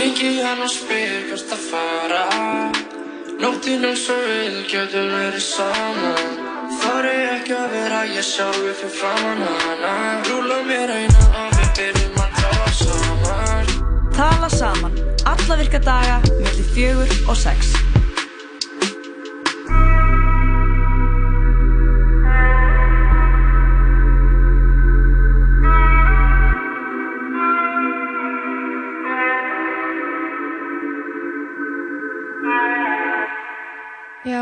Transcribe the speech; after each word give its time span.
Ringi 0.00 0.40
hann 0.40 0.62
og 0.64 0.70
spyr 0.72 1.26
hvert 1.28 1.50
að 1.52 1.64
fara 1.68 2.20
Nóttinn 3.42 3.82
eins 3.84 4.06
og 4.08 4.22
við 4.24 4.56
getum 4.70 5.10
verið 5.12 5.44
saman 5.44 6.38
Þar 6.80 7.08
er 7.10 7.20
ekki 7.34 7.52
að 7.58 7.74
vera 7.74 7.98
ég 8.08 8.24
sjálfi 8.24 8.72
fyrir 8.78 8.94
framann 8.96 9.44
hana 9.66 9.92
Rúla 10.30 10.62
mér 10.70 10.94
eina 11.02 11.28
og 11.42 11.52
við 11.58 11.70
byrjum 11.82 12.16
að 12.24 12.40
tala 12.40 12.72
saman 12.80 13.70
Tala 14.16 14.52
saman. 14.56 14.96
Alla 15.28 15.60
virka 15.60 15.84
daga, 15.84 16.20
millir 16.30 16.72
fjögur 16.72 17.16
og 17.28 17.36
sex. 17.36 17.74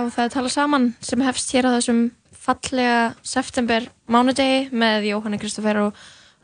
Já, 0.09 0.15
það 0.17 0.25
er 0.25 0.31
tala 0.33 0.49
saman 0.49 0.85
sem 1.05 1.21
hefst 1.21 1.51
hér 1.53 1.67
á 1.69 1.71
þessum 1.77 1.99
fallega 2.33 3.15
september 3.27 3.85
mánudegi 4.09 4.71
með 4.73 5.05
Jóhanni 5.11 5.37
Kristoffer 5.43 5.77
og 5.83 5.99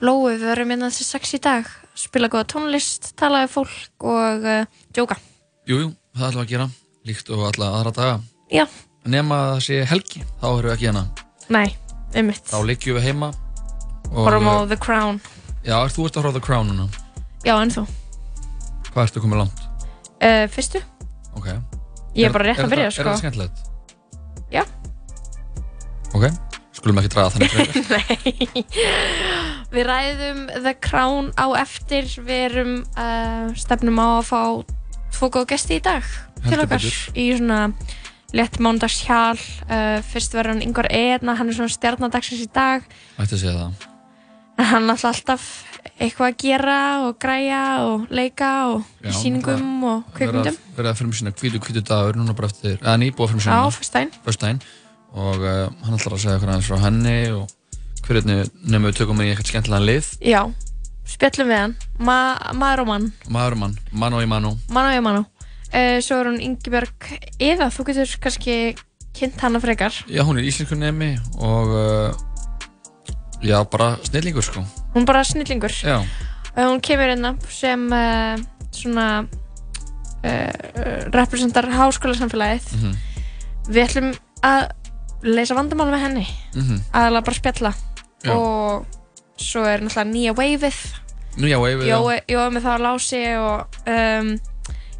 Lóu. 0.04 0.26
Við 0.28 0.42
verum 0.44 0.72
inn 0.74 0.84
að 0.84 0.90
þessi 0.92 1.04
sex 1.08 1.30
í 1.32 1.40
dag, 1.40 1.68
spila 1.96 2.28
góða 2.28 2.44
tónlist, 2.52 3.14
tala 3.16 3.40
við 3.46 3.54
fólk 3.54 4.04
og 4.10 4.44
uh, 4.44 4.66
djóka. 4.92 5.16
Jú, 5.70 5.78
jú, 5.80 5.86
það 6.12 6.26
ætlum 6.28 6.42
við 6.42 6.44
að 6.44 6.50
gera, 6.52 6.66
líkt 7.08 7.30
og 7.32 7.44
alla 7.48 7.68
aðra 7.78 7.92
daga. 7.96 8.18
Já, 8.52 8.66
Nema 9.14 9.38
að 9.38 9.48
það 9.54 9.62
sé 9.70 9.78
helgi, 9.94 10.24
þá 10.42 10.44
erum 10.50 10.66
við 10.68 10.74
ekki 10.74 10.88
hérna. 10.90 11.04
nei, 11.56 11.68
ummitt. 12.20 12.44
Þá 12.52 12.58
liggjum 12.68 12.98
við 12.98 13.06
heima. 13.08 13.30
og- 14.10 14.26
Horfum 14.28 14.50
á 14.52 14.56
The 14.68 14.76
Crown. 14.76 15.20
Já, 15.64 15.78
ert 15.80 15.96
þú 15.96 16.04
ert 16.10 16.16
að 16.20 16.22
horfa 16.26 16.34
á 16.34 16.36
The 16.36 16.44
Crown 16.44 16.68
núna? 16.68 16.88
Já, 17.48 17.56
en 17.62 17.72
þú? 17.72 17.86
Hvað 18.92 19.06
ertu 19.08 19.24
komið 19.24 19.40
langt? 19.46 19.64
Uh, 20.20 20.44
fyrstu? 20.52 20.84
Ok. 21.36 21.48
Ég 22.14 22.28
er 22.28 22.34
bara 22.34 22.46
rétt 22.50 22.62
að 22.64 22.70
byrja, 22.74 22.86
Er 22.90 22.94
sko. 22.94 23.06
það 23.08 23.22
skemmtilegt? 23.22 23.62
Já. 24.54 24.62
Ok, 26.14 26.28
skulum 26.78 27.00
ekki 27.00 27.10
draga 27.14 27.32
þannig 27.34 27.54
frekar. 27.54 27.82
Nei. 27.94 28.64
Við 29.74 29.88
ræðum 29.88 30.44
The 30.62 30.74
Crown 30.84 31.32
á 31.34 31.46
eftir. 31.58 32.06
Við 32.22 32.44
erum 32.52 32.74
uh, 32.94 33.50
stefnum 33.58 33.98
á 33.98 34.06
að 34.20 34.28
fá 34.30 34.40
tvo 35.14 35.30
góða 35.34 35.50
gesti 35.54 35.78
í 35.80 35.82
dag 35.82 36.06
til 36.06 36.50
Heldur 36.52 36.66
okkar 36.68 36.82
betur. 36.84 37.00
í 37.18 37.26
svona 37.34 37.58
létt 38.34 38.60
mánudagshjál. 38.62 39.38
Uh, 39.66 39.98
fyrst 40.12 40.34
verður 40.38 40.54
hann 40.54 40.62
Ingvar 40.66 40.88
Eðna, 40.94 41.34
hann 41.38 41.50
er 41.50 41.58
svona 41.58 41.74
stjarnadagsins 41.74 42.44
í 42.46 42.48
dag. 42.54 42.86
Ætti 43.18 43.34
að 43.38 43.42
segja 43.42 43.56
það. 43.58 43.90
Hann 44.58 44.90
er 44.92 45.06
alltaf 45.10 45.46
eitthvað 45.98 46.28
að 46.28 46.36
gera 46.42 46.78
og 47.06 47.18
græja 47.22 47.62
og 47.88 48.06
leika 48.14 48.50
og 48.70 48.84
Já, 49.02 49.10
í 49.10 49.16
sýningum 49.18 49.82
og 49.90 50.04
kvikmyndum. 50.14 50.58
Verða 50.76 50.94
að 50.94 51.00
fyrir 51.00 51.18
sína 51.18 51.34
hvítu 51.34 51.82
dagur 51.82 52.18
núna 52.18 52.36
bara 52.38 52.50
eftir, 52.50 52.78
eða 52.80 52.96
nýbúið 53.02 53.34
fyrir 53.34 53.46
sína. 53.48 53.58
Á. 53.58 54.14
Föstudaginn. 54.24 54.62
Og 55.14 55.42
uh, 55.42 55.68
hann 55.86 55.98
ætlar 55.98 56.16
að 56.16 56.24
segja 56.24 56.38
okkur 56.38 56.54
aðeins 56.54 56.70
frá 56.70 56.80
henni 56.82 57.18
og 57.34 57.50
hvernig 58.06 58.48
nefnum 58.62 58.88
við 58.88 58.96
tökum 58.98 59.22
í 59.22 59.28
eitthvað 59.30 59.52
skemmtilegan 59.52 59.86
lið. 59.90 60.10
Já, 60.22 60.40
spjallum 61.14 61.52
við 61.52 61.62
hann. 61.62 61.76
Ma 61.98 62.18
maður 62.54 62.86
og 62.86 62.90
mann. 62.90 63.12
Maður 63.30 63.58
og 63.58 63.62
mann, 63.62 63.78
mann 63.92 64.18
og 64.18 64.26
í 64.26 64.30
mann 64.30 64.50
og. 64.50 64.58
Mann 64.74 64.90
og 64.90 64.98
ég 64.98 65.06
mann 65.06 65.24
uh, 65.74 65.98
Svo 66.02 66.20
er 66.20 66.30
hún 66.30 66.40
Ingibjörg 66.42 67.08
Eða, 67.42 67.70
þú 67.74 67.88
getur 67.90 68.14
kannski 68.22 68.56
kynnt 69.14 69.42
hana 69.42 69.60
frekar 69.62 69.94
Já, 70.10 70.22
hún 70.26 70.38
er 70.40 70.46
íslensku 70.48 70.78
nemi 70.78 71.14
og 71.38 71.74
uh, 71.74 72.22
já, 73.44 73.58
bara 73.70 73.96
snillingur 74.02 74.42
sko. 74.46 74.64
Hún 74.94 75.02
er 75.02 75.06
bara 75.06 75.24
snillingur 75.24 75.70
Já, 75.84 76.00
Hún 76.56 76.80
kemur 76.80 77.08
hérna 77.10 77.34
sem 77.50 77.86
uh, 77.92 78.38
svona 78.70 79.26
uh, 80.24 81.10
representar 81.12 81.66
háskólasamfélagið 81.70 82.68
Mhm. 82.78 82.96
Við 83.68 83.84
ætlum 83.88 84.10
að 84.44 84.70
leysa 85.24 85.54
vandamál 85.56 85.88
með 85.90 86.02
henni 86.04 86.26
Mhm. 86.54 86.80
aðalega 86.92 87.24
bara 87.24 87.36
spjalla 87.40 87.74
Já. 88.24 88.32
og 88.36 88.86
svo 89.38 89.64
er 89.66 89.80
náttúrulega 89.80 90.12
nýja 90.12 90.34
waveið 90.36 90.78
nú 91.38 91.46
já, 91.48 91.58
við 91.58 91.88
Jói 91.88 92.20
Jói 92.28 92.50
með 92.52 92.62
það 92.62 92.76
á 92.76 92.84
lási 92.86 93.22
og 93.40 93.66
um, 93.88 94.28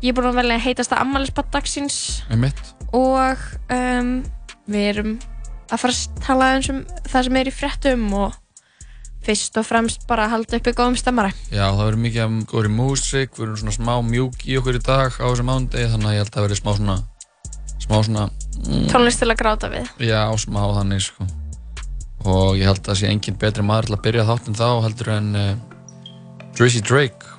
ég 0.03 0.09
er 0.11 0.13
búin 0.17 0.31
að 0.33 0.35
velja 0.41 0.59
heitasta 0.59 0.97
ammælisbad 0.99 1.51
dagsins 1.53 2.23
Með 2.31 2.37
mitt. 2.39 2.75
og 2.93 3.39
um, 3.71 4.25
við 4.69 4.89
erum 4.91 5.19
að 5.71 5.79
fara 5.79 5.93
að 5.93 6.21
tala 6.27 6.49
um 6.57 6.85
það 7.07 7.23
sem 7.25 7.37
er 7.37 7.47
í 7.47 7.55
fréttum 7.55 8.13
og 8.15 8.35
fyrst 9.25 9.59
og 9.61 9.67
fremst 9.67 10.05
bara 10.09 10.27
að 10.27 10.35
halda 10.35 10.59
uppi 10.61 10.75
góðum 10.77 10.97
stemmara. 11.01 11.33
Já, 11.51 11.65
það 11.67 11.83
verður 11.83 12.03
mikið 12.05 12.25
af 12.25 12.37
góðri 12.51 12.73
músík, 12.75 13.35
við 13.37 13.47
erum 13.47 13.59
svona 13.61 13.77
smá 13.77 13.95
mjúk 14.07 14.47
í 14.47 14.59
okkur 14.61 14.79
í 14.79 14.83
dag 14.85 15.19
á 15.19 15.25
þessum 15.25 15.51
mándegi, 15.51 15.91
þannig 15.93 16.11
að 16.11 16.17
ég 16.17 16.23
held 16.23 16.31
að 16.31 16.37
það 16.37 16.47
verður 16.47 16.61
smá 16.61 16.73
svona, 16.79 16.97
smá 17.85 17.97
svona, 18.09 18.25
mm, 18.63 18.87
tónlist 18.93 19.23
til 19.23 19.31
að 19.31 19.41
gráta 19.43 19.73
við. 19.73 19.93
Já, 20.05 20.21
smá 20.45 20.63
þannig, 20.79 21.05
sko. 21.09 21.29
Og 22.25 22.57
ég 22.57 22.69
held 22.71 22.81
að 22.81 22.91
það 22.91 23.01
sé 23.03 23.13
engin 23.13 23.39
betri 23.41 23.67
maður 23.67 23.91
til 23.91 23.99
að 23.99 24.05
byrja 24.09 24.29
þáttinn 24.31 24.59
þá 24.61 24.69
heldur 24.87 25.13
en 25.19 25.31
uh, 25.37 25.53
Drizzy 26.57 26.81
Drake. 26.81 27.33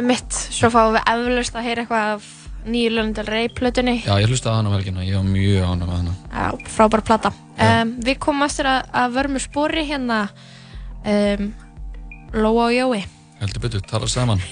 mitt, 0.00 0.32
svo 0.32 0.68
fáum 0.72 0.96
við 0.96 1.06
eflaust 1.08 1.56
að 1.56 1.66
heyra 1.66 1.84
eitthvað 1.84 2.10
af 2.16 2.26
nýju 2.66 2.90
Lundal 2.92 3.26
Rey 3.26 3.48
plötunni. 3.52 4.00
Já, 4.04 4.16
ég 4.20 4.28
hlustaði 4.30 4.52
á 4.52 4.58
hana 4.58 4.70
um 4.70 4.76
helgina, 4.76 5.04
ég 5.06 5.16
var 5.16 5.26
mjög 5.28 5.66
ánum 5.70 5.90
með 5.90 5.98
hana. 6.00 6.14
Já, 6.32 6.68
frábær 6.74 7.02
plata. 7.06 7.32
Um, 7.56 7.92
við 8.04 8.18
komum 8.20 8.44
að, 8.46 10.32
um, 11.06 11.54
Lóa 12.32 12.64
og 12.66 12.72
Jói 12.72 13.04
Heldur 13.40 13.60
betur, 13.60 13.80
tala 13.80 14.08
saman. 14.08 14.40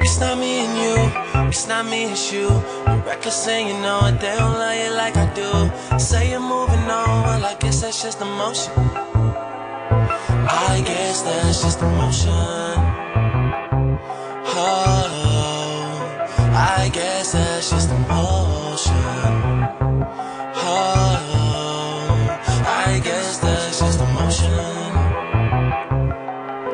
It's 0.00 0.20
not 0.20 0.38
me 0.38 0.64
and 0.64 0.78
you, 0.78 1.48
it's 1.48 1.66
not 1.68 1.84
me, 1.86 2.04
it's 2.04 2.32
you. 2.32 2.48
You're 2.86 3.02
reckless 3.06 3.46
and 3.48 3.68
you 3.68 3.74
know 3.82 4.00
it, 4.06 4.20
they 4.20 4.34
don't 4.36 4.54
love 4.54 4.76
you 4.76 4.90
like 4.94 5.16
I 5.16 5.26
do. 5.34 5.98
Say 5.98 6.30
you're 6.30 6.40
moving 6.40 6.88
on, 6.90 7.24
well, 7.24 7.44
I 7.44 7.54
guess 7.58 7.82
that's 7.82 8.02
just 8.02 8.20
emotion. 8.22 8.72
I 10.48 10.82
guess 10.86 11.22
that's 11.22 11.62
just 11.62 11.80
emotion. 11.82 12.95
Oh, 14.68 16.50
I 16.52 16.90
guess 16.92 17.32
that's 17.32 17.70
just 17.70 17.90
emotion. 17.90 18.94
Oh, 20.56 21.22
I 22.66 23.00
guess 23.04 23.38
that's 23.38 23.78
just 23.78 24.00
emotion. 24.00 24.50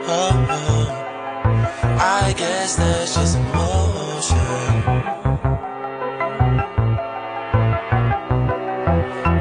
Oh, 0.08 0.86
I 2.00 2.34
guess 2.36 2.76
that's 2.76 3.14
just 3.14 3.36
emotion. 3.36 4.38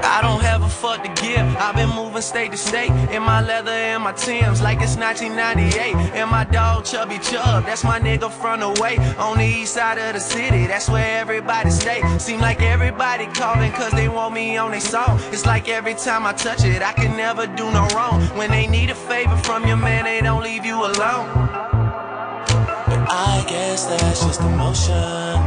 I 0.03 0.19
don't 0.21 0.41
have 0.41 0.61
a 0.63 0.69
fuck 0.69 1.03
to 1.03 1.09
give. 1.21 1.55
I've 1.57 1.75
been 1.75 1.89
moving 2.21 2.29
state 2.29 2.51
to 2.51 2.57
state 2.57 2.91
in 3.11 3.23
my 3.23 3.41
leather 3.41 3.71
and 3.71 4.03
my 4.03 4.11
Timbs 4.11 4.61
like 4.61 4.79
it's 4.81 4.95
1998. 4.97 5.95
And 6.15 6.29
my 6.29 6.43
dog 6.43 6.85
Chubby 6.85 7.17
Chub, 7.19 7.65
that's 7.65 7.83
my 7.83 7.99
nigga 7.99 8.29
from 8.29 8.59
the 8.59 8.81
way 8.81 8.97
on 9.17 9.37
the 9.37 9.45
east 9.45 9.73
side 9.73 9.97
of 9.97 10.13
the 10.13 10.19
city. 10.19 10.67
That's 10.67 10.89
where 10.89 11.19
everybody 11.19 11.71
stay. 11.71 12.01
Seem 12.19 12.39
like 12.39 12.61
everybody 12.61 13.25
calling 13.27 13.71
cause 13.71 13.91
they 13.91 14.07
want 14.07 14.33
me 14.33 14.57
on 14.57 14.71
their 14.71 14.81
song. 14.81 15.19
It's 15.31 15.45
like 15.45 15.67
every 15.69 15.95
time 15.95 16.25
I 16.25 16.33
touch 16.33 16.63
it, 16.63 16.81
I 16.81 16.93
can 16.93 17.17
never 17.17 17.47
do 17.47 17.71
no 17.71 17.87
wrong. 17.95 18.21
When 18.37 18.51
they 18.51 18.67
need 18.67 18.89
a 18.89 18.95
favor 18.95 19.37
from 19.37 19.65
your 19.67 19.77
man, 19.77 20.05
they 20.05 20.21
don't 20.21 20.43
leave 20.43 20.65
you 20.65 20.77
alone. 20.77 21.27
But 22.89 23.01
I 23.09 23.45
guess 23.47 23.85
that's 23.85 24.23
just 24.25 24.41
emotion. 24.41 25.37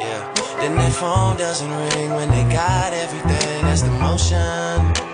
Yeah. 0.00 0.32
Then 0.58 0.76
their 0.76 0.90
phone 0.90 1.36
doesn't 1.36 1.70
ring 1.70 2.10
when 2.14 2.30
they 2.30 2.44
got 2.52 2.92
everything. 2.92 3.62
That's 3.62 3.82
the 3.82 3.90
motion. 3.90 5.13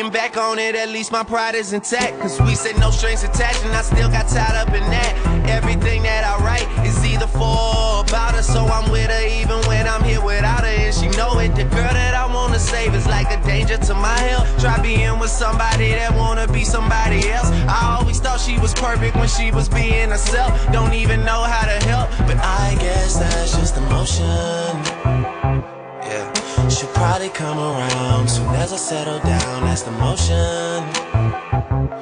Looking 0.00 0.12
back 0.14 0.38
on 0.38 0.58
it, 0.58 0.74
at 0.76 0.88
least 0.88 1.12
my 1.12 1.22
pride 1.22 1.54
is 1.54 1.74
intact. 1.74 2.18
Cause 2.22 2.40
we 2.40 2.54
said 2.54 2.78
no 2.78 2.90
strings 2.90 3.22
attached, 3.22 3.62
and 3.66 3.74
I 3.74 3.82
still 3.82 4.08
got 4.08 4.28
tied 4.28 4.56
up 4.56 4.68
in 4.68 4.80
that. 4.80 5.12
Everything 5.46 6.04
that 6.04 6.24
I 6.24 6.42
write 6.42 6.64
is 6.86 7.04
either 7.04 7.26
for 7.26 7.44
or 7.44 8.00
about 8.00 8.34
her, 8.34 8.42
so 8.42 8.64
I'm 8.64 8.90
with 8.90 9.10
her 9.10 9.26
even 9.28 9.60
when 9.68 9.86
I'm 9.86 10.02
here 10.02 10.24
without 10.24 10.64
her. 10.64 10.68
And 10.68 10.94
she 10.94 11.08
know 11.18 11.38
it. 11.38 11.54
The 11.54 11.64
girl 11.64 11.92
that 11.92 12.14
I 12.14 12.24
wanna 12.32 12.58
save 12.58 12.94
is 12.94 13.06
like 13.08 13.30
a 13.30 13.44
danger 13.44 13.76
to 13.76 13.92
my 13.92 14.18
health. 14.20 14.48
Try 14.58 14.80
being 14.80 15.18
with 15.18 15.28
somebody 15.30 15.90
that 15.90 16.16
wanna 16.16 16.48
be 16.48 16.64
somebody 16.64 17.28
else. 17.28 17.50
I 17.68 17.98
always 18.00 18.20
thought 18.20 18.40
she 18.40 18.58
was 18.58 18.72
perfect 18.72 19.16
when 19.16 19.28
she 19.28 19.50
was 19.52 19.68
being 19.68 20.08
herself. 20.08 20.50
Don't 20.72 20.94
even 20.94 21.26
know 21.26 21.42
how 21.42 21.66
to 21.66 21.78
help, 21.84 22.08
but 22.26 22.38
I 22.38 22.74
guess 22.80 23.18
that's 23.18 23.52
just 23.54 23.76
Yeah, 23.76 25.19
she'll 26.80 26.88
probably 26.94 27.28
come 27.28 27.58
around 27.58 28.28
soon 28.28 28.48
as 28.54 28.72
I 28.72 28.76
settle 28.76 29.18
down. 29.18 29.64
That's 29.64 29.82
the 29.82 29.90
motion. 29.92 31.99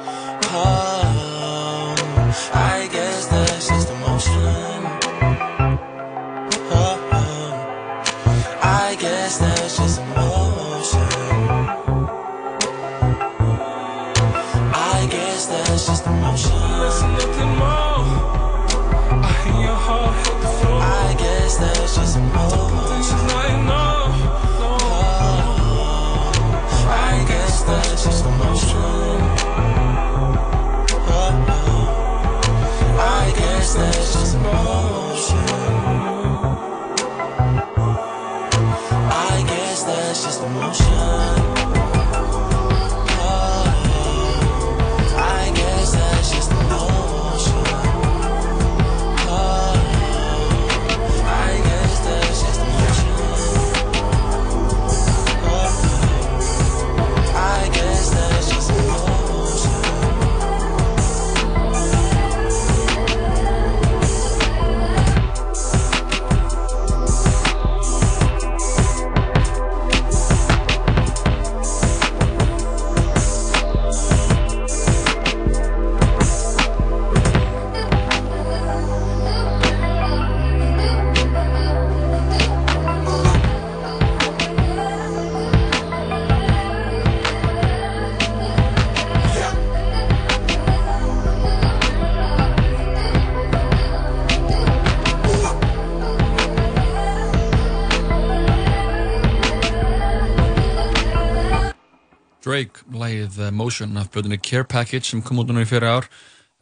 Lagið 103.00 103.38
uh, 103.42 103.52
Motion 103.54 103.96
af 104.00 104.10
blöðinni 104.14 104.40
Care 104.42 104.66
Package 104.68 105.10
sem 105.10 105.22
kom 105.24 105.40
út 105.42 105.50
núna 105.50 105.64
í 105.64 105.68
fyrir 105.70 105.88
ár. 105.98 106.10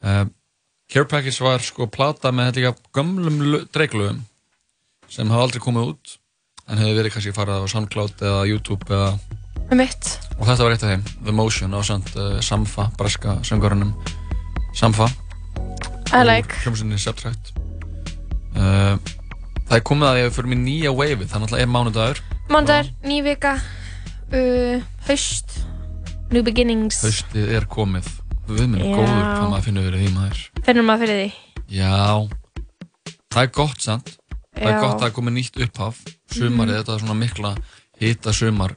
Uh, 0.04 0.24
Care 0.92 1.08
Package 1.10 1.42
var 1.42 1.64
sko 1.64 1.88
plata 1.90 2.30
með 2.34 2.52
þetta 2.52 2.62
líka 2.62 2.92
gömlum 2.94 3.40
Drake-lögum 3.74 4.22
sem 5.10 5.30
hafa 5.30 5.48
aldrei 5.48 5.62
komið 5.62 5.92
út 5.94 6.16
en 6.66 6.80
hefði 6.82 6.96
verið 6.98 7.14
kannski 7.14 7.34
farið 7.34 7.62
á 7.62 7.70
SoundCloud 7.70 8.22
eða 8.26 8.46
YouTube 8.50 8.86
eða, 8.90 9.10
Um 9.66 9.80
og 9.82 10.46
þetta 10.46 10.62
var 10.62 10.74
eitt 10.76 10.82
af 10.86 10.90
þeim 10.92 11.04
The 11.26 11.32
Motion 11.34 11.72
á 11.74 11.82
samt 11.82 12.12
uh, 12.14 12.36
Samfa, 12.44 12.84
breska 12.94 13.40
söngurunum 13.42 13.96
Samfa. 14.78 15.08
I 16.14 16.22
like. 16.22 16.54
hljómsinni 16.62 16.98
Subtract. 17.02 17.50
Uh, 18.54 18.94
það 19.66 19.74
er 19.78 19.82
komið 19.90 20.08
að 20.10 20.20
ég 20.20 20.36
fyrir 20.36 20.52
mér 20.52 20.60
nýja 20.62 20.92
waveið 20.94 21.26
þannig 21.32 21.48
að 21.48 21.54
það 21.56 21.64
er 21.64 21.72
mánudagur. 21.72 22.20
Mándar, 22.52 22.92
ný 23.02 23.18
vika, 23.26 23.56
uh, 24.30 24.84
haust, 25.08 25.56
new 26.30 26.42
beginnings. 26.42 27.02
haustið 27.04 27.52
er 27.56 27.66
komið 27.70 28.08
við 28.48 28.66
minn 28.68 28.80
Já. 28.84 28.96
góður 28.96 29.22
hvað 29.26 29.50
maður 29.50 29.64
finnur 29.66 29.86
verið 29.90 30.04
því 30.06 30.12
maður 30.14 30.42
Finnum 30.66 30.86
maður 30.86 31.06
fyrir 31.06 31.20
því. 31.22 31.32
Já, 31.66 32.28
það 33.34 33.42
er 33.42 33.52
gott 33.54 33.80
samt. 33.82 34.12
Það 34.56 34.70
er 34.72 34.80
gott 34.80 34.94
að 34.96 35.00
það 35.02 35.08
er 35.10 35.16
komið 35.18 35.34
nýtt 35.36 35.58
upphaf. 35.66 35.96
Sumarið, 36.32 36.76
þetta 36.80 36.94
er 36.96 37.02
svona 37.04 37.16
mikla 37.20 37.50
hita 38.00 38.32
sumar. 38.32 38.76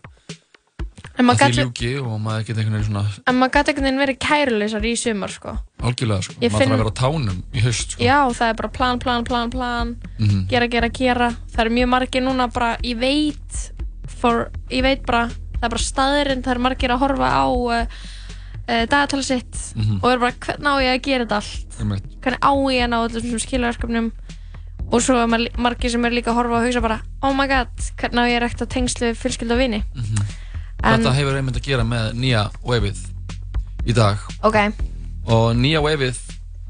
En 1.20 1.26
Að 1.26 1.28
maður 1.28 1.40
því 1.40 1.48
gat- 1.56 1.60
ljúki 1.66 1.90
og 2.00 2.20
maður 2.24 2.44
geti 2.48 2.60
einhvern 2.62 2.76
veginn 2.78 2.88
svona 2.90 3.02
en 3.28 3.36
maður 3.36 3.52
gæti 3.56 3.72
einhvern 3.74 3.88
veginn 3.90 4.00
verið 4.00 4.18
kæruleysar 4.24 4.86
í 4.88 4.94
sumar, 4.98 5.30
sko. 5.34 5.58
algjörlega 5.84 6.24
sko. 6.24 6.34
Ég 6.40 6.52
Maður 6.52 6.60
finn- 6.60 6.70
þarf 6.70 6.80
að 6.80 6.84
vera 6.84 6.94
á 6.96 7.00
tánum 7.02 7.44
í 7.54 7.60
haust 7.66 7.92
sko. 7.92 8.04
Já, 8.04 8.20
það 8.40 8.50
er 8.50 8.54
bara 8.54 8.70
plan, 8.70 9.00
plan, 9.00 9.24
plan, 9.26 9.50
plan, 9.50 9.96
Mhm. 10.20 10.48
gera, 10.48 10.68
gera, 10.68 10.90
gera. 10.90 11.30
Það 11.52 11.60
eru 11.66 11.70
mjög 11.76 11.90
margir 11.90 12.24
núna 12.24 12.48
bara, 12.54 12.78
ég 12.84 12.98
veit, 12.98 13.72
for, 14.08 14.50
ég 14.70 14.82
veit 14.82 15.06
bara, 15.06 15.30
það 15.60 15.68
er 15.68 15.74
bara 15.76 15.84
staðurinn, 15.86 16.42
það 16.46 16.52
eru 16.56 16.64
margir 16.66 16.94
að 16.96 17.02
horfa 17.04 17.30
á 17.30 17.46
uh, 17.50 17.84
uh, 18.70 18.86
dagatala 18.90 19.24
sitt 19.24 19.56
Mhm. 19.76 20.00
og 20.04 20.10
eru 20.12 20.20
bara, 20.26 20.34
hvernig 20.46 20.72
á 20.72 20.76
ég 20.84 20.94
að 20.96 21.04
gera 21.08 21.26
þetta 21.26 21.40
allt? 21.42 21.80
Einmitt. 21.80 22.10
Hvernig 22.24 22.42
á 22.44 22.52
ég 22.74 22.84
að 22.84 22.90
ná 22.90 22.98
þessum 23.14 23.40
skilverkefnum? 23.46 24.12
Og 24.92 25.02
svo 25.06 25.20
er 25.22 25.28
margir 25.62 25.92
sem 25.94 26.06
eru 26.06 26.16
líka 26.18 26.32
að 26.32 26.40
horfa 26.40 26.58
og 26.58 26.66
hugsa 26.66 26.82
bara, 26.82 27.02
oh 27.22 27.34
my 27.38 27.46
god, 27.48 27.70
hvernig 28.00 28.24
á 28.26 28.30
ég 28.32 28.38
að 28.40 28.44
rekta 28.48 28.66
tengslu 28.66 29.12
fjölskyldu 29.14 29.54
og 29.54 29.60
vini? 29.62 29.84
En- 30.84 31.04
Þetta 31.04 31.14
hefur 31.14 31.36
einmitt 31.38 31.58
að 31.60 31.68
gera 31.68 31.84
með 31.84 32.14
nýja 32.18 32.46
waveið 32.66 32.98
í 33.86 33.94
dag. 33.94 34.18
Ok, 34.44 34.58
Og 35.30 35.54
nýja 35.56 35.82
waveið 35.84 36.18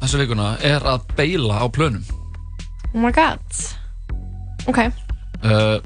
þessa 0.01 0.17
vikuna 0.19 0.57
er 0.65 0.81
að 0.83 1.05
beila 1.15 1.61
á 1.63 1.65
plönum. 1.71 2.03
oh 2.93 2.99
my 2.99 3.11
god, 3.11 3.39
ok, 4.67 4.79
uh, 5.43 5.79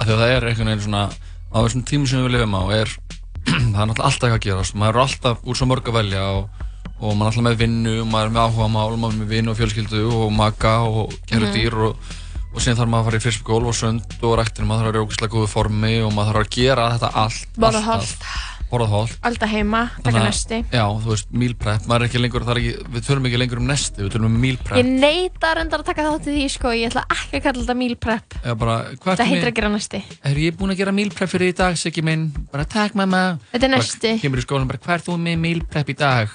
að 0.00 0.06
það 0.08 0.22
er 0.26 0.46
einhvern 0.48 0.70
veginn 0.72 0.80
svona 0.88 1.04
á 1.50 1.56
þessum 1.64 1.84
tímum 1.88 2.06
sem 2.10 2.22
við 2.24 2.34
lifum 2.36 2.54
á 2.56 2.62
er 2.76 2.90
það 3.44 3.82
er 3.82 3.88
náttúrulega 3.90 4.08
alltaf 4.08 4.26
eitthvað 4.26 4.38
að 4.38 4.46
gerast 4.46 4.74
maður 4.78 4.96
er 4.98 5.04
alltaf 5.06 5.44
úr 5.48 5.58
svo 5.58 5.66
mörg 5.70 5.90
að 5.90 5.96
velja 6.00 6.24
og, 6.36 6.64
og 7.00 7.14
maður 7.16 7.20
er 7.20 7.28
alltaf 7.30 7.46
með 7.48 7.60
vinnu 7.64 7.94
maður 8.04 8.26
er 8.30 8.34
með 8.36 8.42
áhuga 8.46 8.68
mál 8.74 8.96
maður 9.00 9.14
er 9.14 9.20
með 9.24 9.32
vinnu 9.34 9.52
og 9.54 9.60
fjölskyldu 9.60 10.02
og 10.20 10.32
maka 10.36 10.74
og 10.86 11.14
kæru 11.30 11.46
Mhm. 11.48 11.54
dýr 11.56 11.78
og, 11.88 11.96
og 12.50 12.58
síðan 12.60 12.78
þarf 12.80 12.90
maður 12.92 13.00
að 13.00 13.08
fara 13.10 13.20
í 13.20 13.24
fyrstgólf 13.26 13.70
og 13.72 13.76
sund 13.80 14.16
og 14.26 14.36
ræktinu 14.40 14.66
maður 14.68 14.80
þarf 14.80 14.88
að 14.88 14.92
vera 14.92 15.00
í 15.00 15.06
ógæslega 15.06 15.34
góðu 15.36 15.50
formi 15.56 15.94
og 16.04 16.12
maður 16.16 16.32
þarf 16.34 16.46
að 16.46 16.54
gera 16.56 16.88
þetta 16.94 17.10
allt 17.24 17.60
borða 17.62 17.82
alltaf. 17.96 18.46
Borðað 18.70 18.92
holt 18.94 19.16
alltaf 19.26 19.50
heima, 19.50 19.80
taka 20.04 20.22
nesti. 20.24 20.58
já, 20.70 20.84
þú 21.02 21.10
veist, 21.10 21.30
meal 21.42 21.54
prep, 21.58 21.86
maður 21.90 22.04
er 22.04 22.08
ekki 22.10 22.20
lengur 22.22 22.44
er 22.46 22.60
ekki, 22.60 22.72
við 22.94 23.06
tölum 23.06 23.26
ekki 23.28 23.40
lengur 23.42 23.60
um 23.62 23.66
nesti, 23.70 24.02
við 24.04 24.12
tölum 24.14 24.28
um 24.30 24.36
meal 24.44 24.58
prep. 24.62 24.78
Ég 24.78 24.90
neita 24.90 25.50
reyndar 25.58 25.82
að 25.82 25.88
taka 25.90 26.04
þátt 26.06 26.28
í 26.30 26.34
því 26.36 26.44
sko, 26.54 26.72
ég 26.78 26.90
ætla 26.92 27.04
ekki 27.16 27.40
að 27.40 27.44
kalla 27.48 27.64
þetta 27.64 27.76
meal 27.80 27.96
prep. 28.06 28.36
eða 28.44 28.56
bara, 28.62 28.76
hvað 28.94 29.10
Það 29.10 29.24
ertu 29.24 29.30
heitir 29.34 29.50
að 29.50 29.56
gera 29.58 29.72
nesti. 29.74 30.02
er 30.30 30.40
ég 30.44 30.56
búinn 30.60 30.74
að 30.74 30.80
gera 30.84 30.92
meal 31.00 31.10
prep 31.10 31.32
fyrir 31.34 31.50
í 31.50 31.56
dag, 31.56 31.76
Siggi 31.80 32.02
minn? 32.06 32.28
Bara 32.52 32.64
takk 32.64 32.94
mamma. 32.94 33.38
Þetta 33.52 33.66
er 33.66 33.74
nesti. 33.74 34.14
kemur 34.22 34.38
í 34.38 34.46
skólan 34.46 34.70
bara 34.70 34.78
hvað 34.78 34.94
er 34.98 35.04
þú 35.08 35.18
með 35.18 35.42
meal 35.42 35.64
prep 35.66 35.90
í 35.90 35.96
dag? 35.98 36.28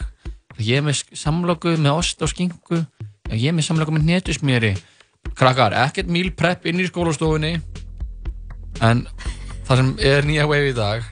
Ég 0.59 0.77
er 0.79 0.85
með 0.85 1.01
samloku 1.15 1.77
með 1.79 1.97
ost 2.03 2.21
og 2.21 2.29
skinku? 2.31 2.83
Ég 3.31 3.49
er 3.51 3.55
með 3.55 3.67
samloku 3.69 3.91
með 3.95 4.05
hnetusmjöri? 4.07 4.75
Krakkar, 5.35 5.73
ekkert 5.87 6.07
meal 6.11 6.29
prep 6.31 6.65
inn 6.69 6.79
í 6.79 6.85
skólastofunni. 6.87 7.55
En 8.83 9.05
það 9.67 9.75
sem 9.81 9.91
er 9.99 10.27
nýja 10.27 10.45
wave 10.47 10.71
í 10.71 10.75
dag 10.77 11.03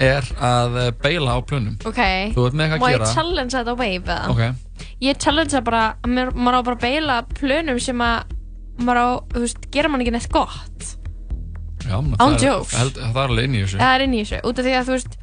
er 0.00 0.26
að 0.40 0.76
eh, 0.80 0.90
beila 1.04 1.36
á 1.36 1.38
plönum 1.44 1.76
Ok, 1.86 2.00
þú 2.34 2.46
ert 2.48 2.56
með 2.58 2.64
eitthvað 2.66 2.80
má 2.80 2.88
að 2.88 2.94
ég 2.96 3.14
challenge 3.14 3.56
þetta 3.56 3.74
á 3.74 3.76
wave 3.80 4.14
eða? 4.16 4.34
ok, 4.34 4.42
Ég 5.04 5.18
challenge 5.20 5.52
það 5.52 5.64
bara, 5.68 5.82
maður 6.08 6.56
á 6.56 6.62
bara 6.70 6.80
beila 6.80 7.16
plönum 7.36 7.80
sem 7.82 8.00
að 8.04 8.36
maður 8.80 9.00
á, 9.00 9.08
þú 9.34 9.42
veist, 9.44 9.66
gera 9.74 9.90
mann 9.92 10.00
ekki 10.04 10.14
neitt 10.14 10.30
gott. 10.32 10.86
já, 11.84 11.96
það, 11.96 12.44
er, 12.44 12.76
held, 12.78 13.00
það 13.00 13.18
er 13.24 13.26
alveg 13.34 13.48
inn 13.48 13.56
í 13.58 13.64
þessu 13.64 13.80
Það 13.80 13.94
er 13.96 14.04
inn 14.06 14.14
í 14.14 14.22
þessu, 14.22 14.40
út 14.48 14.60
af 14.60 14.66
því 14.66 14.76
að 14.78 14.88
þú 14.88 14.94
veist, 14.96 15.18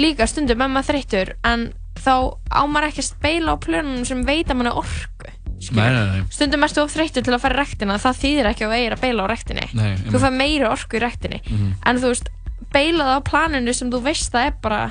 líka 0.00 0.28
stundum 0.30 0.64
er 0.64 0.70
maður 0.72 0.88
þreyttur, 0.92 1.32
en 1.48 1.66
þá 1.96 2.14
á 2.52 2.62
maður 2.68 2.88
ekki 2.90 3.04
að 3.04 3.20
beila 3.26 3.56
á 3.56 3.56
plönum 3.66 4.04
sem 4.08 4.22
veit 4.28 4.48
að 4.52 4.58
mann 4.60 4.70
er 4.70 4.80
orku. 4.80 5.32
nei, 5.72 5.88
nei, 5.92 6.02
nei, 6.12 6.24
Stundum 6.32 6.64
ertu 6.66 6.82
of 6.84 6.92
þreyttur 6.92 7.24
til 7.24 7.32
að 7.36 7.40
fara 7.44 7.56
í 7.56 7.60
rektina, 7.62 7.96
það 8.00 8.18
þýðir 8.22 8.50
ekki 8.52 8.66
að 8.66 8.74
eigir 8.76 8.96
að 8.96 9.04
beila 9.06 9.24
á 9.24 9.32
rektinni. 9.32 9.68
Þú 10.12 10.20
fær 10.24 10.34
meiri 10.36 10.66
orku 10.68 10.98
í 10.98 11.00
rektinni. 11.04 11.40
Mhm. 11.48 11.70
En 11.88 12.00
þú 12.02 12.12
veist, 12.12 12.28
beilað 12.76 13.16
á 13.16 13.18
planinu 13.24 13.72
sem 13.74 13.90
þú 13.90 14.02
veist 14.04 14.30
það 14.34 14.46
er 14.50 14.54
bara, 14.62 14.82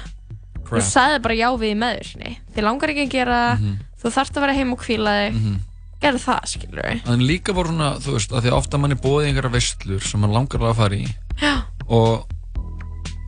þú 0.66 0.70
Crap. 0.72 0.88
sagði 0.90 1.22
bara 1.28 1.38
já 1.38 1.48
við 1.62 1.72
í 1.72 1.78
meður. 1.78 2.12
Þið 2.56 2.64
langar 2.66 2.90
ekki 2.96 3.06
að 3.06 3.14
gera 3.16 3.40
það, 3.46 3.60
Mhm. 3.62 3.80
þú 4.02 4.14
þarft 4.18 4.36
að 4.38 4.42
vera 4.46 4.54
heim 4.60 4.74
og 4.74 4.80
hvíla 4.86 5.14
þig, 5.22 5.34
Mhm. 5.40 5.60
gerðu 6.02 6.22
það, 6.26 6.40
skilur 6.52 6.84
við. 6.90 7.08
en 7.14 7.20
líka 7.30 7.54
voru 7.54 7.70
svona, 7.70 7.90
þú 8.02 8.12
veist, 8.18 8.32
að 8.32 8.42
því 8.44 8.52
ofta 8.52 8.78
mann 8.80 8.92
er 8.92 8.98
bóðið 8.98 9.28
einhverja 9.30 9.52
veistlur 9.56 10.02
sem 10.02 10.20
mann 10.20 10.32
langar 10.34 10.60
að 10.60 10.76
fara 10.76 10.96
í 10.96 11.08
Já. 11.42 11.62
og 11.88 12.26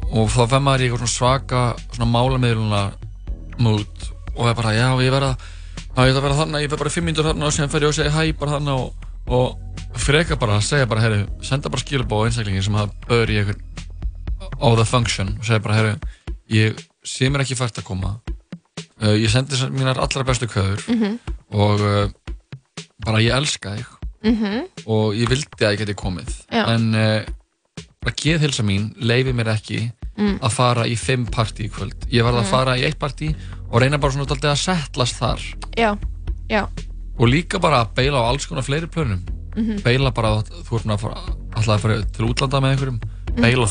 og 0.09 0.29
þá 0.31 0.47
fer 0.47 0.59
maður 0.63 0.79
í 0.81 0.87
eitthvað 0.89 1.11
svaka 1.11 1.61
svona 1.91 2.11
málamiðluna 2.11 2.93
mood 3.59 3.87
og 4.37 4.47
er 4.47 4.53
bara, 4.55 4.71
já, 4.71 4.87
ég 5.03 5.11
verða 5.11 5.33
ég 5.97 6.13
ætla 6.13 6.19
að 6.19 6.21
vera 6.21 6.37
þarna, 6.37 6.61
ég 6.63 6.69
fer 6.69 6.77
bara 6.77 6.89
fimm 6.93 7.05
mínútur 7.09 7.25
þarna 7.27 7.43
og 7.49 7.53
sem 7.53 7.67
fer 7.69 7.81
ég 7.81 7.89
og 7.89 7.97
segja 7.97 8.11
hæ 8.15 8.31
bara 8.39 8.51
þarna 8.55 8.75
og, 8.79 8.93
og 9.27 9.57
freka 9.97 10.37
bara 10.39 10.59
segja 10.61 10.87
bara, 10.87 11.01
herru, 11.01 11.27
senda 11.41 11.69
bara 11.69 11.81
skilabóð 11.83 12.23
á 12.23 12.25
einstaklingi 12.29 12.63
sem 12.63 12.73
hafa 12.77 12.93
böður 13.09 13.33
í 13.33 13.39
einhvern 13.41 13.61
á 14.55 14.67
the 14.75 14.85
function 14.85 15.35
og 15.39 15.45
segja 15.45 15.59
bara, 15.63 15.75
herru, 15.75 15.95
ég 16.49 16.77
sé 17.05 17.29
mér 17.29 17.43
ekki 17.45 17.55
fært 17.59 17.77
að 17.81 17.87
koma 17.87 18.19
uh, 19.01 19.13
ég 19.15 19.29
sendi 19.29 19.55
mínar 19.71 19.99
allra 19.99 20.23
bestu 20.27 20.47
köður 20.47 20.81
Mhm. 20.87 21.19
og 21.51 21.79
uh, 21.81 22.09
bara 23.05 23.19
ég 23.23 23.33
elska 23.35 23.75
þig 23.77 23.85
Mhm. 24.23 24.63
og 24.87 25.13
ég 25.15 25.29
vildi 25.29 25.61
að 25.65 25.73
ég 25.75 25.79
geti 25.85 25.93
komið 25.93 26.29
Já. 26.51 26.65
en 26.73 26.95
uh, 26.95 27.21
bara 28.01 28.15
geðhilsa 28.15 28.63
mín 28.63 28.93
leifi 28.97 29.33
mér 29.33 29.53
ekki 29.55 29.91
Mm. 30.17 30.39
að 30.41 30.49
fara 30.51 30.83
í 30.89 30.95
fimm 30.97 31.27
partí 31.29 31.67
í 31.67 31.69
kvöld 31.69 32.07
ég 32.09 32.23
varð 32.25 32.39
að 32.39 32.45
Mm. 32.47 32.49
fara 32.49 32.73
í 32.75 32.81
eitt 32.87 32.97
partí 32.97 33.35
og 33.69 33.81
reyna 33.81 33.99
bara 33.99 34.11
svona 34.13 34.25
dálítið 34.25 34.49
að 34.49 34.63
settlast 34.63 35.19
þar 35.19 35.39
Já, 35.77 35.93
já, 36.49 36.63
og 37.19 37.27
líka 37.29 37.59
bara 37.61 37.85
að 37.85 37.93
beila 37.93 38.17
á 38.25 38.29
alls 38.33 38.47
konar 38.47 38.63
fleiri 38.65 38.87
plönum 38.89 39.21
Mhm. 39.55 39.83
beila 39.83 40.09
bara 40.11 40.27
að 40.41 40.49
þú 40.65 40.73
ert 40.73 40.81
svona 40.83 40.97
að 40.97 40.99
fara, 40.99 41.21
alltaf 41.53 41.75
að 41.77 41.79
fara 41.81 42.01
til 42.01 42.25
útlanda 42.25 42.57
með 42.61 42.71
einhverjum 42.73 42.99
Mhm. 43.29 43.41
beila 43.41 43.65
á 43.67 43.69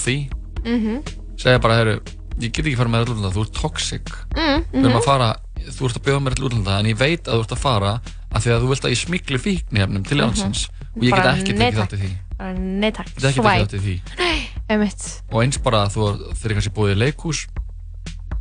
því, 0.66 0.76
mhm, 0.76 1.02
segja 1.40 1.60
bara 1.62 1.78
heru, 1.80 1.96
ég 2.42 2.50
get 2.52 2.64
ekki 2.66 2.76
fara 2.76 2.90
með 2.92 3.04
til 3.06 3.14
útlanda, 3.14 3.32
þú 3.36 3.44
ert 3.46 3.54
toxic. 3.56 4.12
Mm, 4.36 4.64
mhm. 4.90 4.96
að 5.00 5.04
fara, 5.06 5.28
þú 5.66 5.88
ert 5.88 5.96
að 6.00 6.04
bjóða 6.06 6.22
mér 6.26 6.34
til 6.36 6.46
útlanda 6.50 6.78
en 6.80 6.86
ég 6.90 6.98
veit 7.00 7.24
að 7.28 7.38
þú 7.38 7.44
ert 7.46 7.54
að 7.56 7.62
fara 7.62 7.92
af 8.36 8.44
því 8.44 8.50
að 8.52 8.60
þú 8.64 8.68
vilt 8.74 8.84
að 8.84 8.92
ég 8.94 9.00
smikli 9.00 9.38
fíknefnum 9.40 10.04
til 10.06 10.18
landsins 10.20 10.66
og 10.96 11.02
ég 11.02 11.14
get 11.14 11.24
Mhm. 11.24 11.36
Ekki 11.40 11.54
tekið 11.56 11.80
þátt 11.80 11.96
í 11.96 12.00
því. 12.02 12.10
Bara 12.36 12.52
nei 12.52 12.90
takk, 12.90 13.08
ég 13.08 13.20
get 13.22 13.30
ekki 13.30 13.40
tekið 13.46 13.62
þátt 13.64 13.76
í 13.76 13.80
því. 13.86 13.96
Einmitt. 14.70 15.22
og 15.32 15.42
eins 15.44 15.58
bara 15.62 15.84
að 15.86 15.92
þú 15.94 16.00
þeir 16.42 16.52
kannski 16.56 16.74
búið 16.74 16.92
í 16.96 16.98
leikhús. 17.04 17.46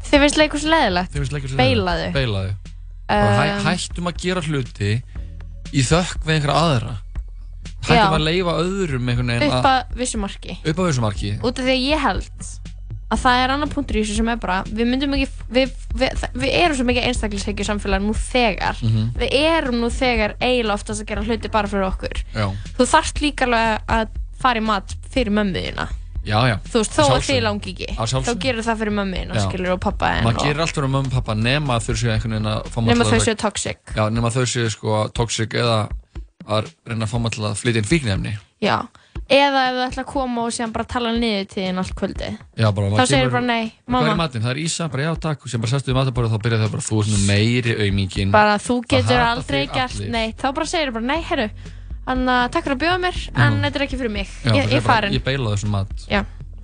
Þið 0.05 0.19
finnst 0.25 0.37
leikus 0.37 0.63
leðilegt? 0.65 1.11
þeir 1.13 1.21
Beilaðu. 1.61 2.07
beilaðu. 2.13 2.51
Og 3.05 3.29
hæ, 3.37 3.45
Um, 3.55 3.65
hættum 3.65 4.07
að 4.09 4.17
gera 4.17 4.41
hluti 4.41 4.91
í 5.73 5.81
þökk 5.85 6.25
við 6.25 6.35
einhverja 6.35 6.61
aðra 6.65 6.95
hættum 7.85 8.17
að 8.17 8.25
leifa 8.27 8.55
öðrum 8.61 9.09
Upp 9.49 9.67
að 9.71 9.97
vissu 9.99 10.21
marki. 10.21 10.57
Upp 10.63 10.79
að 10.79 10.89
þessu 10.89 11.03
marki. 11.05 11.33
Út 11.41 11.59
af 11.59 11.67
því 11.67 11.75
að 11.75 11.85
ég 11.85 12.05
held 12.05 12.47
að 13.13 13.21
það 13.21 13.41
er 13.43 13.53
annar 13.53 13.69
punktur 13.69 13.99
í 13.99 14.03
þessu 14.03 14.15
sem 14.17 14.29
er 14.33 14.39
bara 14.41 14.61
við 14.65 14.87
myndum 14.89 15.13
ekki, 15.17 15.27
við, 15.53 15.73
við, 15.93 16.23
við, 16.33 16.47
erum 16.61 16.77
svo 16.79 16.85
mikið 16.89 17.09
einstaklishyggju 17.11 17.67
samfélag 17.67 18.05
nú 18.05 18.15
þegar. 18.17 18.79
Mhm. 18.81 19.11
við 19.21 19.35
erum 19.41 19.77
nú 19.83 19.91
þegar 19.93 20.33
eiginlega 20.39 20.79
oftast 20.79 21.03
að 21.03 21.11
gera 21.11 21.25
hluti 21.27 21.51
bara 21.53 21.69
fyrir 21.71 21.85
okkur. 21.91 22.23
Já, 22.33 22.47
þú 22.79 22.89
þarft 22.95 23.21
líka 23.21 23.45
alveg 23.45 23.93
að 23.99 24.17
fara 24.41 24.61
í 24.61 24.65
mat 24.65 24.97
fyrir 25.13 25.35
mömmu 25.37 25.61
þína. 25.67 25.87
Já, 26.25 26.39
já. 26.49 26.55
Þú 26.65 26.81
veist, 26.81 26.95
þó 26.95 27.03
að 27.05 27.27
þið 27.27 27.41
langi 27.45 27.71
ekki. 27.75 27.87
Þá 28.25 28.31
gerur 28.41 28.65
það 28.65 28.79
fyrir 28.81 28.95
þína, 29.19 29.35
Já. 29.35 29.43
skilur 29.45 29.73
og 29.75 29.81
pappa 29.83 30.09
maður 30.25 30.39
og- 30.39 30.47
gerir 30.47 30.61
allt 30.63 30.73
fyrir 30.73 30.89
mömmu 30.89 31.11
og 31.11 31.13
pappa 31.13 31.35
nema 31.37 31.77
þau 33.05 33.19
séu 33.21 33.35
toxic. 33.37 33.77
Já, 33.93 34.09
nema 34.09 34.31
þau 34.33 34.45
séu 34.49 34.71
sko 34.73 35.03
toxic 35.13 35.53
eða 35.53 35.89
að 36.47 36.69
reyna 36.87 37.05
að 37.05 37.11
fá 37.11 37.17
maður 37.19 37.35
til 37.37 37.45
að 37.49 37.57
flytja 37.61 37.81
inn 37.81 37.89
fíknefni 37.89 38.33
já, 38.63 38.77
eða 39.29 39.61
ef 39.69 39.75
þau 39.75 39.85
ætla 39.85 40.03
að 40.03 40.09
koma 40.11 40.43
og 40.45 40.53
síðan 40.55 40.73
bara 40.75 40.85
tala 40.89 41.11
niður 41.15 41.47
til 41.51 41.63
þín 41.65 41.79
allt 41.81 41.95
kvöldi 41.99 42.29
já, 42.57 42.67
bara, 42.71 42.89
þá 42.89 43.05
segir 43.05 43.23
kemur- 43.25 43.31
bara 43.35 43.45
nei, 43.45 43.63
hvað 43.65 43.85
er 43.85 43.91
mamma. 43.95 44.15
matinn, 44.23 44.41
það 44.45 44.51
er 44.55 44.59
Ísa, 44.65 44.87
bara 44.91 45.03
já 45.07 45.11
takk. 45.25 45.41
Og 45.45 45.49
sem 45.49 45.61
bara 45.61 45.71
sestu 45.73 45.91
við 45.91 45.97
matabórið 45.99 46.29
og 46.29 46.35
þá 46.35 46.43
byrja 46.45 46.59
þau 46.63 46.71
bara 46.75 46.85
þú 46.89 46.99
ert 47.01 47.11
nú 47.13 47.19
meiri 47.29 47.75
auðmíkin 47.85 48.31
bara 48.31 48.57
þú 48.61 48.77
getur 48.87 49.17
hata 49.19 49.31
aldrei 49.35 49.61
þig 49.65 49.73
gert 49.73 49.95
allir. 49.99 50.09
neitt, 50.15 50.37
þá 50.41 50.47
bara 50.53 50.65
segir 50.65 50.91
bara 50.95 51.05
nei, 51.05 51.21
herru 51.21 51.49
Þannig 52.05 52.29
að 52.29 52.49
takk 52.53 52.65
fyrir 52.67 52.75
að 52.75 52.81
bjóða 52.83 52.97
mér, 53.01 53.15
en 53.41 53.55
þetta 53.65 53.79
er 53.79 53.83
ekki 53.87 53.97
fyrir 53.97 54.11
mig. 54.13 54.27
já, 54.45 54.51
ég, 54.53 54.57
ég 54.69 54.73
er 54.77 54.81
bara, 54.85 54.93
farin. 54.93 55.13
ég 55.15 55.23
beila 55.25 55.53
þessum 55.55 55.71
mat. 55.73 55.89
Já, 56.05 56.19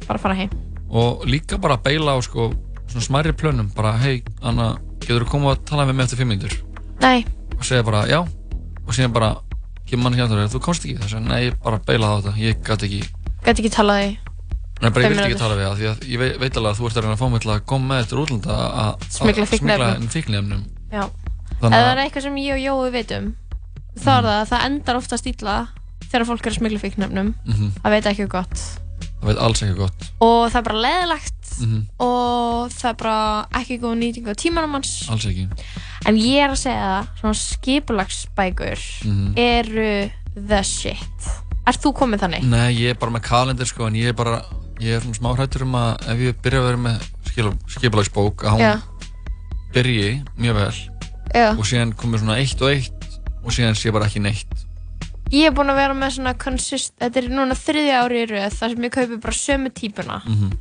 bara 0.05 0.19
fara 0.21 0.35
heim. 0.37 0.49
og 0.91 1.23
líka 1.25 1.57
bara 1.57 1.77
beila 1.81 2.13
á 2.13 2.21
sko 2.21 2.51
svona 2.91 3.01
smærri 3.07 3.33
plönum, 3.33 3.71
bara 3.73 3.95
hei 3.97 4.21
Anna, 4.43 4.77
getur 4.99 5.23
þú 5.25 5.29
koma 5.31 5.55
að 5.55 5.63
tala 5.65 5.85
með 5.89 5.95
mig 5.95 6.03
eftir 6.05 6.17
fimm 6.21 6.29
minnur 6.29 6.53
Nei, 7.01 7.25
og 7.57 7.63
segja 7.65 7.81
bara 7.83 8.05
já. 8.05 8.19
Og 8.85 8.93
síðan 8.93 9.13
bara, 9.13 9.31
kemur 9.91 10.03
mann 10.07 10.17
hérna 10.19 10.47
þú 10.51 10.61
komst 10.65 10.85
ekki 10.87 10.97
þess 11.01 11.17
að 11.19 11.25
nei, 11.29 11.39
ég 11.49 11.57
bara 11.63 11.79
beila 11.87 12.09
á 12.09 12.13
þetta 12.19 12.33
ég 12.41 12.61
gæti 12.67 12.87
ekki, 12.89 13.01
gæti 13.45 13.63
ekki 13.65 13.71
talað 13.75 14.03
í. 14.05 14.11
nei 14.81 14.89
bara 14.89 15.03
ég 15.05 15.11
vildi 15.13 15.25
ekki 15.29 15.39
tala 15.41 15.57
við 15.59 15.67
það 15.67 15.75
því 15.81 15.89
að 15.91 16.05
ég 16.11 16.21
veit, 16.23 16.37
veit 16.41 16.57
alveg 16.61 16.71
að 16.71 16.79
þú 16.81 16.87
ert 16.89 16.97
að 16.97 17.05
reyna 17.05 17.15
að 17.17 17.21
fá 17.21 17.27
mig 17.35 17.41
til 17.45 17.51
að 17.53 17.65
koma 17.71 17.89
með 17.93 18.03
eftir 18.05 18.21
útlanda 18.23 18.55
að 18.57 18.79
að 18.81 19.05
Smygla 19.17 19.45
fíkniefnum. 19.51 19.91
smygla 19.91 20.15
fíknefnum 20.15 20.63
Já. 20.91 21.03
þannig 21.61 21.77
Ef 21.77 21.77
það 21.77 21.85
að 21.85 21.91
er 21.91 22.01
eitthvað 22.05 22.25
sem 22.27 22.39
ég 22.41 22.53
og 22.55 22.61
Jói 22.65 22.91
veitum, 22.95 23.27
þá 24.01 24.09
er 24.17 24.23
það 24.25 24.37
að 24.39 24.47
það 24.51 24.65
endar 24.71 24.99
oftast 25.01 25.29
illa 25.31 25.57
þegar 26.11 26.25
fólk 26.31 26.45
er 26.47 26.51
að 26.51 26.57
smigla 26.57 26.79
fíknefnum. 26.81 27.27
Mhm. 27.45 27.67
Það 27.83 27.93
veit 27.95 28.07
ekki 28.11 28.25
gott. 28.33 28.63
Það 29.21 29.27
veit 29.29 29.37
alls 29.45 29.61
ekki 29.63 29.77
gott 29.77 30.07
Og 30.21 30.49
það 30.51 30.57
er 30.61 30.67
bara 30.69 30.81
leðilegt 30.87 31.37
Mhm. 31.61 31.81
og 31.99 32.71
það 32.71 32.89
er 32.89 32.95
bara 32.97 33.45
ekki 33.59 33.79
góð 33.81 33.97
nýting 33.99 34.25
á 34.25 34.33
tímanum 34.33 34.71
hans. 34.77 35.07
alls 35.11 35.25
ekki 35.25 35.47
En 36.07 36.15
ég 36.17 36.41
er 36.41 36.49
að 36.49 36.57
segja 36.57 36.81
það, 36.81 37.07
svona 37.19 37.35
skipulagsbækur 37.37 38.79
Mhm. 39.05 39.33
eru 39.37 40.09
the 40.47 40.63
shit. 40.63 41.27
Ert 41.67 41.77
þú 41.83 41.93
komið 41.93 42.19
þannig? 42.23 42.43
nei, 42.43 42.73
ég 42.73 42.89
er 42.89 42.95
bara 42.95 43.11
með 43.11 43.21
kalendir 43.21 43.65
sko 43.67 43.85
en 43.87 43.93
ég 43.93 44.07
er 44.09 44.13
bara, 44.13 44.41
ég 44.79 44.95
er 44.95 45.01
svona 45.01 45.19
smá 45.19 45.35
hrættur 45.37 45.61
um 45.61 45.73
að 45.75 46.07
ef 46.09 46.17
ég 46.17 46.41
byrja 46.41 46.59
að 46.59 46.65
vera 46.65 46.77
með 46.77 47.01
skipulagsbók 47.67 48.43
að 48.43 48.51
hún 48.51 48.59
Já. 48.59 48.81
byrji 49.73 50.23
mjög 50.39 50.53
vel 50.55 50.73
Já. 51.35 51.51
og 51.57 51.65
síðan 51.65 51.93
komur 51.95 52.19
svona 52.19 52.39
eitt 52.39 52.61
og 52.61 52.69
eitt 52.71 53.19
og 53.43 53.51
síðan 53.51 53.75
sé 53.77 53.91
bara 53.93 54.05
ekki 54.05 54.21
neitt 54.21 54.65
Ég 55.31 55.47
er 55.47 55.53
búin 55.55 55.71
að 55.71 55.77
vera 55.79 55.93
með 55.95 56.11
svona 56.17 56.33
consist, 56.37 56.91
þetta 56.99 57.21
er 57.21 57.29
núna 57.31 57.55
þriðja 57.55 57.99
ári 58.03 58.23
í 58.25 58.27
rauð 58.27 58.55
þar 58.59 58.73
sem 58.73 58.83
ég 58.87 58.91
kaupi 58.91 59.17
bara 59.23 59.37
sömu 59.37 59.69
típuna 59.71 60.17
Mhm. 60.25 60.51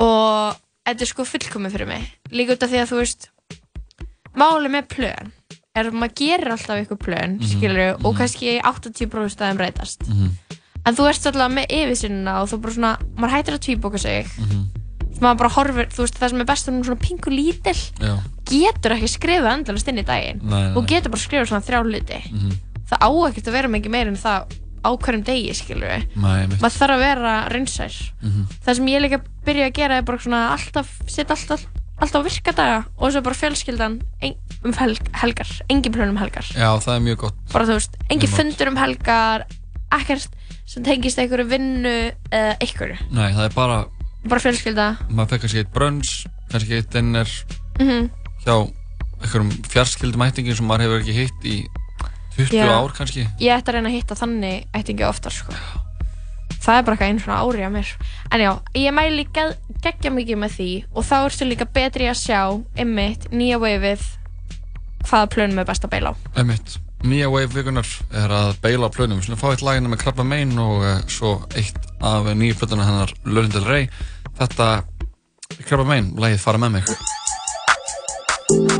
og 0.00 0.56
þetta 0.86 1.00
er 1.06 1.10
sko 1.10 1.24
fullkomið 1.24 1.72
fyrir 1.76 1.86
mig 1.88 2.02
líka 2.32 2.56
út 2.56 2.62
af 2.66 2.70
því 2.70 2.80
að 2.82 2.90
þú 2.92 2.98
veist 3.00 3.28
máli 4.36 4.68
með 4.72 4.88
plön 4.88 5.32
er 5.76 5.84
að 5.88 5.94
maður 5.96 6.14
gerir 6.20 6.50
alltaf 6.52 6.76
eitthvað 6.76 7.00
plön 7.06 7.38
Mhm, 7.38 7.46
skilur, 7.46 8.04
og 8.04 8.16
kannski 8.18 8.60
80% 8.60 9.30
staðum 9.36 9.56
breytast 9.60 10.06
Mhm. 10.08 10.30
en 10.86 10.94
þú 10.96 11.08
ert 11.08 11.26
alltaf 11.26 11.52
með 11.52 11.66
yfirsinnina 11.70 12.42
og 12.42 12.48
þú 12.50 12.60
bara 12.60 12.72
svona, 12.74 12.98
maður 13.16 13.30
hættir 13.36 13.54
að 13.54 13.64
tvíbóka 13.64 13.98
sig 13.98 14.26
Mhm. 14.38 14.66
maður 15.20 15.38
bara 15.38 15.50
horfir, 15.50 15.86
þú 15.88 16.00
veist 16.04 16.18
það 16.18 16.30
sem 16.30 16.40
er 16.40 16.44
best 16.44 16.68
um 16.68 16.82
svona 16.84 17.00
pingu 17.00 17.30
lítil 17.30 17.74
Já. 18.00 18.18
getur 18.44 18.92
ekki 18.96 19.08
skrifað 19.08 19.52
endalast 19.58 19.88
inn 19.88 19.98
í 19.98 20.04
daginn 20.04 20.40
Nei, 20.42 20.62
nei, 20.68 20.74
nei. 20.74 20.86
getur 20.86 21.10
bara 21.10 21.22
skrifað 21.22 21.48
svona 21.48 21.64
þrjá 21.64 21.82
hluti 21.84 22.32
Mhm. 22.32 22.52
Það 22.90 23.04
á 23.06 23.08
ekkert 23.30 23.48
að 23.50 23.56
vera 23.58 23.68
mikið 23.76 23.94
meir 23.94 24.10
en 24.10 24.16
það 24.20 24.56
á 24.80 24.90
hverjum 24.96 25.24
degi 25.26 25.52
skilur 25.54 25.90
við 25.92 26.14
maður 26.16 26.76
þarf 26.78 26.94
að 26.96 27.02
vera 27.04 27.34
reynsær 27.52 27.96
Mhm. 28.22 28.46
það 28.64 28.74
sem 28.78 28.86
ég 28.88 29.02
líka 29.04 29.20
byrja 29.44 29.66
að 29.68 29.76
gera 29.76 29.96
er 30.00 30.02
bara 30.08 30.18
svona 30.18 30.40
alltaf, 30.54 30.88
setja 31.06 31.36
alltaf, 31.36 31.66
alltaf 32.00 32.24
virkadaga 32.24 32.84
og 32.98 33.12
svo 33.12 33.20
bara 33.22 33.34
fjölskyldan 33.36 34.00
um 34.64 34.72
helg, 34.76 35.00
helgar, 35.20 35.48
engin 35.70 35.92
plön 35.92 36.08
um 36.12 36.16
helgar. 36.20 36.44
Já, 36.52 36.68
það 36.80 36.94
er 36.96 37.00
mjög 37.00 37.16
gott. 37.26 37.34
Bara 37.52 37.64
þú 37.68 37.76
veist, 37.78 37.96
engin 38.10 38.28
fundur 38.28 38.68
um 38.68 38.76
helgar 38.76 39.44
ekkert 39.92 40.28
sem 40.66 40.82
tengist 40.84 41.18
einhverju 41.18 41.46
vinnu 41.48 42.12
eða 42.30 42.56
einhverju, 42.60 42.98
Nei, 43.10 43.32
það 43.32 43.44
er 43.44 43.54
bara, 43.56 43.78
bara 44.28 44.40
fjölskylda. 44.40 44.88
Maður 45.10 45.30
fekk 45.34 45.40
kannski 45.44 45.58
eitt 45.64 45.72
brönns 45.74 46.12
kannski 46.50 46.76
eitt 46.80 46.90
dinner 46.92 47.28
mm 47.80 48.10
hjá 48.44 48.54
einhverjum 49.20 49.50
fjarskildum 49.68 50.22
ættingin 50.24 50.56
sem 50.56 50.66
maður 50.68 50.86
hefur 50.86 51.00
ekki 51.04 51.16
hitt 51.20 51.44
í 51.44 51.56
20 52.48 52.58
Já. 52.58 52.72
ár 52.74 52.96
kannski 52.96 53.26
ég 53.40 53.54
ætti 53.54 53.72
að 53.72 53.78
reyna 53.78 53.92
að 53.92 53.96
hitta 53.98 54.18
þannig 54.18 54.78
ættingi 54.80 55.06
oftar 55.08 55.34
sko. 55.34 55.56
það 56.60 56.76
er 56.76 56.86
bara 56.86 56.96
eitthvað 56.96 57.10
einu 57.10 57.24
svona 57.24 57.40
ári 57.44 57.66
á 57.66 57.70
mér 57.72 57.92
en 58.30 58.44
já, 58.44 58.52
ég 58.76 58.96
mæli 58.96 59.26
ge 59.34 59.46
geggja 59.84 60.12
mikið 60.12 60.40
með 60.42 60.56
því 60.58 60.70
og 60.94 61.06
þá 61.08 61.16
ertu 61.24 61.48
líka 61.48 61.68
betri 61.68 62.08
að 62.10 62.20
sjá 62.20 62.40
einmitt 62.76 63.30
nýja 63.32 63.60
veifið 63.62 64.06
hvaða 65.08 65.30
plönum 65.34 65.60
er 65.62 65.68
best 65.68 65.84
að 65.86 65.94
beila 65.94 66.12
á 66.12 66.14
Einmitt. 66.36 66.78
Nýja 67.00 67.30
wave 67.32 67.48
vikunar 67.54 67.88
er 68.12 68.32
að 68.36 68.58
beila 68.60 68.90
á 68.92 68.94
plönum. 68.94 69.22
Slum 69.24 69.40
fá 69.40 69.48
eitt 69.54 69.64
lagina 69.64 69.88
með 69.88 70.02
Krabba 70.02 70.26
Mein 70.26 70.52
og 70.60 70.84
uh, 70.84 70.98
svo 71.08 71.38
eitt 71.56 71.80
af 72.04 72.28
nýju 72.36 72.58
plötuna 72.60 72.84
hennar 72.84 73.14
Lörndel 73.24 73.64
Rey. 73.64 73.88
Þetta 74.36 74.68
Krabba 75.64 75.88
Mein, 75.88 76.12
lagið 76.20 76.44
Fara 76.44 76.60
með 76.60 76.76
mig. 76.80 78.78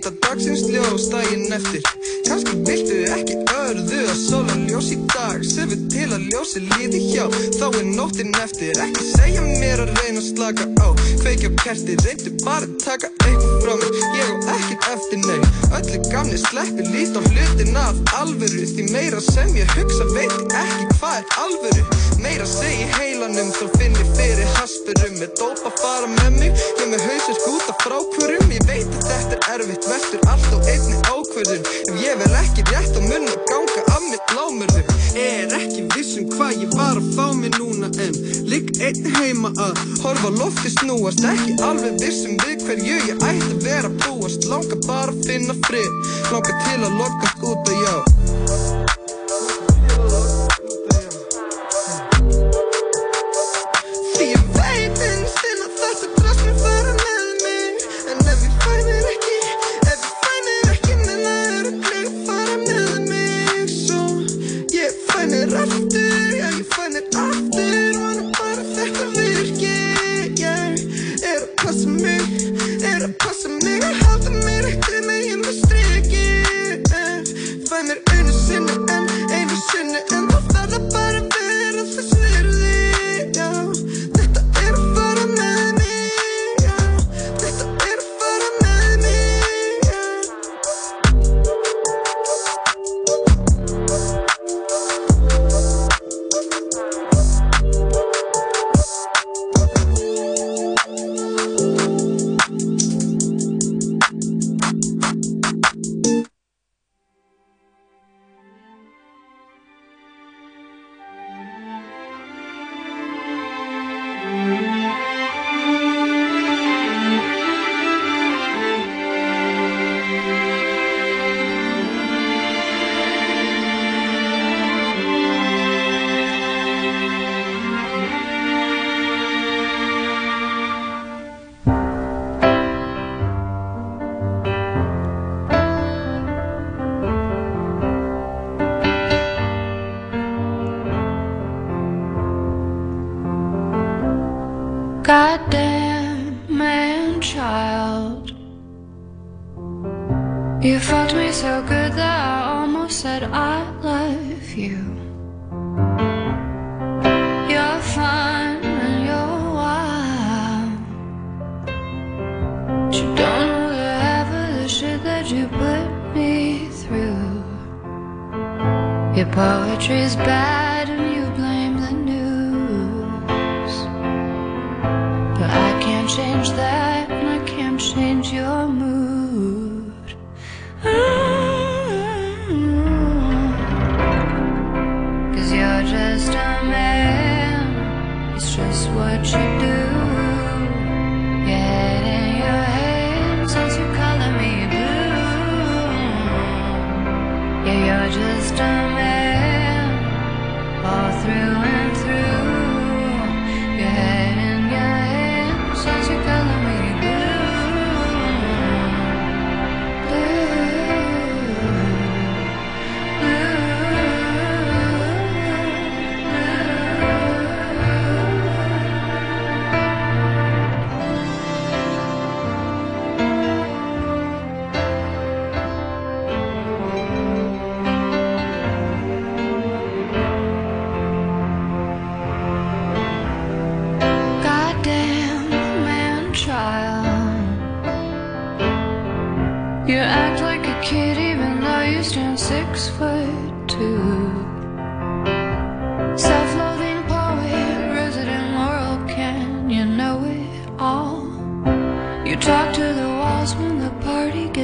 líta 0.00 0.10
dagsins 0.24 0.62
ljós 0.72 1.10
daginn 1.12 1.52
eftir. 1.52 1.82
Kanski 2.24 2.54
viltu 2.64 2.96
ekki 3.12 3.34
örðu 3.52 3.98
að 4.08 4.20
sóla 4.22 4.54
ljós 4.64 4.88
í 4.94 4.96
dag. 5.12 5.42
Sefur 5.44 5.80
til 5.92 6.06
að 6.08 6.24
ljósi 6.32 6.62
líti 6.64 7.00
hjá. 7.10 7.26
Þá 7.58 7.66
er 7.68 7.84
nóttinn 7.90 8.32
eftir. 8.40 8.72
Ekki 8.80 9.04
segja 9.10 9.44
mér 9.44 9.84
að 9.84 9.92
reyna 10.00 10.22
að 10.22 10.28
slaka 10.30 10.68
á. 10.80 10.88
Feikja 11.20 11.50
kerti, 11.60 11.98
reyndu 12.06 12.32
bara 12.46 12.64
að 12.64 12.78
taka 12.80 13.12
eitthvað 13.26 13.60
frá 13.66 13.74
mér. 13.82 14.00
Ég 14.16 14.32
á 14.32 14.52
ekkit 14.56 14.88
eftir 14.94 15.20
nefn 15.26 15.60
Öllu 15.80 16.00
gamni 16.08 16.38
sleppi 16.40 16.88
líst 16.94 17.18
á 17.18 17.20
hlutin 17.20 17.76
af 17.76 18.00
alvöru. 18.22 18.64
Því 18.72 18.88
meira 18.94 19.20
sem 19.20 19.52
ég 19.58 19.76
hugsa 19.76 20.08
veit 20.14 20.32
ég 20.32 20.56
ekki 20.64 20.88
hvað 20.96 21.20
er 21.20 21.36
alvöru. 21.44 21.84
Meira 22.20 22.46
segi 22.48 22.86
heilanum, 22.98 23.50
þá 23.56 23.66
finn 23.78 23.96
ég 23.96 24.08
fyrir 24.18 24.48
haspurum 24.58 25.16
Með 25.20 25.34
dóp 25.40 25.62
að 25.68 25.76
fara 25.80 26.08
með 26.18 26.38
mig, 26.38 26.64
ég 26.80 26.90
með 26.92 27.04
hausinn 27.08 27.38
skúta 27.38 27.76
frá 27.80 27.98
hverjum. 28.14 28.52
Ég 28.56 28.66
veit 28.68 28.88
að 28.88 29.06
þetta 29.08 29.38
er 29.54 29.64
erfitt, 29.64 29.88
veldur 29.88 30.26
allt 30.32 30.50
á 30.52 30.58
einni 30.74 30.98
ákvörðun. 31.08 31.68
Ef 31.88 32.00
ég 32.04 32.20
vel 32.20 32.32
ekki 32.42 32.66
rétt 32.70 32.98
á 32.98 33.00
munn 33.06 33.30
að 33.30 33.38
ganga 33.50 33.84
af 33.96 34.08
mitt 34.10 34.34
lámörðum 34.36 34.90
Er 35.20 35.54
ekki 35.56 35.86
viss 35.94 36.18
um 36.20 36.28
hvað 36.30 36.60
ég 36.62 36.74
var 36.78 36.98
að 37.00 37.08
fá 37.16 37.26
mig 37.34 37.56
núna 37.58 37.88
En 38.04 38.18
ligg 38.50 38.70
einn 38.78 39.08
heima 39.16 39.50
að 39.58 39.80
horfa 40.04 40.30
lofti 40.36 40.70
snúast. 40.76 41.24
Ekki 41.32 41.56
alveg 41.66 41.98
viss 42.02 42.26
um 42.28 42.36
við 42.44 42.66
hverju 42.66 43.00
ég 43.10 43.24
ætti 43.30 43.54
að 43.54 43.64
vera 43.66 43.94
búast. 44.04 44.46
Langa 44.50 44.78
bara 44.86 45.14
að 45.14 45.24
finna 45.26 45.56
frið, 45.66 45.90
langa 46.30 46.60
til 46.66 46.78
að 46.78 47.00
lokast 47.00 47.48
út 47.50 47.74
að 47.74 47.82
já 47.86 48.79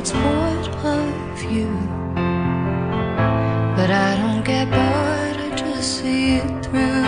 gets 0.06 0.22
bored 0.22 0.68
of 0.84 1.42
you. 1.42 1.68
But 3.76 3.90
I 3.90 4.16
don't 4.16 4.44
get 4.44 4.70
bored, 4.70 5.36
I 5.36 5.54
just 5.56 6.00
see 6.00 6.36
it 6.36 6.64
through. 6.64 7.02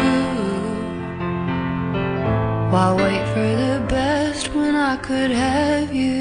Why 2.71 2.95
wait 2.97 3.27
for 3.29 3.51
the 3.65 3.85
best 3.89 4.55
when 4.55 4.75
I 4.75 4.97
could 4.97 5.31
have 5.31 5.95
you? 5.95 6.18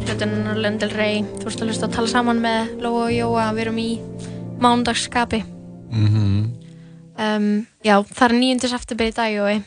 Plötunar 0.00 0.58
Lundel 0.58 0.92
Rey. 0.96 1.22
Þú 1.40 1.50
ert 1.50 1.62
að 1.62 1.70
hlusta 1.70 1.88
að 1.88 1.96
tala 1.96 2.12
saman 2.12 2.40
með 2.42 2.72
Lóa 2.84 3.04
og 3.06 3.12
Jóa. 3.12 3.46
Við 3.52 3.64
erum 3.66 3.80
í 3.82 3.90
mándagsskapi. 4.62 5.42
Mhm. 5.92 6.32
Um, 7.22 7.66
já, 7.84 7.98
það 8.08 8.24
er 8.28 8.34
9. 8.38 8.68
september 8.72 9.06
í 9.10 9.14
dag, 9.14 9.32
Jói. 9.34 9.62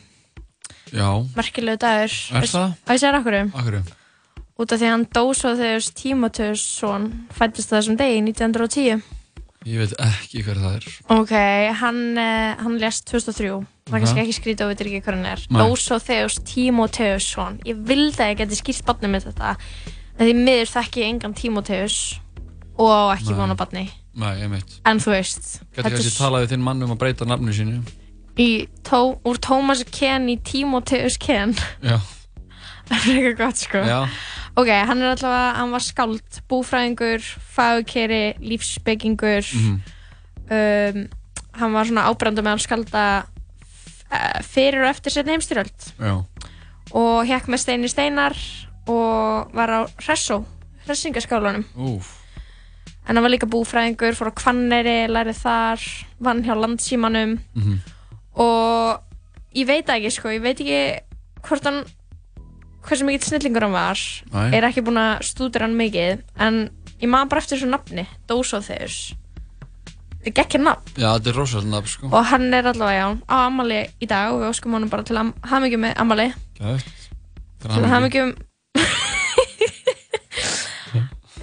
Já, 0.95 1.09
Merkilegu 1.35 1.77
dagur. 1.81 2.15
Er 2.33 2.49
það? 2.49 2.73
Að 2.85 2.95
ég 2.95 3.03
segja 3.03 3.19
okkur 3.19 3.39
um. 3.41 3.51
akkur 3.53 3.79
Út 4.55 4.71
af 4.71 4.79
því 4.79 4.87
að 4.87 4.93
hann 4.93 5.05
dó 5.11 5.23
svo 5.35 5.51
þegar 5.59 5.87
Tímoteusson 5.99 7.07
fættist 7.35 7.73
þessum 7.73 7.97
degi 7.99 8.21
1910. 8.23 9.01
Ég 9.65 9.81
veit 9.81 9.95
ekki 9.99 10.43
hver 10.45 10.59
það 10.61 10.75
er 10.77 10.85
Ok, 11.15 11.33
hann, 11.81 12.01
uh, 12.21 12.53
hann 12.61 12.77
lést 12.79 13.07
2003. 13.09 13.65
Það 13.85 13.97
er 13.97 14.03
kannski 14.05 14.21
ekki 14.23 14.35
skrítið 14.37 14.63
og 14.65 14.71
veitir 14.71 14.89
ekki 14.91 15.01
hvað 15.05 15.17
hann 15.17 15.27
er. 15.33 15.43
Dósóþeus 15.51 16.39
Tímoteusson. 16.47 17.59
Ég 17.67 17.81
vildi 17.85 18.23
að 18.23 18.31
ég 18.31 18.39
geti 18.43 18.59
skýrt 18.61 18.85
barnið 18.87 19.11
með 19.15 19.27
þetta. 19.27 19.51
Því 20.19 20.31
miður 20.39 20.69
þekki 20.71 21.01
ég 21.03 21.09
engan 21.13 21.33
Tímoteus 21.35 21.95
og 22.79 23.13
ekki 23.15 23.31
Nei. 23.33 23.37
vona 23.39 23.55
barni. 23.59 23.85
Nei, 24.15 24.31
ég 24.39 24.49
veit 24.53 24.77
En 24.87 24.99
þú 25.03 25.11
veist, 25.11 25.49
Gæti 25.75 25.89
kannski 25.89 26.07
er 26.07 26.15
talað 26.19 26.45
við 26.45 26.53
þinn 26.53 26.63
mann 26.63 26.83
um 26.85 26.93
að 26.95 26.99
breyta 27.01 27.27
nafnu 27.27 27.51
sínu 27.55 27.81
í 28.39 28.67
tó, 28.83 29.15
úr 29.27 29.37
Tómas 29.39 29.83
Ken 29.91 30.25
í 30.31 30.37
Tímoteus 30.43 31.15
Ken. 31.19 31.53
Já, 31.83 31.97
Það 32.89 33.05
er 33.11 33.19
eitthvað 33.19 33.37
gott 33.41 33.59
sko. 33.63 33.83
já, 33.87 33.99
Ok, 34.55 34.69
hann 34.71 35.01
er 35.03 35.11
allavega, 35.17 35.53
hann 35.57 35.71
var 35.75 35.83
skáld, 35.83 36.37
búfræðingur, 36.47 37.23
fagkeri, 37.55 38.23
lífsbyggingur. 38.43 39.51
mhm, 39.55 39.81
Um, 40.45 41.07
hann 41.57 41.73
var 41.73 41.87
svona 41.89 42.03
ábrandu 42.05 42.43
með 42.45 42.51
hann 42.53 42.59
skalda 42.61 43.03
uh, 43.25 44.41
fyrir 44.45 44.83
og 44.85 44.91
eftir 44.91 45.09
setni 45.15 45.33
heimstyröld. 45.33 45.87
já 45.97 46.19
og 46.93 47.25
hekk 47.25 47.47
með 47.49 47.63
Steini 47.63 47.89
Steinar 47.89 48.35
og 48.91 49.55
var 49.55 49.69
á 49.71 49.79
Hressó, 50.03 50.43
Hressingaskálanum. 50.85 51.65
Úf, 51.75 52.13
En 53.05 53.13
hann 53.15 53.21
var 53.21 53.29
líka 53.29 53.45
búfræðingur, 53.45 54.15
fór 54.17 54.31
á 54.33 54.37
Hvanneyri, 54.41 55.05
lærið 55.13 55.37
þar, 55.43 55.83
vann 56.25 56.41
hjá 56.43 56.55
landsímanum 56.57 57.35
mhm 57.53 57.83
og 58.35 59.01
ég 59.55 59.67
veit 59.69 59.89
ekki 59.91 60.11
sko, 60.11 60.31
ég 60.35 60.43
veit 60.43 60.59
ekki 60.59 60.79
hvort 61.45 61.67
hann, 61.67 61.83
hversu 62.85 63.05
mikill 63.07 63.29
snillingur 63.29 63.63
hann 63.63 63.75
var, 63.75 64.01
Nei. 64.33 64.49
er 64.57 64.67
ekki 64.67 64.83
búinn 64.85 64.99
að 64.99 65.21
stúdira 65.29 65.67
hann 65.67 65.77
mikið, 65.79 66.23
en 66.41 66.65
ég 66.99 67.11
maður 67.11 67.31
bara 67.31 67.43
eftir 67.43 67.59
þessu 67.61 67.69
nafni, 67.71 68.05
Dósóþeus. 68.27 68.97
Þetta 70.25 70.41
er 70.41 70.43
ekki 70.47 70.59
nafn 70.59 70.95
Já, 70.97 71.11
þetta 71.13 71.29
er 71.31 71.35
rosalega 71.37 71.69
nafn, 71.69 71.91
sko 71.93 72.09
og 72.09 72.27
hann 72.31 72.47
er 72.57 72.65
allavega, 72.71 72.97
já, 72.97 73.07
á 73.29 73.35
ammali 73.45 73.79
í 74.01 74.07
dag 74.09 74.33
og 74.33 74.39
við 74.41 74.49
óskum 74.49 74.73
honum 74.73 74.89
bara 74.89 75.05
til 75.05 75.19
að 75.21 75.31
hafa 75.45 75.59
mikið 75.67 75.83
með 75.85 75.95
ammali. 76.01 76.27
Gæft 76.59 76.93
Til 77.61 77.77
að 77.77 77.89
hafa 77.93 78.03
mikið 78.07 78.23
um 78.25 78.31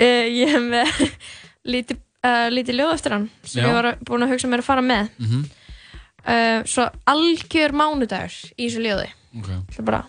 Ég 0.02 0.52
hef 0.52 0.62
með 0.66 0.92
lítið 1.72 1.98
uh, 2.26 2.48
lítið 2.52 2.78
ljóð 2.80 2.94
eftir 2.96 3.14
hann 3.16 3.26
sem 3.42 3.62
Já. 3.62 3.66
ég 3.68 3.76
var 3.76 3.90
að- 3.92 4.00
búin 4.08 4.24
að 4.26 4.32
hugsa 4.34 4.50
mér 4.50 4.62
að 4.64 4.68
fara 4.70 4.84
með. 4.86 5.10
Mhm, 5.22 5.42
uh, 6.26 6.58
Svo 6.72 6.88
algjör 7.12 7.74
mánudagur 7.78 8.38
í 8.56 8.66
þessu 8.68 8.82
ljóði. 8.86 9.08
Ok. 9.38 9.50
Það 9.72 9.78
er 9.82 9.88
bara 9.90 10.02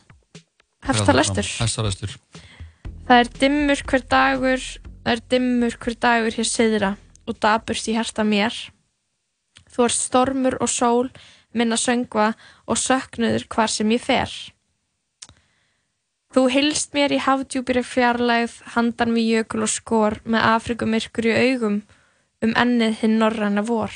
hefta 0.90 1.16
lestur. 1.16 1.52
Hefta 1.64 1.86
lestur. 1.88 2.18
Það 3.08 3.20
er 3.20 3.30
dimmur 3.40 3.82
hver 3.90 4.04
dagur 4.10 4.62
Það 5.04 5.12
er 5.18 5.22
dimmur 5.34 5.74
hver 5.84 5.96
dagur 6.00 6.32
hér 6.38 6.48
siðra 6.48 6.90
og 7.28 7.36
daburst 7.44 7.90
í 7.92 7.96
hjarta 7.98 8.24
mér. 8.24 8.56
Þú 9.74 9.84
ert 9.90 9.98
stormur 9.98 10.56
og 10.64 10.70
sól 10.72 11.10
minna 11.54 11.76
söngva 11.76 12.30
og 12.72 12.80
söknuður 12.80 13.44
hvar 13.52 13.68
sem 13.68 13.92
ég 13.92 14.00
fer 14.02 14.32
Þú 16.34 16.48
hilst 16.50 16.96
mér 16.98 17.14
í 17.14 17.20
hafdjúpiri 17.22 17.84
fjarlægð 17.86 18.56
handan 18.74 19.14
við 19.14 19.28
jökul 19.36 19.66
og 19.68 19.70
skor 19.70 20.16
með 20.26 20.48
Afrikumyrkur 20.56 21.28
í 21.30 21.36
augum 21.38 21.76
um 22.44 22.56
ennið 22.60 22.96
hinn 23.04 23.20
norræna 23.22 23.62
vor. 23.68 23.94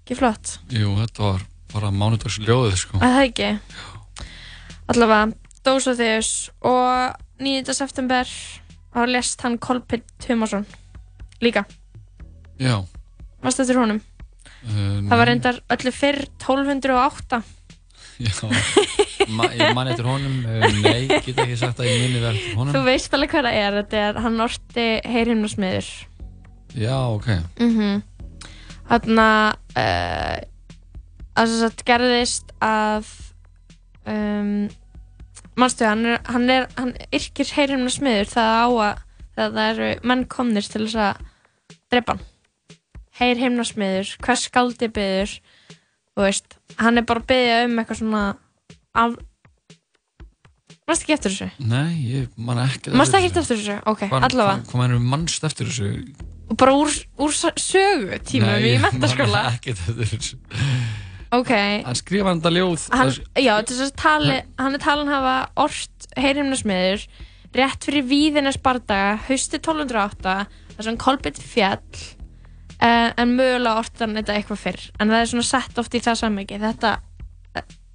Ekki 0.00 0.16
flott? 0.16 0.54
Jú, 0.72 0.94
þetta 1.02 1.24
var 1.26 1.44
bara 1.74 1.90
mánudags 1.92 2.38
ljóðið, 2.40 2.78
sko. 2.80 3.02
Að 3.04 3.18
það 3.18 3.26
ekki? 3.26 3.50
Allavega 4.88 5.26
Dósóþeus 5.68 6.30
og 6.64 7.18
9. 7.44 7.74
september 7.76 8.30
þá 8.94 9.00
lest 9.12 9.44
hann 9.44 9.58
Kolpitt 9.60 10.08
Tumason 10.24 10.64
líka, 11.44 11.66
Já. 12.58 12.80
Varst 13.44 13.60
eftir 13.62 13.76
honum? 13.78 14.00
Uh, 14.64 15.04
það 15.06 15.20
var 15.20 15.28
reyndar 15.30 15.60
öllu 15.70 15.92
fyrr 15.94 16.24
1208 16.40 17.42
Já, 18.18 18.32
Ma, 19.28 19.48
ég 19.52 19.74
man 19.76 19.90
eftir 19.92 20.06
honum 20.08 20.36
uh, 20.46 20.66
Nei, 20.82 21.08
get 21.08 21.40
ekki 21.42 21.56
sagt 21.60 21.82
að 21.82 21.90
ég 21.90 22.04
minni 22.04 22.20
vel 22.22 22.34
eftir 22.34 22.54
þú 22.54 22.60
honum 22.62 22.86
veist 22.86 23.16
alveg 23.16 23.32
hvað 23.34 23.48
það 23.48 23.58
er 23.62 23.76
þetta 23.78 24.02
er 24.04 24.20
hann 24.24 24.44
orti 24.44 24.86
heyrhimnasmiður. 25.04 25.90
Já, 26.78 26.96
ok. 27.12 27.28
-hmm. 27.58 28.00
þarna 28.88 29.28
uh, 29.76 30.36
að 31.38 31.52
þess 31.52 31.66
að 31.68 31.84
gerðist 31.90 32.54
að 32.64 33.12
um, 34.08 34.68
mannstu, 35.58 35.84
hann 35.84 36.06
er 36.06 36.20
hann, 36.28 36.48
er, 36.50 36.66
hann 36.78 36.94
yrkir 37.12 37.52
heyrhimnasmiður 37.56 38.32
það 38.32 38.50
á 38.54 38.66
að 38.68 39.04
það, 39.36 39.52
það 39.52 39.68
eru 39.68 39.92
menn 40.02 40.26
komnir 40.26 40.66
til 40.66 40.86
þess 40.86 41.00
að 41.04 41.22
drepa 41.92 42.16
hann. 42.16 42.26
Heyr 43.18 43.40
heimnasmiður, 43.40 44.16
hvers 44.22 44.44
skáldi 44.46 44.88
byður 44.94 45.32
þú 46.18 46.26
veist, 46.26 46.58
hann 46.78 46.98
er 46.98 47.06
bara 47.06 47.22
byggja 47.26 47.64
um 47.66 47.78
eitthvað 47.78 48.00
svona 48.00 48.22
af 48.94 49.16
mannstu 50.88 51.04
ekki 51.04 51.16
eftir 51.18 51.34
þessu? 51.34 51.48
Nei, 51.68 51.92
ég 52.14 52.28
man 52.40 52.60
ekki 52.64 52.94
mannstu 52.96 53.18
ekki 53.20 53.30
eftir 53.32 53.46
þessu? 53.60 53.76
ok, 53.90 54.06
allavega. 54.08 54.64
Hvað 54.70 54.82
mennur 54.82 55.02
mannst 55.04 55.44
eftir 55.48 55.68
þessu? 55.68 55.90
og 56.48 56.56
bara 56.56 56.72
úr, 56.80 56.88
úr 57.20 57.34
sögu 57.36 58.16
tímum 58.24 58.48
Nei, 58.54 58.62
í 58.64 58.70
ég 58.72 58.80
mentaskóla 58.86 59.42
man 59.44 59.58
ekki 59.58 59.74
eftir 59.74 59.98
þessu. 60.00 60.38
Ok, 61.36 61.50
Hann 61.84 61.98
skrifa 61.98 62.30
hann 62.30 62.38
þetta 62.40 62.52
ljóð. 62.56 62.84
Hann, 62.96 63.10
þess- 63.10 63.42
já, 63.44 63.52
þess 63.68 63.82
að 63.84 63.96
tali 64.00 64.36
hann 64.56 64.78
er 64.78 64.80
talin 64.80 65.10
hafa 65.12 65.34
ort 65.60 66.06
heyrhimnasmiður 66.16 67.04
rétt 67.58 67.84
fyrir 67.84 68.06
víðinnes 68.08 68.56
bardaga 68.64 69.18
hausti 69.26 69.60
1208 69.60 70.38
þar 70.78 70.86
sem 70.86 70.96
Kolbett 71.00 71.36
fjall 71.42 71.76
uh, 72.80 73.12
en 73.12 73.34
mögulega 73.36 73.76
orti 73.82 74.04
hann 74.06 74.16
þetta 74.16 74.38
eitthvað 74.38 74.62
fyrr. 74.64 74.80
En 75.00 75.12
það 75.12 75.20
er 75.26 75.30
svona 75.34 75.48
sett 75.50 75.78
oft 75.84 75.98
í 75.98 76.00
það 76.00 76.18
sammyggi 76.22 76.62
þetta 76.64 76.94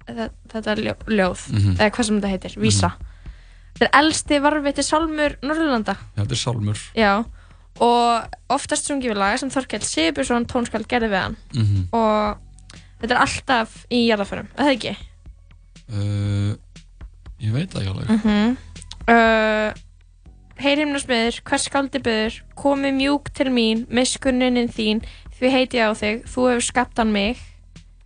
þetta, 0.06 0.28
þetta 0.52 0.74
ljó, 0.80 0.94
ljóð 1.08 1.44
Mhm. 1.52 1.76
eða 1.78 1.90
hvað 1.90 2.04
sem 2.04 2.20
þetta 2.20 2.32
heitir, 2.34 2.56
vísa. 2.60 2.92
Þetta 3.74 3.86
er 3.88 3.98
elsti 4.04 4.38
varviti 4.40 4.82
sálmur 4.86 5.36
Norðurlanda. 5.42 5.96
Já, 6.16 6.22
þetta 6.22 6.30
er 6.32 6.42
Sálmur. 6.44 6.78
Já 6.94 7.24
og 7.80 8.28
oftast 8.54 8.86
sungið 8.86 9.10
við 9.10 9.16
laga 9.18 9.38
sem 9.38 9.50
Þorkell 9.50 9.82
Sigurbjörnsson 9.82 10.46
tónskald 10.46 10.86
gerði 10.86 11.08
við 11.10 11.22
hann. 11.24 11.36
Mm 11.54 11.88
og 11.92 12.36
þetta 13.00 13.14
er 13.16 13.20
alltaf 13.24 13.86
í 13.90 14.06
jarðaförum, 14.08 14.46
er 14.56 14.64
það 14.64 14.76
ekki? 14.76 14.96
uh, 15.92 16.54
Ég 17.42 17.52
veit 17.52 17.70
það 17.70 17.82
ekki 17.82 17.90
alveg. 17.90 18.08
Mm 18.08 18.20
-hmm. 18.24 18.56
uh, 19.10 19.72
Heyrhimnasmiður, 20.62 21.40
hvers 21.44 21.64
skáldi 21.66 21.98
byður 21.98 22.36
komi 22.54 22.92
mjúk 22.94 23.32
til 23.34 23.50
mín, 23.50 23.86
miskunnunin 23.90 24.68
þín 24.70 25.02
því 25.34 25.50
heiti 25.50 25.78
ég 25.80 25.90
á 25.90 25.92
þig, 25.98 26.22
þú 26.30 26.46
hefur 26.52 26.62
skapt 26.62 26.98
hann 26.98 27.10
mig 27.12 27.36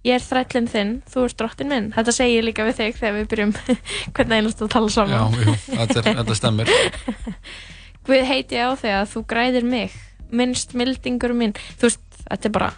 ég 0.06 0.14
er 0.14 0.22
þrællin 0.24 0.68
þinn 0.70 0.92
þú 1.10 1.24
ert 1.26 1.38
drottin 1.40 1.70
minn, 1.72 1.88
þetta 1.96 2.14
segir 2.14 2.44
líka 2.46 2.66
við 2.68 2.78
þig 2.78 2.98
þegar 3.00 3.16
við 3.18 3.26
byrjum 3.32 3.54
hvernig 4.14 4.36
einast 4.38 4.62
að 4.62 4.70
tala 4.76 4.88
Já, 4.90 4.94
saman 4.94 5.34
jú, 5.40 5.56
þetta, 5.72 5.98
er, 6.02 6.10
þetta 6.20 6.36
stemmer 6.38 6.72
Guð 8.08 8.24
heiti 8.24 8.56
á 8.56 8.72
þig 8.78 8.94
að 8.96 9.10
þú 9.12 9.20
græðir 9.28 9.64
mig. 9.68 9.92
Minnst 10.32 10.70
mildingur 10.72 11.34
minn. 11.36 11.52
Þú 11.76 11.90
veist, 11.90 12.00
þetta 12.22 12.48
er 12.48 12.52
bara 12.54 12.68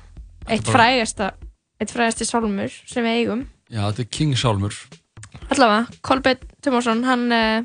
eitt 0.50 0.64
bara- 0.66 0.72
frægasta 0.74 1.28
eitt 1.78 1.92
frægasti 1.94 2.26
sálmur 2.26 2.72
sem 2.90 3.06
við 3.06 3.20
eigum. 3.20 3.44
Já, 3.70 3.84
þetta 3.92 4.02
er 4.02 4.08
King 4.10 4.34
Sálmur. 4.34 4.74
Allavega, 5.54 5.86
Kolbett 6.02 6.42
Tumarsson 6.66 7.04
hann 7.06 7.22
uh, 7.30 7.62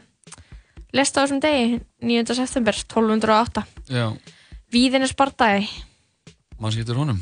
lest 0.93 1.17
á 1.17 1.25
þessum 1.25 1.41
degi 1.41 1.79
9. 2.05 2.35
september 2.37 2.77
1208 2.77 3.65
Já, 3.89 4.05
Víðinnes 4.73 5.15
bardagi 5.17 5.65
mann 6.61 6.73
skiptir 6.73 6.97
honum 6.97 7.19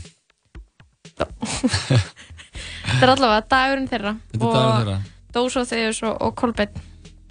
þetta 2.83 3.03
er 3.03 3.11
allavega 3.13 3.43
dagurinn 3.53 3.89
þeirra 3.91 4.15
Þetta 4.31 4.45
er 4.45 4.55
dagur 4.57 4.79
þeirra. 4.79 4.97
Dósóþeus 5.33 6.01
og, 6.07 6.15
og 6.27 6.35
Kolbett 6.39 6.79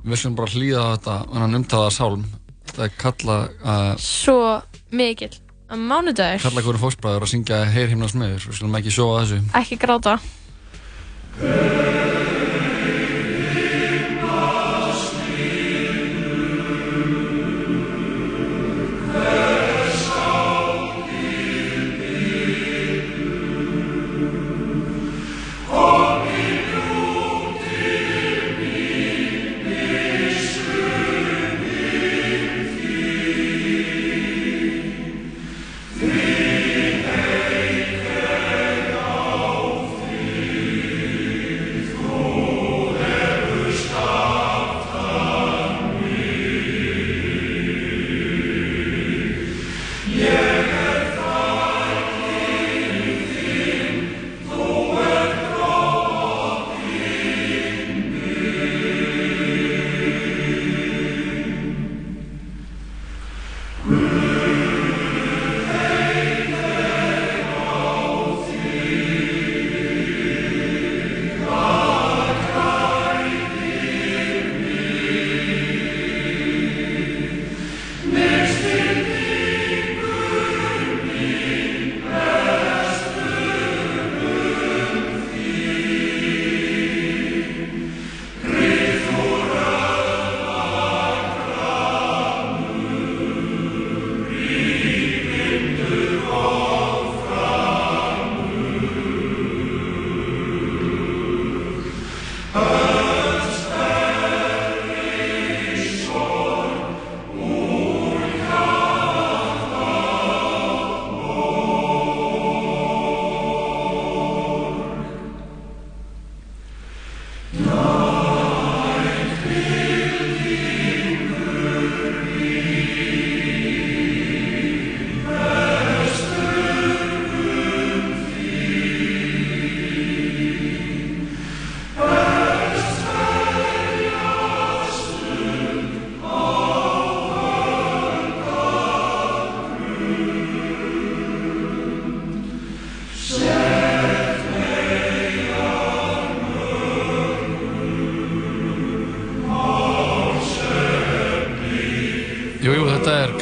Við 0.03 0.18
skulum 0.18 0.37
bara 0.40 0.55
hlýða 0.55 0.83
á 0.83 0.88
þetta 0.97 1.16
Þannig 1.33 1.61
umtaða 1.62 1.90
Sálm 1.95 2.27
Þetta 2.73 2.85
er 2.87 2.92
kalla 3.03 3.38
uh, 3.62 3.95
svo 4.01 4.38
mikill. 4.97 5.33
Að 5.73 5.83
mánudagur, 5.88 6.42
Kalla 6.45 6.62
hverju 6.64 6.81
fósbræður 6.83 7.27
að 7.27 7.33
syngja 7.33 7.62
Heyr 7.73 7.90
himnas 7.92 8.14
meður 8.16 8.47
Við 8.49 8.59
skulum 8.59 8.79
ekki 8.81 8.92
sjóa 8.95 9.23
þessu. 9.23 9.42
Ekki 9.61 9.79
gráta 9.81 10.18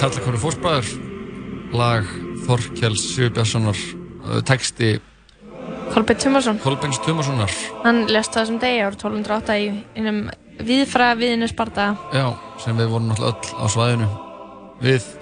Þetta 0.00 0.16
Karlakóru 0.16 0.38
Fórsbræður, 0.40 0.86
lag 1.76 2.06
Þorkjells 2.46 3.02
Sigurbjörnssonar, 3.10 3.80
uh, 4.24 4.38
texti 4.48 4.94
Kolbjörn 5.92 6.22
Tumarsson, 6.22 6.60
Kolbens 6.62 7.00
Tumarssonar. 7.04 7.52
hann 7.82 8.06
lest 8.08 8.32
það 8.32 8.46
sem 8.48 8.56
degi 8.62 8.80
árið 8.80 8.96
1208 8.96 9.58
í 9.60 9.68
einum 9.98 10.22
viðfra 10.56 11.10
viðinu 11.20 11.50
Sparta. 11.52 11.90
Já, 12.16 12.32
sem 12.64 12.80
við 12.80 12.88
vorum 12.94 13.12
náttúrulega 13.12 13.36
öll 13.36 13.60
á 13.60 13.64
svæðinu. 13.76 14.08
Við, 14.80 15.12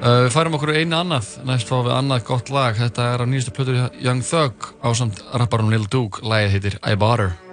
uh, 0.00 0.24
við 0.24 0.32
færum 0.32 0.56
okkur 0.56 0.74
einu 0.80 0.96
annað, 1.02 1.32
næst 1.44 1.68
fáum 1.68 1.84
við 1.90 1.96
annað 1.98 2.26
gott 2.32 2.48
lag. 2.56 2.80
Þetta 2.80 3.12
er 3.12 3.20
á 3.20 3.26
nýjastu 3.28 3.52
plötur 3.52 3.82
Young 4.00 4.24
Thug 4.24 4.72
á 4.80 4.88
samt 4.96 5.20
rapparum 5.34 5.68
Lil 5.68 5.84
Duke. 5.92 6.24
Lagið 6.24 6.56
heitir 6.56 6.80
I 6.80 6.96
Bought 6.96 7.20
Her. 7.20 7.51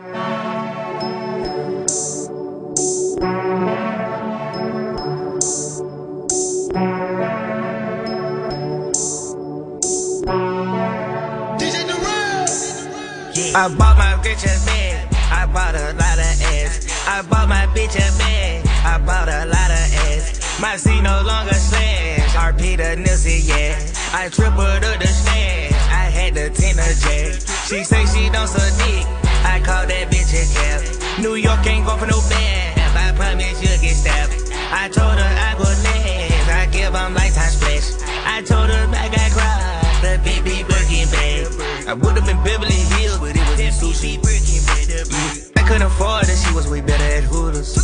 I 24.11 24.27
tripled 24.29 24.83
up 24.83 24.97
the 24.99 25.07
stash. 25.07 25.73
I 25.93 26.09
had 26.09 26.33
the 26.33 26.49
tenor 26.49 26.93
jack. 26.97 27.41
She 27.69 27.83
say 27.83 28.05
she 28.09 28.29
don't 28.29 28.47
suck 28.47 28.73
dick. 28.81 29.05
I 29.45 29.61
call 29.61 29.85
that 29.85 30.09
bitch 30.09 30.33
a 30.33 30.43
cap. 30.49 30.81
New 31.21 31.35
York 31.35 31.61
ain't 31.67 31.85
going 31.85 31.99
for 31.99 32.07
no 32.07 32.17
band. 32.29 32.81
I 32.97 33.13
promise 33.13 33.61
you'll 33.61 33.77
get 33.77 33.93
stabbed. 33.93 34.33
I 34.73 34.89
told 34.89 35.13
her 35.13 35.31
I 35.45 35.53
go 35.61 35.69
next. 35.85 36.49
I 36.49 36.65
give 36.73 36.89
give 36.89 36.95
'em 36.95 37.13
lifetime 37.13 37.53
splash. 37.53 38.01
I 38.25 38.41
told 38.41 38.69
her 38.69 38.83
I 38.97 39.07
got 39.13 39.29
cried. 39.29 39.79
The 40.01 40.17
be 40.25 40.63
Birkin 40.63 41.05
bag. 41.13 41.45
I 41.87 41.93
would've 41.93 42.25
been 42.25 42.41
Beverly 42.43 42.81
Hills, 42.97 43.19
but 43.19 43.35
it 43.37 43.45
was 43.49 43.59
in 43.59 43.71
sushi. 43.71 44.17
Mm, 44.17 45.51
I 45.57 45.61
couldn't 45.67 45.83
afford 45.83 46.29
it, 46.29 46.37
she 46.37 46.53
was 46.53 46.67
way 46.67 46.81
better 46.81 47.03
at 47.03 47.23
Hooters. 47.23 47.77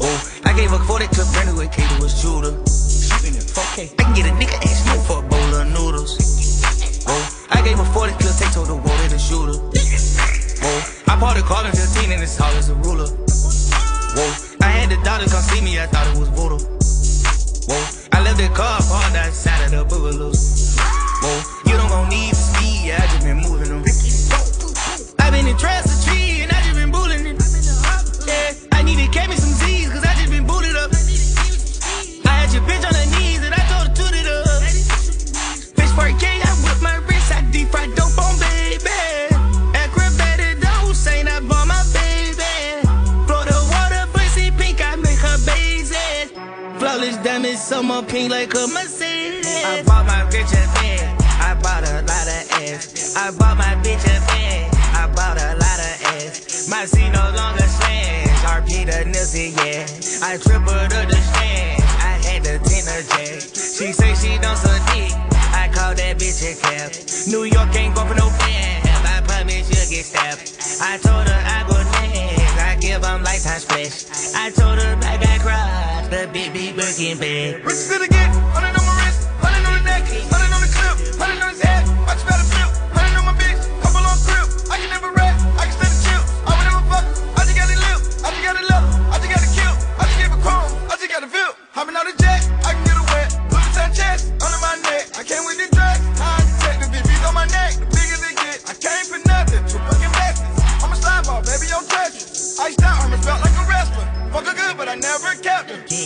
Oh, 0.00 0.18
I 0.44 0.52
gave 0.52 0.70
her 0.70 0.78
40 0.78 1.06
clip 1.08 1.28
brand 1.32 1.55
The 76.46 76.52
big 76.52 76.76
Birkin 76.76 77.18
bag. 77.18 77.66
Rich 77.66 77.90
to 77.90 77.98
the 77.98 78.06
get, 78.06 78.30
hundred 78.54 78.78
on 78.78 78.86
my 78.86 78.94
wrist, 79.02 79.26
hundred 79.42 79.66
on 79.66 79.82
the 79.82 79.82
neck, 79.82 80.06
hundred 80.30 80.54
on 80.54 80.62
the 80.62 80.70
clip, 80.70 80.94
hundred 81.18 81.42
on 81.42 81.50
his 81.50 81.58
head. 81.58 81.82
Watch 82.06 82.22
you 82.22 82.28
better 82.30 82.46
flip, 82.46 82.70
hundred 82.94 83.18
on 83.18 83.26
my 83.26 83.34
bitch, 83.34 83.66
couple 83.82 84.06
on 84.06 84.14
grip. 84.22 84.46
I 84.70 84.78
can 84.78 84.86
never 84.94 85.10
rap, 85.10 85.34
I 85.58 85.66
can 85.66 85.74
stand 85.74 85.90
a 85.90 85.98
chill. 86.06 86.22
I 86.46 86.54
would 86.54 86.66
never 86.70 86.86
fuck, 86.86 87.02
I 87.34 87.42
just 87.50 87.58
got 87.58 87.66
it 87.66 87.82
lip, 87.82 87.98
I 88.22 88.30
just 88.30 88.46
got 88.46 88.54
it 88.62 88.66
love, 88.70 88.86
I 89.10 89.16
just 89.18 89.26
got 89.34 89.42
it 89.42 89.52
kill, 89.58 89.74
I 89.98 90.02
just 90.06 90.18
gave 90.22 90.30
a 90.30 90.38
chrome, 90.38 90.70
I 90.86 90.94
just 90.94 91.10
got 91.10 91.26
a 91.26 91.28
feel. 91.34 91.50
Hopping 91.74 91.98
out 91.98 92.06
the 92.06 92.14
jet, 92.14 92.46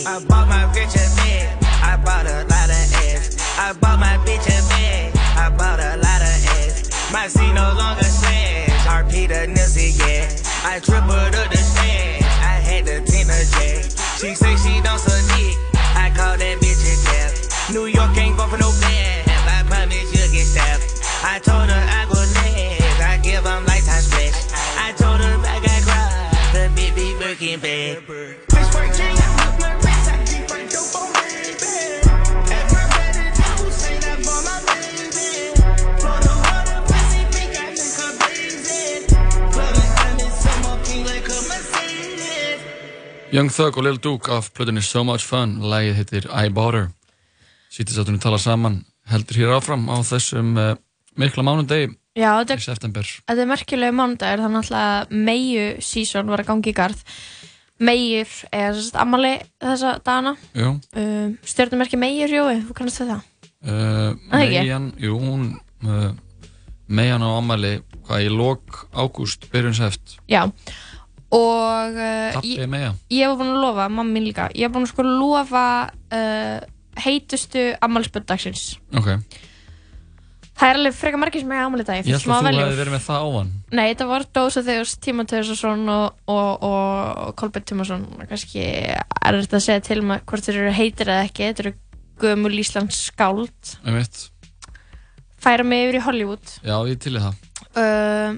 I 0.05 0.19
bought 0.25 0.47
my 0.47 0.65
bitch 0.73 0.95
a 0.95 1.15
bed. 1.15 1.57
I 1.83 1.95
bought 1.97 2.25
a 2.25 2.41
lot 2.49 2.69
of 2.69 2.93
ass. 3.05 3.37
I 3.59 3.73
bought 3.73 3.99
my 3.99 4.17
bitch 4.25 4.47
a 4.49 4.57
bed. 4.69 5.15
I 5.37 5.49
bought 5.49 5.79
a 5.79 5.97
lot 5.97 6.21
of 6.21 6.45
ass. 6.57 7.11
My 7.13 7.27
C 7.27 7.53
no 7.53 7.73
longer 7.77 8.03
slash. 8.03 8.87
RP 8.87 9.27
the 9.27 9.45
Nipsey, 9.53 9.97
yeah. 9.99 10.27
I 10.63 10.79
tripled 10.79 11.30
Young 43.31 43.47
Thug 43.47 43.77
og 43.79 43.85
Lil 43.85 43.97
Duke 44.03 44.31
af 44.31 44.49
plötunni 44.51 44.81
So 44.83 45.03
Much 45.07 45.23
Fun. 45.23 45.53
Lagið 45.63 45.93
heitir 45.95 46.25
I 46.35 46.49
Bought 46.51 46.75
Her. 46.75 46.87
Sýttisáttunni 47.71 48.19
tala 48.19 48.35
saman 48.41 48.81
heldur 49.07 49.37
hér 49.39 49.53
áfram 49.55 49.85
á 49.87 49.95
þessum 50.03 50.49
uh, 50.59 50.73
mikla 51.15 51.45
mánundegi 51.47 51.93
Já, 52.19 52.33
í 52.43 52.51
er, 52.51 52.59
september. 52.59 53.07
þetta 53.07 53.45
er 53.45 53.47
merkjulega 53.47 53.95
mánudagur, 53.95 54.43
þannig 54.43 54.71
að 54.75 55.13
Meiu 55.15 55.69
season 55.79 56.27
var 56.27 56.43
að 56.43 56.49
gangi 56.49 56.73
í 56.73 56.75
garð. 56.75 57.05
Meir 57.79 58.27
er 58.51 58.81
ammali 58.99 59.31
þessa 59.63 59.93
dagana. 60.03 60.35
Jú. 60.51 60.73
Um, 60.91 61.37
Stjórnumerki 61.47 62.01
Meir, 62.01 62.35
Jói, 62.35 62.59
þú 62.67 62.75
kannast 62.81 62.99
við 62.99 63.13
það? 63.13 63.23
Uh, 63.63 64.11
ekki? 64.41 64.59
Meian, 64.59 64.91
jú, 64.99 65.15
hún 65.23 65.47
uh, 65.87 66.11
Meian 66.91 67.23
á 67.23 67.31
ammæli 67.31 67.77
hvað 68.03 68.27
í 68.27 68.31
lok 68.35 68.85
ágúst 68.91 69.47
byrjun 69.53 69.77
seft 69.77 70.17
Já. 70.27 70.49
Og 71.31 71.95
uh, 71.95 72.41
ég, 72.43 72.65
ég 73.15 73.29
var 73.31 73.37
búin 73.39 73.53
að 73.53 73.61
lofa, 73.63 73.87
mamma 73.87 74.11
mín 74.11 74.27
líka, 74.27 74.49
ég 74.55 74.67
var 74.67 74.75
búin 74.75 74.87
að 74.87 74.91
sko 74.91 75.05
lofa 75.07 75.65
uh, 76.11 76.57
heitustu 76.99 77.69
ammálspölddagsins. 77.87 78.65
Ok, 78.99 79.13
Það 80.61 80.69
er 80.69 80.77
alveg 80.77 80.93
frekar 80.93 81.17
margir 81.17 81.41
sem 81.41 81.51
eiga 81.55 81.63
ammali 81.65 81.83
dag. 81.87 81.97
ég 81.97 82.05
held 82.05 82.17
að 82.21 82.45
þú 82.45 82.59
hefði 82.61 82.77
verið 82.77 82.93
með 82.93 83.05
það 83.07 83.23
ávan 83.25 83.47
Nei, 83.71 83.85
þetta 83.87 84.05
var 84.11 84.25
Dósa 84.37 84.61
Þegus, 84.67 84.91
Tíma 85.01 85.23
Tegursson 85.25 85.89
og, 85.89 86.19
og, 86.29 86.65
og 86.67 87.31
Kolbjörn 87.39 87.65
Tímason 87.71 88.03
kannski 88.29 88.65
er 88.67 89.39
þetta 89.39 89.57
að 89.57 89.65
segja 89.65 89.83
til 89.87 89.97
maður 90.05 90.27
hvort 90.29 90.45
þeir 90.45 90.59
eru 90.59 90.75
heitir 90.77 91.09
eða 91.09 91.25
ekki. 91.25 91.47
Þetta 91.47 91.65
eru 91.65 91.73
gömul 92.21 92.53
Íslands 92.61 92.99
skáld. 93.07 93.73
Um 93.81 93.97
færa 95.41 95.65
mig 95.65 95.87
yfir 95.87 95.97
í 95.97 96.03
Hollywood. 96.05 96.53
Já 96.61 96.75
ég 96.91 97.01
til 97.01 97.15
það. 97.17 97.41
Uh, 97.73 98.37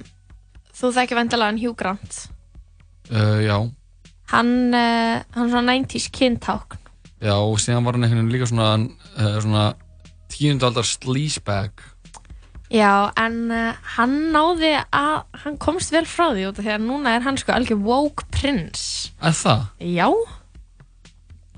Þú 0.74 0.94
þekki 0.96 1.20
vendalega 1.20 1.52
hann 1.52 1.60
Hugh 1.60 1.76
Grant 1.78 2.22
uh, 3.12 3.40
Já, 3.44 3.58
hann, 4.34 4.54
uh, 4.74 5.24
hann 5.36 5.50
svona 5.52 5.76
90s 5.76 6.10
kyntákn. 6.16 6.80
Já 7.24 7.36
og 7.40 7.60
síðan 7.64 7.86
var 7.88 7.96
hann 7.98 8.04
einhvern 8.08 8.26
veginn 8.28 8.34
líka 8.36 8.50
svona, 8.52 8.70
uh, 9.18 9.36
svona 9.44 9.66
tíundaldar 10.34 10.88
sleazebag. 10.88 11.84
Já, 12.74 13.12
en 13.22 13.52
hann 13.98 14.16
náði 14.34 14.72
að 14.90 15.20
hann 15.44 15.58
komst 15.62 15.92
vel 15.94 16.08
frá 16.10 16.32
því 16.34 16.48
út 16.50 16.58
af 16.58 16.66
því 16.66 16.72
að 16.74 16.86
núna 16.88 17.12
er 17.14 17.22
hann 17.28 17.38
sko 17.38 17.54
algjör 17.54 17.84
woke 17.86 18.26
prince. 18.34 19.12
Er 19.22 19.36
það? 19.38 19.68
Já, 19.94 20.08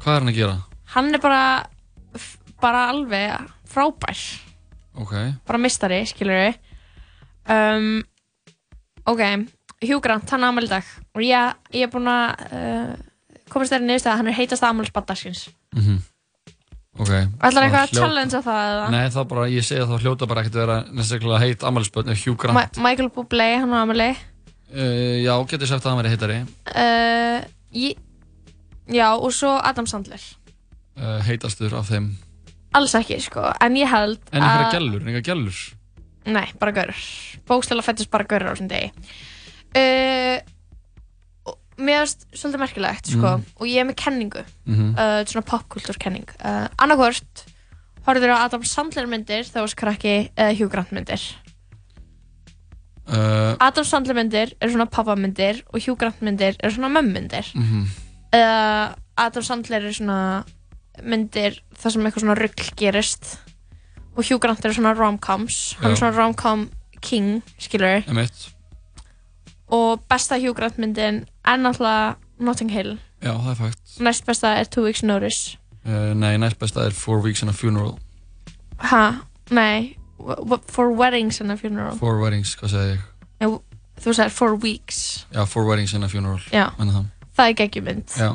Hvað 0.04 0.12
er 0.18 0.20
hann 0.26 0.34
að 0.34 0.38
gera? 0.42 0.58
hann 0.96 1.14
er 1.16 1.22
bara 1.24 1.44
bara 2.62 2.82
alveg 2.92 3.48
frábær. 3.68 4.20
Ok, 5.02 5.14
bara 5.48 5.60
mistari, 5.60 6.02
skilur 6.08 6.38
við 6.40 6.60
um, 7.52 8.04
ok 9.12 9.24
Hugh 9.84 10.02
Grant, 10.02 10.30
hann 10.32 10.44
er 10.44 10.52
afmæli 10.52 10.70
í 10.70 10.72
dag. 10.72 10.92
Og 11.16 11.24
ég, 11.26 11.56
ég 11.76 11.86
er 11.88 11.92
búin 11.92 12.08
að 12.10 12.44
uh, 12.48 12.92
komast 13.52 13.74
þeirri 13.74 13.90
niðurst 13.90 14.10
að 14.10 14.20
hann 14.22 14.30
er 14.32 14.38
heitast 14.38 14.66
afmælis 14.66 14.94
baddaskins 14.96 15.48
mhm. 15.76 16.04
Ok. 16.96 17.10
Ætlar 17.12 17.66
eitthvað 17.66 17.82
að 17.82 17.90
Hljóta- 17.90 18.00
challenge 18.00 18.40
það 18.46 18.70
eða? 18.70 18.86
Nei, 18.94 19.02
það 19.12 19.26
bara, 19.34 19.48
ég 19.52 19.66
segi 19.68 19.82
að 19.84 19.90
það 19.90 20.06
hljóta 20.06 20.28
bara 20.32 20.44
ekkert 20.46 20.56
að 20.56 20.62
vera 20.64 20.78
næstaklega 20.96 21.40
heit 21.44 21.66
ammælisbönn 21.68 22.14
Hugh 22.22 22.38
Grant 22.40 22.56
Ma 22.56 22.86
Michael 22.88 23.10
Bublé, 23.12 23.50
hann 23.60 23.74
er 23.76 23.82
afmæli. 23.82 24.08
Uh, 24.72 25.18
Já, 25.26 25.34
getur 25.52 25.68
sagt 25.68 25.84
að 25.84 25.92
hann 25.92 26.00
veri 26.00 26.14
heitari. 26.14 26.38
Uh, 26.72 27.44
ég, 27.76 28.00
já, 28.88 29.10
og 29.12 29.36
svo 29.36 29.58
Adam 29.60 29.92
Sandler. 29.92 30.24
Heitastur 31.28 31.76
af 31.76 31.92
þeim. 31.92 32.14
Alls 32.76 32.96
ekki, 32.96 33.20
sko, 33.24 33.44
en 33.64 33.76
ég 33.76 33.92
held 33.92 34.20
En 34.32 34.40
einhverja 34.40 34.80
gælur, 34.80 35.04
einhverja 35.04 35.28
gælur 35.30 35.60
Nei, 36.26 36.48
bara 36.60 36.74
gaurur. 36.74 37.02
Bókstæla 37.46 37.84
fættist 37.86 38.10
bara 38.10 38.26
gaurur 38.26 38.50
á 38.50 38.54
þessum 38.56 38.72
degi. 38.72 38.88
Uh, 39.76 40.40
mér 41.78 42.06
finnst 42.06 42.26
svolítið 42.32 42.62
merkilegt, 42.62 43.08
sko, 43.12 43.34
Mhm. 43.36 43.46
og 43.60 43.68
ég 43.68 43.82
er 43.82 43.86
með 43.90 43.96
kenningu, 44.00 44.44
Mhm. 44.66 44.94
uh, 44.98 45.24
svona 45.28 45.44
popkultúr 45.46 45.98
kenning. 46.00 46.30
Uh, 46.40 46.68
annarkvort, 46.80 47.44
horfður 48.08 48.32
á 48.32 48.46
Adam 48.46 48.64
Sandler 48.64 49.06
myndir, 49.08 49.44
þá 49.44 49.68
krakki, 49.76 50.32
eða 50.38 50.56
Hugh 50.58 50.72
Grant 50.72 50.92
myndir. 50.92 51.20
uh, 53.08 53.56
Adam 53.60 53.84
Sandler 53.86 54.16
myndir 54.16 54.54
eru 54.62 54.72
svona 54.72 54.90
pappamyndir 54.90 55.62
og 55.74 55.82
Hugh 55.84 55.98
Grant 56.00 56.22
myndir 56.22 56.56
eru 56.60 56.72
svona 56.74 56.90
mömmyndir. 56.90 57.52
mhm. 57.54 57.86
Eða 58.34 58.96
Adam 59.18 59.44
Sandler 59.44 59.82
eru 59.84 59.94
svona 59.94 60.46
myndir 61.04 61.60
þar 61.78 61.92
sem 61.92 62.04
eitthvað 62.04 62.24
svona 62.24 62.38
rugg 62.40 62.56
gerist 62.78 63.38
og 64.18 64.24
Hugh 64.26 64.40
Grant 64.40 64.64
eru 64.66 64.74
svona 64.74 64.96
rom-coms. 64.96 65.76
Hann 65.82 65.92
er 65.92 65.96
svona 65.96 66.16
rom-com 66.16 66.70
king, 67.02 67.42
skilur 67.60 68.02
við. 68.02 68.06
Emitt 68.08 68.52
og 69.68 70.02
besta 70.10 70.38
Hugh 70.38 70.56
Grant 70.58 70.78
myndin 70.78 71.24
er 71.46 71.58
náttúrulega 71.58 72.16
Notting 72.40 72.72
Hill. 72.72 72.98
Já, 73.24 73.32
það 73.34 73.50
er 73.52 73.56
fakt. 73.56 73.80
Næst 74.00 74.26
besta 74.28 74.48
er 74.60 74.64
Two 74.70 74.84
Weeks 74.86 75.04
Notice. 75.04 75.58
Uh, 75.86 76.14
Nei, 76.18 76.36
næst 76.38 76.60
besta 76.60 76.86
er 76.86 76.92
Four 76.92 77.22
Weeks 77.24 77.42
and 77.42 77.50
a 77.50 77.54
Funeral. 77.54 77.98
Ha, 78.78 79.06
nei. 79.52 79.96
For 80.70 80.90
Weddings 80.92 81.42
and 81.42 81.52
a 81.52 81.58
Funeral. 81.58 81.98
Four 81.98 82.20
Weddings, 82.22 82.56
hvað 82.60 82.72
segi 82.74 82.94
ég? 82.96 83.02
Nei, 83.42 83.50
þú 84.02 84.14
sagðir 84.16 84.32
For 84.36 84.56
Weeks. 84.56 85.02
Já, 85.34 85.44
Four 85.48 85.68
Weddings 85.70 85.94
and 85.94 86.04
a 86.04 86.10
Funeral 86.10 86.40
Já. 86.52 86.70
Það. 86.80 87.06
Það 87.36 87.50
er 87.52 87.56
geggjumynd. 87.60 88.14
Já, 88.16 88.30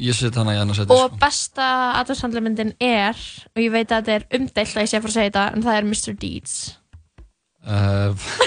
ég 0.00 0.16
set 0.16 0.36
hana 0.40 0.54
í 0.56 0.60
annars 0.62 0.78
seti 0.80 0.94
og 0.94 1.10
sko. 1.10 1.18
besta 1.20 1.66
Adam 2.00 2.16
Sandler 2.16 2.40
myndin 2.40 2.70
er 2.80 3.18
og 3.52 3.60
ég 3.60 3.68
veit 3.74 3.90
að 3.92 4.06
þetta 4.08 4.14
er 4.14 4.24
umdeilt 4.38 4.76
að 4.76 4.80
ég 4.86 4.88
sé 4.88 4.96
að 4.96 5.02
fara 5.04 5.12
að 5.12 5.16
segja 5.18 5.28
þetta 5.28 5.42
en 5.52 5.64
það 5.66 5.76
er 5.80 5.88
Mr. 5.90 6.14
Deeds 6.22 6.54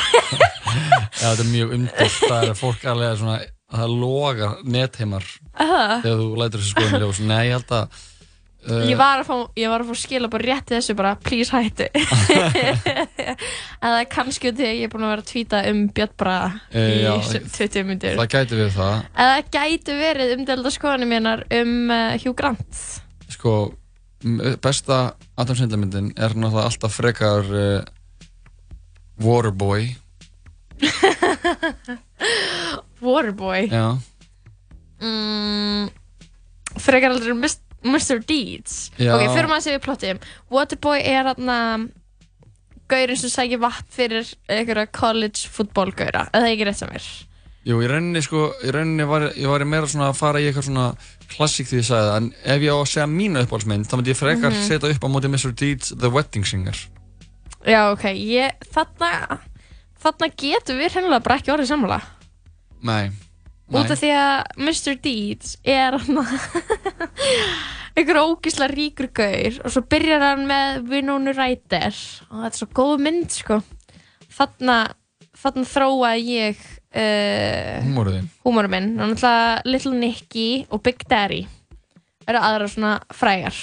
Já, 1.19 1.31
þetta 1.31 1.43
er 1.43 1.49
mjög 1.49 1.71
umdelt 1.75 2.19
Það 2.21 2.45
er 2.51 2.55
fólk 2.59 2.85
alveg 2.91 3.17
svona 3.19 3.39
Það 3.69 3.95
logar 4.01 4.53
netheimar 4.65 5.25
Aha. 5.59 5.99
Þegar 6.03 6.21
þú 6.23 6.29
lætur 6.39 6.61
þessu 6.63 6.71
skoðum 6.75 6.95
í 6.95 7.01
ljós. 7.03 7.19
Nei, 7.29 7.41
ég 7.49 7.53
held 7.57 7.73
að 7.75 7.83
uh, 8.69 8.85
ég 8.89 8.97
var 8.99 9.21
að 9.21 9.27
fá, 9.27 9.35
ég 9.59 9.67
var 9.73 9.83
að 9.83 9.89
fá 9.91 9.95
skila 10.01 10.29
bara 10.31 10.47
rétt 10.49 10.71
í 10.71 10.75
þessu 10.77 10.93
bara 10.97 11.11
please 11.21 11.51
hættu. 11.53 11.87
Eða 13.85 13.99
kannski 14.11 14.51
þegar 14.55 14.73
ég 14.79 14.87
er 14.87 14.91
búin 14.93 15.05
að 15.05 15.11
vera 15.13 15.23
að 15.25 15.29
tvíta 15.29 15.61
um 15.69 15.83
Björn 15.95 16.15
Braga 16.19 16.49
Eh, 16.71 16.89
í 16.89 17.03
já, 17.03 17.11
20 17.59 17.85
myndir 17.91 18.17
Það 18.19 18.31
gæti 18.33 18.59
við 18.59 18.71
það. 18.79 18.95
Eða 19.25 19.37
gæti 19.57 19.91
verið 20.01 20.33
umdelda 20.37 20.73
skoðanum 20.75 21.13
mínar 21.13 21.39
um 21.59 21.75
uh, 21.93 22.15
Hugh 22.23 22.35
Grant. 22.39 22.81
Sko, 23.29 23.53
besta 24.65 24.97
Adam 25.39 25.55
Sandler 25.61 25.79
myndin 25.85 26.09
er 26.17 26.33
náttúrulega 26.33 26.65
alltaf 26.71 26.97
frekar 26.97 27.43
uh, 27.53 27.79
Waterboy 29.23 29.89
Waterboy 33.01 33.67
Já, 33.71 33.97
mm, 35.01 35.89
frekar 36.79 37.11
aldrei 37.15 37.33
Mr. 37.83 38.19
Deeds 38.27 38.91
Já. 38.99 39.15
ok, 39.15 39.23
fyrir 39.31 39.47
maður 39.47 39.59
að 39.61 39.65
segja 39.69 39.83
plottið 39.85 40.27
Waterboy 40.51 40.99
er 41.07 41.29
hann 41.31 41.89
gaurinn 42.89 43.19
sem 43.21 43.29
sækir 43.31 43.61
vatn 43.61 43.87
fyrir 43.93 44.27
einhverja 44.49 44.87
college 44.91 45.47
fútbólgaura 45.53 46.25
eða 46.31 46.41
það 46.41 46.47
er 46.49 46.53
ekki 46.55 46.67
rétt 46.69 46.79
sem 46.81 46.93
er 46.97 47.07
jú, 47.69 47.77
í 47.83 47.87
rauninni 47.91 48.21
sko 48.25 48.47
í 48.65 48.71
rauninni 48.73 49.05
var 49.07 49.27
ég 49.37 49.47
var 49.51 49.63
meira 49.69 49.87
svona 49.91 50.09
að 50.09 50.17
fara 50.19 50.41
í 50.41 50.47
eitthvað 50.49 50.67
svona 50.71 50.87
klassík 51.29 51.69
því 51.69 51.79
ég 51.83 51.87
sagði 51.91 52.07
það 52.09 52.17
en 52.23 52.29
ef 52.55 52.63
ég 52.65 52.71
á 52.73 52.77
að 52.79 52.87
segja 52.95 53.09
mínu 53.13 53.43
uppáhaldsmynd 53.45 53.85
þá 53.91 53.95
myndi 53.99 54.13
ég 54.15 54.19
frekar 54.19 54.51
Mhm. 54.55 54.63
setja 54.67 54.89
upp 54.95 55.05
á 55.05 55.09
móti 55.13 55.29
Mr. 55.31 55.51
Deeds 55.53 55.93
The 55.95 56.09
Wedding 56.09 56.45
Singer 56.49 56.77
já, 57.67 57.81
ok, 57.91 58.05
ég, 58.15 58.69
þarna 58.71 59.39
þarna 59.99 60.29
getur 60.39 60.79
við 60.79 60.95
hennilega 60.97 61.25
bara 61.25 61.39
ekki 61.39 61.53
orðið 61.53 61.71
sammála. 61.73 61.99
Nei, 62.87 63.11
út 63.75 63.91
af 63.91 63.99
því 63.99 64.11
að 64.15 64.37
Mr. 64.63 64.95
Deeds 65.03 65.57
er 65.67 65.97
hann 65.99 66.21
einhver 67.99 68.21
ógísla 68.23 68.69
ríkur 68.71 69.09
gaur 69.15 69.59
og 69.63 69.73
svo 69.73 69.83
byrjar 69.91 70.23
hann 70.23 70.47
með 70.49 70.81
Winona 70.93 71.35
Ryder. 71.35 71.99
Og 72.29 72.45
þetta 72.45 72.53
er 72.53 72.61
svo 72.61 72.69
góð 72.79 73.05
mynd 73.05 73.35
sko. 73.35 73.59
Þarna, 74.39 74.79
þarna 75.35 75.67
þróaði 75.67 76.37
ég 76.37 76.63
uh, 76.63 77.79
Húmóriðin 77.83 78.29
húmorum 78.45 78.75
minn. 78.75 78.91
Og 78.97 79.11
náttúrulega 79.11 79.61
Little 79.67 79.99
Nicky 79.99 80.49
og 80.71 80.83
Big 80.85 81.03
Daddy 81.09 81.43
eru 82.29 82.39
aðra 82.39 82.69
svona 82.71 82.95
frægar. 83.11 83.57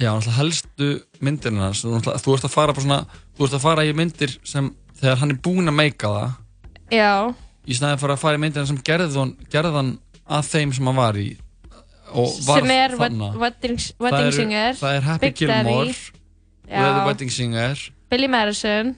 Já, 0.00 0.08
náttúrulega 0.08 0.38
helstu 0.38 0.92
myndirinn 1.20 1.62
hans. 1.62 1.84
Þú 1.84 2.36
ert 2.38 2.48
að 2.48 2.54
fara 2.54 2.74
bara 2.74 2.86
svona 2.86 3.02
þú 3.42 3.48
ert 3.48 3.58
að 3.58 3.64
fara 3.64 3.84
í 3.86 3.92
myndir 3.96 4.36
sem 4.46 4.68
þegar 5.00 5.18
hann 5.18 5.34
er 5.34 5.38
búinn 5.42 5.70
að 5.70 5.74
meika 5.74 6.10
það 6.12 6.94
já, 6.94 7.12
í 7.66 7.74
snæði 7.74 7.96
að 7.96 8.02
fara 8.04 8.14
að 8.14 8.22
fara 8.22 8.38
í 8.38 8.42
myndirinn 8.42 8.68
sem 8.70 8.82
gerði 8.86 9.72
hann 9.74 9.96
að 10.30 10.50
þeim 10.52 10.74
sem 10.76 10.90
hann 10.90 11.00
var 11.00 11.18
í 11.18 11.30
sem 12.12 12.70
er. 12.70 12.94
Wedding, 13.00 13.80
Singer 14.36 14.76
það 14.78 14.98
er 14.98 15.06
Happy 15.08 15.30
Gilmore 15.40 15.94
The 16.68 17.06
Wedding 17.08 17.32
Singer 17.34 17.82
Billy 18.12 18.28
Madison 18.30 18.92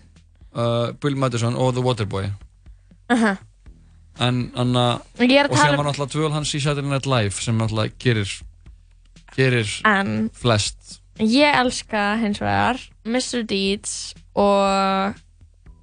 uh, 0.53 0.92
Bill 1.01 1.16
Madison 1.16 1.57
og 1.57 1.72
The 1.78 1.84
Waterboy 1.86 2.28
uh 2.28 3.22
-huh. 3.22 3.36
en 4.20 4.51
anna 4.57 4.84
og 4.99 5.57
sem 5.57 5.76
var 5.76 5.86
náttúrulega 5.86 6.12
dvöl 6.12 6.32
hans 6.32 6.55
í 6.55 6.61
Saturday 6.61 6.90
Night 6.90 7.07
Live 7.07 7.40
sem 7.40 7.57
náttúrulega 7.57 7.95
gerir 7.99 8.42
gerir 9.36 9.80
en 9.84 10.30
flest 10.34 11.01
Ég 11.18 11.55
elska 11.55 12.16
hins 12.16 12.40
vegar 12.40 12.80
Mr. 13.05 13.42
Deeds 13.47 14.14
og 14.35 15.14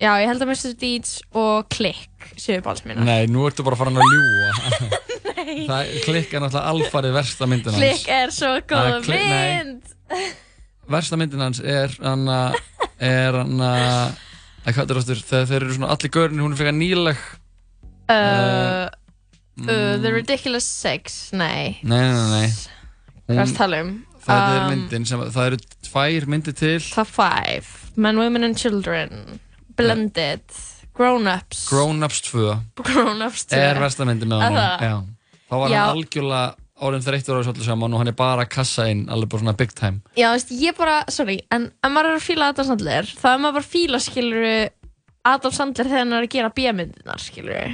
já, 0.02 0.12
ég 0.22 0.28
held 0.32 0.42
að 0.46 0.52
Mr. 0.52 0.74
Deeds 0.82 1.12
og 1.38 1.68
Click 1.74 2.32
séu 2.42 2.62
báls 2.66 2.84
mínar. 2.86 3.04
Nei, 3.08 3.26
nú 3.32 3.46
ertu 3.48 3.64
bara 3.66 3.78
farin 3.80 3.98
að 3.98 4.08
ljúa 4.12 4.52
Það 5.72 5.92
klikk 6.06 6.34
er 6.38 6.44
náttúrulega 6.44 6.72
alfarið 6.72 7.16
versta 7.18 7.48
myndin 7.50 7.74
hans 7.76 7.82
Click 7.82 8.10
er 8.14 8.34
svo 8.36 8.52
góð 8.70 8.90
Ah, 8.92 9.00
Click- 9.06 9.28
nei. 9.30 9.52
mynd. 9.64 9.94
Versta 10.92 11.18
myndin 11.20 11.42
hans 11.46 11.62
er 11.64 11.94
hann 12.04 12.26
að 12.30 12.58
er 13.02 13.38
hann 13.42 13.62
að 13.64 14.18
að 14.62 14.76
hvað 14.76 14.82
er 14.84 14.90
það 14.92 15.00
aftur, 15.02 15.22
þegar 15.32 15.48
þeir 15.50 15.64
eru 15.66 15.76
svona 15.78 15.94
allir 15.96 16.12
görnir, 16.14 16.44
hún 16.46 16.54
er 16.54 16.60
frekar 16.62 16.76
nýleg 16.78 17.22
Uh, 18.12 18.90
uh, 19.64 19.96
The 20.02 20.10
mm, 20.10 20.16
Ridiculous 20.18 20.66
Six, 20.68 21.30
nei. 21.32 21.78
Nei, 21.84 22.02
nei, 22.02 22.12
nei, 22.12 22.42
nei 22.42 22.50
Hvað 22.50 23.32
er 23.32 23.38
Hún- 23.38 23.54
að 23.54 23.56
tala 23.56 23.78
um? 23.86 23.92
Það 24.22 24.56
er 24.56 24.62
Um, 24.62 24.72
myndin 24.72 25.06
sem, 25.10 25.20
það 25.34 25.48
eru 25.52 25.58
tvær 25.88 26.26
myndir 26.30 26.54
til. 26.58 26.80
Top 26.94 27.08
5, 27.16 27.70
Men, 27.98 28.18
Women 28.22 28.44
and 28.50 28.58
Children, 28.62 29.40
Blended, 29.76 30.44
Grown 30.94 31.28
Ups, 31.28 31.64
Grown 31.72 32.04
Ups 32.06 32.22
2 32.28 32.56
Grown 32.84 33.22
Ups 33.26 33.46
2. 33.50 33.58
er 33.58 33.80
versta 33.82 34.06
myndin 34.06 34.30
með 34.30 34.44
Er 34.44 34.50
hann 34.52 34.60
það? 34.60 34.84
Já, 34.86 34.96
þá 35.50 35.56
var 35.62 35.70
Já. 35.74 35.80
hann 35.86 35.96
algjörlega 35.96 36.56
orðin 36.82 37.04
þreyttur 37.06 37.38
á 37.38 37.40
þessu 37.42 37.54
öllu 37.54 37.66
saman 37.68 37.94
og 37.94 38.02
hann 38.02 38.10
er 38.12 38.18
bara 38.18 38.46
að 38.46 38.50
kassa 38.56 38.88
inn 38.90 39.04
alveg 39.14 39.30
bara 39.30 39.44
svona 39.44 39.56
big 39.58 39.74
time. 39.78 40.02
Já, 40.18 40.32
veist, 40.34 40.52
ég 40.54 40.78
bara, 40.78 41.00
sorry, 41.14 41.40
en 41.54 41.70
ef 41.72 41.92
maður 41.94 42.12
er 42.14 42.20
að 42.20 42.26
fíla 42.26 42.48
Adam 42.54 42.66
Sandler, 42.72 43.10
þá 43.22 43.28
er 43.34 43.42
maður 43.44 43.58
bara 43.60 43.66
að 43.66 43.72
fíla, 43.76 44.00
skiluru, 44.02 44.54
Adam 45.34 45.52
Sandler 45.54 45.90
þegar 45.92 46.04
hann 46.06 46.14
er 46.18 46.26
að 46.28 46.34
gera 46.38 46.50
B-myndinar, 46.58 47.22
skiluru. 47.22 47.66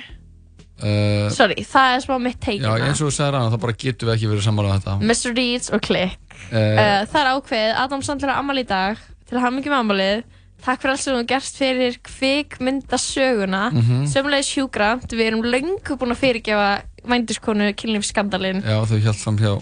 Uh, 0.84 1.30
Sorry, 1.34 1.55
það 1.65 1.95
er 1.95 1.99
smá 2.05 2.15
mitt 2.21 2.38
Já, 2.39 2.45
teikina. 2.51 2.78
eins 2.88 3.01
og 3.01 3.09
þú 3.09 3.13
segir 3.17 3.34
hann, 3.39 3.51
þá 3.51 3.59
bara 3.65 3.73
getum 3.73 4.07
við 4.09 4.15
ekki 4.15 4.30
verið 4.32 4.45
sammála 4.47 4.71
um 4.73 4.80
þetta 4.80 4.97
Mr. 5.01 5.34
Deeds 5.38 5.69
og 5.73 5.82
Click. 5.82 6.17
uh, 6.51 6.57
Uh, 6.57 7.05
það 7.09 7.21
er 7.23 7.30
ákveðið, 7.34 7.71
Adam 7.84 8.01
Sandler 8.01 8.30
er 8.30 8.38
ammali 8.41 8.61
í 8.63 8.67
dag, 8.67 8.97
til 9.28 9.38
að 9.38 9.41
hafa 9.41 9.55
mikið 9.57 9.71
með 9.73 9.82
ammalið. 9.84 10.23
Takk 10.63 10.82
fyrir 10.82 10.91
allt 10.93 11.01
sem 11.03 11.15
þú 11.15 11.25
gert 11.30 11.57
fyrir 11.61 11.97
kvikmyndasöguna. 12.09 13.63
Mm 13.71 13.82
Mhm. 13.82 14.05
Sömulegis 14.09 14.53
Hugh 14.57 14.71
Grant, 14.71 15.07
við 15.11 15.28
erum 15.32 15.43
löngu 15.43 15.97
búin 15.97 16.11
að 16.13 16.21
fyrirgefa 16.21 16.82
vændiskonu 17.05 17.73
kynlífsskandalinn. 17.78 18.63
Já, 18.63 18.78
þau 18.86 18.99
hjælt 19.01 19.21
fram 19.23 19.38
hjá 19.38 19.61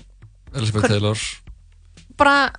Elizabeth 0.55 0.85
Hvern- 0.85 0.99
Taylor 0.99 1.17
Bara, 2.17 2.49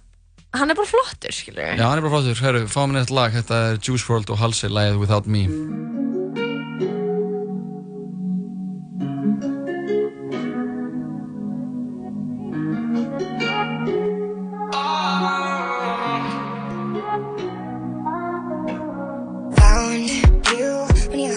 hann 0.52 0.70
er 0.70 0.74
bara 0.74 0.86
flottur, 0.86 1.32
skilur 1.32 1.76
Já, 1.78 1.88
hann 1.88 1.98
er 1.98 2.02
bara 2.02 2.11
flottur, 2.20 2.40
herru, 2.44 2.66
fáum 2.68 2.92
við 2.92 2.98
neitt 3.00 3.11
lag 3.11 3.32
Þetta 3.32 3.72
er 3.72 3.78
Juice 3.80 4.04
WRLD 4.07 4.30
og 4.30 4.38
Halsey, 4.38 4.68
lagið 4.68 4.98
Without 5.00 5.26
Me 5.26 5.46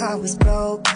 I 0.09 0.15
was 0.15 0.35
broke. 0.35 0.87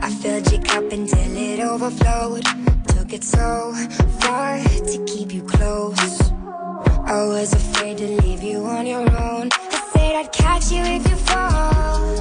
I 0.00 0.08
filled 0.22 0.50
your 0.50 0.62
cup 0.62 0.90
until 0.90 1.36
it 1.36 1.60
overflowed. 1.60 2.44
Took 2.88 3.12
it 3.12 3.22
so 3.22 3.74
far 4.20 4.58
to 4.58 5.04
keep 5.06 5.34
you 5.34 5.42
close. 5.42 6.32
I 7.04 7.26
was 7.26 7.52
afraid 7.52 7.98
to 7.98 8.06
leave 8.22 8.42
you 8.42 8.64
on 8.64 8.86
your 8.86 9.02
own. 9.02 9.50
I 9.52 9.90
said 9.92 10.14
I'd 10.14 10.32
catch 10.32 10.72
you 10.72 10.82
if 10.82 11.06
you 11.06 11.16
fall. 11.28 12.16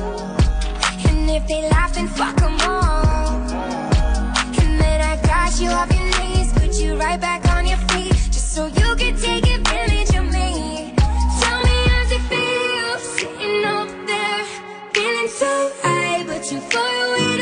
And 1.07 1.29
if 1.29 1.47
they 1.47 1.61
laugh 1.69 1.93
then 1.93 2.09
fuck 2.09 2.35
them 2.41 2.57
all. 2.59 3.39
And 4.59 4.77
then 4.81 4.99
I 4.99 5.15
got 5.23 5.57
you 5.61 5.69
off 5.69 5.89
your 5.95 6.09
knees 6.19 6.51
Put 6.51 6.77
you 6.77 6.97
right 6.97 7.21
back 7.21 7.47
on 7.55 7.65
your 7.65 7.77
feet 7.87 8.11
Just 8.33 8.53
so 8.53 8.65
you 8.65 8.95
could 8.97 9.17
take 9.17 9.44
too 16.45 16.59
far 16.59 17.05
away 17.07 17.34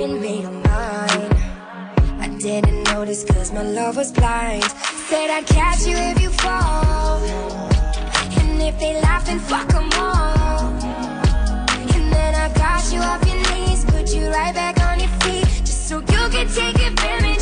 and 0.00 0.20
made 0.20 0.44
her 0.44 0.50
mine. 0.50 1.32
I 2.20 2.28
didn't 2.38 2.84
notice 2.84 3.24
cause 3.24 3.52
my 3.52 3.62
love 3.62 3.96
was 3.96 4.12
blind. 4.12 4.62
Said 5.08 5.30
I'd 5.30 5.46
catch 5.46 5.86
you 5.86 5.96
if 5.96 6.20
you 6.20 6.30
fall. 6.30 7.18
And 8.40 8.62
if 8.62 8.78
they 8.78 9.00
laugh 9.00 9.26
then 9.26 9.40
fuck 9.40 9.68
them 9.68 9.90
all. 9.94 10.68
And 11.94 12.12
then 12.12 12.34
I 12.34 12.52
got 12.54 12.92
you 12.92 13.00
off 13.00 13.26
your 13.26 13.40
knees 13.50 13.84
Put 13.86 14.14
you 14.14 14.28
right 14.28 14.54
back 14.54 14.80
on 14.80 15.00
your 15.00 15.08
feet 15.20 15.46
Just 15.64 15.88
so 15.88 15.98
you 15.98 16.28
can 16.30 16.46
take 16.48 16.78
advantage 16.86 17.37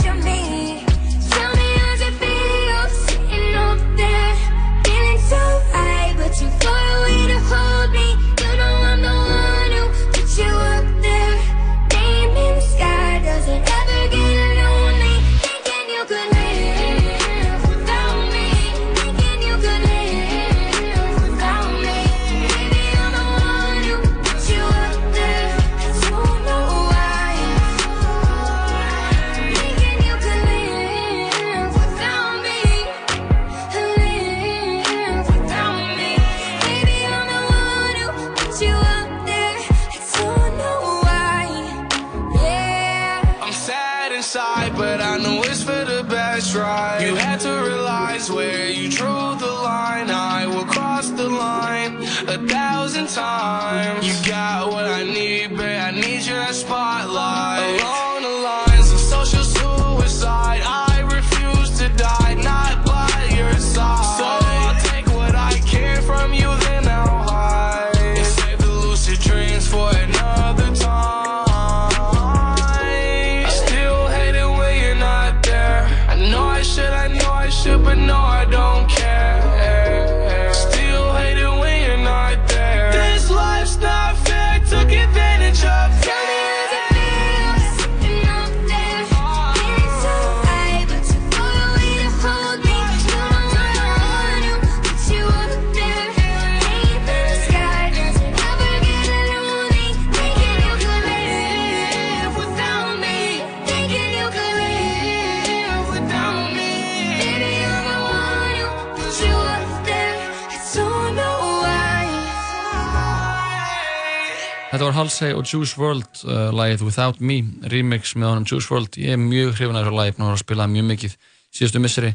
Halsey 114.96 115.34
og 115.36 115.44
Juice 115.44 115.76
WRLD 115.76 116.22
uh, 116.24 116.48
lagið 116.56 116.84
Without 116.86 117.20
Me, 117.20 117.42
remix 117.72 118.14
með 118.16 118.30
honum 118.30 118.46
Juice 118.48 118.70
WRLD. 118.70 118.96
Ég 119.02 119.16
er 119.16 119.20
mjög 119.20 119.52
hrifin 119.58 119.76
að 119.76 119.84
þessu 119.84 119.98
lagið, 119.98 120.16
hann 120.20 120.30
har 120.30 120.40
spilað 120.40 120.72
mjög 120.72 120.86
mikið 120.90 121.16
síðustu 121.58 121.82
misseri. 121.84 122.12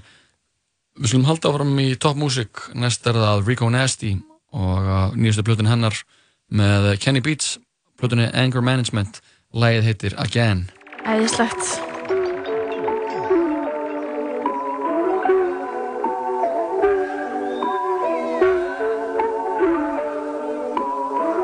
Við 0.97 1.13
slumum 1.13 1.29
halda 1.29 1.51
áfram 1.51 1.77
í 1.83 1.87
Top 2.01 2.17
Music. 2.17 2.63
Næst 2.73 3.05
er 3.07 3.19
það 3.21 3.45
Rico 3.47 3.69
Nasty 3.69 4.15
og 4.51 4.81
uh, 4.81 5.13
nýjastu 5.13 5.45
blötun 5.45 5.69
hennar 5.69 6.01
með 6.51 6.89
Kenny 7.03 7.21
Beats, 7.23 7.55
blötunni 8.01 8.27
Anger 8.33 8.65
Management. 8.65 9.21
Lagið 9.53 9.87
heitir 9.91 10.17
Again. 10.17 10.65
Æðislegt. 11.05 11.77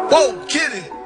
Whoa, 0.08 0.46
kitty! 0.48 0.97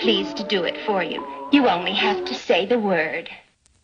Pleased 0.00 0.36
to 0.36 0.44
do 0.48 0.64
it 0.64 0.76
for 0.86 1.02
you. 1.02 1.22
You 1.52 1.68
only 1.68 1.94
have 1.94 2.24
to 2.24 2.34
say 2.34 2.66
the 2.66 2.78
word. 2.78 3.30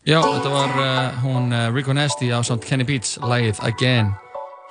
Já, 0.01 0.17
þetta 0.17 0.49
var 0.49 0.71
uh, 0.81 1.21
hún 1.21 1.53
uh, 1.53 1.69
Rico 1.69 1.93
Nasty 1.93 2.31
á 2.33 2.41
samt 2.41 2.65
Kenny 2.65 2.83
Beats, 2.83 3.19
lægið 3.21 3.59
Again 3.61 4.15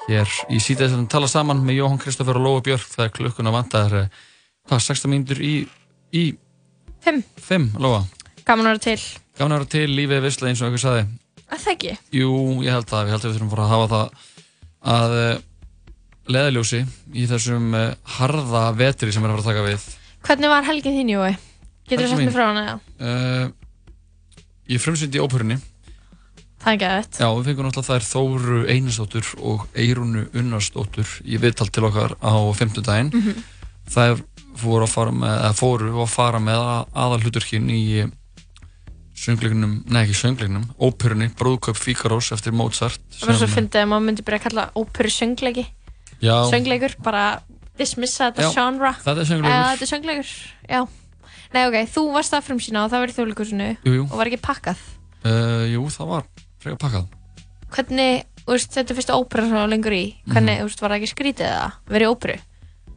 hér 0.09 0.31
í 0.51 0.59
síðan 0.63 0.91
sem 0.91 1.07
tala 1.11 1.29
saman 1.31 1.61
með 1.63 1.81
Jóhann 1.81 2.01
Kristoffer 2.03 2.39
og 2.41 2.47
Lóa 2.47 2.63
Björk 2.67 2.89
þegar 2.89 3.13
klukkuna 3.15 3.53
vantar 3.55 3.95
uh, 3.95 4.09
hvað, 4.67 4.83
16 4.89 5.13
mínútur 5.13 5.43
í, 5.45 5.55
í 6.11 6.25
Fimm. 7.05 7.23
5, 7.39 7.69
Lóa 7.81 8.03
Gaman 8.43 8.67
að 8.67 8.75
vera 8.75 8.85
til. 8.89 9.05
Gaman 9.39 9.55
að 9.55 9.63
vera 9.63 9.71
til, 9.77 9.85
lífið 10.01 10.17
er 10.19 10.27
visla 10.27 10.51
eins 10.51 10.65
og 10.65 10.69
einhver 10.71 10.83
saði 10.83 11.07
Að 11.51 11.63
það 11.63 11.73
ekki? 11.77 11.95
Jú, 12.15 12.33
ég 12.65 12.75
held 12.75 12.91
að 12.95 13.07
við 13.07 13.15
heldum 13.15 13.31
við 13.31 13.39
þurfum 13.39 13.49
að 13.49 13.55
fara 13.55 13.69
að 13.69 13.73
hafa 13.77 13.89
það 13.95 14.27
að 14.97 15.17
uh, 15.21 15.47
leðaljósi 16.31 16.83
í 17.15 17.31
þessum 17.31 17.73
uh, 17.79 17.87
harða 18.19 18.67
vetri 18.83 19.15
sem 19.15 19.25
er 19.25 19.31
að 19.31 19.39
fara 19.39 19.47
að 19.47 19.51
taka 19.53 19.67
við 19.71 19.89
Hvernig 20.27 20.53
var 20.53 20.67
helgin 20.69 20.97
þín, 20.99 21.15
Jói? 21.15 21.33
Getur 21.91 22.07
þú 22.07 22.13
sagt 22.13 22.25
mér 22.27 22.35
frá 22.35 22.47
hana, 22.51 22.79
uh, 23.01 23.51
Ég 24.71 24.83
frumsýndi 24.83 25.19
í 25.19 25.25
óperunni 25.25 25.59
Það 26.61 26.75
er 26.75 26.81
geðvægt. 26.83 27.17
Já, 27.17 27.27
við 27.33 27.47
fengum 27.49 27.67
náttúrulega 27.67 27.89
þær 27.89 28.07
Þóru 28.11 28.59
Einarsdóttur 28.69 29.29
og 29.49 29.63
Eirunu 29.81 30.27
Unnarsdóttur 30.37 31.13
í 31.25 31.39
viðtal 31.41 31.71
til 31.73 31.87
okkar 31.89 32.15
á 32.21 32.37
fimmtudaginn. 32.53 33.09
Mhm. 33.17 33.45
Þær 33.91 34.21
fóru 34.61 34.85
að 34.85 34.93
fara 34.93 35.11
með, 35.11 35.37
að 35.49 36.09
fara 36.13 36.39
með 36.39 36.61
aðal 36.93 37.21
hluturkinn 37.25 37.71
í 37.73 38.11
söngleikunum, 39.21 39.73
nei 39.89 40.03
ekki 40.05 40.17
söngleikunum, 40.17 40.69
óperunni 40.81 41.31
Brúðköp 41.37 41.77
Fíkarós 41.77 42.31
eftir 42.33 42.53
Mozart. 42.53 43.01
Það 43.13 43.29
var 43.29 43.41
svo 43.41 43.49
að 43.49 43.57
fyndið 43.57 43.81
að 43.81 43.89
maður 43.89 44.07
myndi 44.07 44.25
byrja 44.25 44.41
að 44.41 44.47
kalla 44.49 44.65
óperu 44.77 45.13
söngleiki. 45.13 45.67
Já, 46.21 46.37
Söngleikur, 46.53 46.95
bara 47.05 47.25
dismissa 47.81 48.31
þetta 48.31 48.51
genre. 48.55 48.93
þetta 49.05 49.25
er 49.25 49.31
söngleikur. 49.31 49.55
Eða, 49.57 49.71
þetta 49.73 49.87
er 49.87 49.91
söngleikur, 49.95 50.35
já. 50.71 50.81
Nei, 51.51 51.63
ok, 51.67 51.79
þú 51.91 52.03
varst 52.15 52.37
að 52.37 52.45
frumsýna 52.47 52.85
og 52.85 52.93
það 52.93 53.03
var 53.03 53.11
í 53.11 53.71
jú. 53.91 54.05
og 54.07 54.17
var 54.21 54.31
ekki 54.31 54.43
pakkað. 54.45 54.85
uh, 55.27 55.65
jú, 55.67 55.83
það 55.91 56.13
var 56.13 56.29
frekar 56.63 56.79
pakkað. 56.85 57.09
Hvernig, 57.71 58.23
veist, 58.47 58.71
þetta 58.75 58.93
er 58.95 58.99
fyrsta 59.01 59.17
ópera 59.19 59.43
sem 59.47 59.55
það 59.57 59.65
var 59.65 59.73
lengur 59.73 59.97
í. 59.97 60.05
Hvernig, 60.31 60.61
þú 60.61 60.69
veist, 60.69 60.81
var 60.85 60.91
það 60.95 61.01
ekki 61.01 61.11
skrítið 61.15 61.49
eða 61.51 61.67
verið 61.91 62.07
í 62.07 62.13
óperu? 62.15 62.39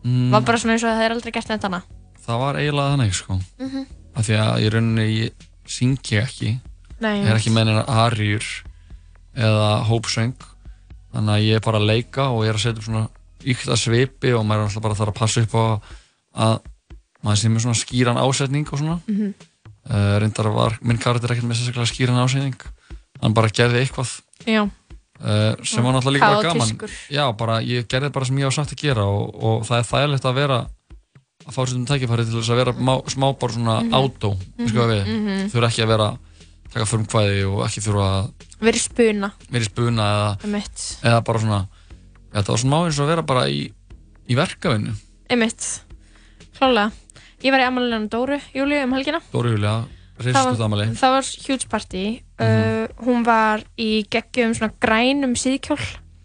Mm, 0.03 0.29
Var 0.33 0.45
bara 0.47 0.59
svona 0.59 0.75
eins 0.75 0.83
og 0.83 0.91
það 0.93 1.05
er 1.05 1.15
aldrei 1.15 1.31
gert 1.33 1.49
neitt 1.51 1.67
annað. 1.67 1.89
Það 2.23 2.39
var 2.43 2.59
eiginlega 2.59 2.93
þannig, 2.93 3.13
sko. 3.17 3.39
Mhm. 3.59 3.85
Af 4.13 4.27
því 4.27 4.37
að 4.37 4.61
í 4.61 4.69
rauninni 4.73 5.05
ég 5.09 5.47
syngi 5.65 6.19
ekki. 6.21 6.51
Nei, 7.01 7.15
Ég 7.23 7.29
er 7.31 7.39
ekki 7.39 7.51
með 7.53 7.65
neina 7.69 7.83
arjur 7.87 8.45
eða 9.35 9.69
hópsöng 9.89 10.35
þannig 11.13 11.33
að 11.33 11.45
ég 11.47 11.57
er 11.57 11.63
bara 11.65 11.79
að 11.81 11.89
leika 11.89 12.27
og 12.29 12.43
ég 12.45 12.53
er 12.53 12.59
að 12.59 12.63
setja 12.63 12.79
upp 12.81 12.87
svona 12.87 13.07
ykta 13.45 13.75
svipi 13.79 14.33
og 14.33 14.45
maður 14.45 14.63
er 14.63 14.67
alltaf 14.69 14.83
bara 14.83 14.95
þarf 14.99 15.13
að 15.13 15.19
passa 15.19 15.41
upp 15.41 15.53
á 15.55 15.63
að 16.43 16.59
maður 17.23 17.39
sé 17.39 17.49
með 17.49 17.63
svona 17.65 17.79
skýran 17.79 18.17
ásetning 18.23 18.67
og 18.71 18.79
svona 18.79 18.99
Mhm. 19.07 19.33
uh, 19.89 20.19
reyndar 20.19 20.49
var 20.53 20.77
minn 20.81 20.97
karakter 20.97 21.31
ekkert 21.31 21.47
með 21.47 21.59
sérstaklega 21.59 21.91
skýran 21.93 22.23
ásetning 22.23 22.55
hann 23.21 23.33
bara 23.33 23.47
gerði 23.49 23.83
eitthvað 23.85 24.09
uh, 25.23 25.55
sem 25.63 25.83
var 25.83 25.93
náttúrulega 25.95 26.13
líka 26.17 26.31
bara 26.35 26.53
gaman 26.53 26.77
já, 27.09 27.25
bara 27.37 27.59
ég 27.61 27.87
gerði 27.87 28.09
bara 28.11 28.25
sem 28.25 28.37
ég 28.37 28.43
var 28.49 28.51
samt 28.57 28.73
að 28.75 28.81
gera 28.83 29.05
og, 29.07 29.35
og 29.43 29.63
það 29.67 29.77
er 29.79 29.89
þægilegt 29.91 30.25
að 30.29 30.35
vera 30.39 30.57
að 31.43 31.51
fá 31.55 31.61
sér 31.67 31.75
um 31.77 31.85
tækifæri 31.87 32.25
til 32.27 32.37
þess 32.39 32.51
að 32.53 32.59
vera 32.61 32.73
má, 32.73 32.93
smá 33.11 33.27
bara 33.39 33.53
svona 33.53 33.77
Mhm. 33.83 33.93
átó 33.93 34.33
Mhm. 34.57 34.67
sko 34.69 34.87
við, 34.87 35.03
Mhm. 35.07 35.49
þurfa 35.51 35.67
ekki 35.69 35.83
að 35.83 35.87
vera 35.87 36.07
að 36.11 36.17
taka 36.73 36.85
frumkvæði 36.85 37.41
og 37.51 37.59
ekki 37.67 37.81
þurfa 37.83 38.05
að 38.09 38.31
Verið 38.63 38.81
spuna. 38.81 39.31
vera 39.51 39.63
í 39.63 39.67
spuna 39.67 40.03
eða, 40.03 40.37
eða 41.03 41.23
bara 41.23 41.39
svona 41.39 41.67
þetta 42.33 42.53
var 42.53 42.61
svona 42.61 42.73
má 42.75 42.79
eins 42.87 42.99
og 42.99 43.05
að 43.07 43.11
vera 43.13 43.25
bara 43.33 43.47
í, 43.49 43.63
í 44.27 44.35
verkafinu 44.37 44.93
Einmitt. 45.31 45.65
Klálega. 46.57 46.91
Ég 47.43 47.51
var 47.53 47.63
í 47.63 47.65
amalinu 47.65 48.07
Dóru, 48.11 48.37
Júliu, 48.53 48.83
um 48.85 48.91
helgina. 48.93 49.19
Dóri 49.33 49.53
Júlia, 49.55 49.71
reisstu 50.21 50.53
damali 50.59 50.85
það 50.99 51.15
var 51.15 51.29
huge 51.47 51.67
party. 51.71 52.03
Mhm. 52.39 52.45
uh, 52.45 53.05
hún 53.07 53.23
var 53.25 53.63
í 53.79 54.03
geggjum 54.11 54.53
svona 54.57 54.73
grænum 54.83 55.33
síðkjól. 55.39 55.79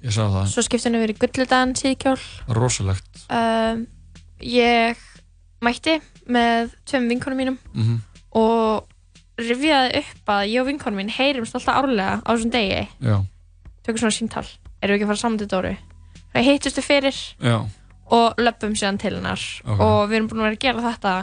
ég 0.04 0.12
sá 0.14 0.26
það, 0.28 0.44
Svo 0.52 0.62
skipti 0.66 0.86
henni 0.88 1.00
verið 1.02 1.18
gulludan 1.24 1.74
síðkjól. 1.78 2.18
rosalegt 2.54 3.24
Um, 3.30 3.86
ég 4.40 4.96
mætti 5.64 5.98
með 6.28 6.70
tveim 6.86 7.08
vinkonum 7.10 7.38
mínum 7.38 7.58
mm 7.74 7.98
og 8.38 8.84
rifjaði 9.40 10.02
upp 10.02 10.30
að 10.30 10.48
ég 10.52 10.60
og 10.60 10.66
vinkonum 10.68 10.98
mín 11.00 11.08
heyrimst 11.10 11.54
alltaf 11.56 11.78
árlega 11.80 12.18
á 12.22 12.28
þessum 12.28 12.50
degi. 12.52 12.82
já, 13.00 13.16
Tökum 13.82 13.98
svona 14.02 14.12
símtal. 14.14 14.44
Erum 14.82 14.92
við 14.94 14.98
ekki 14.98 15.06
að 15.06 15.10
fara 15.12 15.22
saman 15.22 15.38
til 15.40 15.48
Dóru? 15.48 15.72
Það 16.34 16.46
hittustu 16.48 16.82
fyrir 16.84 17.16
já, 17.40 17.56
og 18.14 18.40
löpum 18.40 18.74
síðan 18.78 18.98
til 19.00 19.14
hennar. 19.16 19.42
Ok. 19.64 19.80
og 19.80 20.00
við 20.10 20.16
erum 20.18 20.28
búin 20.30 20.42
að 20.42 20.46
vera 20.48 20.58
að 20.58 20.64
gera 20.66 20.84
þetta 20.88 21.14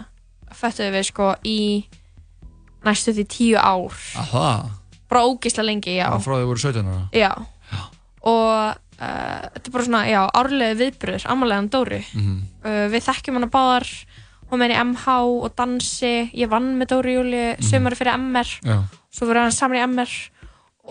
fættuðu 0.55 0.95
við 0.95 1.05
sko 1.09 1.29
í 1.45 1.59
næstu 2.85 3.13
því 3.17 3.25
tíu 3.33 3.57
ár. 3.59 3.95
Að 4.21 4.31
það 4.33 4.65
bara 5.09 5.21
ógislega 5.29 5.67
lengi, 5.69 5.95
já. 5.99 6.07
Já, 6.09 6.19
frá 6.25 6.33
því 6.39 6.49
voru 6.49 6.61
17 6.63 6.89
ára? 6.89 7.05
Já, 7.13 7.31
og 8.25 8.51
uh, 8.73 9.41
þetta 9.53 9.69
er 9.69 9.73
bara 9.77 9.85
svona, 9.87 10.03
já, 10.09 10.21
árlega 10.41 10.77
viðbröður 10.81 11.25
amalega 11.33 11.67
Dóru. 11.75 12.01
Mhm. 12.17 12.37
uh, 12.65 12.85
við 12.93 13.05
þekkjum 13.09 13.39
hana 13.39 13.51
báðar. 13.53 13.89
Hún 14.45 14.61
með 14.61 14.75
í 14.75 14.77
MH 14.77 15.13
og 15.25 15.53
dansi. 15.57 16.13
Ég 16.37 16.49
vann 16.51 16.75
með 16.77 16.91
Dóru 16.93 17.15
Júli 17.15 17.45
sömari 17.65 17.97
fyrir 17.97 18.13
MR 18.19 18.51
Já. 18.61 18.75
svo 19.09 19.25
fyrir 19.25 19.41
hann 19.41 19.55
saman 19.55 19.79
í 19.79 19.85
MR 19.87 20.11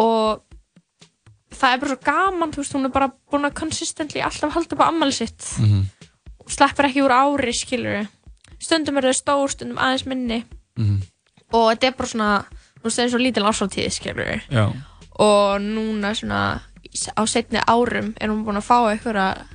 og 0.03 0.43
það 1.55 1.73
er 1.75 1.81
bara 1.83 1.91
svo 1.95 2.01
gaman, 2.05 2.53
þú 2.53 2.57
veist, 2.63 2.75
hún 2.77 2.85
er 2.89 2.93
bara 2.95 3.09
búin 3.33 3.45
að 3.49 3.55
consistently 3.61 4.21
alltaf 4.23 4.53
halda 4.55 4.75
upp 4.77 4.81
á 4.85 4.89
ammali 4.91 5.13
sitt 5.13 5.45
Mhm. 5.59 5.85
sleppur 6.49 6.85
ekki 6.89 7.03
úr 7.05 7.11
ári, 7.15 7.53
skilur 7.55 8.09
stundum 8.61 8.97
er 8.99 9.03
það 9.11 9.19
stór, 9.23 9.49
stundum 9.51 9.79
aðeins 9.79 10.07
minni 10.07 10.45
Mhm. 10.79 11.03
og 11.53 11.73
þetta 11.73 11.87
er 11.87 11.93
bara 11.93 12.09
svona 12.09 12.45
þú 12.81 12.85
veist, 12.85 12.99
það 12.99 13.05
er 13.05 13.11
svo 13.11 13.19
lítil 13.19 13.49
ásáttíð, 13.49 13.91
skilur 13.93 14.41
Já. 14.51 14.73
og 15.19 15.61
núna 15.61 16.15
svona 16.15 16.61
á 17.17 17.23
setni 17.27 17.59
árum 17.67 18.15
er 18.21 18.29
hún 18.29 18.45
búin 18.45 18.57
að 18.57 18.69
fá 18.69 18.79
eitthvað 18.93 19.47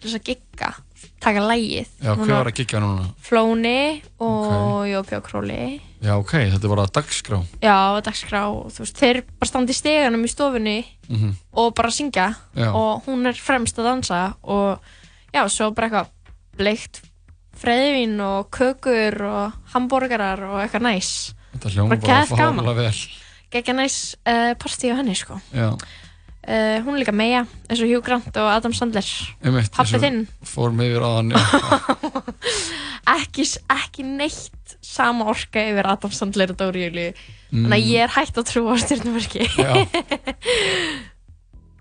þess 0.00 0.14
að 0.14 0.24
gigga 0.24 0.74
taka 1.20 1.40
lægið 1.40 1.86
Já, 2.02 2.14
hver 2.14 2.26
var 2.28 2.46
að 2.46 2.54
kikja 2.54 2.80
núna? 2.80 3.14
Flóni 3.20 4.02
og 4.20 4.86
Jópi 4.86 5.16
og 5.16 5.24
Króli 5.24 5.80
Já, 6.02 6.12
ok, 6.20 6.30
þetta 6.52 6.64
er 6.64 6.72
bara 6.74 6.86
dagskrá 6.92 7.38
já, 7.62 7.76
dagskrá, 8.04 8.40
veist, 8.78 8.98
þeir 9.00 9.22
bara 9.40 9.48
standa 9.48 9.72
í 9.72 9.76
steganum 9.78 10.24
í 10.26 10.28
stofunni 10.30 10.76
Mhm. 11.08 11.34
og 11.54 11.74
bara 11.74 11.88
syngja 11.90 12.34
Já. 12.54 12.68
og 12.74 13.04
hún 13.06 13.26
er 13.26 13.32
fremst 13.32 13.78
að 13.78 13.84
dansa 13.88 14.34
og 14.44 14.78
já, 15.32 15.46
svo 15.48 15.70
bara 15.74 15.88
eitthvað 15.88 16.06
bleikt 16.58 17.00
freyðvín 17.56 18.20
og 18.20 18.50
kökur 18.50 19.16
og 19.24 19.52
hambúrgarar 19.72 20.42
og 20.50 20.60
eitthvað 20.60 20.82
næs 20.90 21.32
Þetta 21.54 21.70
hljóma 21.72 21.88
Bara 21.88 22.00
bara 22.00 22.36
gaman. 22.36 22.64
fálega 22.64 22.74
vel 22.76 23.00
geggja 23.50 23.74
næs 23.74 24.16
uh, 24.26 24.52
partí 24.60 24.90
á 24.92 24.96
henni 25.00 25.14
sko 25.16 25.40
Já, 25.54 25.72
uh, 26.46 26.76
hún 26.86 26.94
er 26.96 27.02
líka 27.04 27.14
meja 27.16 27.44
eins 27.68 27.80
og 27.82 27.88
Hugh 27.90 28.04
Grant 28.06 28.36
og 28.38 28.50
Adam 28.54 28.74
Sandler. 28.76 29.06
Og 29.46 29.86
þinn. 30.02 30.20
Fórum 30.46 30.80
yfir 30.84 31.02
á 31.02 31.10
hann 31.18 31.32
ekki, 33.16 33.44
ekki 33.76 34.06
neitt 34.06 34.76
sama 34.82 35.26
orka 35.30 35.62
yfir 35.62 35.86
Adam 35.92 36.14
Sandler 36.14 36.54
og 36.54 36.60
Dóri 36.62 36.86
Júli 36.88 37.08
Mm. 37.46 37.62
þannig 37.68 37.76
að 37.76 37.90
ég 37.92 38.02
er 38.02 38.10
hægt 38.10 38.38
að 38.40 38.46
trúa 38.50 38.72
á 38.74 38.76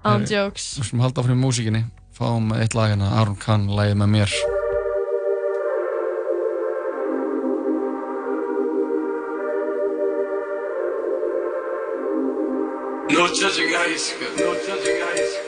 on 0.05 0.21
Herri, 0.21 0.27
jokes. 0.29 0.67
Við 0.77 0.85
skulum 0.91 1.01
halda 1.07 1.23
áfram 1.23 1.39
í 1.39 1.41
músíkinni. 1.41 1.81
Fáum 2.15 2.53
eitt 2.53 2.77
lag 2.77 2.93
hérna, 2.93 3.09
Aron 3.17 3.35
Kahn, 3.41 3.65
lagið 3.73 3.97
með 4.03 4.13
mér 4.13 4.35
No 13.07 13.27
judging 13.31 13.71
guys, 13.71 14.13
no 14.39 14.55
judging 14.65 14.99
guys. 14.99 15.44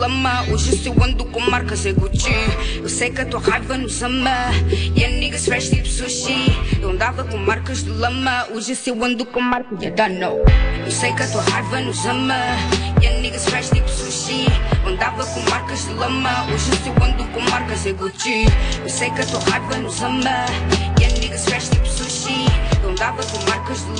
Lama. 0.00 0.42
Hoje 0.50 0.80
eu 0.86 1.04
ando 1.04 1.26
com 1.26 1.40
marcas 1.40 1.84
é 1.84 1.92
Gucci. 1.92 2.32
Eu 2.76 2.88
sei 2.88 3.10
que 3.10 3.20
a 3.20 3.26
tua 3.26 3.38
raiva 3.38 3.76
nos 3.76 4.02
ama. 4.02 4.30
Yeah, 4.96 5.14
niggas 5.18 5.44
fresh 5.44 5.68
tipo 5.68 5.86
sushi. 5.86 6.46
Eu 6.80 6.90
andava 6.90 7.22
com 7.24 7.36
marcas 7.36 7.84
de 7.84 7.90
lama. 7.90 8.46
Hoje 8.54 8.78
eu 8.86 9.04
ando 9.04 9.26
com 9.26 9.40
marcas 9.42 9.78
de 9.78 9.90
dano. 9.90 10.38
Eu 10.86 10.90
sei 10.90 11.12
que 11.12 11.22
a 11.22 11.28
tua 11.28 11.42
raiva 11.42 11.80
nos 11.82 12.06
ama. 12.06 12.34
Yeah, 13.02 13.20
niggas 13.20 13.44
fresh 13.44 13.68
tipo 13.68 13.90
sushi. 13.90 14.46
Andava 14.86 15.26
com 15.26 15.40
marcas 15.50 15.84
de 15.86 15.92
lama. 15.92 16.46
Hoje 16.46 16.70
eu 16.86 17.04
ando 17.04 17.24
com 17.32 17.40
marcas 17.50 17.84
é 17.84 17.92
Gucci. 17.92 18.46
Eu 18.82 18.88
sei 18.88 19.10
que 19.10 19.20
a 19.20 19.26
tua 19.26 19.40
raiva 19.50 19.76
nos 19.76 20.02
ama. 20.02 20.46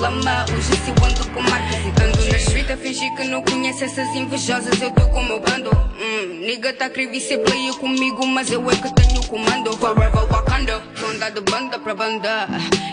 Lama. 0.00 0.46
Hoje 0.50 0.76
se 0.82 0.90
eu 0.90 1.06
ando 1.06 1.28
com 1.30 1.42
marcas 1.42 1.78
e 1.84 2.02
ando 2.02 2.24
na 2.30 2.36
street 2.38 2.70
a 2.70 2.76
fingir 2.76 3.14
que 3.14 3.24
não 3.24 3.42
conhece 3.42 3.84
essas 3.84 4.08
invejosas. 4.16 4.80
Eu 4.80 4.90
tô 4.90 5.06
com 5.08 5.20
o 5.20 5.24
meu 5.24 5.40
bando. 5.40 5.70
Hum, 5.70 6.40
nigga 6.46 6.72
tá 6.72 6.88
creve 6.88 7.20
ser 7.20 7.38
player 7.38 7.74
comigo, 7.74 8.26
mas 8.26 8.50
eu 8.50 8.68
é 8.70 8.76
que 8.76 8.94
tenho 8.94 9.22
comando. 9.26 9.72
Forever 9.76 10.26
Wakanda. 10.26 10.82
Andar 11.08 11.30
de 11.30 11.40
banda 11.42 11.78
pra 11.78 11.94
banda. 11.94 12.48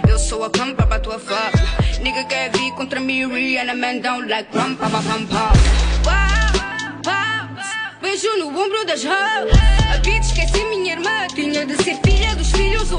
Eu 0.08 0.20
sou 0.20 0.44
a 0.44 0.50
campa 0.50 0.86
pra 0.86 1.00
tua 1.00 1.18
fã. 1.18 1.50
Nigga 2.02 2.26
quer 2.26 2.52
vir 2.52 2.72
contra 2.74 3.00
mim, 3.00 3.26
Rihanna 3.28 3.74
man 3.74 4.00
down 4.00 4.28
like 4.28 4.56
rum, 4.56 4.76
pa 4.76 4.90
pa. 4.90 5.00
Uau, 5.00 5.28
uau, 7.08 7.48
Beijo 8.02 8.38
no 8.38 8.48
ombro 8.50 8.86
das 8.86 9.04
hoes. 9.04 9.52
A 9.94 9.98
bitch 10.00 10.26
esqueci 10.26 10.64
minha 10.66 10.94
irmã. 10.94 11.28
Tinha 11.34 11.66
de 11.66 11.76
ser 11.84 11.98
filha 12.04 12.36
dos 12.36 12.52
filhos 12.52 12.90
do 12.90 12.98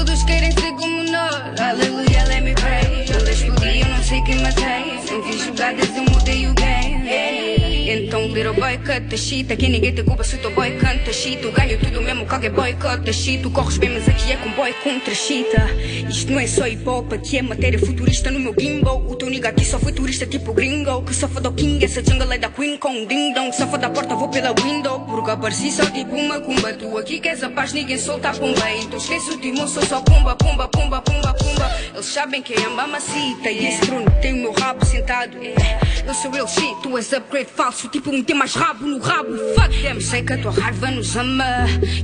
Ross. 0.00 0.10
Todos 0.10 0.22
querem 0.24 0.50
ser 0.52 0.72
como 0.72 1.02
nós. 1.04 1.60
Aleluia, 1.60 2.24
let 2.28 2.42
me 2.42 2.54
pray. 2.54 3.04
Eu 3.12 3.28
explodi, 3.28 3.80
eu 3.80 3.88
não 3.88 4.02
sei 4.02 4.22
quem 4.22 4.38
matei. 4.40 4.98
Não 5.10 5.22
vi 5.22 5.38
jogadas, 5.38 5.94
eu 5.94 6.04
mudei 6.04 6.46
o 6.48 6.54
game. 6.54 7.59
Então, 7.92 8.28
little 8.28 8.54
boy, 8.54 8.78
cut 8.78 9.08
the 9.08 9.16
shit. 9.16 9.52
Aqui 9.52 9.68
ninguém 9.68 9.92
te 9.92 10.04
culpa 10.04 10.22
se 10.22 10.36
teu 10.38 10.52
boy 10.52 10.70
canta 10.78 11.12
shit. 11.12 11.42
Eu 11.42 11.50
ganho 11.50 11.76
tudo 11.76 12.00
mesmo, 12.00 12.24
qualquer 12.24 12.50
boy 12.50 12.72
canta 12.74 13.12
shit. 13.12 13.42
Tu 13.42 13.50
corres 13.50 13.78
bem, 13.78 13.90
mas 13.90 14.08
aqui 14.08 14.30
é 14.30 14.36
com 14.36 14.48
boy 14.52 14.72
contra 14.84 15.12
chita. 15.12 15.68
Isto 16.08 16.30
não 16.30 16.38
é 16.38 16.46
só 16.46 16.68
hip 16.68 16.88
hop, 16.88 17.12
aqui 17.12 17.38
é 17.38 17.42
matéria 17.42 17.80
futurista 17.80 18.30
no 18.30 18.38
meu 18.38 18.54
gimbal. 18.56 19.04
O 19.08 19.16
teu 19.16 19.28
nigga 19.28 19.48
aqui 19.48 19.64
só 19.64 19.76
foi 19.80 19.92
turista 19.92 20.24
tipo 20.24 20.52
gringo. 20.52 21.02
Que 21.02 21.12
só 21.12 21.26
foda 21.26 21.48
o 21.48 21.52
king, 21.52 21.84
essa 21.84 22.00
jungle 22.00 22.32
é 22.32 22.38
da 22.38 22.48
queen 22.48 22.78
com 22.78 23.04
ding 23.06 23.34
dong. 23.34 23.52
Só 23.52 23.66
foda 23.66 23.88
a 23.88 23.90
porta, 23.90 24.14
vou 24.14 24.28
pela 24.28 24.54
window. 24.54 25.00
Porque 25.00 25.32
apareci 25.32 25.72
só 25.72 25.84
tipo 25.86 26.14
uma 26.14 26.40
cumba. 26.40 26.72
Tu 26.72 26.96
aqui 26.96 27.18
queres 27.18 27.42
a 27.42 27.50
paz, 27.50 27.72
ninguém 27.72 27.98
solta 27.98 28.30
a 28.30 28.32
pomba. 28.32 28.70
Então 28.70 28.98
esquece 28.98 29.30
o 29.30 29.38
timão, 29.38 29.66
sou 29.66 29.84
só 29.84 30.00
pumba, 30.00 30.36
pumba, 30.36 30.68
pumba, 30.68 31.02
pumba, 31.02 31.34
pumba. 31.34 31.76
Eles 31.92 32.06
sabem 32.06 32.40
quem 32.40 32.56
é 32.56 32.66
a 32.66 32.70
mamacita. 32.70 33.50
E 33.50 33.66
esse 33.66 33.80
trono 33.80 34.08
tem 34.22 34.34
o 34.34 34.36
meu 34.36 34.52
rabo 34.52 34.86
sentado. 34.86 35.36
É. 35.42 35.99
Eu 36.10 36.14
sou 36.14 36.34
eu, 36.34 36.48
shit, 36.48 36.74
tu 36.82 36.98
és 36.98 37.12
upgrade 37.12 37.48
falso. 37.54 37.86
Tipo, 37.86 38.10
meter 38.10 38.34
mais 38.34 38.52
rabo 38.52 38.84
no 38.84 38.98
rabo. 38.98 39.30
Fuck 39.54 39.80
them. 39.80 40.00
Sei 40.00 40.24
que 40.24 40.32
a 40.32 40.38
tua 40.38 40.50
raiva 40.50 40.90
nos 40.90 41.14
ama. 41.14 41.44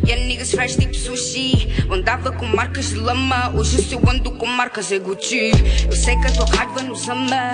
E 0.07 0.13
a 0.13 0.17
niggas 0.17 0.53
fresh 0.53 0.77
tipo 0.77 0.95
sushi. 0.95 1.69
Andava 1.91 2.31
com 2.31 2.47
marcas 2.47 2.91
de 2.91 3.01
lama. 3.01 3.51
Hoje 3.53 3.83
se 3.83 3.95
eu 3.95 4.09
ando 4.09 4.31
com 4.31 4.47
marcas 4.47 4.93
é 4.93 5.01
Gucci. 5.01 5.51
Eu 5.91 5.97
sei 5.97 6.17
que 6.21 6.27
a 6.29 6.31
tua 6.31 6.47
raiva 6.47 6.83
nos 6.85 7.09
ama. 7.09 7.51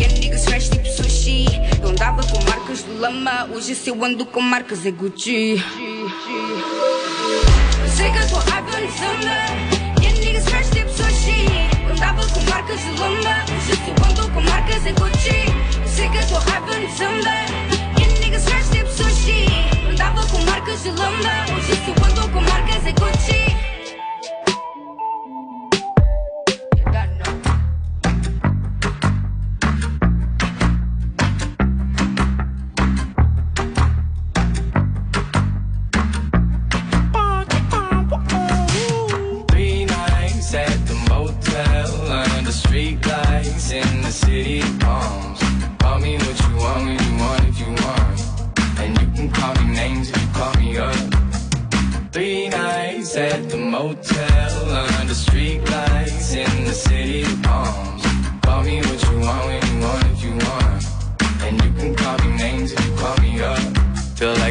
E 0.00 0.04
a 0.06 0.08
niggas 0.08 0.46
fresh 0.46 0.70
tipo 0.70 0.88
sushi. 0.88 1.44
Andava 1.84 2.22
com 2.22 2.42
marcas 2.48 2.82
de 2.82 2.92
lama. 2.92 3.50
Hoje 3.54 3.74
se 3.74 3.90
eu 3.90 4.02
ando 4.02 4.24
com 4.24 4.40
marcas 4.40 4.86
é 4.86 4.90
Gucci. 4.90 5.62
Eu 7.82 7.88
sei 7.94 8.10
que 8.10 8.18
a 8.18 8.26
tua 8.26 8.40
raiva 8.40 8.80
nos 8.80 9.02
ama. 9.02 9.90
Niggas 10.00 10.44
fresh 10.44 10.70
tipo 10.70 10.90
sushi. 10.90 11.44
Andava 11.92 12.26
com 12.26 12.40
marcas 12.48 12.80
de 12.80 12.90
lama. 12.98 13.44
Hoje 13.54 13.76
se 13.76 13.90
ando 14.08 14.30
com 14.32 14.40
marcas 14.40 14.86
é 14.86 14.92
Gucci. 14.92 15.89
Çeker 16.00 16.24
bu 16.30 16.36
harfın 16.36 16.82
içinde 16.94 17.46
Yeni 18.00 18.20
niggas 18.20 18.44
fresh 18.44 18.72
dip 18.72 18.88
sushi 18.88 19.46
Andaba 19.90 20.22
com 20.30 20.44
marcas 20.46 20.84
de 20.84 20.88
lamba 20.88 21.34
Hoje 21.52 21.74
sou 21.84 22.04
ando 22.06 22.32
com 22.32 22.42
marcas 22.42 22.86
e 22.86 22.90
Gucci 22.90 23.69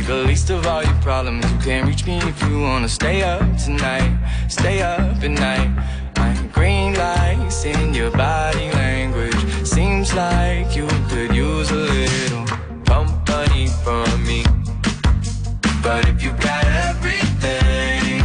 the 0.10 0.24
least 0.24 0.50
of 0.50 0.66
all 0.66 0.84
your 0.84 1.00
problems. 1.04 1.46
You 1.52 1.58
can't 1.60 1.88
reach 1.88 2.04
me 2.08 2.18
if 2.18 2.42
you 2.42 2.62
wanna 2.62 2.90
stay 2.90 3.22
up 3.22 3.44
tonight. 3.64 4.12
Stay 4.48 4.82
up 4.82 5.24
at 5.24 5.30
night. 5.30 5.70
My 6.18 6.34
green 6.52 6.96
lights 6.96 7.64
in 7.64 7.94
your 7.94 8.10
body 8.10 8.72
language. 8.72 9.40
Seems 9.64 10.12
like 10.16 10.76
you 10.76 10.88
could 11.10 11.36
use 11.36 11.70
a 11.70 11.76
little 11.76 12.46
company 12.86 13.68
from 13.84 14.10
me. 14.26 14.44
But 15.84 16.08
if 16.10 16.24
you 16.24 16.32
got 16.50 16.66
everything 16.90 18.24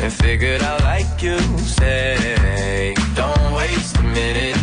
and 0.00 0.12
figured 0.12 0.62
out 0.62 0.80
like 0.82 1.20
you 1.20 1.40
say, 1.58 2.94
don't 3.16 3.52
waste 3.52 3.96
a 3.96 4.02
minute, 4.02 4.59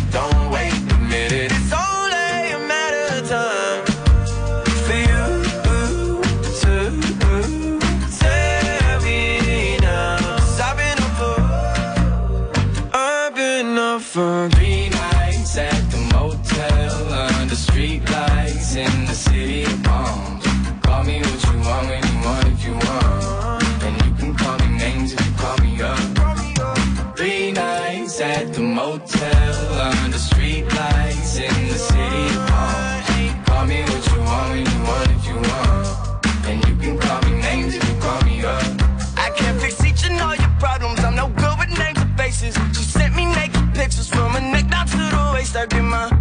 the 45.66 46.17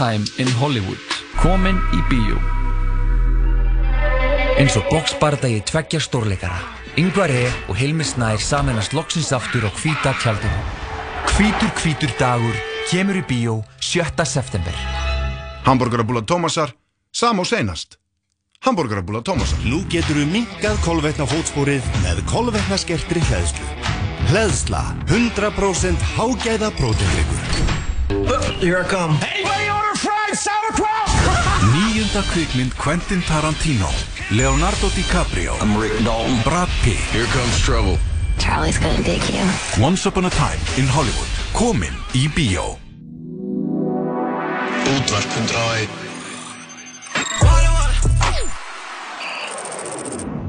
Time 0.00 0.24
in 0.38 0.48
Hollywood. 0.56 0.96
Komin 1.42 1.76
í 1.92 1.98
bíó. 2.08 2.38
Eins 4.56 4.72
og 4.80 4.86
boksbardagi 4.88 5.58
tveggja 5.68 6.00
stórleikara. 6.00 6.56
Yngvar 6.96 7.28
E. 7.28 7.42
og 7.68 7.76
Hilmi 7.76 8.06
Snær 8.08 8.40
samennast 8.40 8.94
loksins 8.96 9.28
aftur 9.36 9.66
á 9.68 9.70
hvíta 9.76 10.14
tjaldinu. 10.22 10.62
Hvítur 11.34 11.68
hvítur 11.82 12.14
dagur 12.16 12.56
kemur 12.88 13.20
í 13.20 13.24
bíó 13.28 13.58
7. 13.76 14.24
september. 14.24 14.72
Hamburgerabúla 15.68 16.24
Tómasar, 16.24 16.72
sam 17.12 17.44
og 17.44 17.50
seinast. 17.52 17.98
Hamburgerabúla 18.64 19.20
Tómasar. 19.20 19.60
Nú 19.68 19.84
getur 19.92 20.16
við 20.16 20.32
minkað 20.32 20.80
kolvetna 20.80 21.28
fótspórið 21.28 21.84
með 22.06 22.24
kolvetna 22.24 22.80
skertri 22.80 23.20
hleðslu. 23.28 23.68
Hleðsla, 24.32 24.80
100% 25.12 26.08
hágæða 26.16 26.72
prótendryggur. 26.80 27.44
Here 28.64 28.80
I 28.80 28.88
come. 28.88 29.20
Sauerkraut? 29.20 29.69
Níunda 32.10 32.26
kvikmynd 32.32 32.72
Quentin 32.74 33.22
Tarantino 33.22 33.86
Leonardo 34.30 34.88
DiCaprio 34.90 35.54
I'm 35.62 35.78
Rick 35.78 36.04
Dalton. 36.04 36.42
Brad 36.42 36.68
Pitt. 36.82 36.98
Here 37.14 37.26
comes 37.26 37.62
trouble. 37.62 37.98
Charlie's 38.38 38.78
gonna 38.82 39.02
dig 39.02 39.22
you. 39.30 39.46
Once 39.78 40.08
Upon 40.08 40.24
a 40.24 40.30
Time 40.30 40.58
in 40.76 40.90
Hollywood 40.90 41.28
Komin 41.54 41.94
í 42.18 42.26
101 42.26 42.78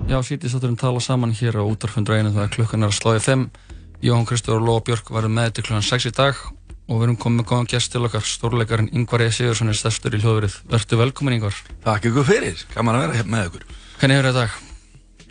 Já, 0.09 0.17
sítið 0.23 0.49
sátturinn 0.49 0.81
tala 0.81 0.99
saman 0.99 1.29
hér 1.29 1.61
á 1.61 1.63
útarfundræðinu 1.63 2.33
það 2.33 2.43
er 2.47 2.53
klukkan 2.57 2.81
er 2.81 2.89
að 2.89 2.97
sláði 2.97 3.21
5 3.27 3.45
Jóhann 4.01 4.25
Kristóður 4.25 4.63
og 4.63 4.65
Lóa 4.65 4.81
Björk 4.81 5.13
varum 5.13 5.37
með 5.37 5.53
til 5.59 5.69
klukkan 5.69 5.85
6 5.85 6.09
í 6.09 6.13
dag 6.17 6.33
og 6.91 6.99
við 6.99 7.05
erum 7.07 7.17
komið 7.23 7.39
með 7.39 7.47
góðan 7.47 7.69
gest 7.71 7.93
til 7.93 8.01
okkar 8.03 8.25
stórleikarinn 8.27 8.89
Yngvar 8.91 9.23
E. 9.23 9.29
Sigursson 9.31 9.71
er 9.71 9.77
stærstur 9.79 10.17
í 10.17 10.19
hljóðverið. 10.19 10.57
Vertu 10.73 10.99
velkomin 10.99 11.37
Yngvar 11.37 11.59
Takk 11.85 12.09
ykkur 12.09 12.27
fyrir, 12.27 12.63
gaman 12.73 12.97
að 12.97 13.05
vera 13.05 13.19
hér 13.19 13.29
með 13.31 13.45
ykkur. 13.47 13.67
Hvernig 14.01 14.19
hefur 14.19 14.27
þetta 14.27 14.41
dag? 14.41 14.57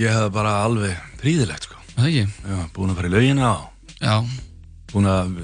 Ég 0.01 0.17
hef 0.17 0.31
bara 0.33 0.55
alveg 0.65 1.03
príðilegt 1.21 1.67
sko. 1.69 1.81
Það 1.97 2.07
ekki? 2.09 2.25
Já, 2.49 2.61
búin 2.77 2.93
að 2.95 3.01
fara 3.01 3.11
í 3.11 3.15
laugina 3.17 3.51
og 3.51 3.99
Já. 4.01 4.15
Búin 4.91 5.11
að 5.13 5.35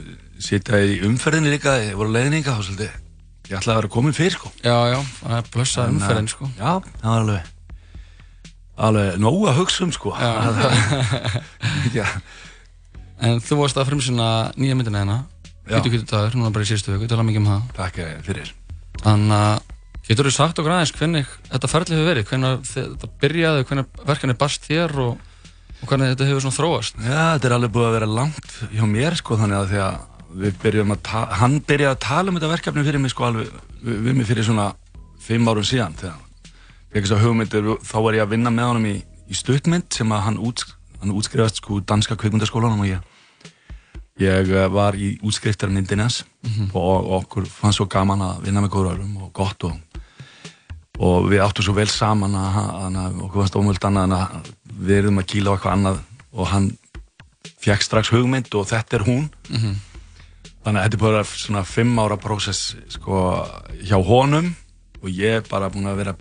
sitja 0.46 0.80
í 0.80 0.96
umferðinni 1.04 1.52
líka, 1.52 1.76
ég 1.84 1.98
voru 1.98 2.14
leiðninga 2.16 2.56
og 2.56 2.64
svolítið 2.64 3.02
Ég 3.46 3.60
ætlaði 3.60 3.76
að 3.76 3.78
vera 3.78 3.92
komin 3.94 4.16
fyrr 4.16 4.34
sko. 4.34 4.48
Já, 4.64 4.74
já, 4.90 4.96
það 5.20 5.36
er 5.36 5.50
blössað 5.54 5.92
umferðin 5.92 6.30
sko. 6.32 6.48
Já, 6.56 6.72
það 6.98 7.12
var 7.12 7.20
alveg 7.20 7.52
alveg 8.86 9.20
nógu 9.22 9.46
að 9.48 9.60
hugsa 9.60 9.86
um 9.86 9.92
sko. 9.94 10.16
Já. 11.94 12.08
En 13.16 13.38
þú 13.40 13.56
varst 13.62 13.78
að 13.80 13.86
frumsýna 13.88 14.24
nýja 14.60 14.74
myndina 14.76 15.00
hérna 15.00 15.14
Já. 15.66 15.76
Hvítu 15.80 15.90
hvítu 15.94 16.06
dagur, 16.10 16.36
núna 16.38 16.52
bara 16.54 16.64
í 16.66 16.68
síðustu 16.70 16.92
viku, 16.94 17.08
tala 17.10 17.24
mikið 17.26 17.42
um 17.42 17.48
það. 17.50 17.62
Takk 17.76 17.96
fyrir. 18.26 18.52
Þannig 19.02 19.36
að 19.36 19.72
getur 20.06 20.28
þú 20.28 20.32
sagt 20.36 20.60
okkur 20.62 20.74
aðeins 20.76 20.92
hvernig 20.94 21.30
þetta 21.50 21.70
ferli 21.72 21.96
hefur 21.96 22.10
verið, 22.12 22.26
hvernig 22.30 22.68
þetta 22.70 23.08
byrjaði, 23.22 23.64
hvernig 23.70 24.04
verkefni 24.06 24.36
barst 24.38 24.68
þér 24.70 24.94
og, 25.02 25.16
og 25.82 25.88
hvernig 25.90 26.12
þetta 26.12 26.28
hefur 26.30 26.44
svona 26.44 26.56
þróast? 26.60 27.00
Já, 27.02 27.22
þetta 27.34 27.48
er 27.50 27.56
alveg 27.56 27.72
búið 27.74 27.88
að 27.88 27.96
vera 27.98 28.10
langt 28.20 28.52
hjá 28.76 28.84
mér 28.92 29.18
sko 29.18 29.40
þannig 29.40 29.58
að 29.58 29.72
því 29.72 29.80
að 29.86 29.98
við 30.36 30.56
byrjum 30.62 30.94
að 30.94 31.02
ta- 31.10 31.26
hann 31.40 31.58
byrjaði 31.66 31.96
að 31.96 32.00
tala 32.06 32.30
um 32.30 32.38
þetta 32.38 32.52
verkefni 32.52 32.86
fyrir 32.86 33.02
mig 33.02 33.10
sko 33.14 33.26
alveg 33.26 33.50
við, 33.82 33.98
við 34.06 34.16
mig 34.20 34.26
fyrir 34.30 34.46
svona 34.46 34.68
fimm 35.26 35.50
árum 35.50 35.66
síðan 35.66 35.98
þegar 35.98 37.22
hugmyndir 37.22 37.68
þá 37.82 37.96
var 38.06 38.16
ég 38.16 38.24
að 38.26 38.32
vinna 38.36 38.50
með 38.54 38.70
honum 38.70 38.88
í, 38.90 38.94
í 39.02 39.34
stuttmynd 39.36 39.90
sem 39.96 40.12
að 40.14 40.22
hann, 40.28 40.38
úts, 40.38 40.66
hann 41.02 41.14
útskrifast 41.18 41.58
sko 41.60 41.80
danska 41.82 42.16
kvikmyndaskólanum 42.20 42.84
og 42.84 42.90
ég 42.90 43.15
ég 44.18 44.48
eh, 44.50 44.68
var 44.72 44.94
í 44.96 45.18
útskriftarmyndin 45.22 46.00
hans 46.00 46.24
Mhm. 46.46 46.70
og 46.78 47.10
okkur 47.20 47.46
fannst 47.50 47.76
svo 47.80 47.86
gaman 47.90 48.20
að 48.22 48.42
vinna 48.46 48.60
með 48.62 48.70
góðröðum 48.76 49.16
og 49.22 49.32
gott 49.34 49.64
og, 49.64 49.72
og 50.98 51.26
við 51.28 51.42
áttum 51.42 51.64
svo 51.66 51.74
vel 51.74 51.88
saman 51.90 52.34
að, 52.38 52.58
að, 52.86 52.96
að 53.02 53.16
okkur 53.26 53.42
fannst 53.42 53.58
ómöld 53.58 53.84
annað 53.88 54.04
en 54.06 54.14
að 54.16 54.52
við 54.86 54.98
erum 55.02 55.18
að 55.18 55.26
kýla 55.32 55.50
á 55.50 55.54
eitthvað 55.56 55.72
annað 55.76 55.98
og 56.32 56.46
hann 56.52 56.68
fekk 57.66 57.82
strax 57.82 58.12
hugmynd 58.14 58.54
og 58.54 58.66
þetta 58.70 58.96
er 59.00 59.04
hún 59.08 59.26
Mhm. 59.50 59.74
þannig 60.64 60.80
að 60.80 60.84
þetta 60.86 60.94
er 60.96 61.04
bara 61.04 61.24
svona 61.24 61.64
fimm 61.64 61.98
ára 61.98 62.16
prósess 62.16 62.74
sko 62.88 63.18
hjá 63.82 63.98
honum 64.04 64.54
og 65.02 65.08
ég 65.10 65.36
er 65.40 65.44
bara 65.50 65.68
búin 65.70 65.86
að 65.90 65.96
vera 66.00 66.16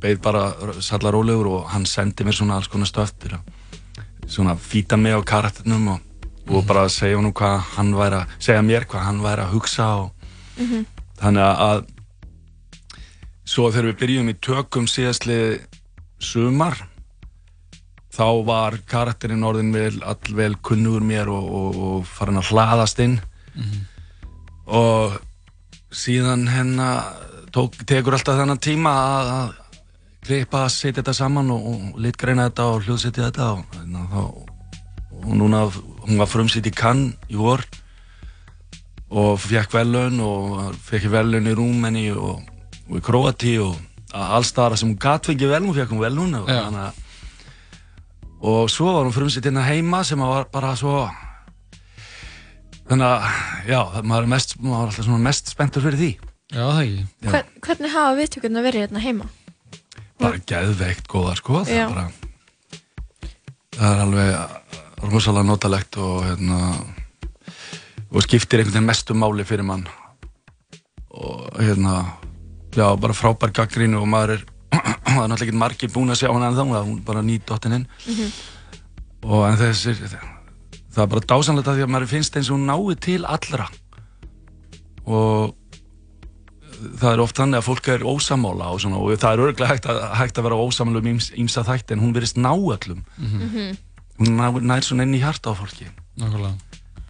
beð 0.00 0.20
bara 0.22 0.54
salla 0.80 1.10
rólegur 1.12 1.46
og 1.46 1.68
hann 1.70 1.84
sendi 1.86 2.24
mér 2.24 2.34
svona 2.34 2.56
alls 2.56 2.68
konar 2.68 2.86
stöft 2.90 3.18
til 3.20 3.30
að 3.36 3.40
svona 4.26 4.54
fýta 4.56 4.96
mig 4.98 5.12
á 5.14 5.20
karakternum 5.22 5.88
og, 5.94 6.00
og 6.50 6.66
bara 6.68 6.88
segja 6.92 7.16
honum 7.16 7.32
hvað 7.36 7.58
hann 7.76 7.94
væri 7.96 8.18
að 8.22 8.32
segja 8.38 8.62
mér 8.66 8.84
hvað 8.90 9.06
hann 9.08 9.22
væri 9.24 9.44
að 9.46 9.54
hugsa 9.56 9.86
og 10.02 10.10
Mhm. 10.54 10.84
þannig 11.18 11.62
að 11.68 11.84
svo 13.44 13.70
þegar 13.72 13.88
við 13.90 13.98
byrjum 14.02 14.28
í 14.30 14.34
tökum 14.40 14.86
síðastlið 14.86 15.64
sumar 16.22 16.76
þá 18.14 18.44
var 18.46 18.76
karakterinn 18.86 19.42
orðin 19.42 19.72
vel, 19.74 19.96
allvel 20.06 20.54
kunnugur 20.62 21.02
mér 21.02 21.26
og, 21.28 21.48
og, 21.50 21.76
og 21.76 22.06
farin 22.06 22.38
að 22.38 22.52
hlaðast 22.52 23.00
inn 23.02 23.18
og 24.66 25.18
síðan 25.94 26.46
hennar 26.48 27.04
tekur 27.86 28.14
alltaf 28.16 28.38
þennan 28.38 28.58
tíma 28.62 28.92
að, 28.94 29.32
að 29.34 29.52
klippa, 30.24 30.64
setja 30.72 31.02
þetta 31.02 31.14
saman 31.14 31.50
og, 31.52 31.66
og 31.68 31.98
litgreina 32.00 32.48
þetta 32.48 32.68
og 32.72 32.86
hljóðsetja 32.86 33.26
þetta 33.28 33.50
og, 33.58 33.64
hérna, 33.74 34.06
þá, 34.14 34.22
núna 35.34 35.60
hún 36.04 36.18
var 36.20 36.28
frumsýtt 36.30 36.68
í 36.68 36.74
Cannes 36.74 37.14
í 37.32 37.36
vor 37.40 37.62
og 39.14 39.38
fekk 39.40 39.72
velun 39.76 40.20
og 40.24 40.74
fekk 40.84 41.08
velun 41.12 41.46
í 41.50 41.54
Rúmeni 41.56 42.06
og, 42.14 42.40
og 42.90 42.98
í 42.98 43.02
Kroati 43.04 43.56
og 43.62 43.76
allstara 44.14 44.76
sem 44.78 44.90
hún 44.92 44.98
gat 45.00 45.26
fengið 45.28 45.52
velun, 45.54 45.70
hún 45.70 45.78
fekk 45.80 45.92
hún 45.94 46.02
velun 46.04 46.34
og, 46.40 46.48
að- 46.50 47.02
og 48.44 48.68
svo 48.72 48.92
var 48.96 49.06
hún 49.08 49.14
frumsýtt 49.16 49.46
hérna 49.48 49.64
heima 49.68 50.02
sem 50.04 50.20
að 50.20 50.32
var 50.34 50.48
bara 50.52 50.74
svo 50.76 50.96
þannig 52.88 53.06
að 53.08 53.70
já, 53.70 53.80
maður 54.04 54.26
mest, 54.34 54.56
maður 54.60 54.90
er 54.90 54.92
alltaf 54.92 55.22
mest 55.28 55.52
spenntur 55.54 55.84
fyrir 55.86 56.00
því 56.02 56.10
Já, 56.54 56.60
það 56.68 56.80
ekki 56.82 56.98
Já. 57.24 57.30
Hvern, 57.32 57.46
hvernig 57.64 57.94
hafa 57.94 58.16
viðtökurna 58.20 58.62
verið 58.66 58.84
hérna 58.84 59.00
heima? 59.06 59.30
bara 60.20 60.38
geðveikt 60.46 61.08
góðar 61.10 61.40
sko 61.40 61.62
það 61.64 61.72
Já. 61.74 61.84
er 61.84 61.94
bara 61.94 62.04
það 63.74 63.88
er 63.88 64.02
alveg 64.04 64.83
rosalega 65.10 65.46
notalegt 65.48 65.98
og 66.00 66.24
hérna 66.26 66.58
og 68.14 68.22
skiptir 68.22 68.60
einhvern 68.60 68.76
veginn 68.76 68.88
mestu 68.88 69.14
máli 69.18 69.46
fyrir 69.46 69.66
mann. 69.66 69.86
Og 71.10 71.48
hérna 71.58 72.04
já, 72.74 72.86
bara 72.96 73.14
frábær 73.14 73.52
gaggrínu 73.54 74.00
og 74.00 74.08
maður 74.10 74.36
er 74.36 74.44
það 74.74 75.24
er 75.24 75.28
náttúrulega 75.30 75.48
ekki 75.48 75.58
margir 75.58 75.92
búin 75.94 76.12
að 76.14 76.22
sjá 76.22 76.30
hana 76.32 76.50
en 76.50 76.58
þá 76.58 76.64
hún 76.64 76.98
er 76.98 77.04
bara 77.06 77.22
nýt 77.22 77.46
dottin 77.48 77.78
inn. 77.80 77.88
Og 79.24 79.46
en 79.48 79.58
þessir 79.58 79.98
það 80.94 81.02
er 81.04 81.12
bara 81.12 81.26
dásanlegt 81.32 81.68
að 81.70 81.78
því 81.78 81.86
að 81.86 81.92
maður 81.94 82.12
finnst 82.12 82.38
eins 82.38 82.50
og 82.50 82.58
hún 82.58 82.66
nái 82.70 82.98
til 83.02 83.26
allra. 83.26 83.68
Og 85.04 85.54
það 87.00 87.10
er 87.12 87.22
oft 87.22 87.38
þannig 87.38 87.60
að 87.60 87.66
fólk 87.68 87.88
er 87.92 88.04
ósamála 88.04 88.70
og, 88.74 88.82
svona, 88.82 89.00
og 89.00 89.18
það 89.20 89.32
er 89.32 89.42
örglega 89.48 89.72
hægt 89.72 89.88
að, 89.90 90.00
hægt 90.18 90.38
að 90.38 90.46
vera 90.48 90.60
ósamála 90.60 91.02
um 91.02 91.10
íms, 91.14 91.30
ímsa 91.38 91.64
þætti 91.66 91.94
en 91.94 92.04
hún 92.04 92.14
verist 92.16 92.40
ná 92.40 92.52
öllum. 92.54 93.04
Mhm. 93.18 93.74
Nær 94.18 94.86
svona 94.86 95.02
inn 95.06 95.14
í 95.16 95.22
hjarta 95.22 95.50
á 95.50 95.54
fólki 95.58 95.88
Nákvæmlega 96.20 96.54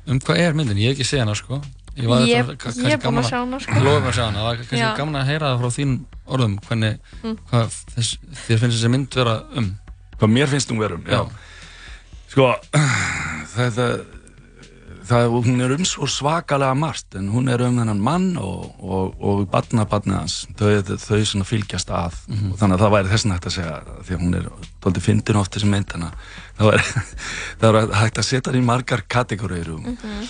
Um 0.05 0.19
hvað 0.21 0.37
er 0.43 0.53
myndin? 0.57 0.77
Ég 0.81 0.93
hef 0.93 0.99
ekki 0.99 1.09
séð 1.09 1.25
hana 1.25 1.35
sko 1.39 1.61
Ég, 1.95 2.09
er 2.35 2.99
búin 2.99 3.21
að 3.21 3.29
sjá 3.29 3.39
hana, 3.39 3.59
sko. 3.63 3.81
Lofum 3.85 4.09
að 4.11 4.17
sjá 4.17 4.25
hana, 4.27 4.39
það 4.41 4.47
var 4.49 4.57
kannski 4.59 4.79
Já. 4.81 4.89
gaman 4.99 5.19
að 5.21 5.29
heyra 5.29 5.51
það 5.53 5.61
frá 5.61 5.71
þín 5.77 5.93
orðum 6.27 6.55
hvernig, 6.67 6.97
Mm. 7.23 7.37
hvað 7.51 7.77
þess, 7.95 8.17
þér 8.49 8.59
finnst 8.65 8.77
þessi 8.81 8.91
mynd 8.91 9.15
vera 9.15 9.35
um 9.55 9.69
Hvað 10.19 10.33
mér 10.35 10.51
finnst 10.51 10.71
hún 10.73 10.81
vera 10.83 10.95
um, 10.99 11.05
já. 11.07 11.21
Sko, 12.35 12.49
þetta, 13.55 13.87
það, 15.09 15.35
hún 15.45 15.61
er 15.65 15.73
um 15.77 15.85
svo 15.85 16.07
svakalega 16.09 16.75
margt, 16.79 17.15
en 17.19 17.29
hún 17.33 17.49
er 17.53 17.61
um 17.67 17.77
þennan 17.81 18.01
mann 18.01 18.37
og, 18.41 18.75
og, 18.81 19.15
og 19.21 19.43
barnabarnið 19.53 20.17
hans, 20.17 20.37
þau, 20.57 20.71
þau 20.97 21.21
svona 21.25 21.45
fylgjast 21.49 21.91
að, 21.93 22.15
Mhm. 22.29 22.53
og 22.53 22.59
þannig 22.59 22.75
að 22.79 22.85
það 22.85 22.95
væri 22.97 23.13
þessin 23.13 23.33
hægt 23.35 23.47
að 23.51 23.57
segja, 23.59 23.77
því 24.05 24.15
að 24.17 24.23
hún 24.25 24.35
er 24.41 24.49
doldið 24.83 25.03
fyndin 25.09 25.37
oft 25.41 25.53
þessi 25.59 25.69
mynd, 25.71 25.87
þannig 25.93 26.09
að 26.09 26.15
það 26.59 26.71
væri, 26.71 26.83
það 27.61 27.75
væri 27.79 27.95
hægt 28.01 28.19
að 28.19 28.29
setja 28.31 28.53
hann 28.53 28.61
í 28.63 28.65
margar 28.65 29.03
kategóriur 29.09 29.73
og 29.75 29.81
Mhm. 29.85 30.29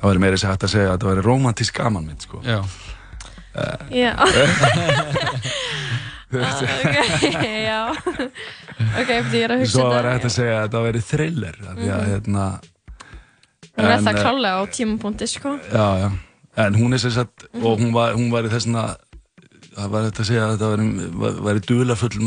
það 0.00 0.10
væri 0.10 0.20
meira 0.20 0.36
þess 0.36 0.44
að 0.44 0.52
hægt 0.54 0.64
að 0.68 0.74
segja 0.76 0.92
að 0.92 0.98
það 1.00 1.10
væri 1.14 1.22
romantísk 1.30 1.74
gaman 1.80 2.06
mynd, 2.06 2.20
sko. 2.28 2.42
Já. 2.44 2.60
Já. 3.94 4.12
Ah, 6.34 6.62
ok, 7.22 7.44
já. 7.46 7.94
Ok, 8.98 9.10
því 9.30 9.38
ég 9.38 9.44
er 9.46 9.52
að 9.54 9.60
hugsa 9.62 9.70
Svo 9.76 9.84
þetta. 9.84 9.90
var 9.94 10.06
hægt 10.10 10.24
að 10.26 10.32
segja 10.34 10.54
að 10.64 10.70
það 10.72 10.86
væri 10.88 11.02
thriller, 11.06 11.58
af 11.62 11.76
því 11.78 11.90
að 11.94 12.00
Mhm. 12.00 12.10
hérna, 12.10 12.46
Hún 13.74 13.88
er 13.90 14.00
það 14.04 14.14
eh, 14.14 14.20
klálega 14.22 14.60
á 14.60 14.64
tímapunkti, 14.70 15.26
sko. 15.26 15.56
Já, 15.72 15.86
já, 16.02 16.08
en 16.66 16.74
hún 16.78 16.94
er 16.94 16.98
sem 17.02 17.10
sagt, 17.10 17.44
Mhm. 17.52 17.64
og 17.66 17.80
hún 17.80 17.92
var, 17.92 18.14
hún 18.14 18.30
var 18.30 18.44
í 18.46 18.48
þessna, 18.52 18.96
það 19.74 19.88
var 19.90 20.02
þetta 20.10 20.22
að 20.22 20.28
segja 20.28 20.44
að 20.46 20.52
þetta 20.54 21.18
var- 21.18 21.40
væri 21.48 21.60
dularfull 21.66 22.18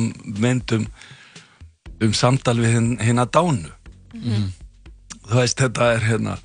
mynd 0.43 0.71
um, 0.71 2.13
samtal 2.13 2.57
við 2.59 2.73
hinn, 2.75 2.97
hinn 2.99 3.17
að 3.23 3.31
dánu. 3.31 3.71
Mhm. 4.13 4.49
Þú 5.27 5.35
veist, 5.39 5.57
þetta 5.57 5.93
er 5.95 5.99
hérna, 6.07 6.37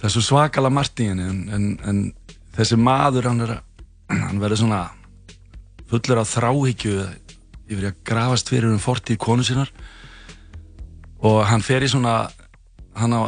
það 0.00 0.04
er 0.04 0.14
svo 0.16 0.22
svakalega 0.24 0.72
margt 0.72 1.00
í 1.00 1.08
henni 1.08 1.22
en, 1.28 1.48
en, 1.52 1.78
en 1.84 2.12
þessi 2.56 2.76
maður 2.80 3.28
hann, 3.28 3.40
er, 3.40 3.60
hann 4.10 4.40
verður 4.40 4.56
svona 4.64 4.90
fullur 5.90 6.18
af 6.20 6.28
þráhyggju 6.34 6.96
yfir 7.70 7.84
í 7.84 7.90
að 7.90 7.96
grafast 8.04 8.48
fyrir 8.48 8.72
um 8.72 8.78
fortíð 8.78 9.18
konu 9.18 9.42
sinnar 9.44 9.70
og 11.22 11.44
hann 11.46 11.62
fer 11.62 11.82
í 11.84 11.88
svona 11.90 12.30
hann 12.98 13.14
á, 13.14 13.20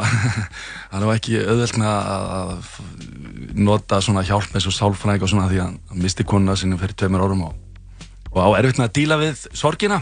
hann 0.93 1.07
á 1.07 1.09
ekki 1.15 1.39
auðvelt 1.43 1.79
með 1.81 1.91
að, 1.93 2.53
nota 3.55 4.01
svona 4.03 4.25
hjálp 4.27 4.55
með 4.55 4.67
svo 4.67 4.73
sálfræðing 4.77 5.27
og 5.27 5.33
svona 5.33 5.49
því 5.51 5.61
að 5.61 5.67
hann, 5.69 5.81
misti 6.03 6.27
konuna 6.29 6.57
sinni 6.59 6.79
fyrir 6.81 6.97
tveimur 6.99 7.25
árum 7.27 7.45
og, 7.49 7.59
og 8.33 8.39
á 8.43 8.49
erfitt 8.59 8.81
með 8.81 8.89
að 8.89 8.95
díla 8.99 9.19
við 9.21 9.45
sorgina. 9.59 10.01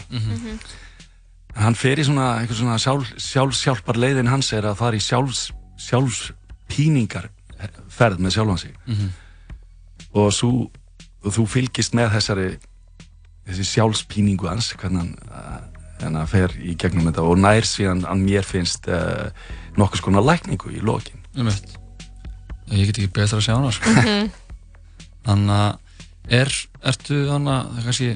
En 1.51 1.65
hann 1.65 1.75
fer 1.75 1.99
í 1.99 2.05
svona, 2.07 2.45
svona 2.47 2.77
sjálf, 2.79 3.11
sjálfsjálpar 3.19 3.99
leiðin 3.99 4.31
hans 4.31 4.53
er 4.55 4.69
að 4.69 4.79
fara 4.79 4.95
í 4.95 5.03
sjálfs, 5.03 5.49
sjálfspíningar 5.83 7.27
ferð 7.91 8.21
með 8.23 8.37
sjálfan 8.37 8.61
sig. 8.61 8.77
Mhm. 8.87 9.09
og, 10.13 10.31
svo, 10.33 10.69
þú 11.23 11.45
fylgist 11.47 11.93
með 11.95 12.15
þessari 12.15 12.47
þessi 13.47 13.65
sjálfspíningu 13.67 14.47
hans 14.49 14.71
hvernig 14.79 15.01
hann, 15.03 15.70
uh, 16.01 16.07
hann 16.09 16.31
fer 16.31 16.55
í 16.59 16.75
gegnum 16.79 17.07
þetta 17.09 17.25
og 17.27 17.39
nær 17.41 17.67
síðan 17.67 18.03
að 18.09 18.25
mér 18.25 18.47
finnst 18.47 18.89
uh, 18.91 19.29
nokkuð 19.77 20.03
skona 20.03 20.23
lækningu 20.25 20.73
í 20.73 20.81
lokin 20.83 21.21
Einmitt. 21.31 21.77
Ég 22.71 22.89
get 22.89 22.97
ekki 22.99 23.11
betra 23.15 23.39
að 23.39 23.45
sjá 23.45 23.53
hana 23.55 23.71
sko. 23.71 23.91
Mhm. 23.91 24.31
Þannig 25.27 25.55
að 25.55 26.35
er, 26.41 26.51
ertu 26.91 27.17
þannig 27.29 27.53
að 27.53 27.71
það 27.71 27.87
kannski 27.87 28.11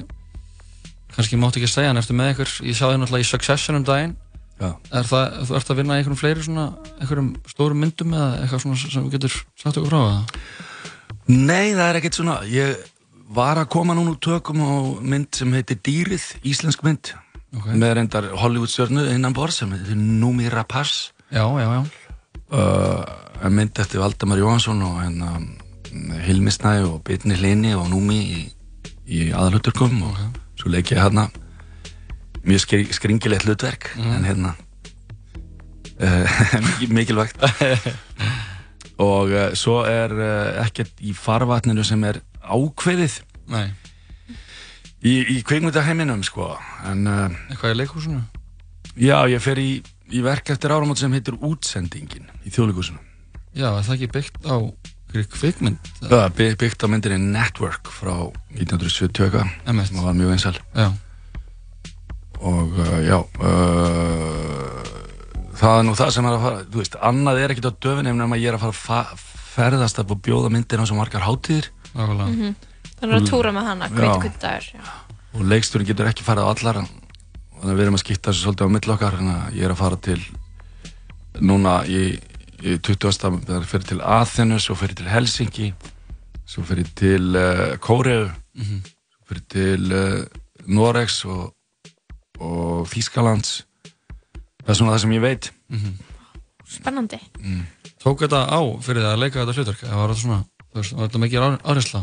kannski 1.16 1.40
máttu 1.40 1.60
ekki 1.60 1.70
segja 1.72 1.92
en 1.92 2.00
ertu 2.00 2.16
með 2.16 2.32
ykkur 2.34 2.54
ég 2.68 2.76
sá 2.76 2.86
þig 2.86 2.98
náttúrulega 3.00 3.24
í 3.24 3.28
Succession 3.30 3.78
um 3.78 3.84
daginn 3.86 4.16
Já. 4.56 4.70
er 4.72 5.08
það, 5.08 5.36
þú 5.48 5.56
ert 5.58 5.70
að 5.70 5.78
vinna 5.80 5.96
í 5.96 6.00
einhverjum 6.00 6.20
fleiri 6.20 6.44
svona 6.44 6.66
einhverjum 6.96 7.30
stórum 7.50 7.80
myndum 7.80 8.14
eða 8.16 8.28
eitthvað 8.42 8.62
svona 8.64 8.80
sem 8.80 9.06
þú 9.06 9.12
getur 9.14 9.36
sagt 9.56 9.80
okkur 9.80 9.92
frá 9.92 10.00
það? 10.02 10.42
Nei, 11.26 11.74
það 11.76 11.86
er 11.86 11.98
ekkert 12.00 12.18
svona 12.20 12.36
ég 12.48 12.84
var 13.36 13.60
að 13.60 13.70
koma 13.74 13.96
núna 13.96 14.14
úr 14.14 14.20
tökum 14.22 14.62
á 14.62 14.72
mynd 15.02 15.36
sem 15.36 15.56
heitir 15.56 15.80
Dýrið, 15.84 16.26
íslensk 16.46 16.84
mynd 16.86 17.12
Ok. 17.54 17.68
með 17.78 17.94
reyndar 17.98 18.26
Hollywood 18.40 18.72
stjörnu 18.72 19.06
innan 19.12 19.36
borð 19.36 19.60
sem 19.60 19.70
heitir 19.72 19.96
Númi 19.96 20.50
Rapace 20.50 21.12
Já, 21.30 21.46
já, 21.58 21.68
já. 21.74 21.84
Uh, 22.50 23.48
mynd 23.50 23.78
eftir 23.82 23.98
Valdemar 24.02 24.38
Jóhansson 24.38 24.82
og 24.86 25.00
hérna 25.02 25.40
Hilmi 26.26 26.50
Snæ 26.50 26.84
og 26.86 27.00
Bitni 27.06 27.34
Hlini 27.34 27.74
og 27.74 27.88
Númi 27.90 28.20
í, 28.22 28.44
í 29.06 29.24
aðalhuturkum 29.34 30.02
og 30.06 30.20
svo 30.60 30.70
leik 30.70 30.92
ég 30.94 31.02
hérna. 31.02 31.26
Mjög 32.46 32.62
skri, 32.62 32.84
skringilegt 32.94 33.48
hlutverk 33.48 33.90
en 33.98 34.26
hérna 34.26 34.54
uh, 36.00 36.88
mikilvægt. 36.96 37.42
Og 38.96 39.28
uh, 39.28 39.50
svo 39.52 39.82
er 39.84 40.12
uh, 40.14 40.62
ekkert 40.64 41.02
í 41.04 41.12
farvatninu 41.12 41.84
sem 41.84 42.00
er 42.08 42.22
ákveðið. 42.40 43.18
Nei. 43.52 43.66
Í, 45.06 45.14
í 45.36 45.42
kveikmyndaheiminum 45.46 46.22
sko 46.26 46.50
en 46.90 47.06
uh, 47.06 47.28
Eitthvað 47.52 47.74
í 47.74 47.78
leikhúsinu? 47.82 48.22
já, 48.96 49.18
ég 49.30 49.42
fer 49.44 49.60
í, 49.62 49.70
í 50.10 50.22
verk 50.24 50.50
eftir 50.54 50.72
áramót 50.74 50.98
sem 51.00 51.12
heitir 51.16 51.36
Útsendingin 51.40 52.26
í 52.46 52.52
þjóðleikusinu 52.54 52.98
Já, 53.56 53.70
er 53.78 53.84
það 53.86 53.94
ekki 53.96 54.10
byggt 54.18 54.42
á 54.44 54.56
einhverju 54.60 55.28
kvikmynd? 55.32 55.90
Já, 56.10 56.26
by- 56.36 56.56
byggt 56.60 56.82
á 56.84 56.86
myndinni 56.92 57.16
Network 57.32 57.88
frá 57.94 58.16
1970 58.52 59.24
eitthvað, 59.30 59.52
Einmitt. 59.64 59.88
sem 59.92 60.02
var 60.04 60.16
mjög 60.18 60.34
einsal 60.36 60.56
Já. 60.76 60.88
og 62.40 62.74
uh, 62.76 62.98
já 63.06 63.16
uh, 63.16 64.82
það 65.56 65.78
er 65.80 65.86
nú 65.88 65.94
það 65.96 66.10
sem 66.12 66.26
er 66.28 66.34
að 66.36 66.42
fara 66.44 66.64
þú 66.68 66.82
veist, 66.82 66.98
annað 67.08 67.40
er 67.44 67.54
ekkert 67.54 67.70
á 67.72 67.78
döfin 67.86 68.10
ef 68.10 68.18
nema 68.18 68.36
ég 68.40 68.50
er 68.52 68.58
að 68.58 68.66
fara 68.82 69.06
að 69.14 69.24
ferðast 69.56 70.00
að 70.02 70.12
bjóða 70.26 70.50
myndina 70.52 70.84
á 70.84 70.88
svo 70.90 70.98
margar 70.98 71.24
hátíðir 71.24 71.70
Nákvæmlega 71.96 72.28
Mhm. 72.28 72.56
Þannig 73.00 73.16
að 73.20 73.26
túra 73.28 73.52
með 73.52 73.66
hana, 73.68 73.88
hveit 73.92 74.22
hveit 74.22 74.38
dagur 74.40 74.68
já. 74.72 74.84
og 75.36 75.42
leikstjórin 75.50 75.88
getur 75.90 76.08
ekki 76.08 76.24
farið 76.24 76.46
á 76.48 76.52
allar 76.52 76.78
þannig 76.80 77.66
að 77.66 77.74
við 77.76 77.82
erum 77.86 77.98
að 77.98 78.02
skipta 78.04 78.30
þessu 78.32 78.46
svolítið 78.46 78.66
á 78.66 78.74
mill 78.76 78.92
okkar 78.94 79.16
þannig 79.18 79.36
að 79.42 79.58
ég 79.58 79.66
er 79.68 79.74
að 79.74 79.80
fara 79.82 79.98
til 80.06 80.18
núna 81.50 81.74
í, 81.90 82.00
í 82.64 82.76
20. 82.80 83.12
það 83.20 83.52
er 83.58 83.68
fyrir 83.68 83.86
til 83.90 84.00
Athenu, 84.00 84.58
svo 84.62 84.76
fyrir 84.80 84.96
til 84.96 85.10
Helsinki 85.12 85.68
svo 86.48 86.64
fyrir 86.64 86.88
til 86.96 87.36
uh, 87.36 87.76
Kóreu 87.82 88.30
Mhm. 88.56 88.78
svo 89.12 89.26
fyrir 89.28 89.42
til 89.52 89.92
uh, 89.92 90.24
Noregs 90.66 91.18
og, 91.28 91.50
og 92.40 92.86
Þýskalands 92.88 93.50
það 94.64 94.72
er 94.72 94.78
svona 94.78 94.94
það 94.94 95.02
sem 95.04 95.12
ég 95.18 95.24
veit 95.26 95.50
Spennandi 96.66 97.18
Tók 98.02 98.22
þetta 98.24 98.40
á 98.48 98.60
fyrir 98.80 99.02
það 99.04 99.12
að 99.12 99.20
leika 99.20 99.42
þetta 99.44 99.56
hlutverk? 99.58 99.82
Eða 99.84 99.98
var 100.00 100.12
þetta 100.14 100.22
svona, 100.22 100.38
þú 100.72 100.78
veist, 100.80 100.94
var 100.96 101.08
þetta 101.10 101.20
mikið 101.26 101.44
áhersla? 101.66 102.00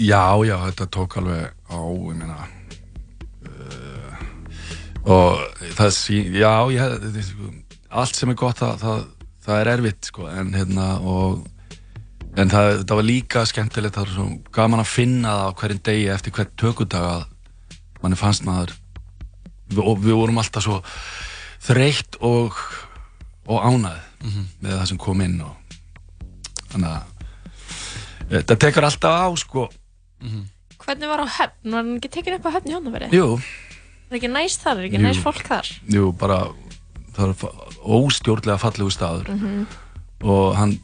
Já, 0.00 0.24
já, 0.48 0.56
þetta 0.70 0.86
tók 0.88 1.16
alveg 1.20 1.50
á, 1.68 1.76
ég 1.76 2.14
meina 2.16 2.36
uh, 3.44 4.22
og 5.04 5.42
það 5.76 5.90
sí, 5.92 6.20
já, 6.40 6.52
ég, 6.72 6.94
sko, 7.26 7.50
allt 8.00 8.16
sem 8.16 8.32
er 8.32 8.38
gott 8.40 8.62
það, 8.62 8.78
það, 8.80 9.02
það 9.44 9.60
er 9.60 9.70
erfitt, 9.74 10.08
sko, 10.08 10.28
en 10.32 10.54
hérna 10.56 10.86
og 11.04 11.42
en 12.40 12.48
það, 12.48 12.70
það 12.88 12.94
var 13.02 13.04
líka 13.10 13.42
skemmtilegt, 13.50 13.98
það 13.98 14.06
var 14.06 14.14
svo 14.16 14.26
gaman 14.56 14.80
að 14.80 14.88
finna 14.94 15.34
það 15.36 15.44
á 15.52 15.56
hverjum 15.60 15.82
degi 15.90 16.08
eftir 16.14 16.34
hvert 16.38 16.54
tökudag 16.62 17.08
að 17.10 17.26
manni 18.02 18.18
fannst 18.22 18.46
maður 18.48 18.72
og 19.76 20.00
við 20.02 20.16
vorum 20.16 20.40
alltaf 20.40 20.64
svo 20.64 20.80
þreytt 21.68 22.16
og 22.24 22.56
og 23.50 23.58
ánæð 23.68 24.00
Mhm. 24.22 24.42
með 24.62 24.70
það 24.78 24.84
sem 24.86 24.98
kom 25.02 25.20
inn 25.24 25.40
og 25.42 25.78
þannig 26.70 26.92
að 26.94 27.02
þetta 28.30 28.56
tekur 28.62 28.84
alltaf 28.86 29.16
á, 29.18 29.26
sko 29.34 29.64
Hvernig 30.82 31.08
var 31.08 31.22
á 31.22 31.26
höfn? 31.38 31.70
Var 31.70 31.78
hann 31.82 31.96
ekki 31.98 32.10
tekin 32.10 32.34
upp 32.38 32.46
á 32.46 32.54
höfn 32.56 32.70
í 32.70 32.74
Hóndafæri? 32.76 33.10
Jú, 33.14 33.40
Er 34.12 34.18
ekki 34.18 34.28
næst 34.28 34.60
þar? 34.64 34.78
Er 34.82 34.88
ekki 34.90 34.98
næst 35.00 35.22
fólk 35.24 35.42
þar? 35.48 35.68
jú, 35.88 36.12
bara 36.12 36.40
það 37.16 37.28
er 37.28 37.34
óstjórnlega 37.82 38.58
fallegu 38.60 38.90
staður 38.92 39.28
Mhm. 39.28 39.66
og 40.22 40.56
hann 40.56 40.78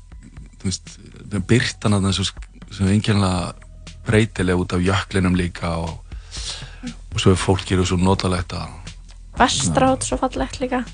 þú 0.58 0.64
veist, 0.64 0.98
byrtan 1.46 1.94
að 1.94 2.02
það 2.08 2.12
svo, 2.18 2.24
svo 2.70 2.86
einkennilega 2.86 3.54
breytileg 4.06 4.56
út 4.58 4.72
af 4.72 4.80
jöklinum 4.80 5.36
líka 5.36 5.76
og, 5.78 5.98
og 7.12 7.20
svo 7.20 7.30
er 7.32 7.36
fólkið 7.36 7.84
svo 7.86 7.96
notalegt 7.96 8.52
að 8.52 8.68
Vestrahótt 9.38 10.02
svo 10.02 10.16
fallegt 10.18 10.58
líka 10.60 10.84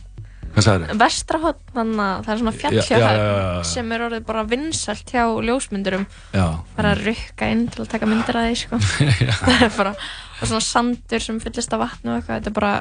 Vestrahótt, 0.55 1.62
þannig 1.74 2.02
að 2.05 2.20
það 2.24 2.34
er 2.34 2.40
svona 2.42 2.52
Já, 2.55 2.59
fjall 2.61 2.74
hjá 2.74 2.94
já, 2.94 2.98
já, 2.98 3.07
höfn 3.09 3.24
já, 3.24 3.46
já. 3.55 3.64
sem 3.70 3.94
er 3.94 4.05
orðið 4.07 4.26
bara 4.28 4.44
vinsælt 4.50 5.11
hjá 5.14 5.24
ljósmyndurum 5.48 6.05
Já. 6.34 6.44
bara 6.76 6.92
að 6.94 7.02
rukka 7.09 7.48
inn 7.55 7.64
til 7.72 7.82
að 7.84 7.90
taka 7.94 8.11
myndir 8.11 8.38
að 8.38 8.46
því 8.50 8.61
sko. 8.62 8.78
það 9.40 9.64
er 9.66 9.74
bara 9.78 9.94
og 9.94 10.44
svona 10.44 10.62
sandur 10.68 11.26
sem 11.26 11.40
fyllist 11.42 11.74
af 11.74 11.82
vatnu 11.82 12.12
og 12.12 12.20
eitthvað, 12.20 12.38
þetta 12.38 12.52
er 12.52 12.57
bara 12.61 12.74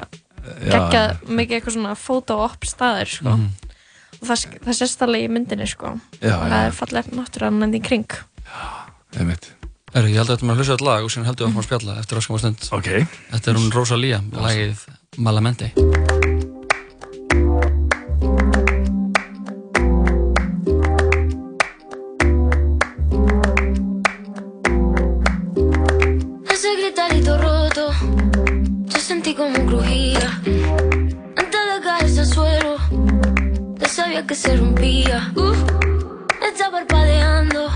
geggjað 0.70 1.34
mikið 1.40 1.58
eitthvað 1.58 1.76
svona 1.78 1.96
photo-op 1.98 2.68
staðir 2.68 3.12
sko. 3.16 3.34
Mhm. 3.34 3.74
og 4.20 4.30
það, 4.30 4.46
það 4.68 4.80
sést 4.82 5.04
alveg 5.08 5.26
í 5.26 5.34
myndinni 5.34 5.68
sko. 5.70 5.96
Já, 6.20 6.36
og 6.38 6.46
já. 6.46 6.54
það 6.54 6.62
er 6.62 6.78
fallega 6.78 7.18
náttúrulega 7.18 7.68
enn 7.68 7.78
í 7.80 7.84
kring 7.84 8.18
einmitt 9.18 9.52
Er, 9.94 10.08
ég 10.10 10.18
held 10.18 10.26
að 10.26 10.40
þetta 10.40 10.50
að 10.50 10.58
hlusta 10.58 10.74
þetta 10.74 10.86
lag 10.88 11.04
og 11.06 11.12
síðan 11.14 11.28
heldur 11.28 11.46
við 11.46 11.52
að 11.52 11.54
fara 11.54 11.62
að 11.62 11.68
spjalla 11.68 11.96
eftir 12.02 12.18
áskum 12.18 12.34
á 12.34 12.40
stund. 12.42 12.66
Ok. 12.74 12.90
Þetta 13.30 13.52
er 13.52 13.60
hún 13.62 13.72
Rosalía, 13.78 14.22
lagið 14.34 14.86
Malamente. 15.22 16.33
Sentí 29.14 29.32
como 29.32 29.64
crujía. 29.64 30.40
Antes 31.36 31.60
de 31.70 31.80
caerse 31.84 32.20
al 32.20 32.26
suelo, 32.26 32.76
ya 33.78 33.88
sabía 33.88 34.26
que 34.26 34.34
se 34.34 34.56
rompía. 34.56 35.32
Uf, 35.36 35.56
está 36.50 36.68
parpadeando 36.72 37.70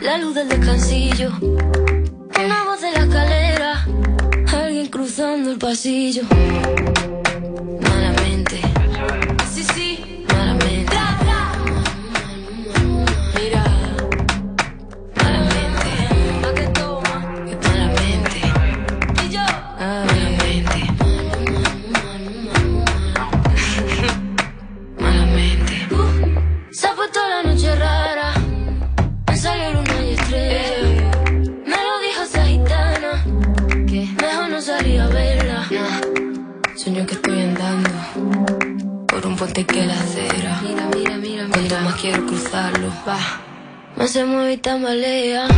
la 0.00 0.18
luz 0.18 0.36
del 0.36 0.48
descansillo. 0.48 1.32
Una 1.42 2.64
voz 2.64 2.80
de 2.80 2.92
la 2.92 3.00
escalera, 3.06 3.84
alguien 4.52 4.86
cruzando 4.86 5.50
el 5.50 5.58
pasillo. 5.58 6.22
fuerte 39.40 39.64
que 39.64 39.86
la 39.86 39.94
acera. 39.94 40.60
Mira, 40.62 40.90
mira, 40.94 41.16
mira, 41.16 41.44
mira. 41.44 41.48
Cuando 41.48 41.80
más 41.80 41.94
quiero 41.94 42.26
cruzarlo, 42.26 42.88
va. 43.08 43.18
Más 43.96 44.10
se 44.10 44.22
mueve 44.26 44.52
y 44.52 44.56
tambalea. 44.58 45.48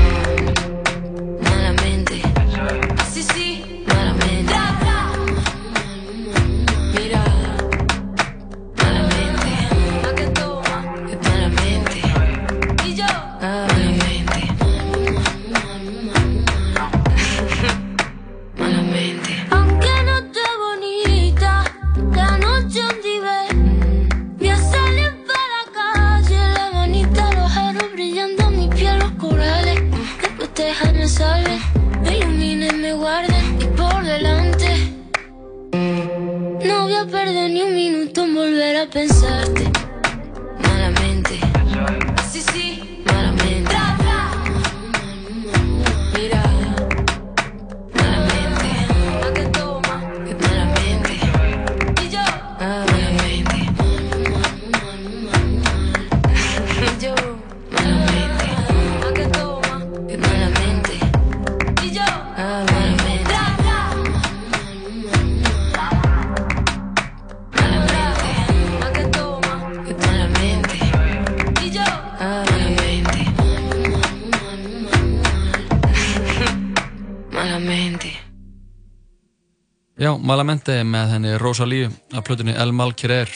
Malamente 80.33 80.79
með 80.89 81.11
henni 81.13 81.33
Rosalíu 81.37 81.91
af 82.17 82.23
plötunni 82.25 82.55
El 82.57 82.71
Mal 82.73 82.95
Querer. 82.97 83.29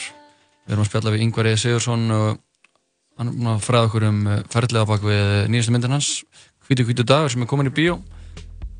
Við 0.65 0.73
erum 0.73 0.81
að 0.81 0.87
spjalla 0.87 1.11
við 1.13 1.23
Ingvar 1.27 1.45
E. 1.45 1.51
Sigursson 1.61 2.07
og 2.09 2.39
hann 3.19 3.29
er 3.29 3.35
búinn 3.35 3.49
að 3.51 3.59
fræða 3.67 3.89
okkur 3.89 4.05
um 4.07 4.17
eh, 4.25 4.39
ferðlega 4.49 4.89
bak 4.89 5.05
við 5.05 5.29
nýjastu 5.53 5.75
myndin 5.75 5.93
hans 5.93 6.09
Hvítu 6.65 6.87
hvítu 6.87 7.05
dagur 7.05 7.29
sem 7.29 7.45
er 7.45 7.51
komin 7.51 7.69
í 7.69 7.73
bíó. 7.77 7.99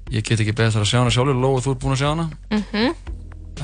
Ég 0.09 0.25
get 0.25 0.41
ekki 0.41 0.55
beðast 0.57 0.81
að 0.81 0.87
sjá 0.89 0.97
hana 1.03 1.13
sjálfur 1.13 1.37
Lóa, 1.37 1.61
þú 1.61 1.75
ert 1.75 1.83
búinn 1.83 1.93
að 1.93 2.01
sjá 2.01 2.09
hana. 2.09 2.27
Mhm. 2.57 3.13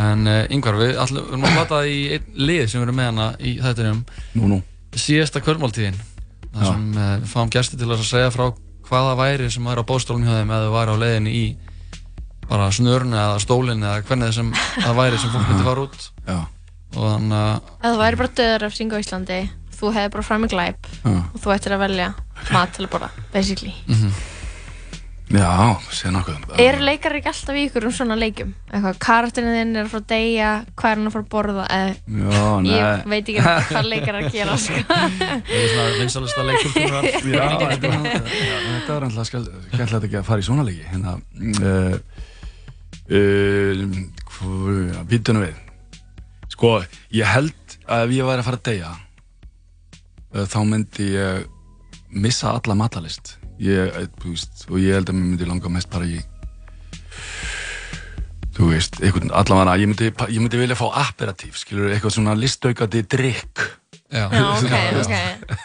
En 0.05 0.29
uh, 0.35 0.37
Ingvar, 0.53 0.79
við 0.83 0.95
erum 1.01 1.49
að 1.49 1.57
plata 1.57 1.81
í 1.89 1.99
einn 2.13 2.31
lið 2.37 2.63
sem 2.67 2.77
við 2.77 2.87
erum 2.87 3.01
með 3.01 3.11
hana 3.11 3.27
í 3.41 3.57
þættinum. 3.57 4.05
Nú, 4.37 4.53
nú. 4.53 4.63
Síðasta 4.93 5.41
kvörmáltíðin 5.41 5.97
þar 6.53 6.69
sem 6.69 6.87
við 7.01 7.29
fáum 7.33 7.57
gæsti 7.57 7.81
til 7.81 7.89
að 7.89 8.05
segja 8.05 8.29
frá 8.37 8.51
hvaða 8.85 9.17
væri 9.17 9.49
sem 9.49 9.65
væri 9.65 9.81
á 9.81 9.89
bóðstólun 9.89 10.29
hjá 10.29 10.43
þeim 10.43 10.57
eða 10.61 10.73
væri 10.77 10.93
á 10.93 11.01
leiðinni 11.07 11.39
í 11.41 11.45
bara 12.53 12.69
snörun 12.75 13.15
eða 13.17 13.39
stólinn 13.43 13.81
eða 13.83 14.03
hvernig 14.07 14.33
sem 14.37 14.51
það 14.77 14.99
væri 15.01 15.21
sem 15.23 15.33
fólk 15.33 15.49
myndi 15.49 15.65
fara 15.67 15.85
út 15.87 16.07
Já. 16.29 16.37
og 16.93 17.07
þannig 17.09 17.39
að 17.39 17.73
Ef 17.73 17.87
þú 17.89 17.97
væri 18.03 18.21
bara 18.21 18.35
döðarefsing 18.41 18.93
á 18.93 18.97
Íslandi, 19.01 19.39
þú 19.79 19.93
hefði 19.97 20.13
bara 20.17 20.27
fram 20.29 20.45
með 20.45 20.53
glæp 20.53 20.91
Já. 21.01 21.15
og 21.17 21.41
þú 21.43 21.55
ættir 21.57 21.75
að 21.79 21.83
velja 21.87 22.11
mat 22.53 22.73
til 22.77 22.85
að 22.87 22.93
borða, 22.93 23.11
basically. 23.33 23.73
Já, 25.33 25.79
sé 25.89 26.11
nokkuð 26.13 26.59
Eru 26.61 26.83
leikar 26.85 27.15
ekki 27.17 27.29
alltaf 27.31 27.55
í 27.57 27.61
ykkur 27.65 27.87
um 27.87 27.93
svona 27.95 28.13
leikjum? 28.19 28.51
Eitthvað, 28.69 28.97
karakterinn 29.01 29.55
þinn 29.55 29.71
er 29.79 29.87
að 29.87 29.93
fara 29.93 30.01
að 30.03 30.09
deyja, 30.11 30.49
hvað 30.77 30.91
er 30.91 30.99
hann 30.99 31.07
að 31.09 31.15
fara 31.15 31.23
að 31.23 31.31
borða? 31.33 31.63
Eð, 31.77 31.93
Já, 32.19 32.43
nei 32.61 32.73
ég 32.75 33.07
veit 33.13 33.31
ekki 33.31 33.45
hvað 33.47 33.87
leikar 33.93 34.17
er 34.19 34.27
að 34.27 34.35
gera, 34.35 34.57
sko. 34.65 34.81
það 34.91 35.55
er 35.55 35.71
svona 35.71 35.87
vinsalasta 36.01 36.45
leikultúrar 36.49 37.07
Já, 37.07 37.47
þetta 37.63 37.93
þetta 37.95 38.91
var 38.93 39.07
alltaf 39.07 39.31
skemmtilegt 39.31 40.07
ekki 40.11 40.19
að 40.21 40.27
fara 40.29 40.43
í 40.43 40.47
svona 40.51 40.67
leiki 40.67 40.85
hérna 40.91 41.15
uh, 41.17 41.97
uh, 43.09 45.03
Býtunum 45.09 45.45
við. 45.45 45.57
Sko, 46.53 46.75
ég 47.13 47.27
held 47.27 47.77
að 47.87 48.05
ef 48.07 48.15
ég 48.15 48.27
væri 48.27 48.43
að 48.43 48.47
fara 48.47 48.59
að 48.59 48.67
deyja 48.69 48.91
uh, 48.93 50.45
þá 50.49 50.59
myndi 50.69 51.09
ég 51.13 51.47
missa 52.13 52.53
alla 52.53 52.75
matalist 52.77 53.37
ég, 53.61 53.89
eh, 53.89 54.07
þú 54.21 54.35
veist, 54.35 54.65
og 54.69 54.77
ég 54.81 54.97
held 54.97 55.09
að 55.09 55.17
mér 55.17 55.29
myndi 55.31 55.49
langa 55.49 55.71
mest 55.73 55.89
bara 55.93 56.05
í 56.05 56.19
þú 58.53 58.69
veist, 58.69 58.99
einhvern 59.01 59.33
allavega 59.33 59.77
ég 59.81 59.89
myndi, 59.89 60.11
ég 60.13 60.41
myndi 60.41 60.61
vilja 60.61 60.77
fá 60.77 60.87
aperatív 61.07 61.57
skilur, 61.57 61.89
eitthvað 61.93 62.17
svona 62.17 62.37
listaukandi 62.37 63.01
drikk 63.09 63.63
Já, 64.13 64.29
Já, 64.29 64.43
ok, 64.61 64.73
ok. 65.01 65.57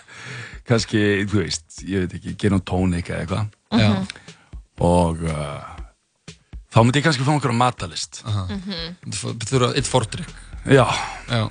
kannski, 0.69 1.01
þú 1.29 1.43
veist, 1.43 1.67
ég 1.85 2.07
veit 2.07 2.15
ekki 2.17 2.37
gera 2.41 2.57
um 2.57 2.63
tónik 2.65 3.11
eða 3.13 3.25
eitthvað. 3.25 4.15
Og 4.81 5.21
uh, 5.29 5.78
þá 6.79 6.85
myndi 6.87 7.01
ég 7.01 7.07
kannski 7.09 7.25
fá 7.27 7.33
einhverja 7.35 7.59
matalist 7.59 8.21
Mhm. 8.25 8.95
Þú 9.11 9.33
þurfa 9.51 9.71
eitt 9.77 9.89
fordrykk 9.91 10.31
já. 10.69 10.87
Já. 11.29 11.43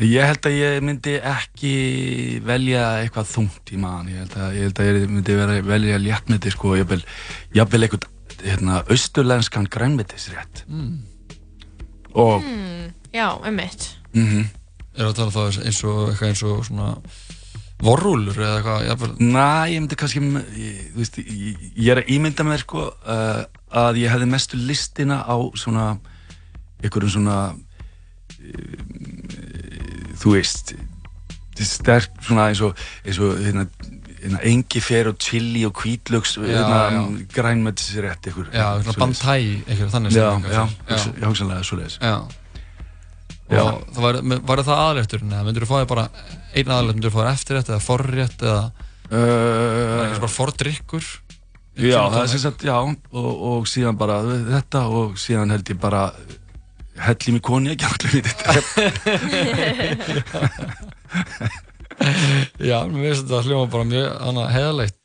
ég 0.00 0.24
held 0.24 0.46
að 0.48 0.54
ég 0.56 0.80
myndi 0.86 1.14
ekki 1.20 1.72
velja 2.46 2.84
eitthvað 3.04 3.28
þungt 3.34 3.72
í 3.74 3.76
maðan 3.82 4.08
ég 4.08 4.22
held 4.22 4.36
að 4.40 4.54
ég, 4.56 4.62
held 4.62 4.78
að 4.80 4.88
ég 4.90 5.10
myndi 5.10 5.36
vera, 5.36 5.60
velja 5.62 5.98
léttmeti 6.00 6.50
sko, 6.54 6.74
jafnvel, 6.78 7.02
jafnvel 7.52 7.82
eitthvað 7.84 8.08
hérna, 8.40 8.78
austurlenskan 8.88 9.66
grænmetisrétt 9.68 10.64
Mm. 10.68 11.02
og 12.14 12.42
Mm, 12.42 12.92
já, 13.12 13.28
einmitt. 13.44 13.96
mm 14.14 14.46
Er 14.96 15.04
það 15.04 15.10
að 15.10 15.14
tala 15.14 15.30
þá 15.30 15.64
eins 15.64 15.84
og 15.84 16.08
eitthvað 16.10 16.28
eins 16.28 16.42
og 16.42 16.64
svona 16.66 16.86
vorrúlur 17.84 18.36
eða 18.36 18.58
eitthvað 18.60 18.84
Næ, 19.20 19.46
ég 19.72 19.80
myndi 19.82 19.98
kannski, 20.00 20.20
ég, 20.60 20.80
veist, 20.96 21.18
ég, 21.22 21.64
ég 21.76 21.90
er 21.94 22.02
að 22.02 22.10
ímynda 22.16 22.46
mér 22.46 22.62
sko 22.64 22.86
uh, 22.90 23.42
að 23.82 24.00
ég 24.02 24.12
hefði 24.12 24.28
mestu 24.30 24.60
listina 24.60 25.22
á 25.24 25.36
svona, 25.58 25.86
einhverjum 26.82 27.14
svona, 27.16 27.38
uh, 28.40 28.82
þú 30.20 30.36
veist, 30.36 30.74
sterk 31.60 32.12
svona 32.24 32.50
eins 32.50 32.62
og, 32.64 32.76
eins 33.04 33.18
og, 33.20 33.40
hérna, 33.44 33.66
hérna 34.20 34.42
engifer 34.48 35.10
og 35.10 35.18
chili 35.20 35.64
og 35.68 35.80
hvítlöks, 35.80 36.36
Já, 36.40 36.44
hérna. 36.46 36.82
Já, 38.52 38.66
svona 38.84 39.00
bantæ, 39.00 39.38
eitthvað 39.66 39.96
þannig 39.96 40.16
Já, 40.16 40.28
já, 40.44 40.62
já, 40.88 41.26
hugsanlega 41.26 41.66
svoleiðis. 41.68 41.98
Já. 42.00 42.39
Já. 43.50 43.62
Og 43.66 43.88
það 43.96 44.04
var, 44.06 44.20
var 44.46 44.62
það 44.68 44.84
aðrétturinn 44.84 45.34
eða 45.34 45.46
myndur 45.48 45.66
þú 45.66 45.70
fá 45.72 45.80
þér 45.80 45.90
bara 45.90 46.06
einn 46.54 46.70
aðrétt, 46.76 46.94
myndur 46.94 47.10
þú 47.10 47.16
fá 47.16 47.22
þér 47.22 47.32
eftirrétt 47.34 47.72
eða 47.72 47.82
forrétt 47.88 48.46
eða 48.46 48.62
Uh, 49.10 49.98
var 49.98 50.04
ekki 50.06 50.22
bara 50.22 50.30
fordrykkur? 50.30 51.06
Já, 51.80 51.98
það 52.12 52.20
er 52.20 52.28
sem 52.30 52.42
sagt, 52.44 52.62
já, 52.62 52.76
og, 52.78 53.30
og 53.50 53.64
síðan 53.66 53.96
bara 53.98 54.20
þetta 54.22 54.84
og 54.94 55.16
síðan 55.18 55.50
held 55.50 55.66
ég 55.72 55.80
bara 55.82 56.02
hell 57.00 57.18
í 57.26 57.34
mig 57.34 57.42
koni 57.42 57.72
ekki 57.72 57.86
allir 57.88 58.12
í 58.20 58.22
Já, 62.70 62.86
mér 62.86 63.10
finnst 63.10 63.26
þetta 63.26 63.42
hljóma 63.48 63.66
bara 63.72 63.88
mjög 63.88 64.06
hana, 64.28 64.44
heðalegt 64.54 64.98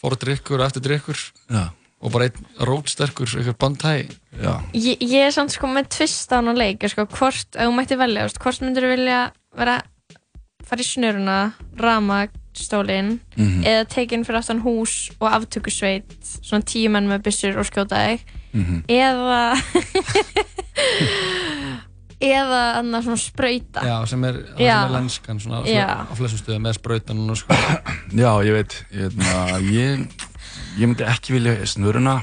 Fordrykkur, 0.00 0.64
efturdrykkur 0.66 1.18
Já. 1.46 1.64
Og 2.00 2.12
bara 2.14 2.24
einn 2.30 2.46
rótsterkur, 2.64 3.28
Já. 4.40 4.54
Ég, 4.72 4.96
ég 5.04 5.26
er 5.26 5.30
samt 5.36 5.52
sko 5.52 5.66
með 5.68 5.88
tvist 5.92 6.32
á 6.32 6.36
hana 6.40 6.54
leik, 6.56 6.80
sko, 6.88 7.04
hvort, 7.06 7.52
ef 7.56 7.60
þú 7.68 7.72
mætti 7.76 7.96
velja, 8.00 8.22
veist, 8.24 8.38
hvort 8.40 8.60
myndir 8.64 8.82
þú 8.86 8.90
vilja 8.96 9.18
vera, 9.58 9.82
fara 10.64 10.80
í 10.80 10.84
snuruna, 10.86 11.38
rama 11.76 12.22
stólinn, 12.56 13.18
Mhm. 13.36 13.62
eða 13.64 13.84
tekin 13.88 14.24
fyrir 14.24 14.38
aftan 14.40 14.62
hús 14.64 15.10
og 15.20 15.28
aftökusveit, 15.30 16.16
svona 16.42 16.64
tíu 16.64 16.88
menn 16.90 17.06
með 17.08 17.22
byssur 17.22 17.58
og 17.58 17.66
skjóta 17.68 17.96
þig, 18.00 18.20
Mhm. 18.52 18.82
eða, 18.88 19.54
eða 22.20 22.58
annað 22.80 23.06
svona 23.06 23.20
sprauta. 23.22 23.84
Já, 23.86 23.94
sem 24.10 24.24
er, 24.28 24.38
Já. 24.58 24.82
sem 24.82 24.90
er 24.90 24.94
lenskan 24.96 25.40
svona, 25.40 25.60
svona, 25.64 26.04
á 26.10 26.12
flestum 26.18 26.40
stöðum 26.42 26.66
með 26.66 26.76
sprautan 26.80 27.22
og 27.30 27.38
sko. 27.40 27.56
Já, 28.12 28.32
ég 28.44 28.52
veit, 28.58 28.76
ég, 28.92 29.14
na, 29.16 29.60
ég, 29.64 30.04
ég 30.78 30.86
myndi 30.90 31.06
ekki 31.08 31.34
vilja 31.36 31.56
snuruna 31.66 32.20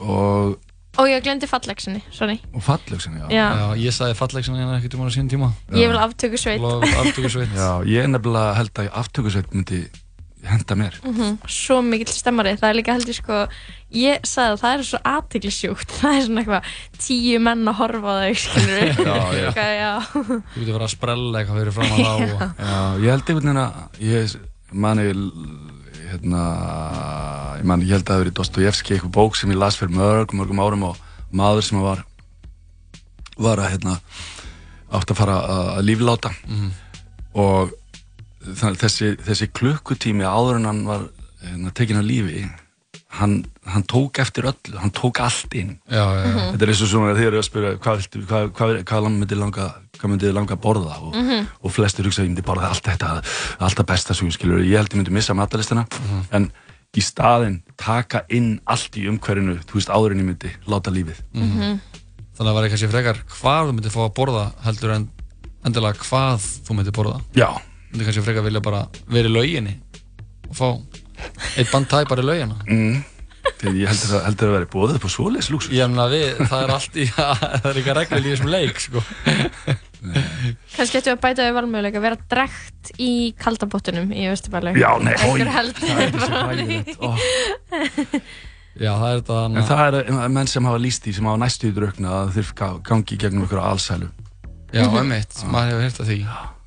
og, 0.00 0.56
Og 0.94 1.08
ég 1.10 1.24
glemdi 1.26 1.48
fallegsinni, 1.50 2.04
sorry. 2.14 2.36
og 2.54 2.62
fallöksin, 2.62 3.16
já. 3.18 3.26
Já. 3.34 3.74
ég 3.74 3.90
sagði 3.94 4.14
fallegsin 4.14 4.54
hérna 4.54 4.78
ekkert 4.78 4.94
um 4.94 5.06
á 5.06 5.10
sín 5.10 5.26
tíma 5.30 5.50
Ég 5.74 5.90
vil. 5.90 5.98
Aftökusveit 5.98 7.50
Já, 7.50 7.82
ég 7.86 8.06
nefnilega 8.10 8.54
held 8.60 8.78
að 8.78 8.90
aftökusveit 9.02 9.50
myndi 9.54 9.84
henda 10.44 10.76
mér. 10.76 10.98
Mm 11.02 11.38
Svo 11.48 11.80
mikill 11.82 12.12
stemmari, 12.12 12.54
það 12.60 12.68
er 12.70 12.78
líka 12.78 12.94
held 12.94 13.08
ég 13.10 13.16
sko 13.18 13.40
Ég 13.94 14.26
sagði 14.28 14.54
að 14.54 14.60
það 14.62 14.74
er 14.76 14.86
svo 14.88 15.00
aðtiklisjúkt 15.10 15.94
Það 15.98 16.16
er 16.18 16.24
svona 16.26 16.42
eitthvað 16.44 16.72
tíu 17.00 17.38
menn 17.42 17.68
að 17.70 17.78
horfa 17.80 18.14
á 18.14 18.16
þau 18.22 18.34
skilur 18.44 18.82
Já, 19.08 19.16
já. 19.34 19.48
Já. 19.74 19.92
Þú 20.14 20.60
getur 20.60 20.74
verið 20.74 20.86
að 20.86 20.92
sprella 20.94 21.40
eitthvað 21.40 21.62
fyrir 21.62 21.76
fram 21.78 21.94
að 21.94 22.02
þá 22.04 22.12
og... 22.14 22.44
Já, 22.58 22.76
ég 23.04 23.14
held 23.14 23.24
einhvern 23.24 23.48
veginn 23.48 23.62
að 23.64 24.04
ég 24.04 24.36
mani 24.84 25.08
hérna, 26.10 26.42
ég 27.60 27.64
man, 27.68 27.82
ég 27.84 27.92
held 27.94 28.04
að 28.04 28.08
það 28.08 28.16
hafi 28.16 28.24
verið 28.24 28.36
Dostojevski, 28.38 28.94
eitthvað 28.96 29.14
bók 29.16 29.36
sem 29.38 29.50
ég 29.54 29.58
las 29.60 29.78
fyrir 29.80 29.94
mörg, 29.96 30.34
mörgum 30.36 30.60
árum 30.64 30.86
og 30.90 30.98
maður 31.34 31.66
sem 31.68 31.80
var 31.84 32.04
var 33.40 33.58
að 33.64 33.72
hérna 33.74 33.96
átt 34.94 35.10
að 35.10 35.18
fara 35.18 35.38
að, 35.42 35.70
lífláta 35.88 36.30
Mhm. 36.46 36.68
og 37.34 37.72
þannig 38.44 38.78
þessi, 38.84 39.08
þessi 39.24 39.48
klukkutími 39.56 40.22
áður 40.28 40.56
en 40.60 40.64
hann 40.70 40.84
var 40.86 41.08
hérna, 41.42 41.72
tekin 41.74 41.96
að 41.98 42.06
lífi 42.10 42.44
hann, 43.18 43.44
hann 43.66 43.82
tók 43.90 44.18
eftir 44.18 44.44
öllu, 44.50 44.76
hann 44.78 44.90
tók 44.94 45.18
allt 45.20 45.54
inn 45.54 45.78
Já, 45.90 46.04
já, 46.04 46.24
já. 46.26 46.52
þetta 46.52 46.62
er 46.62 46.68
eins 46.68 46.82
og 46.82 46.88
svona 46.92 47.14
þegar 47.14 47.20
þið 47.22 47.26
eru 47.30 47.38
að 47.40 47.48
spyrja 47.48 47.72
hvað, 47.78 48.06
hvað, 48.28 48.52
hvað, 48.52 48.84
hvað 48.84 49.08
myndi 49.14 49.38
langa 49.38 49.66
hvað 50.04 50.12
myndi 50.12 50.28
þið 50.28 50.36
langa 50.36 50.54
að 50.58 50.62
borða 50.68 50.98
og, 51.00 51.14
Mhm. 51.16 51.48
og 51.64 51.72
flestir 51.74 52.04
hugsa 52.06 52.20
að 52.22 52.26
ég 52.28 52.34
myndi 52.34 52.44
borða 52.46 52.68
allt 52.70 52.84
þetta 52.84 53.10
allt 53.64 53.78
það 53.80 53.86
besta 53.90 54.14
sem 54.14 54.28
ég 54.28 54.36
skilur, 54.36 54.60
ég 54.62 54.76
held 54.76 54.92
ég 54.92 55.00
myndi 55.00 55.10
missa 55.16 55.34
matalistina 55.34 55.86
en 56.32 56.50
í 56.94 57.02
staðinn 57.02 57.62
taka 57.80 58.22
inn 58.30 58.60
allt 58.70 58.94
í 59.00 59.08
umhverfinu 59.10 59.56
þú 59.66 59.80
veist 59.80 59.90
áður 59.90 60.12
en 60.14 60.20
ég 60.22 60.28
myndi 60.30 60.50
láta 60.68 60.92
lífið 60.94 61.18
Mhm. 61.34 61.80
Þannig 62.34 62.50
að 62.50 62.50
það 62.50 62.54
var 62.54 62.68
kannski 62.68 62.88
frekar 62.90 63.18
hvað 63.30 63.68
þú 63.68 63.72
myndir 63.74 63.92
fá 63.94 64.00
að 64.04 64.14
borða 64.14 64.44
heldur 64.64 64.90
en 64.90 65.08
endilega 65.64 65.98
hvað 66.02 66.42
þú 66.66 66.74
myndir 66.74 66.92
borða. 66.96 67.20
Já. 67.34 67.48
Myndir 67.92 68.06
kannski 68.08 68.24
frekar 68.26 68.42
vilja 68.42 68.60
bara 68.60 68.80
vera 69.08 69.28
í 69.28 69.32
lauginni 69.32 69.76
og 70.50 70.56
fá 70.58 70.66
eitt 71.56 71.70
bandtæ 71.70 72.04
bara 72.08 72.22
í 72.22 72.26
laugina. 72.26 72.56
mm. 72.66 73.04
þegar 73.60 73.76
ég 73.78 73.86
heldur 73.88 74.16
að, 74.18 74.24
heldur 74.24 74.48
að 74.48 74.54
vera 74.56 74.66
bóðið 74.74 74.94
upp 74.98 75.04
á 75.06 75.10
svoleiðs 75.14 75.50
lúksus 75.52 75.70
Ég 75.72 75.88
meina 75.88 76.08
við, 76.10 76.36
það 76.48 76.62
er 76.64 76.70
allt 76.74 76.94
í, 76.96 77.06
það 77.14 77.66
er 77.70 77.78
eitthvað 77.78 77.96
reglur 78.00 78.26
í 78.26 78.32
þessum 78.34 78.50
leik, 78.50 78.80
sko. 78.80 79.02
Kannski 80.76 80.98
ættu 81.00 81.12
að 81.14 81.20
bæta 81.22 81.46
við 81.46 81.54
valmöguleika 81.58 82.00
að 82.00 82.06
vera 82.08 82.18
drekt 82.34 82.90
í 83.00 83.10
kaldabottunum 83.40 84.10
í 84.12 84.26
Östubælu. 84.32 84.74
Já, 84.78 84.90
nei, 85.00 85.14
heldur. 85.16 85.78
það 85.80 86.02
er 86.04 86.18
svo 86.18 86.42
hræðilegt, 86.42 86.98
ó. 87.00 87.08
Já, 88.74 88.90
það 88.98 89.08
er 89.08 89.20
þetta 89.20 89.38
en 89.46 89.66
það 89.68 89.96
er 90.26 90.32
menn 90.34 90.48
sem 90.50 90.66
hafa 90.66 90.80
líst 90.82 91.04
í 91.06 91.14
sem 91.14 91.26
hafa 91.30 91.38
næstu 91.44 91.70
í 91.70 91.74
draugna 91.76 92.14
að 92.24 92.40
ga- 92.58 92.78
gangi 92.82 93.18
gegnum 93.22 93.46
ykkur 93.46 93.60
alsælu. 93.62 94.08
Já, 94.74 94.82
einmitt, 94.90 95.36
maður 95.46 95.70
hefur 95.76 95.84
heyrt 95.86 96.00
af 96.02 96.08
því. 96.10 96.16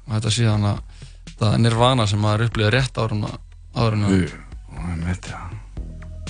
Og 0.08 0.14
þetta 0.16 0.32
síðan 0.32 0.68
að 0.70 0.78
það 1.38 1.50
er 1.54 1.64
nirvana 1.66 2.06
sem 2.08 2.22
maður 2.24 2.46
upplýði 2.48 2.72
rétt 2.78 3.02
árun 3.04 3.26
árun 3.76 4.06
Jú, 4.08 4.30
einmitt, 4.80 5.28
já. 5.28 5.42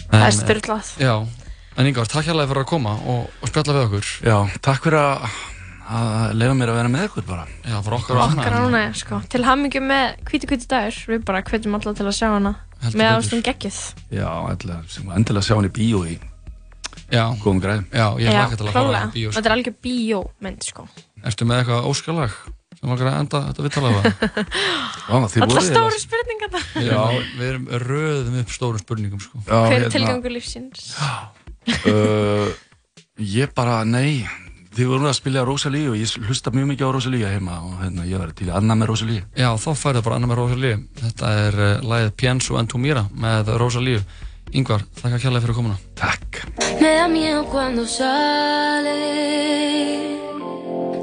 Það 0.08 0.26
er 0.26 0.34
styrlað. 0.34 0.90
Já, 1.04 1.14
en 1.78 1.92
Ingar, 1.92 2.10
takk 2.10 2.26
hérlega 2.26 2.50
fyrir 2.50 2.64
að 2.64 2.70
koma 2.72 2.96
og, 2.98 3.30
og 3.44 3.52
spjalla 3.52 3.76
við 3.78 3.86
okkur. 3.86 4.10
Já, 4.26 4.38
takk 4.66 4.88
fyrir 4.88 5.00
að, 5.04 5.38
að 5.88 6.34
leifa 6.38 6.56
mér 6.60 6.72
að 6.72 6.78
vera 6.80 6.92
með 6.94 7.06
ykkur 7.08 7.26
bara 7.28 7.44
Já, 7.64 7.76
fyrir 7.86 7.98
okkar 7.98 8.22
Okkar 8.26 8.56
ána, 8.62 8.82
sko. 8.98 9.20
Til 9.32 9.44
hamingjum 9.48 9.88
með 9.88 10.06
hvíti 10.28 10.50
hvíti 10.50 10.68
dagur. 10.72 10.98
Við 11.14 11.24
bara 11.28 11.44
hvetjum 11.48 11.78
alla 11.80 11.94
til 11.98 12.08
að 12.08 12.18
sjá 12.18 12.28
hana 12.34 12.54
Heldur 12.84 13.00
með 13.02 13.12
ástum 13.16 13.44
geggjuð. 13.46 13.78
Já, 14.14 14.28
endilega, 14.52 14.82
sem- 14.94 15.14
endilega 15.16 15.48
sjá 15.48 15.56
hann 15.58 15.70
í 15.70 15.74
bíó 15.74 16.04
í 16.06 16.18
Já. 17.08 17.24
góðum 17.42 17.62
græðum 17.64 17.88
Já, 17.90 18.06
ég 18.20 18.28
Já, 18.28 18.36
hlakka 18.36 18.60
til 18.60 18.68
að 18.68 18.76
fara 18.76 19.02
í 19.08 19.16
bíó 19.16 19.32
sko. 19.32 19.40
Þetta 19.40 19.50
er 19.50 19.56
algjör 19.56 19.76
bíómynd, 19.88 20.68
sko. 20.68 20.88
Ertu 21.24 21.48
með 21.48 21.62
eitthvað 21.64 21.90
óskalag 21.90 22.38
sem 22.78 22.92
okkar 22.94 23.10
að 23.10 23.20
enda 23.24 23.40
þetta 23.58 23.82
Alla 25.08 25.30
voruð 25.32 25.66
stóru 25.66 26.00
spurningar 26.04 26.52
það. 26.54 26.66
Já, 26.86 27.00
við 27.40 27.48
erum 27.48 27.68
röðum 27.88 28.40
upp 28.44 28.52
stórum 28.54 28.82
spurningum 28.84 29.22
sko. 29.24 29.40
Já, 29.48 29.56
Hver 29.56 29.72
er 29.72 29.86
hérna, 29.88 29.94
tilgangur 29.96 30.36
lífsins? 30.36 30.92
uh, 31.90 32.52
Ég 33.18 33.50
bara, 33.58 33.80
nei 33.88 34.28
Þið 34.78 34.90
voru 34.92 35.08
að 35.10 35.18
spila 35.18 35.42
Rosalíu 35.48 35.90
og 35.96 35.98
ég 35.98 36.28
hlusta 36.28 36.52
mjög 36.54 36.68
mikið 36.70 36.86
á 36.86 36.94
Rosalíu 36.94 37.26
heima 37.26 37.56
og 37.66 37.80
hérna, 37.82 38.06
ég 38.06 38.22
var 38.22 38.30
til 38.38 38.52
að 38.52 38.60
annað 38.60 38.78
með 38.84 38.90
Rosalíu 38.92 39.24
Já, 39.34 39.50
þá 39.58 39.70
færðu 39.74 40.04
bara 40.06 40.20
annað 40.20 40.32
með 40.32 40.40
Rosalíu 40.44 40.78
Þetta 41.02 41.32
er 41.48 41.58
uh, 41.58 41.72
lagið 41.92 42.12
Pienso 42.22 42.60
en 42.62 42.70
tu 42.70 42.82
mira 42.82 43.08
með 43.18 43.50
Rosalíu 43.58 44.04
Yngvar, 44.56 44.86
þakka 44.96 45.18
kærlega 45.20 45.44
fyrir 45.44 45.58
komuna. 45.58 45.76
Takk. 46.00 46.46
Me 46.80 46.92
da 46.96 47.08
miedo 47.12 47.44
cuando 47.52 47.86
sale 47.86 48.96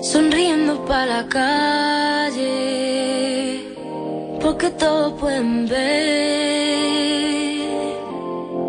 sonriendo 0.02 0.84
para 0.86 1.06
la 1.06 1.28
calle, 1.28 2.48
porque 4.40 4.70
todos 4.70 5.12
pueden 5.20 5.66
ver 5.68 5.84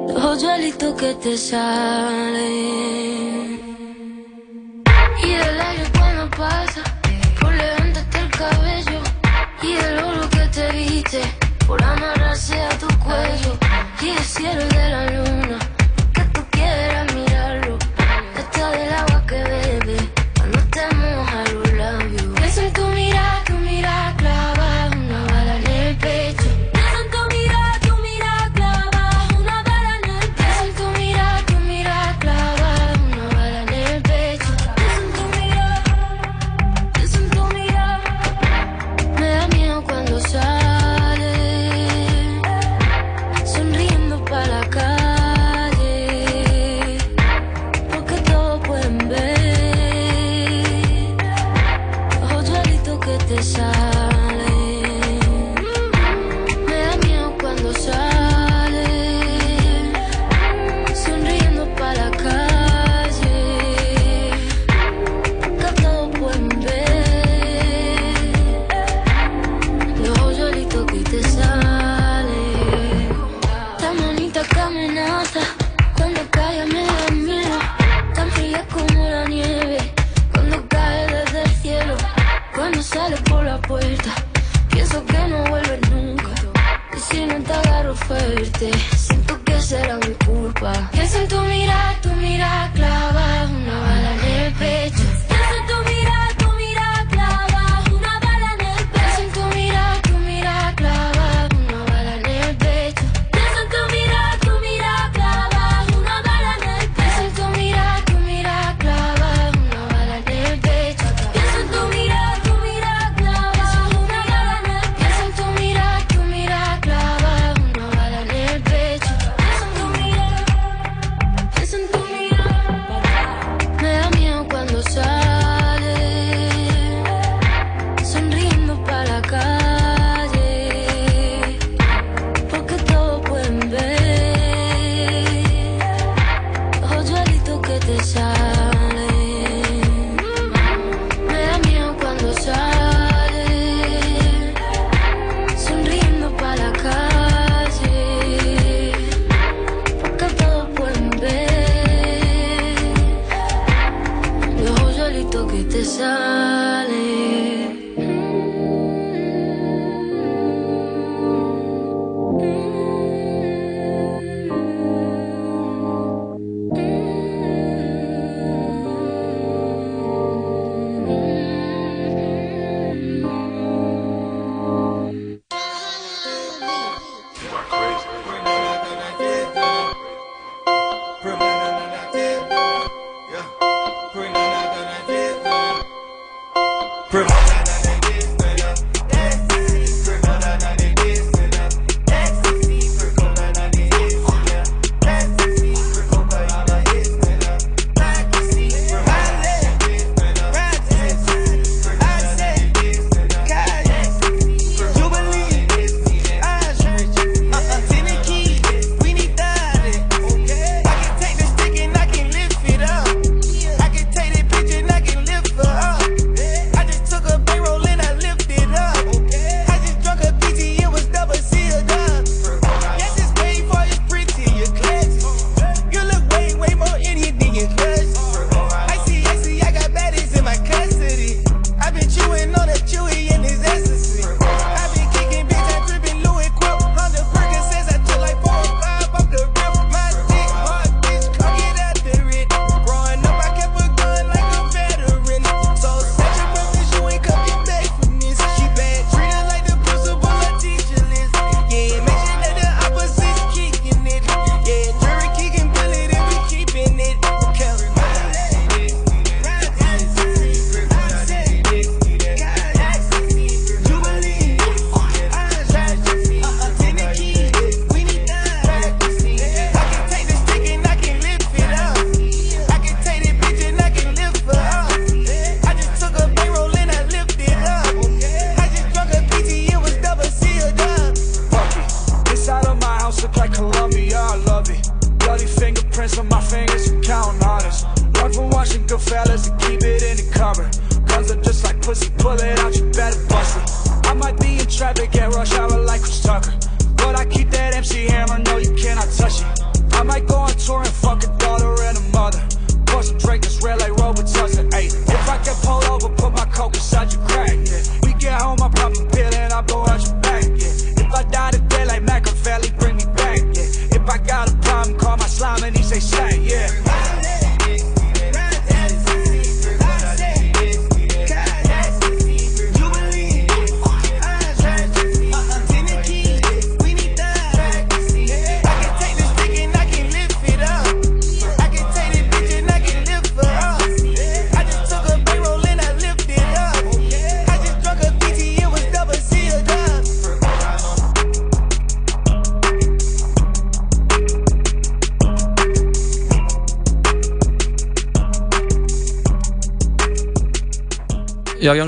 los 0.09 0.23
hoyuelitos 0.23 0.95
que 0.99 1.13
te 1.15 1.37
salen. 1.37 3.14
Te 10.55 10.71
viste 10.71 11.21
por 11.67 11.83
amarrarse 11.83 12.57
a 12.61 12.69
tu 12.79 12.87
cuello 12.99 13.57
y 14.01 14.07
el 14.07 14.19
cielo 14.19 14.65
de 14.69 14.89
la 14.89 15.05
luna 15.11 15.44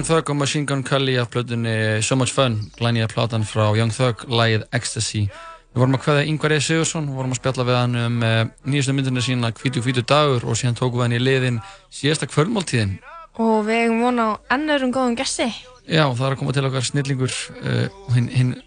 Thug 0.07 0.29
og 0.29 0.35
Machine 0.39 0.65
Gun 0.65 0.83
Kelly 0.83 1.17
af 1.19 1.27
plötunni 1.27 2.01
So 2.01 2.15
Much 2.15 2.33
Fun, 2.33 2.71
glænýja 2.79 3.07
platan 3.11 3.43
frá 3.43 3.75
Young 3.75 3.91
Thug, 3.91 4.23
lægið 4.31 4.63
Ecstasy. 4.71 5.25
Við 5.27 5.81
vorum 5.81 5.97
að 5.97 6.03
kveða 6.05 6.21
Ingvar 6.31 6.53
E. 6.55 6.59
Sigursson, 6.63 7.09
við 7.09 7.17
vorum 7.19 7.35
að 7.35 7.39
spjalla 7.41 7.65
við 7.67 7.75
hann 7.75 7.97
um 7.99 8.15
uh, 8.23 8.37
nýjastu 8.63 8.95
myndina 8.95 9.23
sína 9.25 9.51
Hvítu 9.51 9.83
Hvítu 9.83 10.05
dagur 10.07 10.47
og 10.47 10.55
síðan 10.55 10.79
tókum 10.79 11.01
við 11.01 11.05
hann 11.05 11.17
í 11.17 11.19
liðin 11.19 11.59
síðasta 11.91 12.29
kvöldmáltíðin. 12.31 12.95
Og 13.43 13.67
við 13.67 13.83
eigum 13.83 14.01
vona 14.05 14.29
á 14.31 14.31
ennurum 14.55 14.95
góðum 14.95 15.19
gesti. 15.19 15.51
Já, 15.83 16.05
það 16.07 16.25
er 16.29 16.37
að 16.37 16.39
koma 16.39 16.55
til 16.55 16.65
okkar 16.71 16.87
snillingur 16.87 17.37
uh, 17.59 18.01
hinn 18.15 18.31
hin 18.31 18.57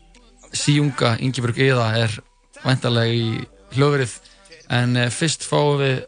síjunga 0.52 1.16
Ingeborg 1.24 1.60
Eða 1.64 1.90
er 2.04 2.20
væntalega 2.66 3.16
í 3.16 3.44
hljóðverið 3.78 4.18
en 4.76 4.98
uh, 5.06 5.12
fyrst 5.14 5.48
fáum 5.48 5.80
við 5.80 6.02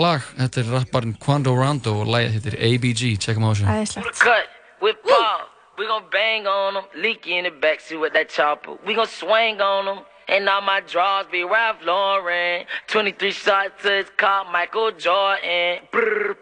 lag, 0.00 0.24
þetta 0.38 0.64
er 0.64 0.70
rapparinn 0.78 1.18
Quando 1.20 1.52
Rondo 1.56 2.00
og 2.02 2.14
lagið 2.14 2.38
heitir 2.38 2.62
ABG, 2.70 3.10
tjekkum 3.20 3.50
á 3.50 3.52
þessu. 3.52 4.48
With 4.80 4.96
Paul. 5.02 5.40
We 5.76 5.86
gon' 5.86 6.04
bang 6.10 6.46
on 6.46 6.74
them, 6.74 6.84
leaky 6.96 7.38
in 7.38 7.44
the 7.44 7.50
backseat 7.50 8.00
with 8.00 8.12
that 8.14 8.28
chopper. 8.28 8.76
We 8.84 8.94
gon' 8.94 9.06
swing 9.06 9.60
on 9.60 9.84
them, 9.84 10.04
and 10.26 10.48
all 10.48 10.60
my 10.60 10.80
draws 10.80 11.26
be 11.26 11.44
Ralph 11.44 11.76
Lauren. 11.84 12.66
23 12.88 13.30
shots 13.30 13.82
to 13.82 13.90
his 13.92 14.10
car, 14.16 14.44
Michael 14.50 14.90
Jordan. 14.90 15.78
Brr. 15.92 16.36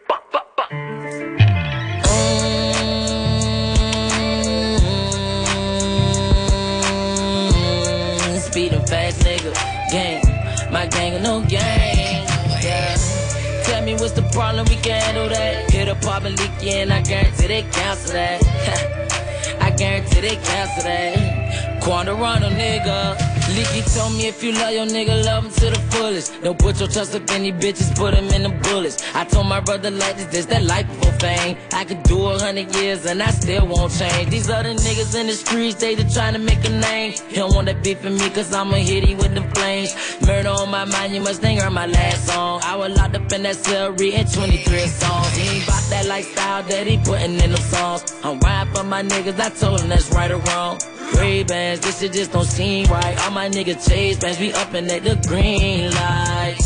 Problem, 14.36 14.66
we 14.68 14.76
can 14.76 15.00
handle 15.00 15.28
that. 15.30 15.70
Hit 15.70 15.88
a 15.88 15.94
pop 15.94 16.24
and 16.24 16.38
leak 16.38 16.50
you, 16.60 16.82
and 16.82 16.92
I 16.92 17.00
guarantee 17.00 17.46
they 17.46 17.62
cancel 17.62 18.12
that. 18.12 18.44
I 19.62 19.70
guarantee 19.70 20.20
they 20.20 20.36
cancel 20.36 20.82
that. 20.82 21.75
Quandarano, 21.86 22.50
nigga. 22.50 23.14
Leaky 23.54 23.80
told 23.94 24.12
me 24.14 24.26
if 24.26 24.42
you 24.42 24.50
love 24.50 24.72
your 24.72 24.86
nigga, 24.86 25.24
love 25.24 25.44
him 25.44 25.52
to 25.52 25.70
the 25.70 25.78
fullest. 25.92 26.42
Don't 26.42 26.58
put 26.58 26.80
your 26.80 26.88
trust 26.88 27.14
up 27.14 27.30
in 27.30 27.42
these 27.44 27.54
bitches, 27.54 27.94
put 27.94 28.12
him 28.12 28.28
in 28.30 28.42
the 28.42 28.48
bullets. 28.48 29.00
I 29.14 29.24
told 29.24 29.46
my 29.46 29.60
brother 29.60 29.92
like 29.92 30.16
this, 30.16 30.26
this 30.26 30.46
that 30.46 30.64
life 30.64 30.88
before 30.88 31.12
fame. 31.20 31.56
I 31.72 31.84
could 31.84 32.02
do 32.02 32.26
a 32.26 32.40
hundred 32.40 32.74
years 32.74 33.06
and 33.06 33.22
I 33.22 33.30
still 33.30 33.68
won't 33.68 33.92
change. 33.92 34.30
These 34.30 34.50
other 34.50 34.74
niggas 34.74 35.14
in 35.14 35.28
the 35.28 35.34
streets, 35.34 35.76
they 35.76 35.94
just 35.94 36.12
trying 36.16 36.32
to 36.32 36.40
make 36.40 36.64
a 36.64 36.70
name. 36.70 37.12
He 37.28 37.36
don't 37.36 37.54
want 37.54 37.66
that 37.68 37.84
beef 37.84 38.02
with 38.02 38.20
me, 38.20 38.30
cause 38.30 38.52
I'ma 38.52 38.78
hit 38.78 39.04
him 39.04 39.18
with 39.18 39.36
the 39.36 39.42
flames. 39.54 39.94
Murder 40.26 40.48
on 40.48 40.68
my 40.72 40.86
mind, 40.86 41.14
you 41.14 41.20
must 41.20 41.40
think 41.40 41.60
heard 41.60 41.70
my 41.70 41.86
last 41.86 42.26
song. 42.26 42.62
I 42.64 42.74
was 42.74 42.96
locked 42.96 43.14
up 43.14 43.32
in 43.32 43.44
that 43.44 43.54
cell, 43.54 43.92
reading 43.92 44.26
23 44.26 44.78
songs. 44.88 45.36
He 45.36 45.58
ain't 45.58 45.66
bout 45.68 45.84
that 45.90 46.06
lifestyle 46.06 46.64
that 46.64 46.84
he 46.88 46.98
putting 46.98 47.38
in 47.38 47.52
them 47.52 47.62
songs. 47.70 48.12
I'm 48.24 48.40
riding 48.40 48.74
for 48.74 48.82
my 48.82 49.04
niggas, 49.04 49.38
I 49.38 49.50
told 49.50 49.82
him 49.82 49.88
that's 49.88 50.10
right 50.10 50.32
or 50.32 50.38
wrong. 50.50 50.80
Ray 51.14 51.44
bands, 51.44 51.80
this 51.80 52.00
shit 52.00 52.12
just 52.12 52.32
don't 52.32 52.44
seem 52.44 52.86
right. 52.90 53.18
All 53.24 53.30
my 53.30 53.48
niggas 53.48 53.88
chase 53.88 54.18
bands, 54.18 54.38
we 54.38 54.52
up 54.52 54.72
and 54.74 54.90
at 54.90 55.04
the 55.04 55.16
green 55.28 55.90
light. 55.92 56.56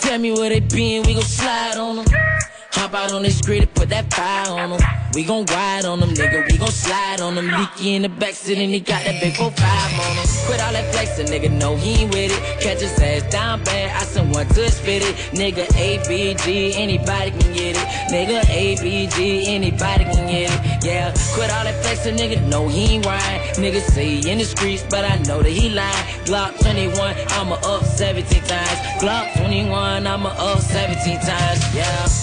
Tell 0.00 0.18
me 0.18 0.32
where 0.32 0.50
they 0.50 0.60
been, 0.60 1.02
we 1.06 1.14
gon' 1.14 1.22
slide 1.22 1.76
on 1.76 1.96
them. 1.96 2.06
Hop 2.72 2.94
out 2.94 3.12
on 3.12 3.22
the 3.22 3.30
street 3.30 3.62
and 3.62 3.74
put 3.74 3.88
that 3.88 4.12
fire 4.12 4.48
on 4.48 4.70
them. 4.70 4.80
We 5.12 5.24
gon' 5.24 5.44
ride 5.46 5.84
on 5.84 5.98
them, 5.98 6.10
nigga. 6.10 6.50
We 6.50 6.56
gon' 6.56 6.70
slide 6.70 7.20
on 7.20 7.34
them. 7.34 7.48
Leaky 7.48 7.94
in 7.96 8.02
the 8.02 8.08
backseat 8.08 8.62
and 8.62 8.72
he 8.72 8.78
got 8.78 9.04
that 9.04 9.20
big 9.20 9.34
4-5 9.34 9.40
on 9.42 10.16
him. 10.16 10.26
Quit 10.46 10.60
all 10.62 10.72
that 10.72 10.92
flexing, 10.92 11.26
nigga. 11.26 11.50
No, 11.50 11.74
he 11.74 12.02
ain't 12.02 12.14
with 12.14 12.30
it. 12.30 12.60
Catch 12.60 12.80
his 12.80 12.96
ass 13.00 13.28
down 13.32 13.64
bad. 13.64 13.90
I 14.00 14.04
sent 14.04 14.32
one 14.32 14.46
to 14.46 14.70
spit 14.70 15.02
it. 15.02 15.16
Nigga, 15.34 15.66
ABG, 15.66 16.74
anybody 16.76 17.30
can 17.32 17.52
get 17.52 17.76
it. 17.76 17.86
Nigga, 18.12 18.40
ABG, 18.42 19.48
anybody 19.48 20.04
can 20.04 20.26
get 20.28 20.52
it. 20.52 20.84
Yeah, 20.84 21.12
quit 21.34 21.50
all 21.50 21.64
that 21.64 21.82
flexing, 21.82 22.16
nigga. 22.16 22.46
No, 22.48 22.68
he 22.68 22.94
ain't 22.94 23.06
right. 23.06 23.40
Nigga 23.54 23.80
say 23.80 24.18
in 24.20 24.38
the 24.38 24.44
streets, 24.44 24.84
but 24.88 25.04
I 25.04 25.18
know 25.24 25.42
that 25.42 25.50
he 25.50 25.70
lying. 25.70 26.04
Glock 26.24 26.56
21, 26.60 27.16
I'ma 27.30 27.56
up 27.64 27.82
17 27.84 28.42
times. 28.44 28.78
Glock 29.02 29.36
21, 29.38 30.06
I'ma 30.06 30.28
up 30.38 30.60
17 30.60 31.20
times. 31.20 31.74
Yeah. 31.74 32.19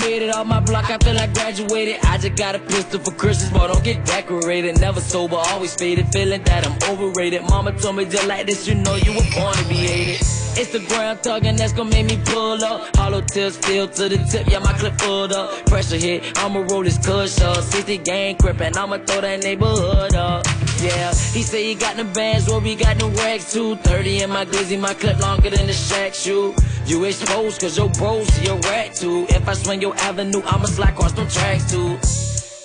Made 0.00 0.22
it 0.22 0.34
off 0.34 0.46
my 0.46 0.60
block, 0.60 0.90
I 0.90 0.98
feel 0.98 1.14
like 1.14 1.32
graduated. 1.34 1.96
I 2.04 2.18
just 2.18 2.36
got 2.36 2.54
a 2.54 2.58
pistol 2.58 3.00
for 3.00 3.12
Christmas, 3.12 3.50
but 3.50 3.68
don't 3.68 3.84
get 3.84 4.04
decorated. 4.04 4.80
Never 4.80 5.00
sober, 5.00 5.36
always 5.36 5.74
faded, 5.74 6.08
feeling 6.12 6.42
that 6.44 6.66
I'm 6.66 6.76
overrated. 6.90 7.42
Mama 7.42 7.72
told 7.78 7.96
me 7.96 8.04
just 8.04 8.26
like 8.26 8.46
this, 8.46 8.66
you 8.66 8.74
know 8.74 8.96
you 8.96 9.12
were 9.12 9.28
born 9.34 9.54
to 9.54 9.68
be 9.68 9.76
hated. 9.76 10.20
It's 10.56 10.70
the 10.70 10.80
ground 10.80 11.20
thuggin' 11.20 11.56
that's 11.56 11.72
gonna 11.72 11.90
make 11.90 12.06
me 12.06 12.20
pull 12.24 12.62
up. 12.64 12.96
Hollow 12.96 13.20
tips 13.22 13.56
filled 13.56 13.92
to 13.94 14.08
the 14.08 14.18
tip, 14.30 14.46
yeah, 14.48 14.58
my 14.60 14.72
clip 14.72 14.94
full 15.00 15.32
up. 15.32 15.66
Pressure 15.66 15.96
hit, 15.96 16.38
I'ma 16.38 16.60
roll 16.60 16.82
this 16.82 16.98
cush 16.98 17.40
up. 17.40 17.62
60 17.62 17.98
gang 17.98 18.36
crippin', 18.36 18.76
I'ma 18.76 18.98
throw 18.98 19.20
that 19.20 19.42
neighborhood 19.42 20.14
up. 20.14 20.46
Yeah, 20.80 21.08
he 21.08 21.42
say 21.42 21.64
he 21.64 21.74
got 21.74 21.96
the 21.96 22.04
bands, 22.04 22.48
well, 22.48 22.60
we 22.60 22.74
got 22.74 22.98
the 22.98 23.08
racks 23.08 23.52
too. 23.52 23.76
30 23.76 24.22
in 24.22 24.30
my 24.30 24.44
glizzy, 24.44 24.78
my 24.78 24.94
clip 24.94 25.18
longer 25.20 25.50
than 25.50 25.66
the 25.66 25.72
shack 25.72 26.14
shoe. 26.14 26.54
You 26.86 27.02
exposed 27.04 27.60
cause 27.62 27.78
your 27.78 27.88
bros 27.90 28.28
a 28.46 28.56
rat 28.68 28.94
too. 28.94 29.26
If 29.30 29.48
I 29.48 29.54
swing 29.54 29.80
your 29.80 29.96
avenue, 29.96 30.42
I'ma 30.44 30.66
slide 30.66 30.90
across 30.90 31.12
them 31.12 31.26
tracks 31.28 31.70
too. 31.70 31.98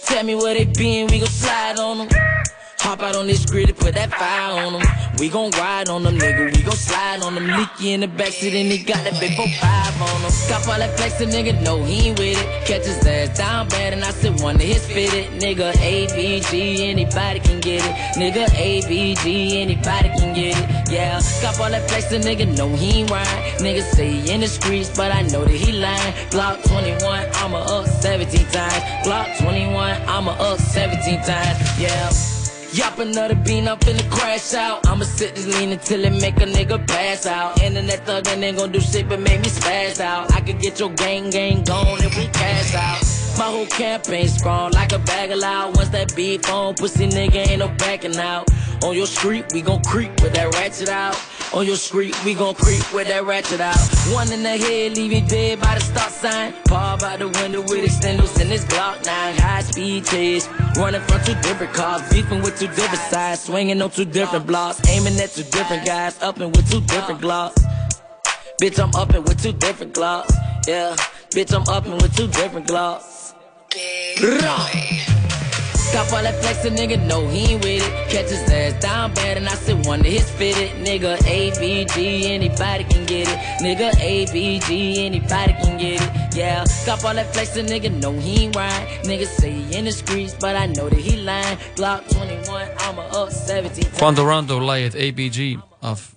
Tell 0.05 0.23
me 0.25 0.35
where 0.35 0.53
they 0.53 0.65
been, 0.65 1.07
we 1.07 1.19
gon' 1.19 1.27
slide 1.29 1.79
on 1.79 1.97
them. 1.99 2.48
Hop 2.89 3.03
out 3.03 3.15
on 3.15 3.27
this 3.27 3.45
grid 3.45 3.69
and 3.69 3.77
put 3.77 3.93
that 3.93 4.09
fire 4.09 4.65
on 4.65 4.73
them. 4.73 4.81
We 5.19 5.29
gon' 5.29 5.51
ride 5.51 5.89
on 5.89 6.01
them, 6.01 6.17
nigga. 6.17 6.57
We 6.57 6.63
gon' 6.63 6.73
slide 6.73 7.21
on 7.21 7.35
them. 7.35 7.45
Leaky 7.45 7.91
in 7.91 7.99
the 8.01 8.07
backseat 8.07 8.59
and 8.59 8.71
he 8.71 8.79
got 8.79 9.03
that 9.03 9.19
big 9.19 9.37
4-5 9.37 10.01
on 10.01 10.21
him. 10.21 10.31
Cop 10.49 10.67
all 10.67 10.79
that 10.79 10.97
flexin', 10.97 11.29
nigga. 11.29 11.61
No, 11.61 11.83
he 11.83 12.07
ain't 12.07 12.17
with 12.17 12.35
it. 12.35 12.65
Catch 12.65 12.87
his 12.87 13.05
ass 13.05 13.37
down 13.37 13.69
bad 13.69 13.93
and 13.93 14.03
I 14.03 14.09
said 14.09 14.41
one 14.41 14.55
of 14.55 14.61
his 14.61 14.83
fitted. 14.87 15.39
Nigga, 15.39 15.71
ABG, 15.73 16.79
anybody 16.79 17.39
can 17.41 17.59
get 17.59 17.85
it. 17.85 17.93
Nigga, 18.17 18.47
ABG, 18.57 19.57
anybody 19.57 20.09
can 20.17 20.33
get 20.33 20.57
it. 20.57 20.91
Yeah, 20.91 21.21
cop 21.43 21.59
all 21.59 21.69
that 21.69 21.87
flexin', 21.87 22.23
nigga. 22.23 22.57
No, 22.57 22.69
he 22.69 23.01
ain't 23.01 23.11
right. 23.11 23.27
Nigga 23.59 23.83
say 23.83 24.09
he 24.13 24.31
in 24.31 24.41
the 24.41 24.47
streets, 24.47 24.89
but 24.97 25.11
I 25.11 25.21
know 25.21 25.45
that 25.45 25.53
he 25.53 25.73
lying. 25.73 26.13
Glock 26.31 26.63
21, 26.67 27.27
I'ma 27.35 27.59
up 27.59 27.85
17 27.85 28.47
times. 28.47 28.73
Glock 29.05 29.37
21, 29.43 29.91
I'ma 30.07 30.31
up 30.31 30.57
17 30.57 31.21
times. 31.21 31.79
Yeah. 31.79 32.38
Yop 32.73 32.99
another 32.99 33.33
bean, 33.33 33.67
I'm 33.67 33.79
finna 33.79 34.07
crash 34.11 34.53
out. 34.53 34.85
I'ma 34.87 35.03
sit 35.03 35.33
this 35.33 35.47
lean 35.47 35.71
until 35.71 36.05
it 36.05 36.21
make 36.21 36.37
a 36.37 36.45
nigga 36.45 36.85
pass 36.87 37.25
out. 37.25 37.59
Internet 37.63 38.05
thuggin' 38.05 38.43
ain't 38.43 38.57
gon' 38.57 38.71
do 38.71 38.79
shit 38.79 39.09
but 39.09 39.19
make 39.19 39.41
me 39.41 39.47
spaz 39.47 39.99
out. 39.99 40.31
I 40.35 40.41
could 40.41 40.59
get 40.59 40.79
your 40.79 40.91
gang 40.91 41.31
gang 41.31 41.63
gone 41.63 41.97
if 42.03 42.15
we 42.15 42.27
cash 42.27 42.75
out. 42.75 43.01
My 43.39 43.45
whole 43.45 43.65
campaign 43.65 44.27
strong 44.27 44.71
like 44.73 44.91
a 44.91 44.99
bag 44.99 45.31
of 45.31 45.39
loud. 45.39 45.77
Once 45.77 45.89
that 45.89 46.15
beef 46.15 46.47
on, 46.51 46.75
pussy 46.75 47.07
nigga 47.07 47.47
ain't 47.47 47.59
no 47.59 47.69
backing 47.69 48.17
out. 48.17 48.47
On 48.83 48.95
your 48.95 49.07
street, 49.07 49.45
we 49.51 49.61
gon' 49.63 49.81
creep 49.83 50.11
with 50.21 50.33
that 50.33 50.53
ratchet 50.53 50.89
out. 50.89 51.15
On 51.51 51.65
your 51.65 51.77
street, 51.77 52.13
we 52.23 52.35
gon' 52.35 52.53
creep 52.53 52.93
with 52.93 53.07
that 53.07 53.25
ratchet 53.25 53.59
out. 53.59 53.75
One 54.13 54.31
in 54.31 54.43
the 54.43 54.55
head, 54.55 54.95
leave 54.95 55.11
you 55.11 55.21
dead 55.27 55.59
by 55.59 55.75
the 55.75 55.81
stop 55.81 56.11
sign. 56.11 56.53
Paw 56.65 56.95
by 57.01 57.17
the 57.17 57.27
window 57.27 57.61
with 57.61 57.83
extenders 57.89 58.39
in 58.39 58.49
this 58.49 58.63
Glock 58.65 59.03
9. 59.03 59.35
High 59.35 59.61
speed 59.63 60.05
chase, 60.05 60.47
running 60.77 61.01
from 61.01 61.19
two 61.23 61.33
different 61.41 61.73
cars. 61.73 62.07
Beefing 62.11 62.43
with 62.43 62.59
two 62.59 62.67
different 62.67 63.01
sides, 63.09 63.41
swinging 63.41 63.81
on 63.81 63.89
two 63.89 64.05
different 64.05 64.45
blocks. 64.45 64.79
Aiming 64.87 65.19
at 65.19 65.31
two 65.31 65.41
different 65.41 65.87
guys, 65.87 66.21
upping 66.21 66.51
with 66.51 66.69
two 66.69 66.81
different 66.81 67.19
glocks. 67.19 67.57
Bitch, 68.61 68.77
I'm 68.77 68.93
upping 68.93 69.23
with 69.23 69.41
two 69.41 69.53
different 69.53 69.95
glocks. 69.95 70.31
Yeah, 70.67 70.95
bitch, 71.31 71.51
I'm 71.51 71.67
upping 71.67 71.93
with 71.93 72.15
two 72.15 72.27
different 72.27 72.67
glocks. 72.67 73.33
Got 75.91 76.13
all 76.13 76.21
that 76.21 76.35
flexin', 76.43 76.77
nigga, 76.77 77.03
no, 77.07 77.27
he 77.27 77.53
ain't 77.53 77.63
with 77.63 77.81
it. 77.81 78.09
Catch 78.11 78.29
his 78.29 78.49
ass 78.51 78.79
down 78.79 79.13
bad, 79.13 79.37
and 79.37 79.47
I 79.47 79.55
said 79.55 79.85
of 79.85 80.05
his 80.05 80.29
fitted. 80.29 80.71
Nigga, 80.85 81.17
ABG, 81.17 82.25
anybody 82.25 82.83
can 82.83 83.05
get 83.05 83.27
it. 83.27 83.37
Nigga, 83.61 83.91
ABG, 83.97 84.97
anybody 84.97 85.53
can 85.53 85.77
get 85.77 86.01
it. 86.01 86.35
Yeah, 86.35 86.63
got 86.85 87.03
all 87.03 87.15
that 87.15 87.33
flexin', 87.33 87.67
nigga, 87.67 87.89
no, 87.91 88.13
he 88.13 88.45
ain't 88.45 88.55
right. 88.55 88.99
Nigga 89.03 89.25
say 89.25 89.51
he 89.51 89.77
in 89.77 89.85
the 89.85 89.91
streets, 89.91 90.35
but 90.39 90.55
I 90.55 90.67
know 90.67 90.89
that 90.89 90.99
he 90.99 91.17
lying. 91.17 91.57
Block 91.75 92.07
21, 92.09 92.69
I'ma 92.79 93.01
up 93.01 93.31
17. 93.31 93.91
Quando 93.97 94.23
Rondo, 94.23 94.59
lagið 94.59 94.95
ABG 94.95 95.57
af 95.81 96.11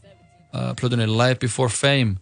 uh, 0.53 0.75
plötunni 0.75 1.07
Live 1.07 1.39
Before 1.41 1.69
Fame 1.69 2.17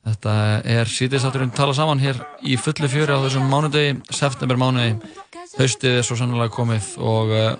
Þetta 0.00 0.34
er 0.64 0.88
síðistátturinn 0.88 1.52
tala 1.52 1.74
saman 1.76 2.00
hér 2.00 2.22
í 2.40 2.56
fullu 2.60 2.88
fjöri 2.88 3.12
á 3.12 3.20
þessum 3.20 3.50
mánudegi, 3.52 3.98
september 4.16 4.56
mánuði 4.60 4.94
haustið 5.58 5.98
er 5.98 6.06
svo 6.06 6.16
sannlega 6.16 6.52
komið 6.54 6.88
og 7.04 7.32
uh, 7.36 7.50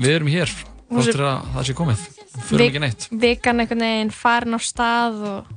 við 0.00 0.16
erum 0.16 0.32
hér. 0.32 0.54
Þáttur 0.90 1.22
að 1.28 1.50
það 1.54 1.66
sé 1.68 1.74
komið, 1.78 2.04
fyrir 2.48 2.64
ekki 2.66 2.82
neitt. 2.82 3.04
Vikan 3.22 3.62
einhvern 3.62 3.84
veginn 3.84 4.14
farin 4.14 4.56
á 4.56 4.60
stað 4.64 5.20
og 5.28 5.52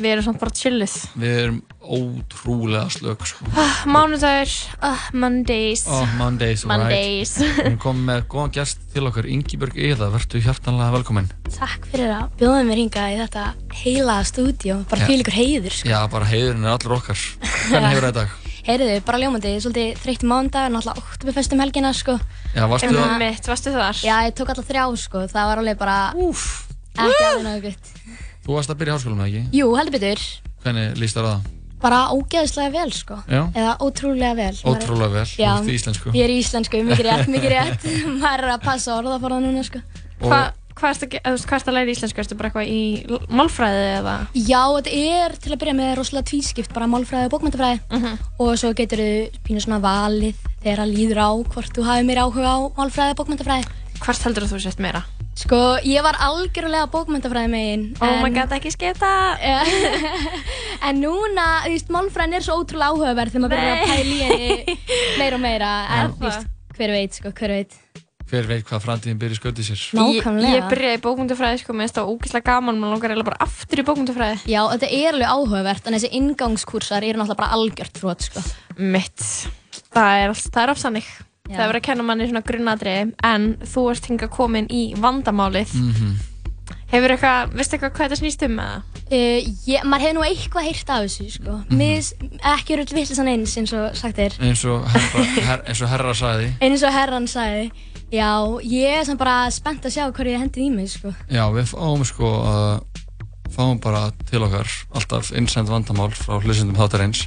við 0.00 0.14
erum 0.16 0.24
samt 0.26 0.40
bara 0.40 0.54
chilluð. 0.56 0.94
Við 1.20 1.36
erum 1.44 1.58
ótrúlega 1.80 2.90
slög 2.92 3.22
sko. 3.28 3.46
Ah, 3.58 3.80
Mánudagur, 3.90 4.50
ah, 4.84 5.06
Mondays. 5.12 5.84
Oh, 5.88 6.04
Mondays, 6.18 6.64
Mondays. 6.68 7.32
right 7.40 7.70
Við 7.70 7.78
komið 7.82 8.04
með 8.10 8.20
góðan 8.32 8.52
gæst 8.56 8.82
til 8.94 9.06
okkar, 9.08 9.28
Ingibjörg 9.30 9.78
Eða, 9.90 10.10
verður 10.14 10.44
hjartanlega 10.44 10.94
velkominn 10.98 11.30
Takk 11.54 11.88
fyrir 11.90 12.12
að 12.14 12.28
bjóða 12.40 12.60
mér 12.68 12.80
hingað 12.82 13.14
í 13.14 13.18
þetta 13.22 13.44
heila 13.80 14.18
stúdíó, 14.28 14.76
bara 14.90 15.08
fíl 15.08 15.20
ykkur 15.24 15.36
heiður 15.40 15.76
sko. 15.80 15.90
Já, 15.90 15.98
bara 16.12 16.28
heiðurinn 16.30 16.68
er 16.68 16.76
allur 16.76 16.96
okkar 17.00 17.18
Hvernig 17.70 17.90
hefur 17.94 18.08
þetta? 18.10 18.26
Heyriðu, 18.70 18.96
bara 19.08 19.18
ljómandi, 19.22 19.54
svolítið 19.64 20.02
þreytt 20.04 20.24
mándag, 20.28 20.66
náttúrulega 20.74 21.00
oktoberfest 21.00 21.54
um 21.56 21.62
helgina 21.64 21.94
sko. 21.96 22.18
Já, 22.54 22.66
varstu 22.68 22.90
En, 22.90 22.98
að- 23.00 23.06
uh, 23.08 23.18
Mitt, 23.22 23.48
varstu 23.48 23.72
þar? 23.74 24.02
Já, 24.04 24.16
ég 24.28 24.34
tók 24.36 24.52
alltaf 24.52 24.68
þrjá 24.68 24.84
sko, 25.00 25.22
það 25.32 25.48
var 25.48 25.62
alveg 25.64 25.78
bara 25.80 25.96
Úf. 26.20 26.44
ekki 27.00 27.24
alveg 27.30 27.46
náðu 27.48 27.62
gutt 27.70 27.90
Þú 28.44 28.56
varst 28.56 28.72
að 28.72 28.80
byrja 28.80 28.92
í 28.92 28.98
háskólanum, 28.98 29.24
eða 29.24 29.30
ekki? 29.30 29.58
Jú, 29.60 29.72
heldur 29.76 29.96
betur, 29.98 30.28
Hvernig 30.64 31.00
líst 31.00 31.16
þér 31.16 31.26
á 31.26 31.32
það? 31.32 31.48
bara 31.80 32.00
ógeðslega 32.12 32.72
vel 32.74 32.92
sko 32.92 33.18
Já. 33.24 33.42
Eða 33.56 33.74
ótrúlega 33.80 34.36
vel 34.36 34.54
Ótrúlega 34.68 35.12
vel, 35.14 35.26
þú 35.32 35.44
ert 35.48 35.68
í 35.70 35.76
íslensku. 35.78 36.14
Ég 36.16 36.26
er 36.26 36.32
í 36.34 36.38
íslensku, 36.42 36.80
mikið 36.86 37.06
rétt, 37.08 37.30
mikið 37.32 37.54
rétt 37.54 37.86
Maður 38.20 38.46
er 38.46 38.54
að 38.54 38.64
passa 38.66 38.96
orðaforða 38.98 39.38
núna 39.44 39.62
sko 39.64 39.80
Hva, 40.20 40.40
hvað 40.76 41.04
ertu 41.06 41.72
að 41.72 41.76
læra 41.76 41.94
íslensku? 41.94 42.20
Ertu 42.20 42.36
bara 42.36 42.50
eitthvað 42.50 42.72
í 42.72 42.82
málfræði 43.32 43.86
eða? 44.00 44.16
Já, 44.36 44.60
þetta 44.76 44.98
er 45.16 45.36
til 45.40 45.54
að 45.54 45.62
byrja 45.62 45.76
með 45.78 45.94
rosalega 46.00 46.28
tvískipt, 46.30 46.74
bara 46.76 46.90
málfræði 46.92 47.30
og 47.30 47.34
bókmyndafræði 47.36 48.12
og 48.44 48.52
svo 48.60 48.72
getur 48.76 49.00
þú 49.04 49.40
pínu 49.48 49.64
svona 49.64 49.80
valið 49.84 50.44
þegar 50.60 50.84
að 50.84 50.94
líður 50.98 51.22
á 51.24 51.30
hvort 51.54 51.72
þú 51.76 51.88
hafi 51.88 52.04
meira 52.08 52.28
áhuga 52.28 52.52
á 52.52 52.58
málfræði 52.76 53.16
og 53.16 53.22
bókmyndafræði. 53.22 53.72
Hvort 54.00 54.28
heldur 54.28 54.48
þú 54.52 54.60
sért 54.60 54.84
meira? 54.84 55.04
Sko, 55.40 55.58
ég 55.88 56.02
var 56.04 56.18
algjörlega 56.20 56.88
bókmyndafræði 56.92 57.48
megin. 57.48 57.84
Oh 58.04 58.18
my 58.20 58.28
god, 58.34 58.52
ekki 58.58 58.72
sketa! 58.74 59.10
en 60.86 61.00
núna, 61.00 61.46
þú 61.64 61.72
veist, 61.72 61.92
málfræðin 61.94 62.36
er 62.36 62.44
svo 62.44 62.58
ótrúlega 62.60 62.90
áhugaverð 62.92 63.36
þegar 63.36 63.44
maður 63.46 63.54
byrjar 63.56 63.78
að 63.78 63.86
pæla 63.88 64.02
í 64.02 64.18
henni 64.20 64.76
meira 65.16 65.38
og 65.38 65.42
meira, 65.46 65.70
en 65.96 66.12
þú 66.18 66.26
veist, 66.26 66.50
hver 66.76 66.92
veit, 66.96 67.16
sko, 67.16 67.32
hver 67.40 67.54
veit. 67.56 67.78
Hver 68.30 68.46
veit 68.46 68.66
hvað 68.68 68.84
framtíðin 68.84 69.22
byrja 69.22 69.38
skautið 69.40 69.70
sér 69.70 69.86
Nákvæmlega. 69.96 70.50
Ég, 70.50 70.58
ég 70.60 70.68
byrjaði 70.74 71.00
í 71.00 71.02
bókmyndafræði 71.06 71.62
sko, 71.64 71.74
mér 71.74 71.88
finnst 71.88 71.96
það 71.96 72.12
ógeðslega 72.12 72.46
gaman, 72.50 72.82
maður 72.82 72.94
langar 72.94 73.14
eiginlega 73.14 73.30
bara 73.30 73.48
aftur 73.48 73.82
í 73.82 73.86
bókmyndafræði. 73.88 74.36
Já, 74.52 74.60
þetta 74.74 74.92
er 75.00 75.16
alveg 75.16 75.32
áhugavert, 75.32 75.88
en 75.88 75.96
þessi 75.96 76.12
ingangskursar 76.20 77.08
eru 77.08 77.22
náttúrulega 77.22 77.40
bara 77.40 77.56
algjört 77.56 77.98
frót, 78.04 78.28
sko. 78.28 78.44
Mitt. 78.78 79.26
Það 79.90 80.28
er, 80.28 80.38
það 80.52 80.76
er. 81.00 81.10
Já. 81.50 81.56
Það 81.56 81.62
er 81.64 81.70
verið 81.72 81.80
að 81.82 81.86
kenna 81.90 82.06
manni 82.06 82.28
svona 82.30 82.42
grunnadriði, 82.46 83.06
en 83.26 83.46
þú 83.66 83.86
ert 83.90 84.06
hingað 84.10 84.30
komin 84.36 84.68
í 84.70 84.82
vandamálið. 85.02 85.72
Mhm. 85.74 86.18
Hefur 86.90 87.12
eitthvað, 87.14 87.52
veistu 87.54 87.76
eitthvað 87.76 87.92
hvað 87.94 88.08
þetta 88.10 88.18
snýst 88.18 88.42
um 88.46 88.54
með 88.58 88.70
það? 88.70 89.02
Uh, 89.10 89.50
ég, 89.70 89.84
maður 89.86 90.04
hefur 90.06 90.16
nú 90.16 90.22
eitthvað 90.26 90.66
heyrt 90.66 90.90
af 90.90 91.04
þessu, 91.04 91.26
sko. 91.36 91.52
Mhm. 91.58 91.76
Mis, 91.78 92.08
ekki 92.54 92.74
eru 92.74 92.84
vittlisann 92.90 93.30
eins, 93.30 93.54
eins 93.58 93.72
og 93.78 93.94
sagt 93.98 94.18
er. 94.18 94.34
eins 94.42 94.64
og 94.66 94.86
herra, 94.90 95.24
her, 95.50 95.62
eins 95.66 95.82
og 95.82 95.88
herra 95.90 96.14
sagði 96.18 96.48
Eins 96.62 96.82
og 96.86 96.92
herran 96.94 97.26
sagði. 97.30 97.70
Já, 98.10 98.30
ég 98.66 98.96
er 98.98 99.04
samt 99.06 99.18
bara 99.22 99.50
spennt 99.54 99.86
að 99.86 99.94
sjá 99.94 100.08
hverju 100.10 100.34
ég 100.34 100.42
hendið 100.42 100.64
í 100.66 100.70
mig, 100.74 100.90
sko. 100.90 101.12
Já, 101.30 101.44
við 101.54 101.70
fáum 101.70 102.02
sko 102.06 102.30
uh, 102.42 102.80
fáum 103.54 103.78
bara 103.82 104.08
til 104.30 104.42
okkar 104.46 104.66
alltaf 104.94 105.30
innsend 105.34 105.70
vandamál 105.70 106.10
frá 106.14 106.40
hlustendum 106.42 106.74
þáttarins 106.78 107.26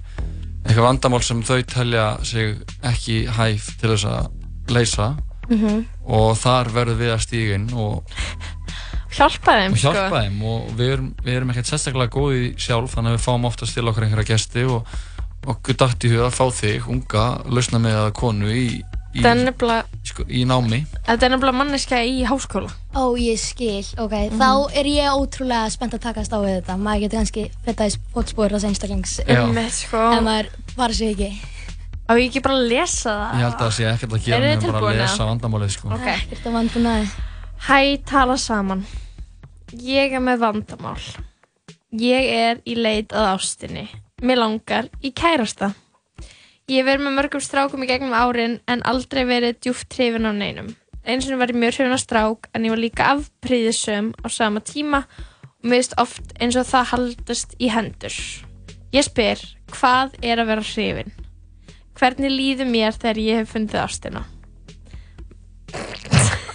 eitthvað 0.64 0.88
vandamál 0.88 1.22
sem 1.26 1.44
þau 1.44 1.60
telja 1.68 2.06
sig 2.24 2.58
ekki 2.84 3.18
hæf 3.36 3.70
til 3.82 3.94
þess 3.94 4.06
að 4.06 4.74
leysa 4.74 5.14
Mhm. 5.50 5.82
og 6.08 6.38
þar 6.40 6.70
verðum 6.72 7.00
við 7.02 7.10
að 7.14 7.20
stíga 7.26 7.56
inn 7.58 7.66
og, 7.76 8.04
Hjálpa 9.14 9.52
þeim, 9.60 9.74
og 9.76 9.78
hjálpa 9.78 10.08
sko. 10.08 10.16
þeim 10.22 10.38
og 10.50 10.70
við 10.80 10.92
erum, 10.94 11.10
við 11.26 11.36
erum 11.36 11.50
ekkert 11.52 11.68
sérstaklega 11.70 12.14
góði 12.16 12.46
sjálf 12.58 12.96
þannig 12.96 13.12
að 13.12 13.18
við 13.18 13.26
fáum 13.28 13.46
oftast 13.50 13.76
til 13.76 13.84
okkar 13.92 14.06
einhverja 14.08 14.30
gesti 14.32 14.64
og 14.66 14.88
okkur 15.46 15.76
dætt 15.84 16.06
í 16.08 16.14
huga 16.14 16.30
að 16.30 16.38
fá 16.40 16.46
þig, 16.62 16.88
unga, 16.88 17.26
lausna 17.52 17.82
með 17.84 18.00
að 18.06 18.14
konu 18.14 18.48
í, 18.56 18.82
Þetta 19.14 19.30
er 19.30 19.40
nefnilega, 19.44 20.00
sko, 20.10 20.24
í 20.26 20.42
námi 20.50 20.80
þetta 21.06 21.28
er 21.28 21.32
nefnilega 21.36 21.58
manneska 21.60 22.00
í 22.02 22.24
háskóla. 22.26 22.72
Ó, 22.98 23.14
ég 23.22 23.38
skil, 23.38 23.84
ok, 24.02 24.16
þá 24.40 24.50
er 24.74 24.90
ég 24.90 25.14
ótrúlega 25.14 25.70
spennt 25.74 25.94
að 25.94 26.06
takast 26.08 26.34
á 26.34 26.40
við 26.42 26.56
þetta. 26.58 26.78
Maður 26.82 27.04
getur 27.06 27.22
kannski 27.22 27.44
fótspór 28.16 28.56
þess 28.56 28.70
einstaklings. 28.72 29.20
Já. 29.28 29.44
Einmitt, 29.44 29.76
sko. 29.78 30.02
Ef 30.16 30.24
maður 30.26 30.50
bara 30.80 30.98
sig 30.98 31.14
ekki. 31.14 31.30
Á 32.04 32.12
ég 32.20 32.26
ekki 32.28 32.42
bara 32.44 32.58
að 32.58 32.66
lesa 32.74 33.14
það? 33.14 33.38
Ég 33.38 33.46
held 33.46 33.54
að 33.54 33.62
það 33.64 33.76
sé 33.78 33.86
ekkert 33.92 34.16
að 34.18 34.26
gera 34.26 34.42
með 34.44 34.66
bara 34.74 34.90
að 34.90 34.98
lesa 35.04 35.28
vandamálið 35.30 35.76
sko. 35.78 35.92
Ok. 35.96 36.10
Ekkert 36.14 36.50
að 36.50 36.58
vandbúnaði. 36.58 37.06
Hæ, 37.64 37.78
tala 38.10 38.36
saman. 38.42 38.82
Ég 39.80 40.18
er 40.18 40.26
með 40.26 40.42
vandamál. 40.42 40.98
Ég 42.02 42.28
er 42.34 42.60
í 42.66 42.76
leit 42.76 43.14
að 43.14 43.30
ástinni. 43.38 43.86
Mér 44.24 44.42
langar 44.42 44.90
í 45.06 45.14
kærasta. 45.16 45.72
Ég 46.72 46.80
hef 46.80 46.88
verið 46.88 47.04
með 47.04 47.16
mörgum 47.18 47.42
strákum 47.44 47.82
í 47.84 47.88
gegnum 47.90 48.14
árin 48.16 48.54
en 48.72 48.84
aldrei 48.88 49.26
verið 49.28 49.58
djúft 49.66 49.92
hrifin 49.98 50.30
af 50.30 50.36
neinum. 50.38 50.70
Eins 51.04 51.26
og 51.28 51.42
var 51.42 51.52
ég 51.52 51.58
mjög 51.60 51.74
hrifin 51.76 51.96
af 51.98 52.00
strák 52.00 52.48
en 52.56 52.64
ég 52.64 52.72
var 52.72 52.80
líka 52.80 53.08
afpríðisum 53.12 54.14
á 54.24 54.28
sama 54.32 54.62
tíma 54.64 55.02
og 55.04 55.74
finnst 55.74 55.98
oft 56.00 56.32
eins 56.40 56.56
og 56.56 56.70
það 56.70 56.88
haldast 56.94 57.58
í 57.60 57.68
hendur. 57.74 58.16
Ég 58.96 59.04
spyr, 59.04 59.44
hvað 59.76 60.16
er 60.24 60.40
að 60.40 60.54
vera 60.54 60.64
hrifin? 60.70 61.12
Hvernig 62.00 62.32
líður 62.32 62.72
mér 62.72 62.96
þegar 62.96 63.20
ég 63.20 63.42
hef 63.42 63.52
fundið 63.58 63.84
ástina? 63.84 64.24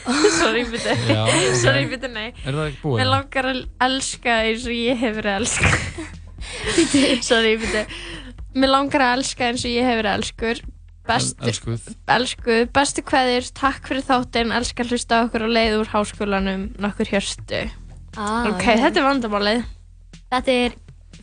Sorry, 0.41 0.65
byrju. 0.71 0.95
Já, 1.05 1.21
ok. 1.27 1.57
Sorry, 1.61 1.85
byrju, 1.91 2.09
nei. 2.15 2.31
Er 2.47 2.57
það 2.57 2.65
ekki 2.71 2.81
búið? 2.81 3.03
Mér 3.03 3.11
langar 3.13 3.51
að 3.51 3.61
elska 3.91 4.39
eins 4.47 4.65
og 4.65 4.73
ég 4.73 5.05
hef 5.05 5.19
verið 5.21 5.37
elska. 5.43 5.73
Sorry, 7.29 7.59
byrju. 7.61 7.85
Mér 8.59 8.73
langar 8.75 9.05
að 9.07 9.15
elska 9.19 9.49
eins 9.53 9.65
og 9.65 9.71
ég 9.73 9.87
hef 9.87 9.99
verið 10.01 10.15
elskur. 10.19 10.61
Bestu, 11.09 11.41
Elskuð 11.49 11.85
elskuð, 12.13 12.67
bestu 12.77 13.03
kveðir, 13.09 13.47
takk 13.57 13.87
fyrir 13.89 14.05
þáttinn, 14.05 14.51
elska 14.53 14.85
að 14.85 14.91
hlusta 14.93 15.17
á 15.17 15.25
okkur 15.25 15.47
á 15.47 15.49
leið 15.57 15.77
úr 15.81 15.89
háskólanum, 15.95 16.67
nokkur 16.85 17.09
hjörstu. 17.09 17.63
Ah, 18.19 18.45
ok, 18.51 18.61
já. 18.67 18.77
þetta 18.83 19.01
er 19.01 19.07
vandamálið. 19.07 19.63
Þetta 20.29 20.57
er 20.67 20.77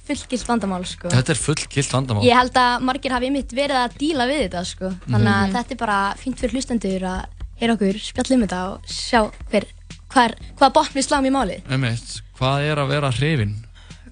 fullgilt 0.08 0.48
vandamál, 0.50 0.82
sko. 0.90 1.12
Þetta 1.14 1.34
er 1.36 1.40
full 1.42 1.58
gilt 1.70 1.94
vandamál 1.94 2.26
Ég 2.26 2.34
held 2.40 2.58
að 2.58 2.82
margir 2.90 3.14
hafi 3.14 3.30
mitt 3.34 3.54
verið 3.54 3.78
að 3.84 3.96
díla 4.02 4.26
við 4.32 4.42
þetta, 4.48 4.64
sko. 4.66 4.90
Þannig 5.06 5.32
að 5.36 5.46
Mhm. 5.46 5.54
þetta 5.60 5.72
er 5.78 5.82
bara 5.84 6.00
fínt 6.18 6.42
fyrir 6.42 6.54
hlustendur 6.58 7.06
að 7.06 7.26
heyra 7.62 7.74
okkur, 7.78 8.02
spjalla 8.02 8.36
um 8.40 8.42
þetta 8.48 8.62
og 8.74 8.82
sjá 8.90 9.22
hver, 9.52 9.66
hver, 10.10 10.36
hvað 10.58 10.74
botn 10.74 10.94
við 10.98 11.06
sláum 11.06 11.26
í 11.30 11.34
málið. 11.38 11.62
Einmitt, 11.70 12.22
hvað 12.40 12.72
er 12.72 12.78
að 12.82 12.88
vera 12.90 13.12
hrifin? 13.12 13.56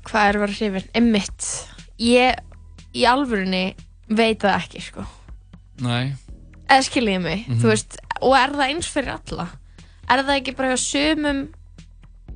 Hvað 0.06 0.30
er 0.30 0.38
að 0.38 0.46
vera 0.46 0.54
hrifin? 0.54 0.90
Emmitt. 0.94 1.50
Ég, 1.98 2.36
í 2.94 3.04
alvörunni, 3.10 3.76
veit 4.10 4.40
það 4.40 4.60
ekki, 4.62 4.82
sko. 4.82 5.06
Nei 5.82 6.14
eða 6.74 6.84
skiljiði 6.88 7.22
mig, 7.22 7.46
Mhm. 7.48 7.60
þú 7.62 7.68
veist 7.70 7.98
og 8.22 8.34
er 8.40 8.50
það 8.56 8.70
eins 8.70 8.88
fyrir 8.88 9.14
alla 9.20 9.48
er 10.10 10.24
það 10.24 10.38
ekki 10.40 10.56
bara 10.56 10.70
hjá 10.74 10.80
sumum 10.80 11.48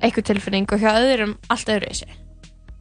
eitthvað 0.00 0.24
tilfinning 0.28 0.66
og 0.72 0.78
hjá 0.80 0.90
öðrum 0.94 1.36
allt 1.50 1.66
öðru 1.74 1.88
þessi 1.90 2.08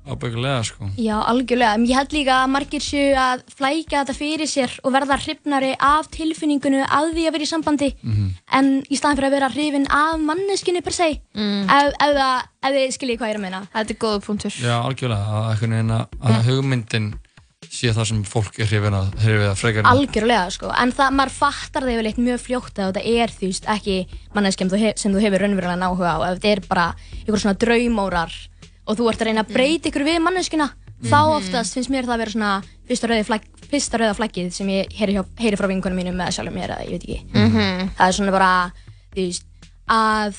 Ábyggulega 0.08 0.64
sko 0.64 0.86
Já, 0.96 1.18
algjörlega. 1.28 1.74
En 1.76 1.86
ég 1.86 1.96
held 1.98 2.14
líka 2.16 2.36
að 2.46 2.52
margir 2.54 2.80
séu 2.80 3.12
að 3.20 3.42
flæka 3.58 4.06
þetta 4.06 4.14
fyrir 4.16 4.48
sér 4.48 4.72
og 4.86 4.94
verða 4.94 5.18
hrifnari 5.20 5.74
af 5.84 6.08
tilfinningunum 6.12 6.86
að 6.88 7.10
því 7.16 7.26
að 7.28 7.32
vera 7.36 7.44
í 7.44 7.52
sambandi 7.52 7.90
Mhm. 8.04 8.30
en 8.54 8.84
í 8.84 8.96
staðan 8.96 9.18
fyrir 9.18 9.28
að 9.28 9.36
vera 9.36 9.50
hrifin 9.50 9.88
af 9.90 10.20
manneskinni 10.20 10.82
per 10.84 10.94
se 10.94 11.20
Mm. 11.36 11.64
ef, 11.70 11.94
ef, 12.00 12.16
það, 12.16 12.44
ef 12.64 12.72
þið 12.72 12.96
skiljið 12.98 13.18
hvað 13.18 13.28
ég 13.28 13.34
er 13.34 13.38
að 13.38 13.42
meina 13.42 13.68
Þetta 13.76 13.90
er 13.92 13.96
góða 13.98 14.24
punktur 14.24 14.52
Já, 14.52 14.84
algjörlega, 14.84 15.28
að, 15.28 15.50
einhvern 15.52 15.72
veginn 15.76 15.92
að, 15.92 16.08
að 16.22 16.44
hugmyndin 16.46 17.14
sé 17.72 17.92
það 17.94 18.08
sem 18.10 18.24
fólk 18.24 18.60
er 18.60 18.66
hrifin 18.70 18.96
að, 18.98 19.08
hrifin 19.22 19.50
að 19.52 19.60
frekar 19.60 19.80
en- 19.84 19.92
Algjörlega, 19.92 20.50
sko. 20.52 20.72
En 20.82 20.92
það, 20.92 21.12
maður 21.20 21.34
fattar 21.38 21.84
það 21.84 21.94
yfirleitt 21.96 22.18
mjög 22.24 22.40
fljótt 22.46 22.80
að 22.80 22.92
þetta 22.94 23.04
er 23.24 23.34
veist 23.52 23.66
ekki 23.76 23.98
manneskjum 24.36 24.72
sem 24.98 25.14
þú 25.14 25.22
hefur 25.22 25.44
raunverulega 25.46 25.90
áhuga 25.90 26.14
á. 26.16 26.18
Ef 26.32 26.40
þetta 26.40 26.52
er 26.52 26.62
bara 26.70 26.88
einhver 27.26 27.40
svona 27.44 27.58
draumórar 27.60 28.34
og 28.88 28.98
þú 28.98 29.10
ert 29.12 29.22
að 29.22 29.28
reyna 29.32 29.44
að 29.44 29.54
breyta 29.54 29.90
ykkur 29.92 30.06
við 30.08 30.20
manneskjuna, 30.24 30.70
þá 31.04 31.18
oftast 31.38 31.74
finnst 31.76 31.90
mér 31.92 32.08
það 32.08 32.16
að 32.16 32.22
vera 32.24 32.32
svona 32.32 32.52
fyrsta 32.88 33.08
rauða, 33.12 33.40
rauða 34.00 34.16
flaggið 34.18 34.52
sem 34.56 34.68
ég 34.72 34.94
heyri, 34.96 35.14
hjá, 35.18 35.24
heyri 35.44 35.58
frá 35.60 35.68
vinkunum 35.68 35.98
mínum 36.00 36.16
með 36.16 36.32
sjálfum 36.38 36.56
mér 36.56 36.72
eða 36.72 36.86
ég 36.88 36.92
veit 36.96 37.04
ekki. 37.04 37.20
Mhm. 37.34 37.90
Það 37.98 38.08
er 38.08 38.16
svona 38.16 38.32
bara, 38.32 38.72
þú 39.14 39.26
veist, 39.28 39.44
að 39.92 40.36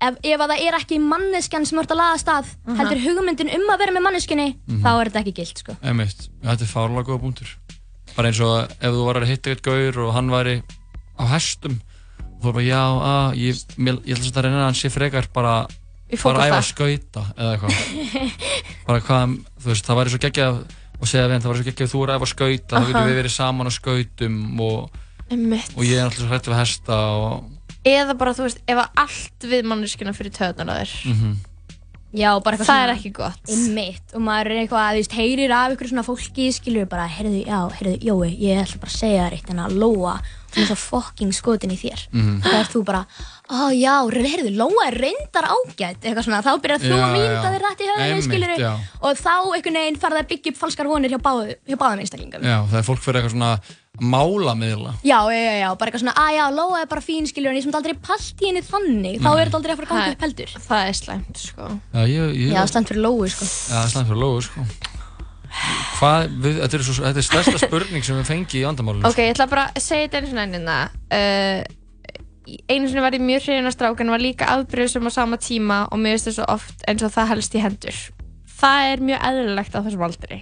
ef, 0.00 0.14
ef 0.24 0.40
að 0.40 0.50
það 0.54 0.64
er 0.68 0.78
ekki 0.80 0.98
manneskjan 1.00 1.66
sem 1.66 1.78
ert 1.78 1.90
að 1.94 2.00
laða 2.00 2.14
af 2.14 2.20
stað, 2.24 2.46
Mhm. 2.66 2.76
heldur 2.80 3.02
hugmyndin 3.04 3.54
um 3.54 3.70
að 3.70 3.78
vera 3.78 3.92
með 3.92 4.02
manneskinni, 4.08 4.48
Mhm. 4.68 4.82
þá 4.82 4.90
er 5.00 5.10
þetta 5.10 5.20
ekki 5.24 5.34
gilt, 5.34 5.58
sko. 5.58 5.76
Þetta 5.82 6.62
er 6.62 6.72
fárlega 6.74 7.04
góða 7.06 7.20
punktur 7.20 7.48
bara 8.16 8.28
eins 8.28 8.40
og 8.40 8.70
ef 8.70 8.90
þú 8.94 9.04
var 9.06 9.14
að 9.16 9.26
hitta 9.26 9.50
eitt 9.50 9.62
gaur 9.62 9.98
og 9.98 10.12
hann 10.14 10.28
væri 10.30 10.62
á 11.18 11.24
hestum 11.34 11.80
og 12.20 12.42
þú 12.42 12.48
er 12.48 12.52
bara 12.52 12.64
já, 12.64 12.82
að, 13.00 13.34
ég, 13.36 13.54
ætla 14.14 14.38
að 14.38 14.44
reyna 14.44 14.60
að 14.60 14.68
hann 14.68 14.74
sé 14.78 14.88
frekar 14.90 15.26
bara 15.34 15.66
bara 16.22 16.38
að 16.38 16.46
æfa 16.46 16.58
að 16.60 16.68
skauta 16.68 17.22
eða 17.34 17.56
eitthvað 17.56 17.74
bara 18.86 19.00
hvað, 19.00 19.38
þú 19.58 19.66
veist, 19.72 19.84
það 19.88 19.96
væri 19.98 20.10
svo 20.14 20.18
geggjað 20.22 20.60
og 21.00 21.08
segja 21.10 21.26
við 21.26 21.32
hann, 21.34 21.42
það 21.42 21.50
væri 21.50 21.58
svo 21.62 21.68
geggjað 21.70 21.88
að 21.88 21.94
þú 21.94 22.02
er 22.04 22.12
að 22.12 22.18
æfa 22.20 22.26
að 22.28 22.34
skauta 22.34 22.70
þá 22.70 22.78
Aha. 22.78 22.86
getum 22.86 23.08
við 23.08 23.18
verið 23.18 23.34
saman 23.34 23.66
á 23.66 23.72
skautum 23.74 24.60
og, 24.60 24.90
og 25.74 25.82
ég 25.82 25.96
er 25.98 26.04
alltaf 26.04 26.20
svo 26.20 26.28
hrætt 26.30 26.46
við 26.52 26.58
hesta 26.60 26.98
og 27.18 27.44
eða 27.84 28.14
bara 28.18 28.34
þú 28.36 28.46
veist, 28.48 28.62
ef 28.66 28.78
að 28.84 29.02
allt 29.04 29.48
við 29.50 29.66
manneskina 29.70 30.14
fyrir 30.16 30.32
töðunar 30.36 30.72
á 30.72 30.82
þér 30.84 30.94
mhm 31.14 31.34
Já, 32.14 32.30
bara 32.38 32.54
eitthvað 32.54 32.68
Það 32.68 32.76
svona 32.78 32.82
er 32.86 32.92
ekki 32.94 33.10
gott. 33.16 33.48
Einmitt, 33.50 34.12
og 34.14 34.22
maður 34.22 34.52
er 34.52 34.58
eitthvað, 34.62 34.84
þú 34.94 34.98
veist, 35.00 35.14
heyrir 35.18 35.50
af 35.56 35.72
ykkur 35.74 35.88
svona 35.90 36.04
fólki, 36.06 36.44
skilur 36.54 36.86
bara, 36.86 37.08
heyrðu, 37.10 37.40
já, 37.42 37.58
heyrðu, 37.74 37.94
Jói, 38.06 38.28
ég 38.38 38.60
ætla 38.62 38.78
bara 38.84 38.92
að 38.92 39.00
segja 39.00 39.24
þér 39.24 39.34
eitt 39.34 39.50
en 39.50 39.62
að 39.64 39.74
Lóa, 39.82 40.12
hún 40.54 40.62
er 40.62 40.68
svo 40.68 40.76
fucking 40.78 41.34
skotin 41.34 41.74
í 41.74 41.78
þér. 41.80 42.04
Mhm. 42.14 42.36
Það 42.46 42.58
er 42.60 42.70
þú 42.70 42.84
bara, 42.86 43.00
á 43.50 43.58
já, 43.74 43.94
heyrðu, 44.14 44.52
Lóa 44.62 44.86
er 44.92 44.98
reyndar 45.02 45.50
ágætt, 45.50 46.06
eitthvað 46.06 46.26
svona, 46.28 46.42
þá 46.46 46.52
byrjar 46.62 46.84
þú 46.86 46.94
Já, 46.94 47.02
að 47.02 47.18
já. 47.18 47.42
þér 47.50 47.66
rætt 47.66 47.82
í 47.82 47.90
höfðinu, 47.90 48.06
Einmitt, 48.14 48.28
skilur 48.30 48.58
já. 48.62 48.72
og 49.02 49.18
þá 49.18 49.34
einhvern 49.58 49.80
veginn 49.82 49.98
farið 50.06 50.22
að 50.22 50.28
byggja 50.30 50.52
upp 50.54 50.62
falskar 50.62 50.86
vonir 50.94 51.10
hjá, 51.10 51.18
báðu, 51.18 51.56
hjá 51.66 51.76
báðum 51.82 51.98
einstaklingum. 52.06 52.46
já, 52.46 52.58
það 52.70 52.78
er 52.78 52.86
fólk 52.86 53.02
fyrir 53.02 53.18
eitthvað 53.24 53.34
svona 53.34 53.58
mála 54.02 54.56
miðla 54.58 54.96
Já, 55.06 55.18
já, 55.30 55.52
já, 55.60 55.68
bara 55.78 55.90
eitthvað 55.90 56.02
svona, 56.02 56.14
að 56.18 56.32
já, 56.34 56.44
Lóa 56.54 56.80
er 56.82 56.88
bara 56.90 57.04
fín, 57.04 57.28
skilur, 57.30 57.52
en 57.52 57.58
ég 57.60 57.66
sem 57.66 57.76
aldrei 57.78 57.94
palt 57.94 58.42
í 58.42 58.50
henni 58.50 58.64
þannig, 58.66 59.20
þá 59.22 59.28
er 59.30 59.44
þetta 59.44 59.60
aldrei 59.60 59.74
að 59.74 59.78
fara 59.78 59.86
að 59.86 59.92
ganga 59.94 60.16
upp 60.16 60.24
heldur. 60.26 60.56
Það 60.64 60.88
er 60.88 60.98
slæmt, 60.98 61.44
sko. 61.44 61.68
Já, 61.94 62.00
ég, 62.10 62.34
ég, 62.34 62.50
Já, 62.56 62.60
slæmt 62.72 62.90
fyrir 62.90 63.04
Lóu, 63.04 63.22
sko. 63.30 63.46
Já, 63.46 63.76
það 63.76 63.84
er 63.84 63.94
slæmt 63.94 64.10
fyrir 64.10 64.22
Lóu, 64.24 64.42
sko. 64.48 64.66
Hvað, 66.00 66.34
við, 66.42 66.58
þetta, 66.64 66.78
er 66.80 66.84
svo, 66.88 66.96
þetta 67.04 67.22
er 67.22 67.26
stærsta 67.28 67.60
spurning 67.62 68.04
sem 68.06 68.18
við 68.18 68.26
fengi 68.32 68.58
í 68.58 68.64
vandamálunum. 68.66 69.06
Ok, 69.06 69.20
ég 69.22 69.36
ætla 69.36 69.46
bara 69.52 69.68
að 69.70 69.84
segja 69.84 70.08
þetta 70.08 70.18
einu 70.18 70.30
svona 70.32 70.46
ennina 70.48 70.78
uh, 71.14 71.62
Einu 72.44 72.88
sinni 72.90 73.00
var 73.00 73.14
ég 73.16 73.22
mjög 73.24 73.46
hrifin 73.46 73.70
af 73.70 73.72
strák 73.72 74.02
en 74.04 74.10
var 74.12 74.20
líka 74.20 74.48
afbreyðsum 74.52 75.08
á 75.08 75.12
sama 75.14 75.38
tíma 75.40 75.84
og 75.88 76.02
finnst 76.02 76.28
það 76.28 76.36
svo 76.36 76.48
oft 76.52 76.82
eins 76.90 77.04
og 77.06 77.14
það 77.14 77.30
helst 77.30 77.54
í 77.56 77.62
hendur 77.62 78.00
Það 78.60 78.88
er 78.90 79.04
mjög 79.08 79.24
eðlilegt 79.30 79.78
á 79.78 79.80
þessum 79.80 80.04
aldri 80.04 80.40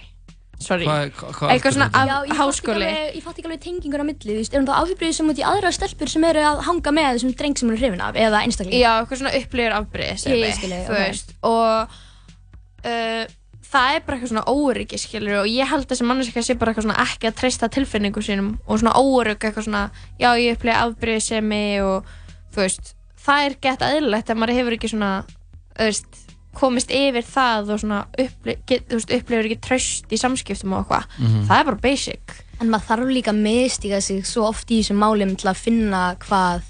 Sorry 0.63 0.87
Hvað- 0.87 1.11
hvað- 1.19 1.33
hvað 1.37 1.51
Eitthvað 1.53 1.75
svona 1.77 1.89
af 1.93 2.07
Já, 2.07 2.13
ég 2.13 2.13
fatt 2.13 2.31
ekki 2.33 2.39
háskóli 2.41 2.87
alveg- 2.87 3.15
Ég 3.17 3.23
fatt 3.27 3.37
ekki 3.41 3.47
alveg 3.49 3.61
tengingur 3.67 4.03
á 4.03 4.05
milli, 4.09 4.31
þú 4.33 4.39
veist, 4.39 4.53
er 4.53 4.59
hún 4.63 4.67
þá 4.69 4.75
áhrifbrið 4.81 5.13
sem 5.19 5.29
út 5.33 5.41
í 5.43 5.45
aðra 5.51 5.71
stelpur 5.75 6.09
sem 6.13 6.23
eru 6.31 6.39
að 6.49 6.63
hanga 6.69 6.91
með 6.97 7.09
þessum 7.17 7.35
dreng 7.37 7.57
sem 7.59 7.69
hún 7.69 7.75
er 7.77 7.81
hrifin 7.83 8.01
af, 8.07 8.15
eða 8.15 8.41
einstakling? 8.47 8.79
Já, 8.79 8.91
eitthvað 9.03 9.21
svona 9.21 9.35
upplifir 9.41 9.77
afbreyðis 9.77 10.25
Ég 10.31 10.57
skil 10.57 10.69
þig, 10.73 10.85
Þú 10.87 10.93
ok. 10.93 10.99
veist 11.03 11.33
Og 11.43 11.87
uh, 12.85 13.25
það 13.73 13.95
er 13.95 14.03
bara 14.05 14.17
eitthvað 14.17 14.31
svona 14.33 14.45
óryggi 14.53 14.99
skilur 15.01 15.39
og 15.41 15.47
ég 15.49 15.69
held 15.69 15.85
að 15.87 15.93
þessi 15.93 16.05
manneska 16.09 16.43
sé 16.45 16.55
bara 16.59 16.73
eitthvað 16.73 16.87
svona 16.87 17.03
ekki 17.07 17.29
að 17.29 17.37
treysta 17.39 17.69
tilfinningu 17.73 18.21
sínum 18.21 18.51
og 18.67 18.79
svona 18.81 18.93
órygg 18.99 19.39
eitthvað 19.47 19.65
svona 19.65 19.83
já 20.21 20.29
ég 20.37 20.57
upplifi 20.57 20.75
afbreyðisemi 20.77 21.63
og 21.81 22.11
þú 22.53 22.61
veist 22.61 22.93
það 23.23 23.47
er 23.47 23.55
gett 23.65 23.85
aðeinlegt 23.87 24.29
ef 24.29 24.37
maður 24.37 24.57
hefur 24.59 24.77
ekki 24.77 24.91
svona 24.93 25.11
þú 25.73 25.87
veist, 25.89 26.19
komist 26.53 26.91
yfir 26.93 27.25
það 27.25 27.69
og 27.73 27.79
svona 27.83 28.01
uppli, 28.19 28.57
get, 28.69 28.87
þú 28.89 28.99
veist, 28.99 29.13
upplifir 29.17 29.49
ekki 29.49 29.59
tröst 29.67 30.13
í 30.13 30.19
samskiptum 30.21 30.73
og 30.77 30.83
eitthvað 30.85 31.05
Mhm. 31.19 31.47
það 31.49 31.59
er 31.59 31.63
bara 31.71 31.81
basic 31.87 32.39
En 32.61 32.69
maður 32.69 32.85
þarf 32.87 33.09
líka 33.11 33.31
að 33.33 33.41
miðstíga 33.43 34.01
sig 34.01 34.25
svo 34.25 34.45
oft 34.47 34.69
í 34.71 34.77
þessum 34.79 34.99
málum 35.01 35.35
til 35.35 35.49
að 35.49 35.57
finna 35.57 36.15
hvað 36.19 36.61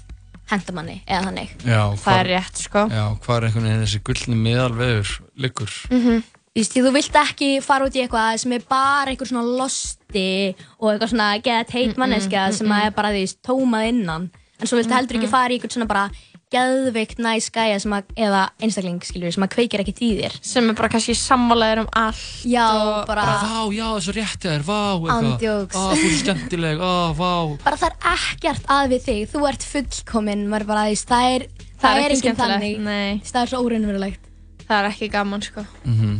henda 0.50 0.72
manni, 0.72 1.02
eða 1.06 1.24
þannig. 1.28 1.50
Já, 1.64 1.94
Það 1.96 2.18
er 2.20 2.26
rétt, 2.32 2.56
sko. 2.56 2.88
Já, 2.90 3.04
hvað 3.20 3.36
er 3.36 3.46
einhvern 3.46 3.64
veginn 3.68 3.84
þessi 3.84 4.00
gullni 4.02 4.36
meðalvegur 4.36 5.20
liggur? 5.38 5.70
Mm 5.90 6.22
því 6.54 6.82
þú 6.86 6.90
vilt 6.94 7.16
ekki 7.18 7.48
fara 7.62 7.84
út 7.88 7.96
í 7.98 8.02
eitthvað 8.04 8.38
sem 8.38 8.52
er 8.52 8.62
bara 8.70 9.10
einhver 9.10 9.26
svona 9.26 9.56
losti 9.58 10.54
og 10.78 10.92
eitthvað 10.92 11.10
svona 11.10 11.42
get 11.42 11.70
heit 11.74 11.96
Mm, 11.96 11.98
manneskja 11.98 12.44
mm, 12.48 12.52
sem 12.54 12.66
mm. 12.68 12.86
er 12.86 12.90
bara 12.94 13.08
því 13.10 13.24
tómað 13.42 13.88
innan 13.88 14.30
en 14.60 14.66
svo 14.66 14.78
viltu 14.78 14.90
Mm, 14.92 14.96
heldur 14.96 15.16
ekki 15.18 15.26
mm. 15.26 15.34
fara 15.34 15.50
í 15.50 15.58
eitthvað 15.58 15.74
svona 15.74 15.88
bara 15.90 16.10
geðveikt 16.54 17.18
næs 17.24 17.48
gæja 17.54 17.78
sem 17.82 17.92
að, 17.96 18.10
eða 18.26 18.42
einstakling 18.62 19.00
skilur 19.04 19.34
sem 19.34 19.44
að 19.46 19.52
kveikir 19.56 19.82
ekkert 19.84 20.02
í 20.06 20.10
þér 20.20 20.36
sem 20.46 20.68
er 20.70 20.76
bara 20.78 20.90
kannski 20.94 21.16
sammálaður 21.18 21.82
um 21.84 21.88
allt 22.00 22.44
Já, 22.48 22.64
og 22.70 23.06
bara, 23.10 23.24
Bara, 23.28 23.48
vá, 23.50 23.60
já, 23.74 23.84
það 23.90 23.96
er 23.98 24.04
svo 24.06 24.14
rétt 24.18 24.46
þér, 24.46 24.66
vá, 24.68 24.80
Ándjóks. 25.14 25.74
Á, 25.76 25.82
þú 25.94 26.08
er 26.10 26.18
skemmtileg, 26.22 26.82
á, 26.84 26.94
vá. 27.18 27.32
bara 27.64 27.80
það 27.82 27.90
er 27.90 27.96
ekkert 28.14 28.70
að 28.76 28.92
við 28.94 29.06
þig 29.08 29.24
þú 29.34 29.42
ert 29.50 29.66
fullkominn, 29.72 30.46
maður 30.52 30.68
bara 30.70 30.86
því 30.90 31.00
það 31.04 31.30
er, 31.34 31.46
það, 31.50 31.82
Það 31.84 31.98
er 31.98 32.04
er 32.04 32.14
ekki 32.18 32.34
þannig 32.38 32.78
nei. 32.86 33.20
það 33.28 33.40
er 33.42 33.50
svo 33.52 33.62
óraunverulegt 33.66 34.30
það 34.68 34.78
er 34.78 34.90
ekki 34.92 35.10
gaman 35.12 35.42
sko 35.44 35.66
Mhm. 35.84 36.14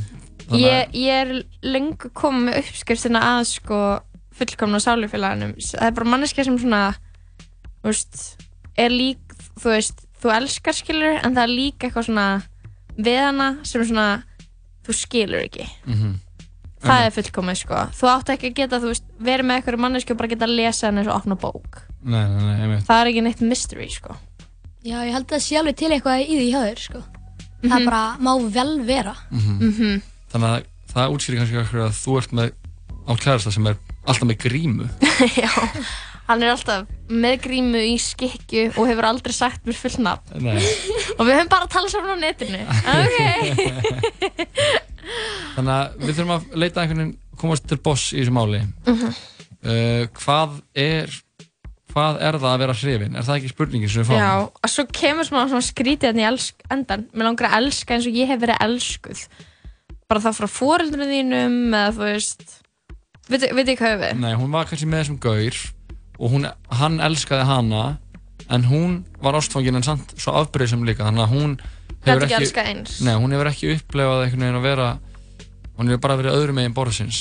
ég, 0.60 0.90
ég 0.92 1.22
er 1.22 1.30
lengur 1.64 2.10
komið 2.12 2.42
með 2.50 2.58
uppskriftina 2.60 3.22
að 3.30 3.46
sko 3.54 3.78
fullkomna 4.34 4.80
sálufélaganum 4.82 5.54
það 5.56 5.86
er 5.88 5.94
bara 5.96 6.10
manneskja 6.10 6.44
sem 6.44 6.58
svona 6.58 6.82
veist, 7.84 8.36
er 8.76 8.90
lík 8.92 9.20
þú 9.60 9.70
veist, 9.72 10.03
þú 10.24 10.32
elskar 10.38 10.76
skilur 10.80 11.20
en 11.20 11.34
það 11.36 11.42
er 11.44 11.52
líka 11.54 11.86
eitthvað 11.88 12.08
svona 12.08 12.26
við 12.96 13.20
hana 13.20 13.48
sem 13.62 13.80
er 13.84 13.88
svona 13.92 14.08
þú 14.86 14.96
skilur 14.98 15.44
ekki 15.44 15.66
Mhm. 15.86 16.12
það 16.84 17.06
er 17.06 17.14
fullkomið 17.16 17.56
sko 17.62 17.80
þú 18.00 18.10
átt 18.12 18.28
ekki 18.34 18.50
að 18.52 18.54
geta, 18.60 18.80
þú 18.80 18.90
veist, 18.92 19.04
verið 19.20 19.46
með 19.48 19.56
eitthvað 19.62 19.80
manneski 19.84 20.12
og 20.12 20.18
bara 20.18 20.28
geta 20.34 20.44
að 20.48 20.56
lesa 20.58 20.86
henni 20.88 21.00
eins 21.04 21.08
og 21.12 21.16
opna 21.20 21.36
bók 21.36 21.82
Nei, 22.04 22.20
nei, 22.28 22.66
nei, 22.68 22.80
það 22.84 23.00
er 23.00 23.06
ekki 23.12 23.22
neitt 23.24 23.40
mystery 23.40 23.88
sko 23.90 24.16
Já, 24.84 24.98
ég 25.00 25.12
held 25.16 25.24
að 25.24 25.32
það 25.38 25.44
sé 25.46 25.56
alveg 25.56 25.76
til 25.80 25.88
eitthvað 25.94 26.24
í 26.28 26.34
því 26.36 26.46
hjá 26.52 26.60
þér, 26.60 26.80
sko. 26.84 26.98
Það 27.64 27.78
Mhm. 27.80 27.84
bara 27.88 28.16
má 28.20 28.32
vel 28.52 28.72
vera. 28.84 29.14
Mhm. 29.32 30.02
Þannig 30.28 30.50
að 30.50 30.64
það 30.92 31.14
útskýrir 31.14 31.38
kannski 31.40 31.78
að 31.80 31.94
þú 32.04 32.16
ert 32.20 32.32
með 32.36 32.50
átt 33.08 33.20
kærasta 33.24 33.50
sem 33.54 33.66
er 33.66 33.76
alltaf 34.06 34.28
með 34.28 34.36
grímu. 34.44 34.90
já, 35.40 35.48
hann 36.28 36.42
er 36.42 36.54
alltaf 36.54 36.88
með 37.10 37.34
grímu 37.44 37.82
í 37.84 37.96
skikju 38.00 38.70
og 38.72 38.88
hefur 38.88 39.10
aldrei 39.10 39.34
sagt 39.36 39.66
mér 39.68 39.76
full 39.76 39.98
nafn 40.04 40.40
Nei. 40.40 40.56
og 41.18 41.22
við 41.26 41.36
höfum 41.36 41.52
bara 41.52 41.68
að 41.68 41.74
tala 41.76 41.92
saman 41.92 42.16
á 42.16 42.24
netinu 42.24 42.62
ok 42.64 43.18
Þannig 45.54 45.74
að 45.74 46.00
við 46.00 46.16
þurfum 46.16 46.34
að 46.34 46.56
leita 46.62 46.82
einhvern 46.82 47.02
veginn, 47.02 47.14
komast 47.40 47.68
til 47.68 47.78
boss 47.84 48.08
í 48.14 48.22
þessu 48.22 48.34
máli. 48.34 48.62
Mhm. 48.88 49.12
uh, 49.68 50.02
hvað 50.20 50.56
er, 50.80 51.14
hvað 51.92 52.20
er 52.24 52.38
það 52.40 52.50
að 52.50 52.62
vera 52.64 52.76
hrifin? 52.80 53.18
Er 53.18 53.26
það 53.26 53.40
ekki 53.40 53.52
spurningin 53.52 53.92
sem 53.92 54.02
við 54.02 54.10
fáum? 54.10 54.22
Já, 54.22 54.32
og 54.48 54.72
svo 54.72 54.86
kemur 55.00 55.28
svona, 55.28 55.46
svona 55.52 55.68
skrítið 55.68 56.10
hérna 56.10 56.24
í 56.24 56.28
elsk, 56.32 56.66
endan. 56.74 57.06
Mér 57.12 57.30
langar 57.30 57.50
að 57.50 57.58
elska 57.60 57.96
eins 57.96 58.08
og 58.10 58.18
ég 58.18 58.30
hef 58.32 58.42
verið 58.42 58.64
elskuð. 58.66 59.24
Bara 60.10 60.24
það 60.24 60.40
frá 60.40 60.50
foreldrinu 60.56 61.10
þínum 61.10 61.58
eða 61.78 61.94
þú 61.96 62.08
veist, 62.08 62.44
veit 63.30 63.48
veit 63.56 63.72
ég 63.72 63.80
hvað 63.80 63.98
við? 64.02 64.20
Nei, 64.24 64.34
hún 64.40 64.52
var 64.52 64.68
kannski 64.68 64.88
með 64.90 65.04
þessum 65.04 65.20
gaur 65.22 65.62
og 66.18 66.34
hún, 66.34 66.48
hann 66.80 67.00
elskaði 67.02 67.46
hana 67.48 67.84
en 68.52 68.66
hún 68.68 68.98
var 69.24 69.38
ástfangin 69.38 69.78
en 69.78 69.86
samt 69.86 70.14
svo 70.20 70.36
afbreyðsum 70.42 70.84
líka 70.86 71.06
þannig 71.06 71.24
að 71.26 71.34
hún 71.34 71.56
Gat 72.04 72.20
ekki 72.26 72.36
elskað 72.36 72.66
eins. 72.68 72.98
Nei, 73.00 73.14
hún 73.16 73.32
hefur 73.32 73.48
ekki 73.48 73.70
upplefað 73.78 74.26
einhvern 74.26 74.44
veginn 74.44 74.58
að 74.60 74.66
vera 74.68 74.88
hún 75.78 75.88
hefur 75.88 76.02
bara 76.04 76.18
verið 76.20 76.36
öðrum 76.36 76.58
megin 76.60 76.76
borðsins 76.76 77.20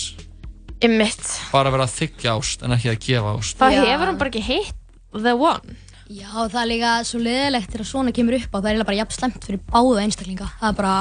Ymmit. 0.83 1.23
bara 1.53 1.71
verið 1.71 1.85
að 1.87 1.93
þykja 2.01 2.33
ást 2.35 2.65
en 2.67 2.75
ekki 2.75 2.91
að 2.91 2.99
gefa 3.07 3.35
ást 3.37 3.61
Það 3.61 3.77
hefur 3.79 4.11
hún 4.11 4.19
bara 4.19 4.33
ekki 4.33 4.43
hitt 4.43 4.79
the 5.13 5.35
one. 5.37 5.77
Já, 6.13 6.29
það 6.51 6.59
er 6.61 6.69
líka 6.69 6.93
svo 7.07 7.19
leðilegt 7.23 7.71
þegar 7.71 7.87
svona 7.87 8.13
kemur 8.13 8.35
upp 8.37 8.53
á. 8.53 8.57
Það 8.59 8.69
er 8.73 8.87
bara 8.89 8.97
jafn 8.99 9.15
slemt 9.15 9.45
fyrir 9.47 9.61
báða 9.71 10.01
einstaklinga. 10.03 10.49
Það 10.59 10.69
er 10.69 10.77
bara, 10.79 10.95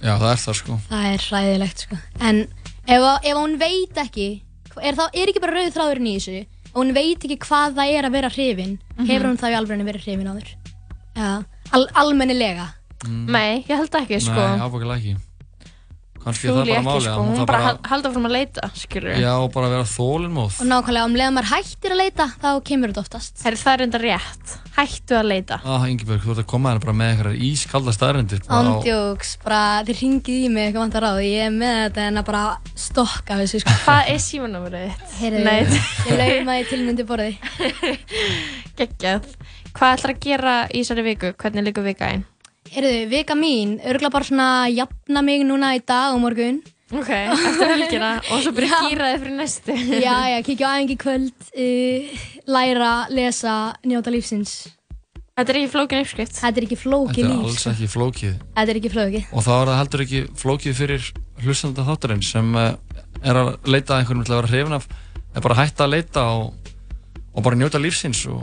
Já, 0.00 0.14
það 0.16 0.30
er 0.30 0.40
það 0.42 0.56
sko 0.60 0.78
það 0.88 1.06
er 1.10 1.26
hræðilegt, 1.26 1.84
sko. 1.86 1.98
En 2.24 2.40
ef, 2.88 3.06
ef 3.30 3.36
hún 3.36 3.56
veit 3.60 4.00
ekki, 4.02 4.28
er, 4.80 4.96
það, 4.98 5.12
er 5.12 5.32
ekki 5.32 5.42
bara 5.44 5.56
rauð 5.58 5.74
þráðurinn 5.76 6.10
í 6.10 6.14
þessu, 6.18 6.40
og 6.74 6.82
hún 6.84 6.92
veit 6.94 7.24
ekki 7.24 7.38
hvað 7.38 7.74
það 7.78 7.94
er 7.98 8.04
að 8.08 8.12
vera 8.12 8.28
hrifin, 8.30 8.78
Mhm. 8.98 9.06
hefur 9.06 9.26
hún 9.30 9.38
það 9.38 9.50
í 9.52 9.56
alveg 9.60 9.84
verið 9.88 10.04
hrifin 10.06 10.30
áður? 10.32 10.50
Já, 11.16 11.44
al, 11.72 11.86
almennilega. 11.94 12.68
Nei, 13.08 13.64
ég 13.68 13.76
held 13.76 13.90
ekki, 13.90 14.20
sko. 14.20 14.34
Nei, 14.34 14.60
ábúkilega 14.60 14.98
ekki 15.00 15.16
kannski 16.24 16.48
það 16.50 16.58
bara 16.68 16.82
máli 16.86 17.02
sko. 17.04 17.10
að 17.10 17.20
Hún 17.20 17.36
bara 17.38 17.46
bara, 17.50 17.60
hal- 17.64 17.78
halda 17.90 18.10
fram 18.14 18.26
að 18.28 18.34
leita, 18.36 18.70
skilur 18.76 19.14
já, 19.20 19.30
og 19.40 19.52
bara 19.54 19.68
vera 19.72 19.86
þólinmóð 19.88 20.58
Og 20.60 20.68
nákvæmlega, 20.70 21.04
um 21.08 21.16
leiðan 21.16 21.36
maður 21.38 21.50
hættir 21.54 21.94
að 21.94 22.00
leita, 22.02 22.26
þá 22.42 22.48
kemur 22.70 22.92
þetta 22.92 23.04
oftast. 23.04 23.44
Herri, 23.44 23.60
það 23.60 23.72
er 23.72 23.84
enda 23.86 24.00
rétt. 24.04 24.54
Hættu 24.76 25.16
að 25.18 25.28
leita. 25.30 25.60
Ah, 25.64 25.84
Ingeborg, 25.90 26.22
þú 26.24 26.32
ert 26.34 26.42
að 26.44 26.48
koma 26.52 26.70
hérna 26.72 26.84
bara 26.84 26.96
með 27.00 27.10
einhverjar 27.14 27.40
ískalda 27.50 27.92
staðrendir 27.96 28.42
Ándjóks, 28.48 29.32
bara 29.44 29.62
þið 29.88 30.00
ringið 30.00 30.40
í 30.46 30.48
mig 30.52 30.68
eitthvað 30.68 30.84
vantar 30.86 31.06
ráð, 31.08 31.20
ég 31.26 31.46
er 31.48 31.54
með 31.56 31.76
þetta 31.84 32.06
en 32.08 32.20
að 32.22 32.28
bara 32.30 32.44
stokka 32.74 33.38
þessu 33.42 33.60
sko. 33.64 33.76
Hvað 33.84 34.10
er 34.14 34.20
símanúmerið 34.24 35.06
þitt? 35.20 35.78
Ég 36.10 36.18
laum 36.20 36.52
að 36.54 36.60
ég 36.60 36.70
tilmyndi 36.74 37.08
borði. 37.08 37.30
Geggjað. 38.80 39.30
Hvað 39.76 39.96
ætlar 39.96 40.14
að 40.16 40.20
gera 40.24 40.58
í 40.70 40.82
þessari 40.82 41.06
viku? 41.12 41.32
Hvernig 41.40 41.70
líka 42.70 42.80
vika 42.80 42.90
einn? 42.90 43.06
Heyrðu, 43.06 43.08
vika 43.10 43.34
mín, 43.34 43.78
örgulega 43.84 44.10
bara 44.14 44.24
svona 44.24 44.48
jafna 44.70 45.22
mig 45.22 45.42
núna 45.46 45.74
í 45.76 45.82
dag 45.86 46.14
og 46.14 46.20
morgun. 46.22 46.60
Ok, 46.90 47.06
eftir 47.10 47.68
helgina 47.70 48.16
og 48.32 48.40
svo 48.42 48.50
bara 48.52 48.66
Já. 48.72 48.78
gýra 48.90 49.08
þið 49.12 49.20
fyrir 49.22 49.36
næstu. 49.38 49.74
Já, 50.02 50.14
já, 50.32 50.38
kíkja 50.42 50.66
á 50.66 50.72
æfingi 50.78 50.96
í 50.96 50.98
kvöld, 50.98 51.48
uh, 51.54 52.20
læra, 52.50 52.92
lesa, 53.14 53.56
njóta 53.86 54.10
lífsins. 54.10 54.68
Þetta 55.38 55.52
er 55.54 55.58
ekki 55.62 55.70
flókin 55.72 56.00
uppskrift. 56.02 56.34
Þetta 56.42 56.60
er 56.60 56.64
ekki 56.66 56.76
flókið 56.76 57.14
Þetta 57.22 57.30
er 57.30 57.44
alls 57.46 57.60
sko. 57.62 57.70
ekki 57.70 57.86
flókið 57.88 58.32
Þetta 58.58 58.72
er 58.74 58.78
ekki 58.80 58.90
flókið. 58.92 59.28
Og 59.32 59.44
þá 59.46 59.50
er 59.54 59.68
það 59.70 59.78
heldur 59.80 60.02
ekki 60.04 60.20
flókið 60.42 60.74
fyrir 60.76 61.06
hlustanda 61.40 61.86
þáttarinn 61.86 62.24
sem 62.26 62.50
uh, 62.58 62.74
er 63.22 63.38
að 63.40 63.48
leita 63.70 63.94
að 63.94 64.02
einhverjum 64.02 64.26
til 64.26 64.34
að 64.34 64.40
vera 64.42 64.50
hrifin 64.52 64.76
af 64.76 64.88
er 65.30 65.40
bara 65.46 65.54
að 65.56 65.62
hætta 65.62 65.86
að 65.86 65.94
leita 65.94 66.24
og, 66.34 66.74
og 67.32 67.46
bara 67.46 67.56
njóta 67.56 67.80
lífsins 67.80 68.20
og 68.28 68.42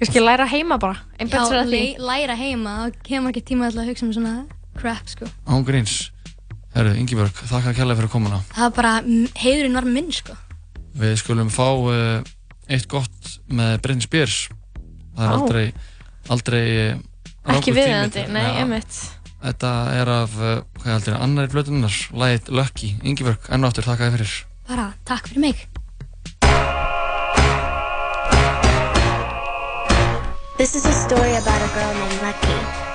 Kannski 0.00 0.20
læra 0.24 0.46
heima 0.48 0.78
bara. 0.80 0.96
Já, 1.20 1.26
betur 1.28 1.58
að 1.60 1.66
því. 1.68 1.80
le- 1.98 2.06
læra 2.08 2.36
heima, 2.38 2.72
þá 2.88 3.02
kemur 3.04 3.30
ekki 3.34 3.42
tíma 3.50 3.68
til 3.70 3.80
að 3.82 3.90
hugsa 3.90 4.06
um 4.06 4.12
svona 4.16 4.34
crap, 4.80 5.06
sko. 5.08 5.26
án 5.46 5.64
gríns 5.66 6.10
Herru, 6.74 6.94
Ingibjörg, 6.94 7.34
þakka 7.50 7.74
kærlega 7.74 7.98
fyrir 7.98 8.10
komuna 8.12 8.38
Það 8.54 8.64
er 8.66 8.74
bara, 8.76 8.92
heiðurinn 9.42 9.74
var 9.74 9.84
minn, 9.90 10.10
sko. 10.14 10.36
Við 10.96 11.16
skulum 11.20 11.50
fá 11.50 11.66
uh, 11.68 12.22
eitt 12.70 12.86
gott 12.88 13.32
með 13.50 13.80
Brynn 13.82 14.00
Spjörs 14.00 14.48
Það 15.16 15.24
er 15.26 15.30
Á. 15.30 15.36
aldrei 15.36 15.64
aldrei 16.30 16.62
uh, 16.92 16.98
Ekki 17.50 17.50
rangur 17.50 17.64
tími 17.66 17.76
viðeigandi, 17.80 18.12
til- 18.22 18.32
nei, 18.32 18.42
Ja. 18.46 18.54
einmitt. 18.62 19.00
Þetta 19.42 19.72
er 20.00 20.08
af, 20.14 20.36
uh, 20.38 20.62
hvað 20.78 20.92
heldur, 20.94 21.18
annari 21.20 21.48
blötunar 21.52 21.98
Læðið 22.14 22.48
Lucky, 22.54 22.94
Ingibjörg, 23.02 23.50
enn 23.50 23.64
og 23.64 23.70
aftur 23.72 23.84
þakka 23.90 24.08
þér 24.08 24.16
fyrir 24.16 24.34
Bara, 24.70 24.88
takk 25.04 25.26
fyrir 25.28 25.40
mig. 25.40 25.66
This 30.60 30.76
is 30.76 30.84
a 30.84 30.92
story 30.92 31.34
about 31.36 31.62
a 31.62 31.72
girl 31.72 31.94
named 31.94 32.20
Lucky. 32.20 32.89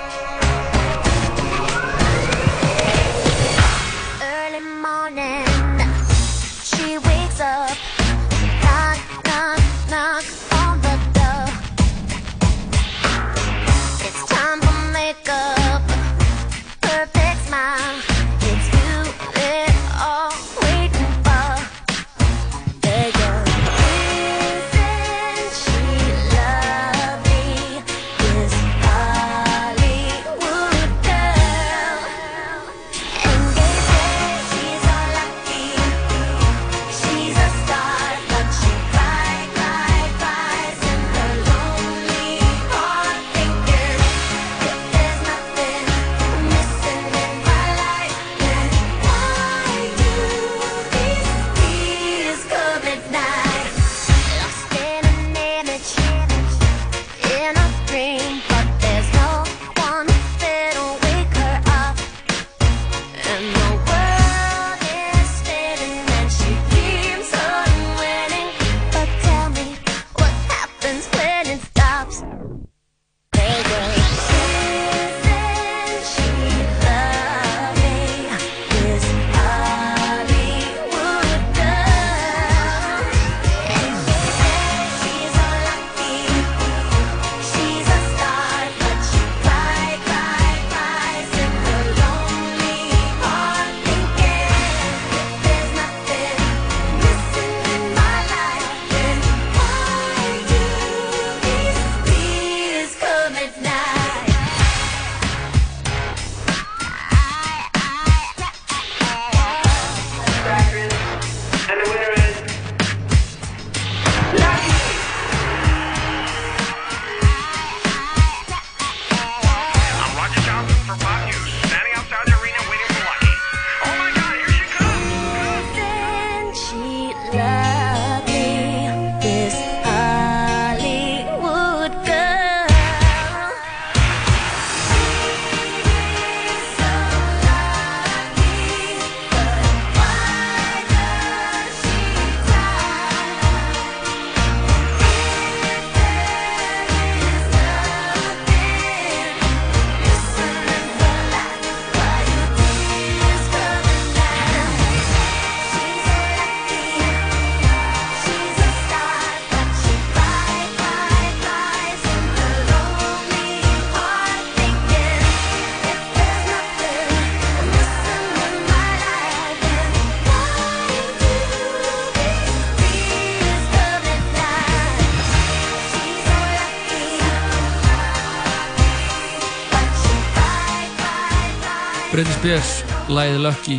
Spears, 182.45 182.83
lægið 183.09 183.39
Lucky. 183.41 183.75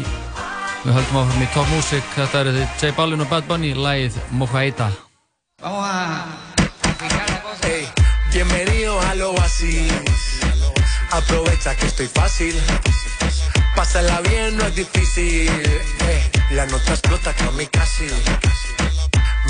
Við 0.82 0.97
höldum 0.97 1.18
áfram 1.20 1.43
í 1.44 1.47
Top 1.55 1.68
Music. 1.70 2.06
Þetta 2.16 2.40
eru 2.40 2.55
þið 2.56 2.72
J 2.80 2.88
Balvin 2.97 3.22
og 3.22 3.28
Bad 3.30 3.44
Bunny, 3.47 3.68
lægið 3.78 4.16
Mojaita. 4.34 4.88
Vamos 5.62 5.84
a 5.86 6.24
aplicar 6.88 7.28
la 7.30 7.38
cosa. 7.44 7.70
Ey, 7.70 7.86
bienvenido 8.32 8.98
al 9.06 9.22
oasis. 9.22 10.18
Aprovecha 11.12 11.76
que 11.76 11.86
estoy 11.86 12.09
fácil. 12.09 12.59
Pásala 13.76 14.20
bien, 14.22 14.56
no 14.56 14.66
es 14.66 14.74
difícil. 14.74 15.47
Ey, 16.10 16.26
la 16.51 16.66
nota 16.66 16.94
explota 16.94 17.32
casi. 17.70 18.10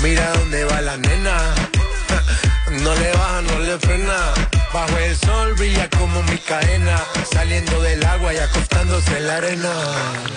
Mira 0.03 0.29
dónde 0.33 0.63
va 0.65 0.81
la 0.81 0.97
nena. 0.97 1.37
No 2.69 2.93
le 2.95 3.11
baja, 3.13 3.41
no 3.41 3.59
le 3.59 3.79
frena. 3.79 4.33
Bajo 4.73 4.97
el 4.97 5.15
sol 5.17 5.53
brilla 5.53 5.89
como 5.89 6.21
mi 6.23 6.37
cadena. 6.37 7.01
Saliendo 7.31 7.81
del 7.81 8.03
agua 8.05 8.33
y 8.33 8.37
acostándose 8.37 9.17
en 9.17 9.27
la 9.27 9.37
arena. 9.37 9.71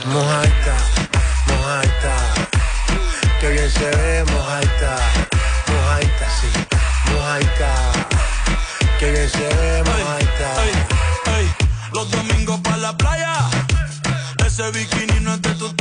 Mojaita, 0.06 0.76
mojaita. 1.48 2.14
Qué 3.40 3.50
bien 3.50 3.70
se 3.70 3.90
ve, 3.90 4.24
mojaita. 4.32 4.96
Mojaita, 5.66 6.26
sí. 6.40 6.48
Mojaita. 7.12 7.74
Qué 8.98 9.10
bien 9.12 9.28
se 9.28 9.38
ve, 9.38 9.82
mojaita. 9.84 10.54
Los 11.92 12.10
domingos 12.10 12.60
para 12.60 12.76
la 12.76 12.96
playa. 12.96 13.34
Ese 14.46 14.70
bikini 14.70 15.20
no 15.20 15.34
es 15.34 15.42
de 15.42 15.54
tu 15.54 15.74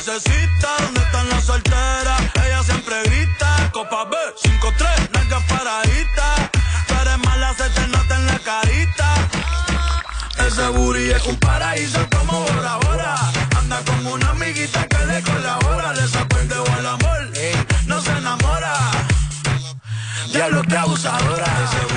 necesita. 0.00 0.68
¿Dónde 0.82 1.00
están 1.00 1.28
las 1.28 1.44
solteras? 1.44 2.20
Ella 2.42 2.62
siempre 2.62 3.02
grita. 3.04 3.70
Copa 3.72 4.04
B, 4.04 4.16
5-3, 4.42 5.10
nalgas 5.12 5.42
paraditas. 5.44 6.50
Tú 6.86 6.94
eres 7.02 7.18
mala, 7.18 7.54
se 7.54 7.68
te 7.68 7.86
nota 7.88 8.16
en 8.16 8.26
la 8.26 8.38
carita. 8.38 9.14
Ese 10.46 10.68
booty 10.68 11.10
es 11.10 11.26
un 11.26 11.36
paraíso 11.36 12.00
como 12.16 12.40
Bora 12.40 12.76
Bora. 12.76 13.14
Anda 13.58 13.82
con 13.84 14.06
una 14.06 14.30
amiguita 14.30 14.86
que 14.88 15.04
le 15.04 15.22
colabora. 15.22 15.92
Le 15.92 16.08
saco 16.08 16.38
el 16.38 16.48
dedo 16.48 16.64
al 16.78 16.86
amor, 16.86 17.30
no 17.86 18.00
se 18.00 18.10
enamora. 18.10 18.74
Diablo 20.32 20.62
que 20.62 20.76
abusadora. 20.76 21.89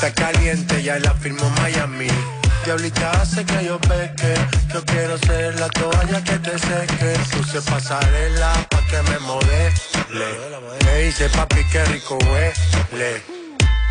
Está 0.00 0.12
caliente, 0.12 0.80
ya 0.80 0.96
la 1.00 1.12
firmo 1.14 1.50
Miami. 1.60 2.06
Diablita 2.64 3.10
hace 3.20 3.44
que 3.44 3.64
yo 3.64 3.80
peque. 3.80 4.32
Yo 4.72 4.84
quiero 4.84 5.18
ser 5.18 5.58
la 5.58 5.68
toalla 5.70 6.22
que 6.22 6.38
te 6.38 6.56
seque. 6.56 7.18
Puse 7.32 7.60
pasarela 7.62 8.52
pa' 8.70 8.80
que 8.86 9.02
me 9.10 9.18
modele. 9.18 9.74
Me 10.84 11.02
dice 11.02 11.28
papi 11.30 11.64
que 11.64 11.84
rico 11.86 12.16
huele. 12.30 13.24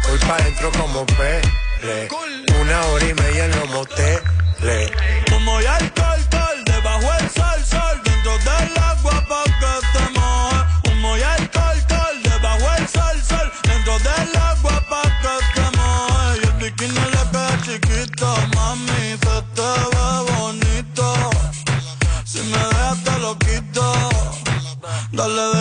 Voy 0.07 0.19
pa' 0.25 0.37
dentro 0.45 0.71
como 0.71 1.05
pele. 1.07 2.07
Una 2.61 2.85
hora 2.85 3.05
y 3.05 3.13
media 3.13 3.43
en 3.43 3.59
los 3.59 3.69
moteles. 3.71 4.91
Como 5.29 5.59
ya 5.59 5.75
alcohol, 5.75 6.07
alcohol, 6.07 6.63
debajo 6.63 7.13
el 7.19 7.29
sol, 7.31 7.65
sol, 7.65 8.06
mami, 18.25 19.17
se 19.23 19.41
te 19.55 19.69
ve 19.91 20.07
bonito. 20.31 21.13
Si 22.25 22.39
me 22.39 22.57
dejas 22.57 23.03
te 23.03 23.19
lo 23.19 23.37
quito, 23.37 24.09
dale 25.11 25.56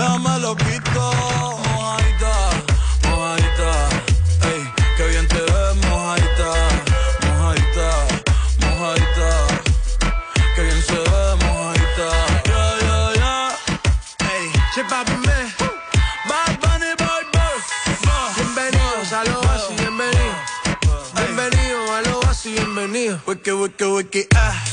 Wiki, 23.46 23.62
wiki, 23.62 23.84
wiki, 23.84 24.22
ah. 24.34 24.64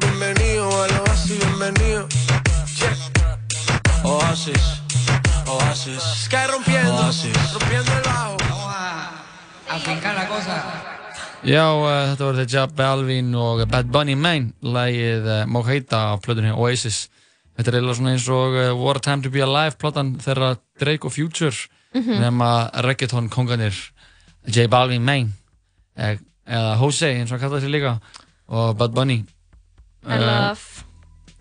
Bienvenido 0.00 0.64
a 0.82 0.88
lo 0.88 1.04
así, 1.12 1.36
bienvenido. 1.36 2.08
Check. 2.74 2.96
Oasis, 4.04 4.80
Oasis. 5.46 6.02
Sky 6.24 6.46
rompiendo, 6.50 6.94
Oasis. 6.96 7.36
rompiendo 7.52 7.92
el 7.92 8.02
bajo. 8.02 8.36
Afincar 9.68 10.14
la 10.14 10.26
cosa. 10.28 10.56
Já, 11.44 11.66
uh, 11.76 11.84
þetta 12.08 12.24
voru 12.24 12.38
þetta 12.40 12.48
J 12.56 12.66
Balvin 12.74 13.34
og 13.34 13.66
Bad 13.68 13.92
Bunny 13.92 14.16
Main, 14.16 14.54
lægið 14.64 15.28
uh, 15.28 15.44
Mojaita 15.46 16.16
á 16.16 16.16
plötunni 16.24 16.56
Oasis. 16.56 17.10
Þetta 17.52 17.68
er 17.68 17.80
eiginlega 17.82 17.98
svona 18.00 18.16
eins 18.16 18.28
og 18.32 18.56
uh, 18.56 18.72
What 18.80 18.96
a 18.96 19.04
Time 19.10 19.20
to 19.22 19.28
Be 19.30 19.44
Alive 19.44 19.76
platan 19.76 20.16
þeirra 20.24 20.54
Drake 20.80 21.04
og 21.04 21.12
Future 21.12 21.52
Mhm. 21.92 22.20
nema 22.24 22.70
reggaeton 22.80 23.28
konganir 23.28 23.76
J 24.48 24.64
Balvin 24.72 25.04
Main 25.04 25.34
eh, 25.98 26.16
eða 26.46 26.76
Jose 26.80 27.10
eins 27.14 27.30
og 27.32 27.36
hann 27.38 27.44
kallaði 27.46 27.66
sig 27.66 27.70
líka 27.74 27.92
og 28.48 28.76
Bad 28.78 28.94
Bunny. 28.96 29.20
I 30.06 30.18
love. 30.18 30.84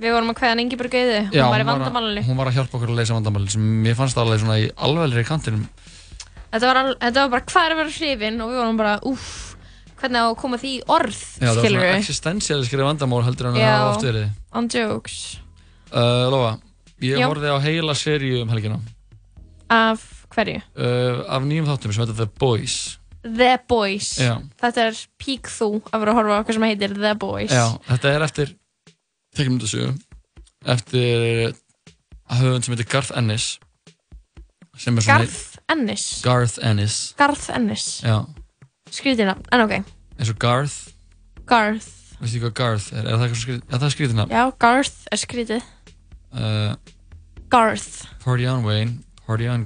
Við 0.02 0.14
vorum 0.16 0.32
að 0.34 0.38
kveða 0.40 0.50
hann 0.56 0.60
Ingeborg 0.64 0.94
Auði, 0.98 1.18
hún 1.30 1.36
Já, 1.38 1.46
var 1.50 1.62
í 1.62 1.66
vandamálunni. 1.68 2.22
hún 2.26 2.38
var 2.38 2.48
að 2.50 2.56
hjálpa 2.58 2.78
okkur 2.80 2.90
að 2.94 3.00
leysa 3.02 3.14
vandamálinn 3.18 3.52
sem 3.54 3.66
mér 3.86 3.96
fannst 4.00 4.18
alveg 4.18 4.40
svona 4.42 4.58
í 4.62 4.68
alvegri 4.76 5.24
kantinum. 5.28 5.68
Þetta 6.52 6.68
var, 6.68 6.78
al- 6.82 6.96
þetta 7.00 7.22
var 7.26 7.30
bara 7.36 7.46
hvað 7.52 7.66
er 7.68 7.72
að 7.76 7.80
vera 7.82 7.94
hrifin 7.98 8.42
og 8.42 8.50
við 8.52 8.58
vorum 8.62 8.78
bara, 8.82 8.96
úff, 9.08 9.28
hvernig 10.02 10.18
á 10.20 10.26
að 10.32 10.38
koma 10.42 10.58
því 10.58 10.72
í 10.74 10.82
orð, 10.90 11.20
Já, 11.22 11.46
það 11.46 11.52
var 11.52 11.62
skilur 11.62 11.80
svona 11.80 11.92
við. 11.92 12.00
existentialiskri 12.02 12.82
vandamál 12.88 13.22
heldur 13.28 13.48
en 13.52 13.54
að 13.54 13.62
Já. 13.62 13.70
hafa 13.78 13.92
oft 13.94 14.08
verið. 14.10 14.26
On 14.58 14.68
jokes. 14.74 15.20
Uh, 15.94 16.26
Lóa, 16.34 16.52
ég 17.02 17.18
Já. 17.22 17.28
horfði 17.30 17.54
á 17.54 17.58
heila 17.62 17.94
seríu 17.94 18.42
um 18.42 18.50
helgina 18.50 18.80
Af 19.70 20.26
hverju? 20.34 20.62
uh, 20.76 21.24
af 21.30 21.44
nýjum 21.46 21.70
þáttum 21.70 21.94
sem 21.94 22.04
heitir 22.04 22.18
The 22.18 22.26
Boys. 22.40 22.98
The 23.24 23.52
Boys. 23.70 24.16
Já. 24.18 24.36
Þetta 24.62 24.86
er 24.90 25.00
pík 25.22 25.50
þú 25.52 25.68
að 25.92 26.00
vera 26.04 26.14
að 26.14 26.18
horfa 26.20 26.34
á 26.34 26.38
eitthvað 26.42 26.58
sem 26.58 26.66
heitir 26.70 26.96
The 26.98 27.14
Boys. 27.22 27.52
Já, 27.54 27.66
þetta 27.90 28.14
er 28.16 28.26
eftir 28.28 28.54
teikmyndasögu 29.38 29.92
eftir 30.72 31.54
höfund 32.32 32.66
sem 32.66 32.74
heitir 32.76 32.90
Garth 32.92 33.12
Ennis 33.18 33.46
sem 34.82 34.98
er 34.98 35.06
svona 35.06 35.26
Garth 35.26 35.60
Ennis. 35.72 36.06
Garth 36.26 36.58
Ennis 36.66 36.96
Garth 37.20 37.50
Ennis. 37.56 37.86
Já, 38.06 38.18
Skrítið 38.92 39.30
nafn, 39.30 39.46
en 39.56 39.64
ok. 39.66 39.76
eins 40.20 40.32
og 40.34 40.40
Garth 40.42 40.80
Garth. 41.48 41.88
veistu 42.22 42.42
hvað 42.44 42.54
Garth 42.60 42.90
er, 42.94 43.06
er 43.08 43.22
það, 43.22 43.36
skrítið, 43.40 43.62
er 43.72 43.82
það 43.86 43.94
skrítið 43.96 44.18
nafn? 44.20 44.36
Já, 44.36 44.44
Garth 44.66 44.98
er 45.12 45.22
skrítið. 45.22 45.70
Uh, 46.32 46.74
Garth. 47.52 48.06
Party 48.24 48.46
on 48.48 48.64
Wayne 48.68 49.00
Party 49.28 49.48
on, 49.52 49.66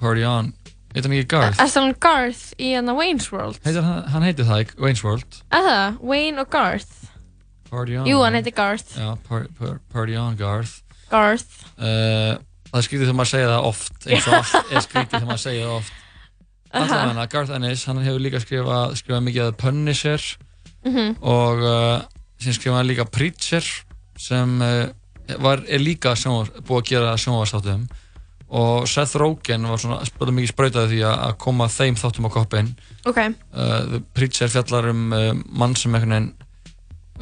Party 0.00 0.24
on 0.26 0.52
heitir 0.94 1.06
hann 1.08 1.16
ekki 1.18 1.28
Garth? 1.34 1.60
Er 1.62 1.70
það 1.70 1.92
Garth 2.02 2.42
í 2.58 2.72
hann 2.76 2.90
Wayne's 2.96 3.30
World? 3.32 3.60
Heitir 3.64 3.82
hann, 3.86 4.02
hann 4.12 4.22
heitir 4.26 4.44
það 4.48 4.62
ekki, 4.64 4.78
Wayne's 4.82 5.04
World 5.06 5.40
Er 5.50 5.66
það? 5.68 5.98
Wayne 6.12 6.42
og 6.44 6.50
Garth? 6.50 6.92
Party 7.70 7.96
on 8.00 8.06
Jú, 8.10 8.18
hann 8.24 8.34
heitir 8.34 8.54
Garth. 8.56 8.96
Já, 8.98 9.12
par, 9.28 9.46
par, 9.58 9.76
Party 9.92 10.16
on 10.18 10.36
Garth 10.36 10.80
Garth. 11.10 11.64
uh, 11.78 12.38
Það 12.70 12.78
er 12.78 12.86
skrítið 12.86 13.04
þegar 13.08 13.18
maður 13.18 13.30
segja 13.32 13.48
það 13.50 13.64
oft 13.70 14.06
eins 14.06 14.26
og 14.30 14.34
allt 14.38 14.70
er 14.70 14.84
skrítið 14.84 15.14
þegar 15.16 15.28
maður 15.30 15.42
segja 15.44 15.64
það 15.66 15.74
oft 15.80 15.96
Aha. 16.70 16.84
Allavega, 16.86 17.26
Garth 17.32 17.50
Ennis, 17.56 17.80
hann 17.90 17.98
hefur 18.04 18.20
líka 18.22 18.38
skrifað 18.42 18.92
skrifað 19.00 19.24
mikið 19.26 19.46
að 19.48 19.56
Punisher 19.64 20.26
Mhm. 20.86 21.16
og 21.20 21.58
uh, 21.66 22.02
sem 22.40 22.54
skrifaði 22.56 22.76
hann 22.78 22.86
líka 22.88 23.04
Preacher 23.12 23.66
sem 24.16 24.54
uh, 24.64 24.86
var, 25.42 25.60
er 25.68 25.82
líka 25.82 26.14
sjónvars, 26.16 26.54
búið 26.64 26.78
að 26.80 26.86
gera 26.92 27.10
sjónvarsþáttum 27.20 27.82
og 28.50 28.88
Seth 28.90 29.14
Rogen 29.20 29.66
var 29.70 29.78
svona 29.78 30.00
spilað 30.08 30.34
mikið 30.36 30.50
sprautaði 30.52 30.88
því 30.94 31.02
að, 31.06 31.34
koma 31.38 31.68
þeim 31.70 31.98
þáttum 32.00 32.26
á 32.26 32.30
koppin 32.34 32.70
Ok. 33.06 33.18
uh, 33.54 34.00
Preacher 34.16 34.50
fjallar 34.50 34.88
um 34.90 35.04
uh, 35.14 35.28
mann 35.46 35.76
sem 35.78 35.94
einhvern 35.94 36.16
veginn 36.16 36.32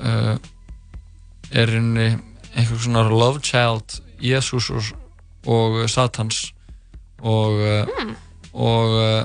uh, 0.00 0.36
er 1.52 1.74
henni 1.76 2.08
einhver 2.54 2.80
svona 2.80 3.04
love 3.12 3.42
child 3.44 3.98
Jésús 4.24 4.70
og, 4.74 4.88
og 5.46 5.76
Satans. 5.90 6.48
Og 7.22 7.60
uh, 7.60 8.14
og 8.58 8.94
uh, 8.96 9.24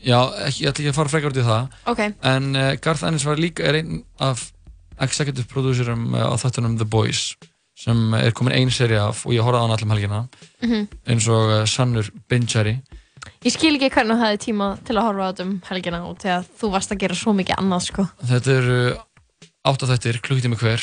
já, 0.00 0.20
ekki, 0.46 0.62
ég 0.64 0.70
ætla 0.70 0.84
ekki 0.84 0.92
að 0.92 0.96
fara 1.00 1.12
frekar 1.12 1.34
út 1.34 1.40
í 1.42 1.44
það. 1.44 1.74
Ok. 1.92 2.02
en 2.22 2.48
uh, 2.56 2.70
Garth 2.80 3.04
Ennis 3.08 3.26
var 3.26 3.40
líka 3.42 3.66
er 3.66 3.80
einn 3.82 3.98
af 4.22 4.46
executive 5.02 5.48
producerum 5.50 6.14
á 6.16 6.32
þáttunum 6.40 6.78
The 6.80 6.86
Boys 6.88 7.34
sem 7.76 8.14
er 8.16 8.32
komin 8.36 8.54
ein 8.56 8.70
seri 8.72 8.96
af 8.96 9.24
og 9.26 9.34
ég 9.36 9.44
horfði 9.44 9.60
á 9.60 9.64
hann 9.66 9.74
allum 9.76 9.90
helgina 9.94 10.20
Mhm. 10.62 10.86
eins 11.06 11.26
og 11.28 11.50
uh, 11.50 11.64
Sannur 11.68 12.08
Binchari 12.28 12.78
Ég 13.44 13.52
skil 13.52 13.74
ekki 13.76 13.90
hvernig 13.90 14.16
það 14.20 14.32
er 14.32 14.38
tíma 14.42 14.66
til 14.86 14.94
að 14.96 15.04
horfa 15.08 15.26
á 15.26 15.30
þetta 15.32 15.44
um 15.46 15.54
helgina 15.68 16.00
og 16.06 16.18
til 16.22 16.30
að 16.30 16.46
þú 16.60 16.70
varst 16.72 16.92
að 16.94 16.98
gera 17.02 17.14
svo 17.18 17.32
mikið 17.36 17.58
annað 17.60 17.82
sko. 17.88 18.04
þetta 18.24 18.54
er 18.56 18.68
uh, 18.70 19.02
átt 19.66 19.82
af 19.82 19.90
þettir, 19.92 20.20
klukkutími 20.22 20.56
hver 20.60 20.82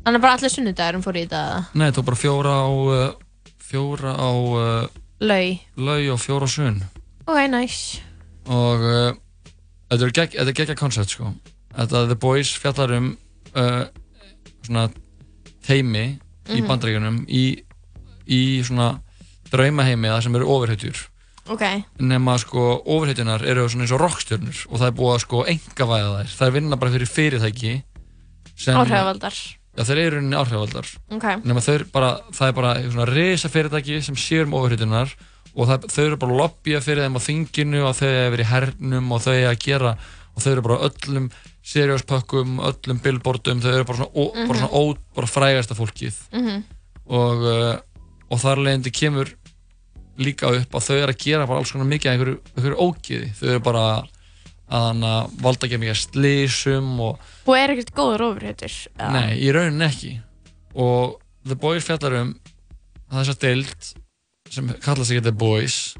Þannig 0.00 0.16
að 0.16 0.22
bara 0.24 0.32
allir 0.36 0.50
sunnudagurum 0.52 1.02
fór 1.04 1.16
í 1.20 1.24
þetta 1.26 1.64
nei, 1.76 1.86
þetta 1.90 2.00
var 2.00 2.08
bara 2.10 2.20
fjóra 2.20 2.54
á 2.60 2.68
uh, 2.70 3.14
fjóra 3.70 4.12
á 4.16 4.30
uh, 4.32 4.86
Lau. 5.20 5.48
lau 5.76 6.00
og 6.14 6.20
fjóra 6.22 6.48
á 6.48 6.50
sunn 6.50 6.80
Ok, 7.28 7.40
nice. 7.52 8.00
og 8.48 8.80
þetta 9.90 10.04
er 10.06 10.46
er 10.48 10.52
geggja 10.56 10.74
koncept 10.78 11.10
sko 11.14 11.32
þetta 11.76 12.06
The 12.10 12.16
Boys 12.16 12.52
fjallar 12.58 12.96
um 12.96 13.10
uh, 15.70 15.76
svona 15.76 15.76
teimi 15.76 16.18
í 16.50 16.60
Mhm. 16.60 16.66
bandaríkjunum 16.68 17.18
í, 17.28 17.44
í 18.26 18.40
svona 18.64 19.00
draumaheimi 19.50 20.08
það 20.10 20.22
sem 20.22 20.36
eru 20.36 20.48
ofurhetjur 20.50 21.00
Ok. 21.50 21.62
nema 21.98 22.38
sko 22.38 22.82
ofurhetjunar 22.86 23.42
eru 23.46 23.68
svona 23.68 23.82
eins 23.86 23.92
og 23.94 24.00
rockstjörnur 24.00 24.66
og 24.70 24.78
það 24.80 24.86
er 24.86 24.96
búið 24.98 25.14
að 25.14 25.20
sko 25.24 25.44
engavæða 25.50 26.12
þær 26.20 26.36
það 26.36 26.46
er 26.46 26.52
vinna 26.52 26.76
bara 26.76 26.90
fyrir 26.92 27.10
fyrirtæki 27.10 27.82
sem 28.56 28.76
Áhrifavaldar. 28.76 29.32
já 29.76 29.82
þeir 29.84 29.98
eru 29.98 30.16
rauninni 30.16 30.36
áhrifavaldar 30.36 30.86
Ok. 31.10 31.44
nema 31.44 31.60
bara 31.92 32.20
það 32.32 32.48
er 32.48 32.52
bara 32.52 32.74
svona 32.90 33.06
risa 33.06 33.48
fyrirtæki 33.48 34.02
sem 34.02 34.14
sér 34.14 34.44
um 34.46 34.54
ofurhetjunar 34.54 35.14
og 35.56 35.66
það, 35.66 35.86
þau 35.90 36.04
eru 36.06 36.16
bara 36.16 36.32
að 36.32 36.38
lobbya 36.38 36.80
fyrir 36.80 37.02
þeim 37.06 37.16
á 37.18 37.20
þinginu 37.26 37.82
og 37.88 37.94
þau 37.98 38.06
eru 38.06 38.36
verið 38.36 38.46
í 38.46 38.50
hernum 38.52 39.12
og 39.12 39.20
þau 39.20 39.32
eru 39.34 39.50
að 39.50 39.58
gera 39.58 39.96
og 40.36 40.42
þau 40.42 40.52
eru 40.52 40.62
bara 40.62 40.78
öllum 40.90 41.30
serióspökkum, 41.62 42.58
öllum 42.64 43.00
billboardum 43.04 43.60
þau 43.60 43.72
eru 43.74 43.84
bara 43.84 43.98
svona, 43.98 44.12
ó, 44.16 44.24
bara 44.48 44.58
svona 44.58 44.72
ó, 44.72 44.82
bara 45.16 45.26
frægasta 45.26 45.74
fólkið 45.76 46.16
Mhm. 46.32 46.62
og, 47.06 47.42
uh, 47.44 47.78
og 48.30 48.38
þar 48.40 48.62
leiðandi 48.64 48.92
kemur 48.92 49.34
líka 50.18 50.50
upp 50.52 50.70
að 50.74 50.86
þau 50.88 50.96
eru 51.02 51.12
að 51.12 51.18
gera 51.24 51.46
bara 51.46 51.58
alls 51.58 51.72
konar 51.72 51.86
mikið 51.86 52.06
af 52.10 52.14
einhverju, 52.16 52.38
einhverju 52.56 52.80
ógiði 52.86 53.30
þau 53.40 53.48
eru 53.48 53.60
bara 53.60 53.84
að 54.70 55.30
valda 55.42 55.66
ekki 55.66 55.78
mikið 55.82 55.98
slísum 55.98 57.00
og 57.00 57.18
Og 57.46 57.56
er 57.56 57.70
ekkert 57.74 57.94
góður 57.94 58.24
ofurhétur? 58.30 58.74
nei, 59.12 59.38
í 59.40 59.50
rauninni 59.52 59.86
ekki 59.88 60.12
og 60.74 61.18
The 61.44 61.56
Boys 61.56 61.84
fjallar 61.84 62.20
um 62.20 62.34
þessa 63.10 63.34
deild 63.40 63.94
sem 64.50 64.68
kalla 64.82 65.04
sig 65.04 65.22
The 65.22 65.32
Boys 65.32 65.96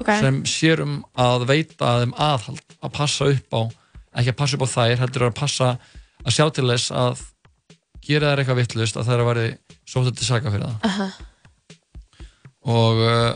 Ok. 0.00 0.08
sem 0.20 0.42
sér 0.42 0.80
um 0.82 1.04
að 1.16 1.46
veita 1.46 2.00
þeim 2.02 2.14
aðhald 2.18 2.60
að 2.82 2.92
passa 2.92 3.24
upp 3.30 3.54
á 3.54 3.62
ekki 4.14 4.32
að 4.32 4.38
passa 4.40 4.56
upp 4.58 4.66
á 4.66 4.74
þær, 4.74 4.96
heldur 5.04 5.26
að 5.28 5.34
passa 5.38 5.68
að 6.24 6.34
sjá 6.36 6.46
til 6.54 6.66
þess 6.70 6.90
að 6.94 7.22
gera 8.04 8.30
þær 8.34 8.42
eitthvað 8.42 8.60
vittlust 8.62 8.98
að 9.00 9.08
þær 9.10 9.22
að 9.24 9.28
verði 9.30 9.46
sóttu 9.88 10.12
til 10.18 10.26
saka 10.28 10.52
fyrir 10.54 10.66
það 10.68 10.88
Aha. 10.90 11.06
og 12.74 13.00
uh, 13.04 13.30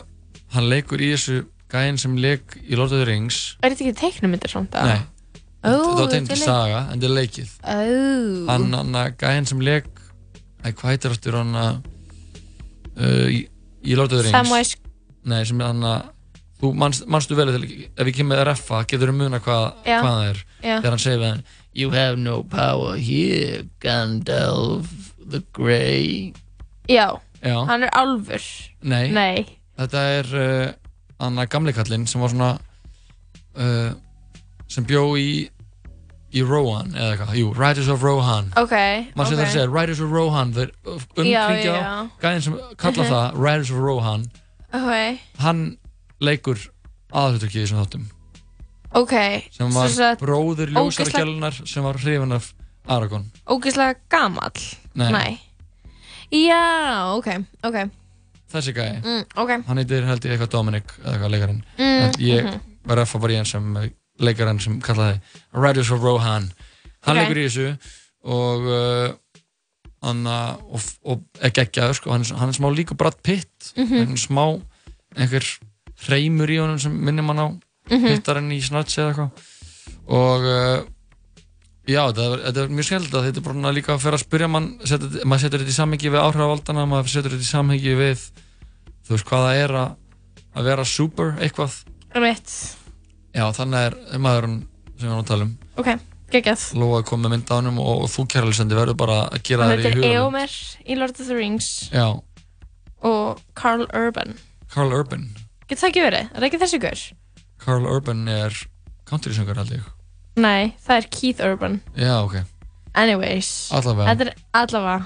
hann 0.55 0.69
leikur 0.71 1.01
í 1.03 1.11
þessu 1.13 1.39
gæinn 1.69 1.99
sem 2.01 2.15
leik 2.17 2.55
í 2.65 2.77
Lord 2.77 2.93
of 2.95 3.01
the 3.03 3.07
Rings 3.09 3.39
Er 3.61 3.73
þetta 3.73 3.85
ekki 3.89 3.97
teiknumyndir 3.99 4.49
samt? 4.53 4.73
eða? 4.73 4.95
nei, 4.95 5.33
Ó, 5.69 5.73
þetta 5.99 6.17
er 6.17 6.27
leik- 6.29 6.41
saga 6.41 6.79
en 6.87 7.01
þetta 7.01 7.09
er 7.09 7.15
leikið 7.17 7.51
Ó. 7.61 7.79
hann, 8.49 8.69
hann 8.73 8.99
að 9.03 9.09
gæinn 9.21 9.49
sem 9.49 9.61
leik 9.65 9.89
æ, 10.65 10.71
hvað 10.71 10.93
heitir 10.93 11.13
aftur 11.17 11.37
hann 11.41 11.53
að 11.59 11.81
uh, 12.97 13.27
í, 13.29 13.43
í 13.85 13.97
Lord 13.99 14.13
of 14.15 14.21
the 14.21 14.25
Rings 14.29 14.37
Samwise 14.37 14.79
nei, 15.29 15.43
sem 15.45 15.61
hann 15.61 15.83
að 15.85 16.07
þú 16.59 16.73
manst, 16.75 17.05
manstu 17.07 17.37
vel 17.37 17.51
ef 17.55 18.05
ég 18.09 18.15
kemur 18.17 18.33
með 18.35 18.45
reffa 18.49 18.81
getur 18.89 19.11
þú 19.13 19.17
muna 19.21 19.39
hvað, 19.43 19.67
hvað 19.85 20.09
það 20.09 20.25
er 20.31 20.41
Já. 20.63 20.79
þegar 20.81 20.89
hann 20.95 20.99
segir 21.05 21.19
við 21.23 21.29
hann 21.33 21.43
You 21.79 21.91
have 21.93 22.17
no 22.17 22.41
power 22.43 22.97
here 22.97 23.63
Gandalf 23.79 24.89
the 25.29 25.43
Grey 25.53 26.33
Já. 26.89 27.19
Já. 27.45 27.65
Hann 27.69 27.83
er 27.85 27.91
álfur. 27.93 28.41
Nei, 28.81 29.11
Nei. 29.13 29.45
þetta 29.77 30.01
er 30.17 30.31
uh, 30.35 30.71
hann 31.21 31.37
að 31.39 31.49
gamli 31.53 31.73
kallinn 31.77 32.07
sem 32.09 32.19
var 32.21 32.33
svona 32.33 32.49
uh, 33.55 33.93
sem 34.67 34.85
bjó 34.89 35.03
í 35.19 35.29
í 36.29 36.43
Rohan 36.45 36.91
eða 36.93 37.13
eitthvað, 37.15 37.37
jú, 37.39 37.47
Riders 37.57 37.87
of 37.89 38.03
Rohan 38.05 38.51
Ok, 38.59 38.73
maður 39.17 39.31
sem 39.31 39.39
ok. 39.39 39.41
það 39.41 39.53
segir, 39.55 39.71
Riders 39.73 40.01
of 40.05 40.11
Rohan 40.13 40.51
þeir 40.53 40.69
Já, 40.69 40.91
umkringja 41.23 41.71
já, 41.71 41.79
já. 41.79 41.93
gæðin 42.21 42.43
sem 42.45 42.57
kalla 42.77 43.03
Mhm. 43.03 43.09
það 43.09 43.39
Riders 43.45 43.71
of 43.71 43.77
Rohan 43.87 44.25
Ok. 44.73 45.19
hann 45.41 45.63
leikur 46.21 46.59
aðhluturkið 47.13 47.61
í 47.61 47.63
þessum 47.65 47.81
þáttum 47.81 48.03
Ok. 48.95 49.13
sem 49.51 49.69
var 49.73 49.87
Sem 49.87 49.97
sagt, 49.97 50.21
bróður 50.21 50.71
ógeðslega- 50.71 51.05
ljósargjalunar 51.05 51.67
sem 51.67 51.83
var 51.83 51.93
hrifin 52.01 52.31
af 52.33 52.53
Aragorn 52.87 53.25
Ógeðslega 53.47 53.95
gamall. 54.09 54.51
Nei. 54.95 55.39
Já, 56.31 57.13
ok, 57.17 57.27
ok. 57.63 57.89
þessi 58.51 58.73
gæði, 58.73 59.01
Mm, 59.03 59.25
ok. 59.37 59.51
hann 59.67 59.77
heitir 59.77 60.05
held 60.05 60.21
ég 60.25 60.31
eitthvað 60.33 60.49
Dominic 60.49 60.83
eða 61.03 61.13
eitthvað 61.13 61.31
leikarinn 61.31 61.63
Mm, 61.77 62.01
en 62.03 62.11
ég 62.17 62.43
mhm. 62.45 62.59
var 62.85 62.97
að 62.97 63.05
fá 63.11 63.19
bara 63.21 63.33
í 63.33 63.35
hann 63.35 63.45
sem 63.45 63.77
eh, 63.77 63.89
leikarinn 64.19 64.59
sem 64.59 64.81
kallaði 64.81 65.21
Riders 65.53 65.91
of 65.91 66.01
Rohan 66.01 66.51
hann 67.05 67.17
Ok. 67.17 67.23
leikur 67.27 67.37
í 67.37 67.45
þessu 67.45 67.77
og 68.25 68.61
uh, 68.67 69.13
hann 70.01 70.25
uh, 70.27 70.57
og, 70.73 70.81
og 71.05 71.21
er 71.41 71.51
geggjaður 71.51 71.93
sko, 71.95 72.11
hann, 72.11 72.21
er- 72.21 72.37
hann 72.37 72.49
er 72.49 72.53
smá 72.57 72.69
líka 72.75 72.97
Brad 72.97 73.21
Pitt 73.21 73.73
Mhm. 73.77 73.99
hann 73.99 74.11
er 74.11 74.17
smá 74.17 74.61
einhver 75.15 75.45
hreimur 76.07 76.47
í 76.49 76.57
honum 76.59 76.79
sem 76.79 76.91
minnir 77.05 77.23
mann 77.23 77.37
á 77.37 77.47
Mhm. 77.89 78.07
pittarinn 78.13 78.51
í 78.55 78.61
Snatch 78.63 78.99
eða 78.99 79.11
eitthvað 79.13 79.47
og 80.09 80.45
uh, 80.49 80.81
já, 81.89 82.01
þetta 82.09 82.25
er, 82.25 82.43
þetta 82.47 82.63
er 82.63 82.73
mjög 82.77 82.87
skemmt 82.89 83.13
að 83.17 83.25
þetta 83.29 83.41
er 83.41 83.47
bara 83.49 83.71
líka 83.75 83.93
að 83.95 84.03
fyrir 84.03 84.17
að 84.19 84.23
spyrja 84.25 84.49
mann 84.51 84.67
setur, 84.85 85.15
maður 85.25 85.43
setur 85.45 85.63
þetta 85.63 85.73
í 85.73 85.77
samhengi 85.79 86.11
við 86.13 86.23
áhrifavaldana 86.25 86.85
maður 86.89 87.11
setur 87.13 87.35
þetta 87.35 87.47
í 87.47 87.53
samhengi 87.53 87.95
við 87.99 88.27
þú 89.07 89.15
veist 89.15 89.29
hvað 89.29 89.45
það 89.47 89.61
er 89.63 89.75
að, 89.83 89.95
að 90.59 90.69
vera 90.69 90.85
super 90.85 91.33
eitthvað 91.39 91.79
Rétt. 92.19 92.53
já, 93.37 93.45
þannig 93.53 93.89
er 93.89 94.21
maðurinn 94.21 94.61
sem 94.99 95.07
við 95.07 95.11
erum 95.11 95.19
að 95.23 95.29
tala 95.29 95.45
um 95.47 95.57
Ok, 95.79 95.91
geggjað. 96.33 96.63
Lóa 96.75 97.03
kom 97.07 97.21
með 97.23 97.31
mynd 97.35 97.49
á 97.49 97.55
honum 97.55 97.77
og, 97.81 98.01
og 98.05 98.09
þú 98.11 98.25
kærleisendi 98.33 98.75
verður 98.77 98.97
bara 98.99 99.19
að 99.29 99.43
gera 99.47 99.69
þér 99.69 99.79
í 99.79 99.91
hugunum 99.93 100.09
Eomer 100.17 100.55
í 100.85 100.97
Lord 100.99 101.15
of 101.21 101.29
the 101.29 101.37
Rings 101.37 101.69
já, 101.93 102.07
og 103.05 103.39
Carl 103.55 103.85
Urban. 103.95 104.35
Carl 104.73 104.91
Urban 104.93 105.29
Getur 105.69 105.83
það 105.85 105.89
ekki 105.93 106.03
verið? 106.03 106.27
Er 106.33 106.41
það 106.41 106.47
ekki 106.49 106.61
þessi 106.65 106.79
gaur? 106.83 107.01
Carl 107.59 107.85
Urban 107.89 108.27
er 108.27 108.55
country-söngur 109.09 109.57
held 109.59 109.71
ég 109.77 109.87
Nei, 110.39 110.73
það 110.85 110.95
er 111.01 111.07
Keith 111.11 111.41
Urban. 111.43 111.81
já, 111.97 112.13
ok 112.23 112.39
Anyways. 112.95 113.69
Allavega. 113.71 114.09
Þetta 114.15 114.25
er 114.25 114.35
allavega. 114.53 115.05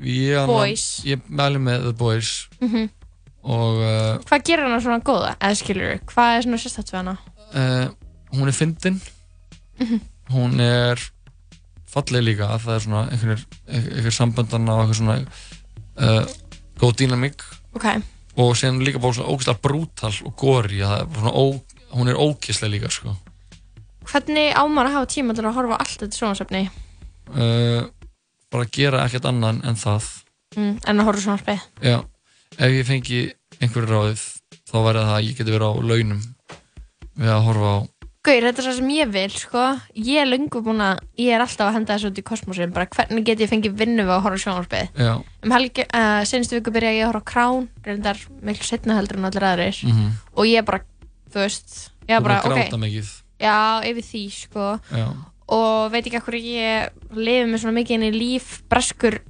ég, 0.00 0.46
Boys. 0.48 0.84
ég 1.04 1.20
mæli 1.28 1.60
með 1.62 1.82
The 1.90 1.92
Boys 1.92 2.30
Mm 2.60 2.88
og 3.44 3.76
uh, 3.84 4.22
Hvað 4.24 4.44
gerir 4.48 4.64
hana 4.64 4.78
svona 4.80 5.02
góða? 5.04 5.34
Eða 5.36 5.56
skilur 5.60 5.98
hvað 6.08 6.30
er 6.38 6.44
svona 6.46 6.60
sérstætt 6.62 6.92
við 6.94 6.96
hana? 7.02 7.12
uh, 7.52 7.90
hún 8.32 8.48
er 8.48 8.56
fyndin 8.56 9.00
Mhm. 9.80 10.00
hún 10.32 10.60
er 10.64 11.02
falleg 11.90 12.22
líka 12.24 12.46
að 12.54 12.62
það 12.64 12.74
er 12.78 12.82
svona 12.86 13.02
einhver, 13.10 13.42
einhver 13.68 14.14
samböndan 14.16 14.68
og 14.72 14.80
einhver 14.80 14.96
svona 14.96 15.16
uh, 15.98 16.24
góð 16.80 16.96
dýnamík 17.02 17.44
Ok. 17.76 17.84
Og 18.36 18.54
síðan 18.58 18.80
líka 18.84 18.98
bara 19.02 19.14
svona 19.16 19.30
ógeðslega 19.34 19.62
brútal 19.62 20.12
og 20.26 20.34
góri 20.40 20.80
hún 21.94 22.10
er 22.10 22.18
ógeðslega 22.18 22.72
líka 22.74 22.90
sko 22.90 23.14
Hvernig 24.04 24.52
ámar 24.60 24.90
að 24.90 24.96
hafa 24.98 25.06
tíma 25.14 25.32
til 25.34 25.46
að 25.48 25.54
horfa 25.56 25.78
allt 25.80 26.00
þetta 26.02 26.18
sjónasöfni? 26.18 26.64
uh, 27.32 27.86
bara 28.52 28.66
gera 28.70 29.04
ekkert 29.06 29.30
annan 29.30 29.62
en 29.64 29.74
það 29.80 30.10
Mm, 30.54 30.76
en 30.86 31.00
að 31.00 31.06
horfa 31.08 31.22
sjónasöfni? 31.24 31.56
já, 31.82 31.96
ef 32.58 32.70
ég 32.70 32.84
fengi 32.86 33.20
einhverju 33.60 33.88
ráðið 33.90 34.20
þá 34.70 34.76
væri 34.84 35.00
það 35.02 35.14
að 35.16 35.24
ég 35.26 35.38
geti 35.40 35.54
verið 35.54 35.66
á 35.66 35.74
launum 35.88 36.20
við 37.18 37.30
að 37.34 37.42
horfa 37.48 37.70
á 37.74 37.78
Gauir, 38.24 38.40
þetta 38.46 38.62
er 38.62 38.66
það 38.70 38.76
sem 38.78 38.92
ég 38.94 39.10
vil, 39.12 39.32
sko. 39.36 39.62
Ég 40.00 40.22
er 40.22 40.28
löngu 40.30 40.62
búin 40.64 40.78
að, 40.80 41.02
ég 41.20 41.34
er 41.36 41.42
alltaf 41.44 41.66
að 41.66 41.74
henda 41.76 41.92
þessu 41.92 42.08
út 42.08 42.20
í 42.20 42.24
kosmosin, 42.24 42.70
bara 42.72 42.88
hvernig 42.88 43.26
get 43.26 43.42
ég 43.44 43.50
fengið 43.50 43.74
vinnu 43.76 44.06
við 44.06 44.12
að 44.14 44.22
horfa 44.24 44.38
á 44.40 44.44
sjónvarpið. 44.44 45.02
Já. 45.04 45.10
Um 45.44 45.52
helgi, 45.52 45.84
uh, 45.84 46.22
senstu 46.30 46.56
viku 46.56 46.72
byrja 46.72 46.94
ég 46.94 47.04
að 47.04 47.10
horfa 47.10 47.28
Krán, 47.28 47.66
reyndar 47.84 48.22
miklu 48.40 48.64
setna 48.64 48.96
heldur 48.96 49.20
en 49.20 49.28
allir 49.28 49.44
aðrir. 49.50 49.82
Mhm. 49.84 50.08
Og 50.40 50.48
ég 50.48 50.64
bara, 50.64 50.80
þú 51.34 51.42
veist, 51.44 51.76
ég 52.08 52.16
Þú 52.16 52.22
bara, 52.24 52.40
bara 52.40 52.54
ok. 52.54 52.62
gráta 52.62 52.80
mikið. 52.80 53.12
Já, 53.44 53.58
yfir 53.92 54.08
því, 54.08 54.24
sko. 54.32 54.80
Já. 54.88 55.06
Og 55.52 55.92
veit 55.92 56.08
ekki 56.08 56.16
ekkur 56.22 56.40
ég 56.40 56.90
lifi 57.12 57.44
með 57.44 57.60
svona 57.60 57.76
mikið 57.76 57.96
inn 57.98 58.08
í 58.08 58.12
líf 58.16 58.62
breskur 58.72 59.20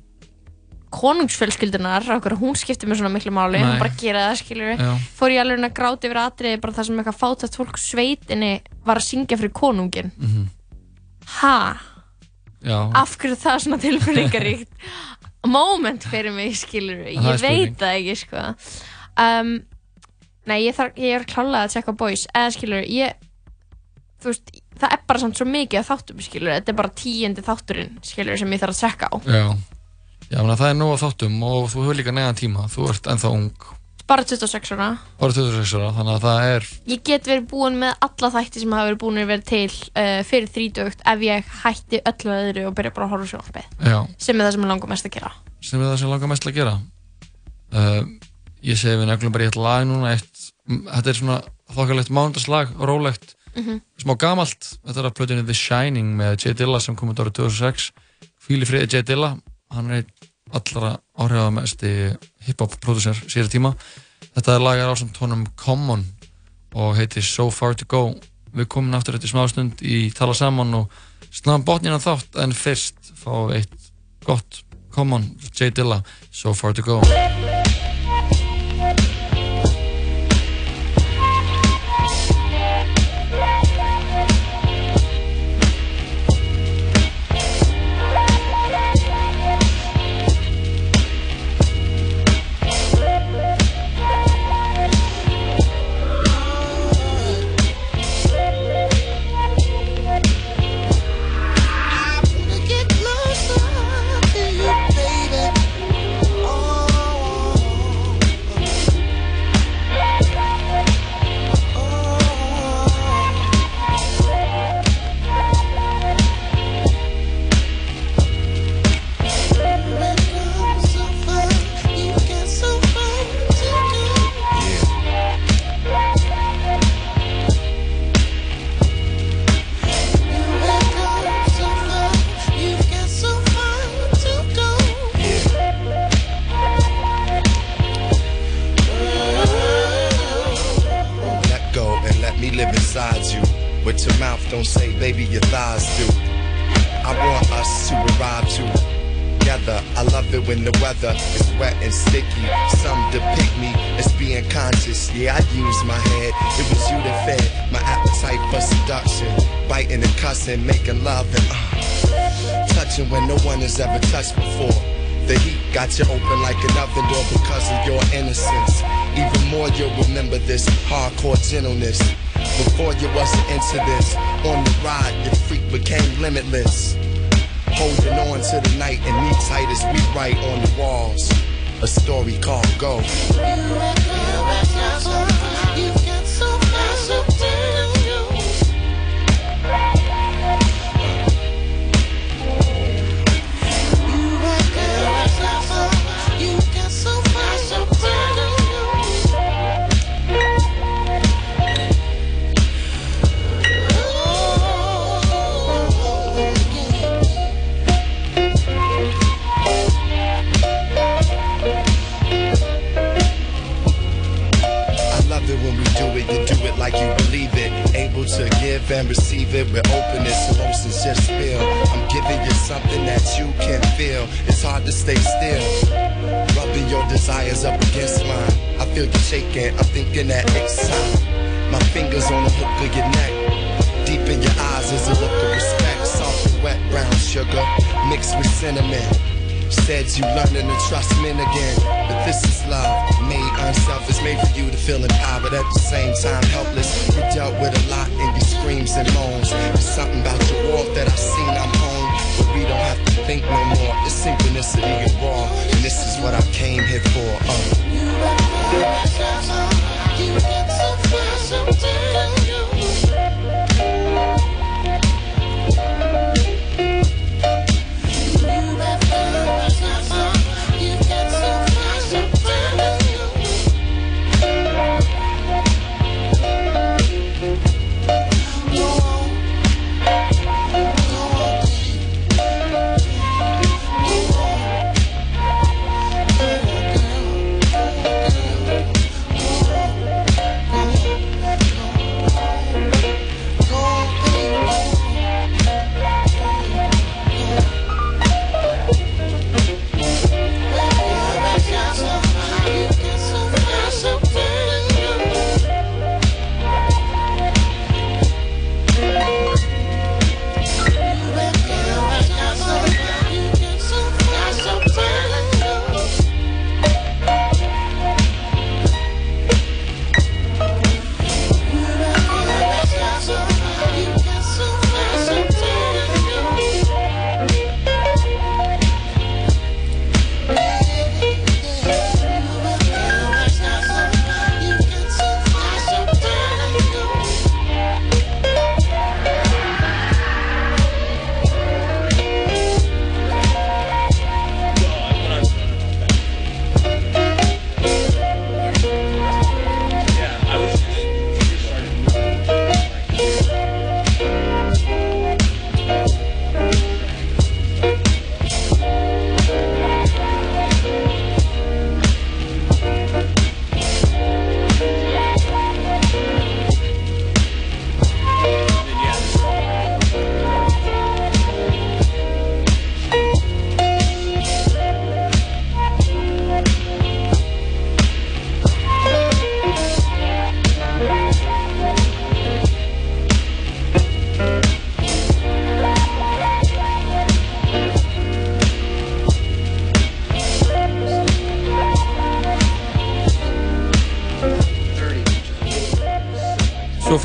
konungsfjölskyldunar, 0.95 2.07
okkur 2.15 2.37
hún 2.39 2.55
skiptir 2.55 2.87
mér 2.87 3.01
svona 3.01 3.11
miklu 3.11 3.33
máli, 3.35 3.59
Nei. 3.59 3.67
hún 3.67 3.81
bara 3.83 3.91
gera 3.99 4.29
það, 4.29 4.39
skilur 4.39 4.71
við 4.71 4.83
fór 5.19 5.35
ég 5.35 5.43
alveg 5.43 5.65
að 5.67 5.75
gráta 5.75 6.07
yfir 6.07 6.21
atriði 6.23 6.61
bara 6.63 6.77
það 6.77 6.87
sem 6.87 7.01
eitthvað 7.03 7.19
fátætt 7.19 7.59
fólk 7.59 7.81
sveitinni 7.83 8.53
var 8.87 9.01
að 9.01 9.07
syngja 9.09 9.39
fyrir 9.41 9.53
konungin 9.57 10.11
Mhm. 10.19 10.47
ha? 11.41 11.77
Já. 12.65 12.79
af 12.97 13.17
hverju 13.19 13.37
það 13.37 13.55
er 13.55 13.59
svona 13.65 13.79
tilfinningaríkt? 13.83 14.71
Moment 15.47 16.05
fyrir 16.09 16.33
mig, 16.33 16.55
skilur 16.57 17.03
Það 17.05 17.27
ég 17.29 17.39
spurning. 17.39 17.65
veit 17.65 17.79
það 17.79 17.97
ekki, 17.99 18.15
sko. 18.17 18.45
Um, 19.21 19.51
nei, 20.49 20.63
ég, 20.65 20.73
þarf, 20.75 20.95
ég 20.97 21.19
er 21.19 21.25
klálega 21.29 21.67
að 21.67 21.75
tjekka 21.75 21.93
boys, 22.01 22.27
eða 22.35 22.55
skilur 22.57 22.87
ég 22.89 23.13
veist, 24.25 24.49
það 24.81 24.93
er 24.97 25.03
bara 25.07 25.21
samt 25.21 25.37
svo 25.37 25.45
mikið 25.45 25.83
að 25.83 25.89
þáttum, 25.91 26.23
skilur, 26.25 26.55
þetta 26.57 26.73
er 26.73 26.79
bara 26.79 26.89
tíundi 26.97 27.45
þátturinn, 27.45 27.99
skilur, 28.09 28.39
sem 28.41 28.55
ég 28.57 28.63
þarf 28.63 28.73
að 28.73 28.81
tjekka 28.81 29.11
á. 29.13 29.17
Já, 29.29 29.45
já 30.33 30.39
það 30.57 30.69
er 30.71 30.79
nóg 30.81 30.95
á 30.97 31.03
þáttum 31.05 31.37
og 31.45 31.69
þú 31.75 31.85
hefur 31.85 31.99
líka 32.01 32.15
neðan 32.17 32.41
tíma, 32.41 32.65
þú 32.73 32.89
ert 32.89 33.05
ennþá 33.13 33.35
ung 33.37 33.51
bara 34.11 34.25
26 34.25 34.73
ára. 34.77 34.89
Bara 35.21 35.33
26 35.33 35.75
ára, 35.79 35.91
þannig 35.97 36.15
að 36.15 36.25
það 36.27 36.49
er 36.55 36.67
ég 36.93 37.03
get 37.09 37.29
verið 37.29 37.47
búin 37.51 37.79
með 37.81 37.95
alla 38.07 38.31
þætti 38.35 38.63
sem 38.63 38.75
hafa 38.77 38.89
verið 38.91 39.01
búin 39.05 39.21
að 39.23 39.31
vera 39.33 39.47
til 39.49 39.71
uh, 39.73 40.21
fyrir 40.29 40.51
30 40.55 41.05
ef 41.15 41.25
ég 41.25 41.53
hætti 41.63 42.03
öllu 42.13 42.35
öðru 42.39 42.67
og 42.69 42.77
byrja 42.79 42.95
bara 42.97 43.09
að 43.09 43.15
horfa 43.15 43.31
sjónvarpið. 43.33 43.71
Já. 43.89 43.99
sem 44.19 44.37
er 44.41 44.45
það 44.49 44.57
sem 44.57 44.67
ég 44.67 44.73
langar 44.75 44.93
mest 44.93 45.09
að 45.09 45.17
gera. 45.17 45.33
Sem 45.65 45.81
er 45.81 45.89
það 45.91 45.99
sem 46.03 46.13
langar 46.13 46.33
mest 46.35 46.49
að 46.51 46.59
gera. 46.59 46.75
Uh, 47.75 48.03
ég 48.65 48.81
segi 48.81 49.01
við 49.01 49.09
neglum 49.11 49.35
bara 49.35 49.47
í 49.47 49.51
eitt 49.51 49.61
lag 49.61 49.87
núna 49.89 50.13
eitt, 50.15 50.45
þetta 50.69 51.11
er 51.15 51.21
svona 51.21 51.41
þokkalegt 51.75 52.13
mánudagslag, 52.15 52.77
rólegt. 52.81 53.35
Mhm. 53.55 53.77
smá 54.03 54.17
gamalt, 54.19 54.67
þetta 54.83 54.99
er 54.99 55.07
að 55.07 55.13
plötunni 55.15 55.45
The 55.47 55.55
Shining 55.55 56.17
með 56.19 56.41
J 56.43 56.57
Dilla 56.59 56.81
sem 56.83 56.97
kom 56.99 57.13
út 57.13 57.21
árið 57.23 57.37
2006 57.39 57.93
Fíli 58.43 58.67
friði 58.67 58.89
J 58.91 59.03
Dilla. 59.07 59.37
Hann 59.73 59.91
er 59.91 60.03
einn 60.03 60.11
allra 60.55 60.95
áhrifamesti 61.19 61.93
hip-hop 62.47 62.79
producer 62.83 63.19
síðar 63.27 63.51
tíma. 63.53 63.73
Þetta 64.35 64.59
er 64.59 64.85
ásand 64.89 65.15
tónum 65.17 65.47
Common 65.59 66.05
og 66.75 66.97
heitir 66.99 67.23
So 67.23 67.51
Far 67.51 67.77
To 67.79 67.87
Go. 67.87 68.05
Við 68.55 68.71
komum 68.71 68.95
aftur 68.95 69.19
eftir 69.19 69.33
smástund 69.33 69.83
í 69.83 70.11
tala 70.15 70.35
saman 70.35 70.75
og 70.79 71.01
snáðum 71.31 71.67
botnina 71.67 72.03
þátt 72.03 72.39
en 72.43 72.55
fyrst 72.55 73.15
fá 73.19 73.51
eitt 73.55 73.91
gott 74.27 74.63
Common, 74.95 75.27
J 75.51 75.75
Dilla 75.75 76.03
So 76.31 76.55
Far 76.55 76.75
To 76.75 76.87
Go 76.87 77.44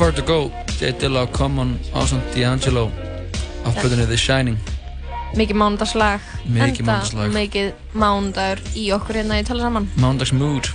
Far 0.00 0.14
To 0.16 0.22
Go, 0.24 0.50
J. 0.80 0.94
Dilla 0.96 1.20
og 1.26 1.28
Common 1.36 1.74
ásand 1.92 2.22
D'Angelo 2.32 2.86
af 3.64 3.74
Já. 3.74 3.80
plötunni 3.80 4.06
The 4.06 4.16
Shining 4.16 4.58
Mikið 5.36 5.56
mánudagslag. 5.60 6.20
Mikið 6.48 6.86
mánudagslag. 6.86 7.32
Mikið 7.34 7.66
mánudagur 7.92 8.62
í 8.80 8.86
okkur 8.96 9.18
hérna 9.20 9.36
í 9.42 9.44
tala 9.44 9.66
saman. 9.66 9.90
Mándags 10.00 10.32
Mood 10.32 10.70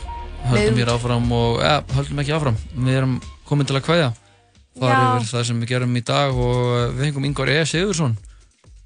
Mood. 0.46 0.78
hér 0.78 0.92
áfram 0.94 1.26
og, 1.32 1.58
ja, 1.58 1.82
höldum 1.96 2.22
ekki 2.22 2.36
áfram 2.38 2.60
við 2.76 3.00
erum 3.00 3.16
komin 3.50 3.66
til 3.66 3.80
að 3.80 3.84
kvæða 3.88 4.12
það 4.78 4.94
er 4.94 5.02
yfir 5.18 5.28
það 5.32 5.44
sem 5.50 5.60
við 5.64 5.74
gerum 5.74 5.98
í 5.98 6.06
dag 6.06 6.30
og 6.46 6.62
uh, 6.62 6.94
við 6.94 7.04
hengum 7.08 7.26
Ingvar 7.26 7.50
E. 7.50 7.66
Sigursson 7.66 8.14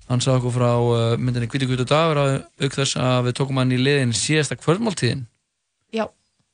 hann 0.07 0.23
sagði 0.23 0.39
okkur 0.39 0.55
frá 0.55 0.71
uh, 0.71 1.17
myndinni 1.19 1.51
Hvíti 1.51 1.67
Hvítu 1.67 1.83
dagur 1.83 2.23
auk 2.23 2.79
þess 2.79 2.95
að 2.95 3.27
við 3.27 3.37
tókum 3.41 3.59
hann 3.59 3.75
í 3.75 3.83
liðin 3.83 4.15
síðasta 4.15 4.55
kvöldmáltíðin 4.55 5.27
Já. 5.91 6.07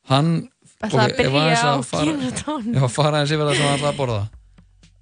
hann 0.10 0.50
Ætlaði 0.86 1.06
að 1.06 1.14
ok, 1.14 1.22
ef 1.26 1.36
byrja 1.36 1.60
á 1.66 1.76
gínutónum. 2.06 2.80
Já, 2.80 2.88
fara 2.96 3.22
eins 3.22 3.34
yfir 3.36 3.46
það 3.50 3.60
sem 3.60 3.68
hann 3.68 3.78
ætlaði 3.80 3.92
að 3.94 4.00
borða. 4.02 4.22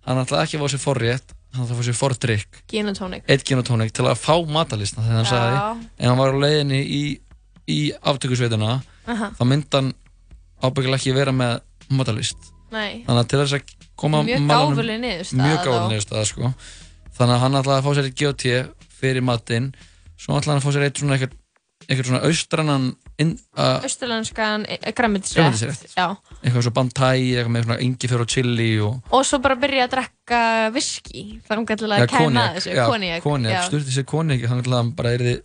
Hann 0.08 0.22
ætlaði 0.24 0.48
ekki 0.48 0.60
að 0.60 0.64
fá 0.64 0.74
sér 0.74 0.84
forrétt 0.84 1.36
hann 1.54 1.66
ætlaði 1.68 1.76
að 1.76 1.80
fá 1.80 1.88
sér 1.88 2.00
fordrykk. 2.00 2.64
Eitt 3.30 3.46
gin 3.46 3.62
og 3.62 3.68
tónik 3.68 3.94
til 3.94 4.08
að 4.10 4.18
fá 4.18 4.34
matalista 4.50 5.04
þegar 5.04 5.20
hann 5.20 5.30
sagði. 5.30 5.60
En 6.00 6.10
hann 6.10 6.20
var 6.20 6.34
á 6.34 6.38
leiðinni 6.42 6.80
í, 6.82 7.04
í 7.70 7.80
aftökusveituna. 8.02 8.80
Aha. 9.04 9.34
þá 9.36 9.44
myndi 9.48 9.76
hann 9.76 9.92
ábyggilega 10.64 11.00
ekki 11.02 11.16
vera 11.16 11.34
með 11.36 11.58
matalist 11.92 12.52
Nei. 12.72 13.04
þannig 13.04 13.20
að 13.20 13.30
til 13.32 13.40
þess 13.42 13.56
að 13.58 13.74
koma 14.00 14.22
Mjög 14.24 14.46
gáfuleg 14.48 15.02
niðurstaða 15.04 15.48
mjög 15.48 15.58
gáfuleg 15.66 15.90
niðurstaða 15.92 16.28
sko. 16.30 16.52
þannig 17.18 17.36
að 17.36 17.44
hann 17.44 17.58
ætlaði 17.60 17.76
að 17.76 17.88
fá 17.88 17.98
sér 17.98 18.08
eitt 18.08 18.22
GOT 18.22 18.46
fyrir 19.04 19.26
matinn. 19.28 19.68
Svo 20.16 20.38
ætlaði 20.38 20.54
hann 20.54 20.62
að 20.62 20.66
fá 20.66 20.72
sér 20.72 20.86
eitt 20.88 21.02
svona 21.02 21.18
eitthvað, 21.18 21.36
eitthvað 21.90 22.10
svona 22.10 22.22
uh, 22.24 22.88
Östurlenskan 23.86 24.66
græmitisrétt. 24.98 25.54
Grænmetisrétt. 25.54 25.94
Já. 25.98 26.16
eitthvað 26.42 26.64
svo 26.66 26.74
bandtæi 26.74 27.36
eitthvað 27.36 27.52
með 27.54 27.66
svona 27.68 27.80
ingifjör 27.86 28.24
og 28.26 28.30
chili 28.34 28.70
og 28.82 29.14
Og 29.14 29.26
svo 29.26 29.40
bara 29.44 29.56
byrja 29.56 29.88
að 29.88 29.92
drekka 29.96 30.40
viski. 30.74 31.24
Þannig 31.48 31.74
að 31.76 31.84
kæma 32.08 32.18
konjak, 32.18 32.56
þessu. 32.58 32.70
já. 33.54 33.66
sturti 33.68 33.92
sér 33.94 34.08
konjak 34.10 34.48
þannig 34.50 34.72
að 34.72 34.78
hann 34.80 34.94
bara 34.98 35.14
er 35.14 35.26
þið 35.28 35.42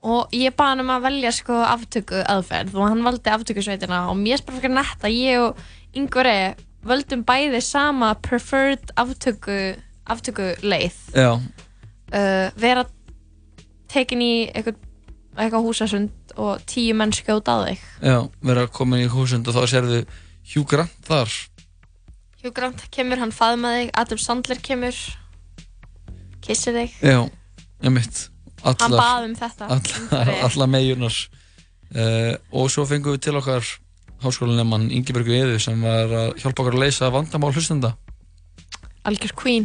Og 0.00 0.32
ég 0.32 0.54
baði 0.56 0.72
hann 0.72 0.80
um 0.80 0.90
að 0.94 1.02
velja 1.04 1.30
sko 1.36 1.58
aftöku 1.60 2.22
aðferð 2.24 2.74
og 2.74 2.88
hann 2.88 3.02
valdi 3.04 3.30
aftökusveitina 3.30 4.08
og 4.08 4.16
mér 4.16 4.40
bara 4.46 4.56
fyrir 4.56 4.72
nett 4.72 5.04
að 5.04 5.16
ég 5.18 5.42
og 5.44 5.56
Ingvar 5.92 6.26
E 6.30 6.54
völdum 6.86 7.24
bæði 7.28 7.60
sama 7.60 8.14
preferred 8.24 8.92
aftöku, 8.96 9.76
aftöku 10.08 10.54
leið. 10.64 10.96
Uh, 12.10 12.48
vera 12.56 12.86
tekin 13.92 14.22
í 14.24 14.32
eitthvað, 14.48 14.78
eitthvað 15.36 15.66
húsasund 15.68 16.34
og 16.40 16.62
tíu 16.70 16.94
menn 16.98 17.12
skjóta 17.14 17.54
á 17.54 17.58
þig. 17.68 17.84
já, 18.02 18.18
vera 18.42 18.66
komin 18.66 19.04
í 19.04 19.10
húsund 19.12 19.48
og 19.48 19.54
þá 19.56 19.62
sérðu 19.74 20.00
Hugh 20.54 20.66
Grant 20.68 20.94
þar 21.06 21.30
Hugh 22.42 22.54
Grant 22.56 22.86
kemur, 22.90 23.20
hann 23.20 23.32
faðma 23.36 23.74
þig, 23.76 23.90
Adam 24.00 24.18
Sandler 24.18 24.60
kemur, 24.64 24.96
kissir 26.44 26.74
þig. 26.78 26.96
já, 27.04 27.20
einmitt 27.84 28.26
allar, 28.62 28.80
Hann 28.82 28.96
bað 28.98 29.28
um 29.28 29.36
þetta. 29.38 29.68
allar, 29.76 30.32
allar 30.48 30.68
megiunar 30.72 31.14
uh, 31.96 32.34
og 32.52 32.70
svo 32.72 32.84
fengum 32.88 33.14
við 33.16 33.22
til 33.28 33.36
okkar 33.40 33.64
háskólanemann 34.20 34.90
Ingebergu 34.92 35.32
Eðu 35.32 35.60
sem 35.62 35.80
var 35.80 36.10
að 36.12 36.34
hjálpa 36.42 36.64
okkar 36.64 36.76
að 36.76 36.82
leysa 36.84 37.08
vandamál 37.12 37.54
hlustenda 37.54 37.94
Algjör 39.08 39.32
queen. 39.32 39.64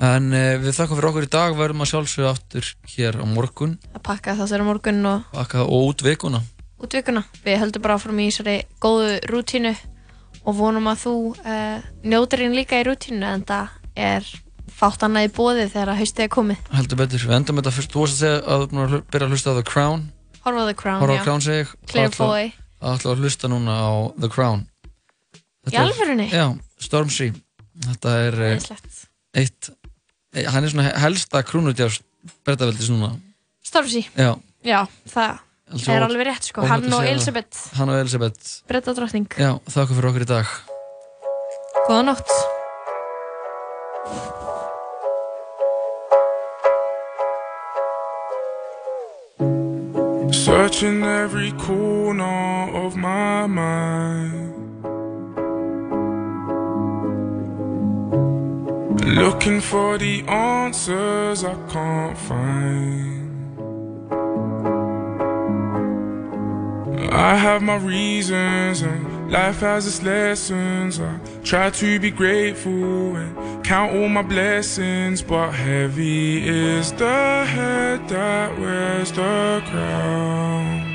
En 0.00 0.28
uh, 0.32 0.56
við 0.60 0.74
þakkum 0.76 0.98
fyrir 0.98 1.08
okkur 1.10 1.26
í 1.26 1.30
dag 1.32 1.56
verðum 1.56 1.84
að 1.84 1.90
sjálfsögja 1.92 2.32
aftur 2.34 2.70
hér 2.92 3.16
á 3.22 3.24
morgun 3.28 3.76
að 3.96 4.02
pakka 4.04 4.34
þessari 4.36 4.66
morgun 4.66 5.00
og 5.08 5.22
Bakka, 5.32 5.64
og 5.64 5.90
út 5.92 6.04
vikuna 6.04 6.42
út 6.76 6.92
vikuna. 6.92 7.22
Við 7.44 7.56
höldum 7.62 7.82
bara 7.86 7.94
áfram 7.96 8.18
í 8.20 8.26
þessari 8.28 8.56
góðu 8.84 9.14
rútínu 9.30 9.70
og 10.46 10.58
vonum 10.58 10.90
að 10.92 10.98
þú 11.06 11.14
uh, 11.40 11.86
njótir 12.04 12.42
þín 12.44 12.56
líka 12.58 12.82
í 12.82 12.84
rútínu 12.86 13.24
en 13.24 13.46
það 13.48 13.72
er 13.96 14.28
fátt 14.76 15.06
annað 15.06 15.30
í 15.30 15.32
bóði 15.32 15.64
þegar 15.72 15.94
að 15.94 16.00
haustið 16.02 16.24
er 16.26 16.32
komið. 16.36 16.60
heldur 16.76 16.98
betur, 17.00 17.22
við 17.24 17.36
endum 17.38 17.56
þetta 17.62 17.72
fyrst 17.72 17.94
þú 17.94 18.02
varst 18.02 18.18
að 18.18 18.20
segja 18.20 18.36
að 18.44 18.60
þú 18.60 18.66
erum 18.66 18.76
búin 18.76 18.84
að 19.00 19.06
byrja 19.14 19.26
að 19.26 19.32
hlusta 19.32 19.54
á 19.54 19.56
The 19.56 19.64
Crown 19.70 20.02
Horfa 20.44 20.60
á 20.60 20.66
The 20.68 20.76
Crown, 20.82 21.00
Horfa 21.00 21.16
á 21.16 21.16
já. 21.16 21.24
Crown 21.24 21.44
segi 21.46 21.62
ég 21.62 21.72
Claire 21.88 22.10
Það 22.10 22.12
ætla- 22.12 22.28
Foy. 22.28 22.52
Það 22.76 22.96
ætla 22.98 23.12
að 23.14 23.22
hlusta 23.24 23.50
núna 23.54 23.76
á 23.80 23.90
The 24.20 24.30
Crown 24.36 24.66
Í 25.72 25.78
alvörunni? 25.80 26.28
Já, 26.30 26.46
Stormzy 26.84 27.30
Þetta 27.86 28.12
er 28.26 28.36
eh, 28.42 28.52
Æðislegt. 28.58 29.00
eitt 29.40 29.70
eh, 29.72 29.85
Hann 30.34 30.64
er 30.66 30.72
svona 30.72 30.90
helsta 31.00 31.42
krúnutjás 31.46 32.00
Brettaveldis 32.44 32.90
núna 32.92 33.14
Stormzy. 33.66 34.04
Já, 34.16 34.34
Já, 34.66 34.80
það 35.10 35.38
Alveg 35.66 35.88
er 35.96 36.04
alveg 36.06 36.26
rétt 36.28 36.46
sko. 36.46 36.62
Hann 36.62 36.84
og. 36.94 37.02
Elisabeth, 37.02 37.62
hann 37.74 37.90
og 37.90 37.98
Elisabeth 37.98 38.60
breyta 38.70 38.94
drottning. 38.94 39.26
Já, 39.34 39.56
þakka 39.66 39.96
fyrir 39.96 40.10
okkur 40.12 40.26
í 40.26 40.28
dag 40.30 40.52
Góða 41.86 42.02
nótt. 42.06 42.30
Searching 50.32 51.02
every 51.04 51.52
corner 51.52 52.70
of 52.74 52.96
my 52.96 53.46
mind. 53.46 54.55
Looking 59.06 59.60
for 59.60 59.98
the 59.98 60.22
answers 60.26 61.44
I 61.44 61.54
can't 61.70 62.18
find. 62.18 63.56
I 67.12 67.36
have 67.36 67.62
my 67.62 67.76
reasons 67.76 68.82
and 68.82 69.30
life 69.30 69.60
has 69.60 69.86
its 69.86 70.02
lessons. 70.02 70.98
I 70.98 71.20
try 71.44 71.70
to 71.70 72.00
be 72.00 72.10
grateful 72.10 73.14
and 73.14 73.64
count 73.64 73.94
all 73.94 74.08
my 74.08 74.22
blessings, 74.22 75.22
but 75.22 75.52
heavy 75.52 76.44
is 76.44 76.90
the 76.90 77.44
head 77.46 78.08
that 78.08 78.58
wears 78.58 79.12
the 79.12 79.62
crown. 79.66 80.85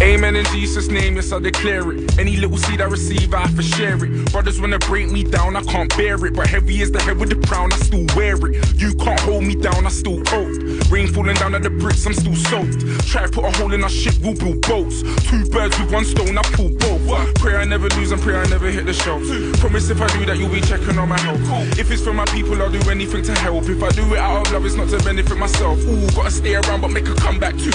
Amen 0.00 0.36
in 0.36 0.44
Jesus' 0.46 0.88
name, 0.88 1.16
yes, 1.16 1.32
I 1.32 1.40
declare 1.40 1.90
it. 1.90 2.18
Any 2.20 2.36
little 2.36 2.56
seed 2.56 2.80
I 2.80 2.84
receive, 2.84 3.34
I 3.34 3.48
for 3.48 3.62
share 3.62 4.02
it. 4.04 4.30
Brothers 4.30 4.60
wanna 4.60 4.78
break 4.78 5.10
me 5.10 5.24
down, 5.24 5.56
I 5.56 5.62
can't 5.62 5.94
bear 5.96 6.24
it. 6.24 6.34
But 6.34 6.46
heavy 6.46 6.80
is 6.80 6.92
the 6.92 7.00
head 7.00 7.18
with 7.18 7.30
the 7.30 7.46
crown, 7.48 7.72
I 7.72 7.76
still 7.78 8.06
wear 8.14 8.36
it. 8.46 8.80
You 8.80 8.94
can't 8.94 9.18
hold 9.20 9.42
me 9.42 9.56
down, 9.56 9.86
I 9.86 9.90
still 9.90 10.22
hold. 10.26 10.62
Rain 10.88 11.08
falling 11.08 11.34
down 11.34 11.56
at 11.56 11.64
the 11.64 11.70
bricks, 11.70 12.06
I'm 12.06 12.14
still 12.14 12.36
soaked. 12.36 12.78
Try 13.08 13.26
to 13.26 13.28
put 13.28 13.44
a 13.44 13.50
hole 13.58 13.74
in 13.74 13.82
our 13.82 13.90
ship, 13.90 14.14
we'll 14.22 14.34
build 14.34 14.62
boats. 14.62 15.02
Two 15.28 15.44
birds 15.50 15.76
with 15.80 15.92
one 15.92 16.04
stone, 16.04 16.38
I 16.38 16.42
pull 16.54 16.70
both. 16.70 17.34
Pray 17.34 17.56
I 17.56 17.64
never 17.64 17.88
lose 17.90 18.12
and 18.12 18.22
pray 18.22 18.36
I 18.36 18.46
never 18.46 18.70
hit 18.70 18.86
the 18.86 18.92
shelf. 18.92 19.22
Promise 19.58 19.90
if 19.90 20.00
I 20.00 20.06
do 20.16 20.24
that, 20.26 20.38
you'll 20.38 20.48
be 20.52 20.60
checking 20.60 20.96
on 20.96 21.08
my 21.08 21.18
health. 21.18 21.40
If 21.76 21.90
it's 21.90 22.02
for 22.02 22.12
my 22.12 22.24
people, 22.26 22.60
I'll 22.62 22.70
do 22.70 22.80
anything 22.88 23.24
to 23.24 23.34
help. 23.40 23.68
If 23.68 23.82
I 23.82 23.90
do 23.90 24.14
it 24.14 24.18
out 24.18 24.46
of 24.46 24.52
love, 24.52 24.64
it's 24.64 24.76
not 24.76 24.90
to 24.90 24.98
benefit 25.02 25.36
myself. 25.36 25.78
Ooh, 25.80 26.06
gotta 26.14 26.30
stay 26.30 26.54
around, 26.54 26.82
but 26.82 26.92
make 26.92 27.08
a 27.08 27.14
comeback 27.14 27.56
too. 27.56 27.72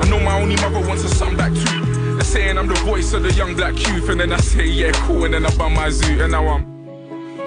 I 0.00 0.08
know 0.08 0.20
my 0.20 0.40
only 0.40 0.56
mother 0.56 0.80
wants 0.86 1.02
her 1.02 1.08
son 1.08 1.36
back 1.36 1.52
too. 1.52 1.73
They're 2.14 2.22
saying 2.22 2.58
I'm 2.58 2.68
the 2.68 2.74
voice 2.74 3.12
of 3.12 3.24
the 3.24 3.32
young 3.32 3.56
black 3.56 3.74
youth, 3.88 4.08
and 4.08 4.20
then 4.20 4.32
I 4.32 4.36
say, 4.36 4.66
yeah, 4.66 4.92
cool, 5.04 5.24
and 5.24 5.34
then 5.34 5.44
I 5.44 5.56
bum 5.56 5.74
my 5.74 5.90
zoo, 5.90 6.22
and 6.22 6.30
now 6.30 6.46
I'm 6.46 6.64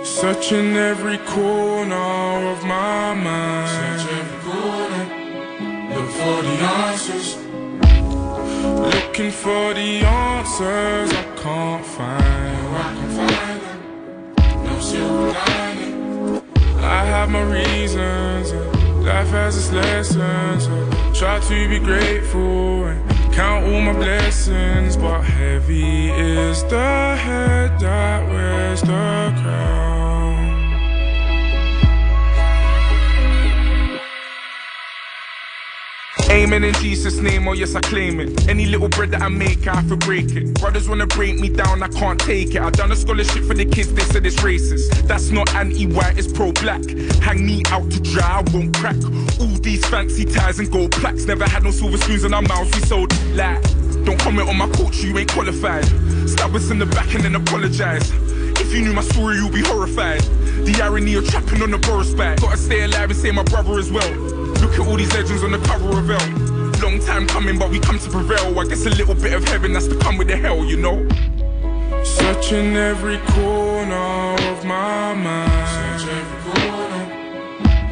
searching 0.03 0.75
every 0.75 1.19
corner 1.19 1.95
of 1.95 2.61
my 2.65 3.13
mind. 3.13 3.99
Search 3.99 4.11
every 4.19 4.39
corner, 4.51 5.03
look 5.95 6.09
for 6.09 6.41
the 6.47 6.55
answers. 6.83 7.37
Looking 8.93 9.31
for 9.31 9.73
the 9.73 10.01
answers 10.05 11.11
I 11.13 11.23
can't 11.37 11.85
find. 11.85 12.67
I 12.75 12.93
can 12.97 13.09
find 13.17 13.61
them. 13.61 14.65
No 14.65 14.79
silver 14.81 15.31
lining. 15.31 16.41
I 16.83 17.05
have 17.05 17.29
my 17.29 17.43
reasons. 17.43 18.51
Life 19.05 19.29
has 19.29 19.55
its 19.55 19.71
lessons. 19.71 20.67
Try 21.17 21.39
to 21.39 21.69
be 21.69 21.79
grateful 21.79 23.16
count 23.37 23.67
all 23.67 23.81
my 23.81 23.93
blessings, 23.93 24.97
but 24.97 25.21
heavy 25.21 26.09
is 26.09 26.63
the 26.63 27.15
head 27.15 27.79
that 27.79 28.27
wears 28.31 28.81
the 28.81 29.31
crown. 29.43 30.06
Amen 36.29 36.65
in 36.65 36.73
Jesus' 36.75 37.17
name, 37.17 37.47
oh 37.47 37.53
yes, 37.53 37.73
I 37.73 37.79
claim 37.79 38.19
it. 38.19 38.47
Any 38.49 38.65
little 38.65 38.89
bread 38.89 39.11
that 39.11 39.21
I 39.21 39.29
make, 39.29 39.65
I 39.65 39.75
have 39.75 39.87
to 39.89 39.95
break 39.95 40.35
it. 40.35 40.59
Brothers 40.59 40.89
wanna 40.89 41.07
break 41.07 41.39
me 41.39 41.49
down, 41.49 41.81
I 41.81 41.87
can't 41.87 42.19
take 42.19 42.53
it. 42.53 42.61
I 42.61 42.69
done 42.69 42.91
a 42.91 42.95
scholarship 42.95 43.45
for 43.45 43.53
the 43.53 43.65
kids, 43.65 43.93
they 43.93 44.03
said 44.03 44.25
it's 44.25 44.35
racist. 44.37 45.07
That's 45.07 45.29
not 45.29 45.53
anti-white, 45.55 46.17
it's 46.17 46.31
pro-black. 46.31 46.83
Hang 47.21 47.45
me 47.45 47.63
out 47.67 47.89
to 47.91 47.99
dry, 48.01 48.39
I 48.39 48.51
won't 48.53 48.75
crack. 48.75 48.97
All 49.39 49.55
these 49.61 49.85
fancy 49.85 50.25
ties 50.25 50.59
and 50.59 50.69
gold 50.69 50.91
plaques. 50.91 51.25
Never 51.25 51.45
had 51.45 51.63
no 51.63 51.71
silver 51.71 51.97
spoons 51.97 52.25
in 52.25 52.33
our 52.33 52.41
mouths, 52.41 52.75
we 52.75 52.81
sold 52.81 53.13
like. 53.33 53.61
Don't 54.03 54.19
comment 54.19 54.49
on 54.49 54.57
my 54.57 54.69
culture, 54.71 55.07
you 55.07 55.17
ain't 55.17 55.31
qualified. 55.31 55.85
Stab 56.27 56.53
us 56.53 56.69
in 56.69 56.79
the 56.79 56.85
back 56.85 57.13
and 57.15 57.23
then 57.23 57.35
apologize. 57.35 58.11
If 58.67 58.73
you 58.73 58.81
knew 58.81 58.91
my 58.91 59.01
story, 59.01 59.37
you'd 59.37 59.53
be 59.53 59.61
horrified. 59.61 60.19
The 60.67 60.77
irony 60.83 61.15
of 61.15 61.25
trapping 61.29 61.61
on 61.61 61.71
the 61.71 61.77
bird's 61.77 62.13
back. 62.13 62.41
Gotta 62.41 62.57
stay 62.57 62.83
alive 62.83 63.09
and 63.09 63.17
save 63.17 63.33
my 63.33 63.43
brother 63.43 63.79
as 63.79 63.89
well. 63.89 64.13
Look 64.59 64.73
at 64.73 64.79
all 64.81 64.97
these 64.97 65.13
legends 65.13 65.41
on 65.41 65.51
the 65.51 65.59
cover 65.59 65.97
of 65.97 66.09
L. 66.09 66.19
Long 66.83 66.99
time 66.99 67.25
coming, 67.27 67.57
but 67.57 67.69
we 67.69 67.79
come 67.79 67.97
to 67.97 68.09
prevail. 68.09 68.59
I 68.59 68.65
guess 68.65 68.85
a 68.85 68.89
little 68.89 69.15
bit 69.15 69.31
of 69.31 69.45
heaven 69.45 69.73
has 69.75 69.87
to 69.87 69.95
come 69.99 70.17
with 70.17 70.27
the 70.27 70.35
hell, 70.35 70.65
you 70.65 70.75
know. 70.75 71.07
Searching 72.03 72.75
every 72.75 73.19
corner 73.19 74.35
of 74.35 74.65
my 74.65 75.13
mind. 75.13 75.99
Search 76.01 76.11
every 76.11 76.51
corner, 76.51 77.03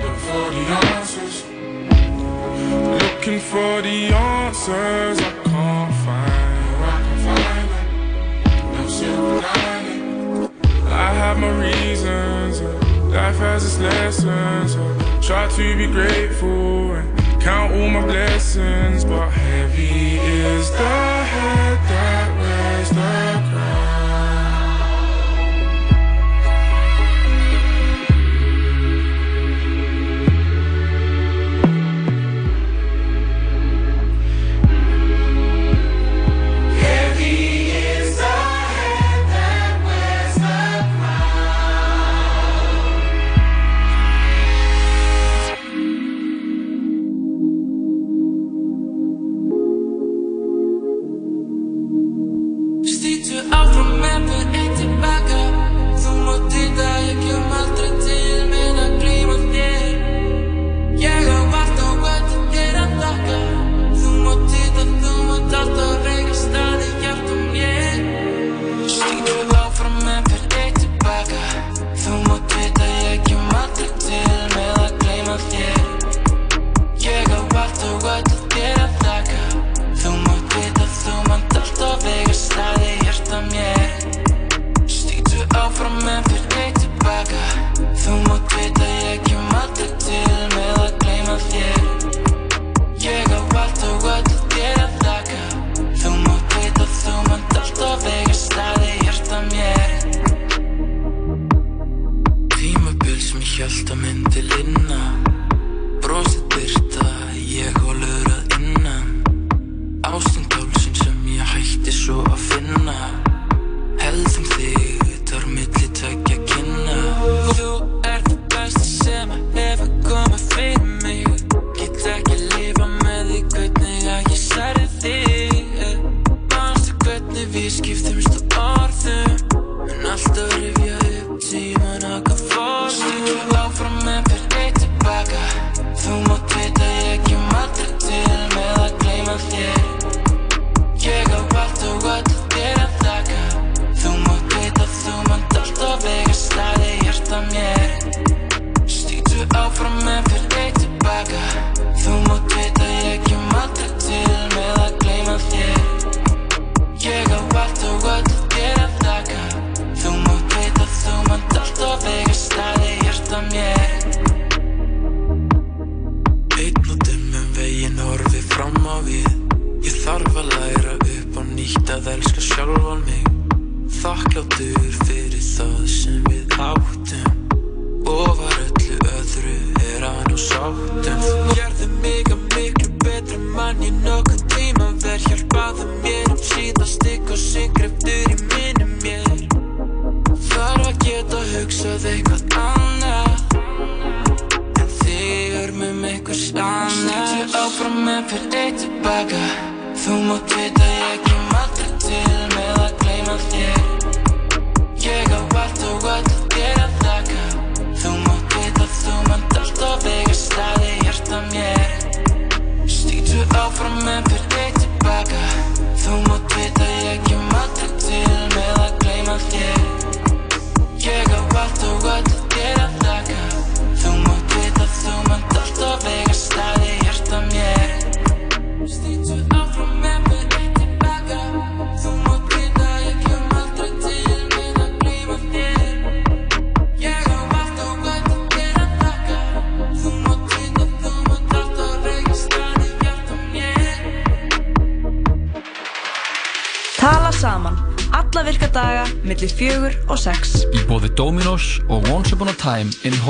look 0.04 0.18
for 0.28 0.50
the 0.52 0.64
answers. 0.92 1.46
Looking 3.02 3.40
for 3.40 3.82
the 3.82 4.12
answers 4.12 5.20
I 5.20 5.32
can't 5.46 5.96
find. 6.04 6.34
I 6.84 7.00
can 7.02 7.18
find 7.24 7.70
them, 7.72 8.74
no 8.74 8.90
silver 8.90 9.40
lining. 9.40 9.85
I 10.96 11.14
have 11.14 11.38
my 11.38 11.50
reasons. 11.50 12.62
Life 13.12 13.38
has 13.38 13.66
its 13.66 13.80
lessons. 13.80 14.76
Try 15.26 15.48
to 15.50 15.78
be 15.78 15.88
grateful 15.88 16.94
and 16.94 17.42
count 17.42 17.74
all 17.74 17.90
my 17.90 18.06
blessings. 18.06 19.04
But 19.04 19.30
heavy 19.30 20.18
is 20.18 20.72
the 20.72 20.78
head 21.34 21.78
that 21.92 22.28
wears 22.40 22.90
the 22.90 22.96
crown. 22.96 23.55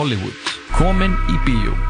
Hollywood. 0.05 0.37
Komin 0.77 1.17
í 1.33 1.41
bíó. 1.47 1.85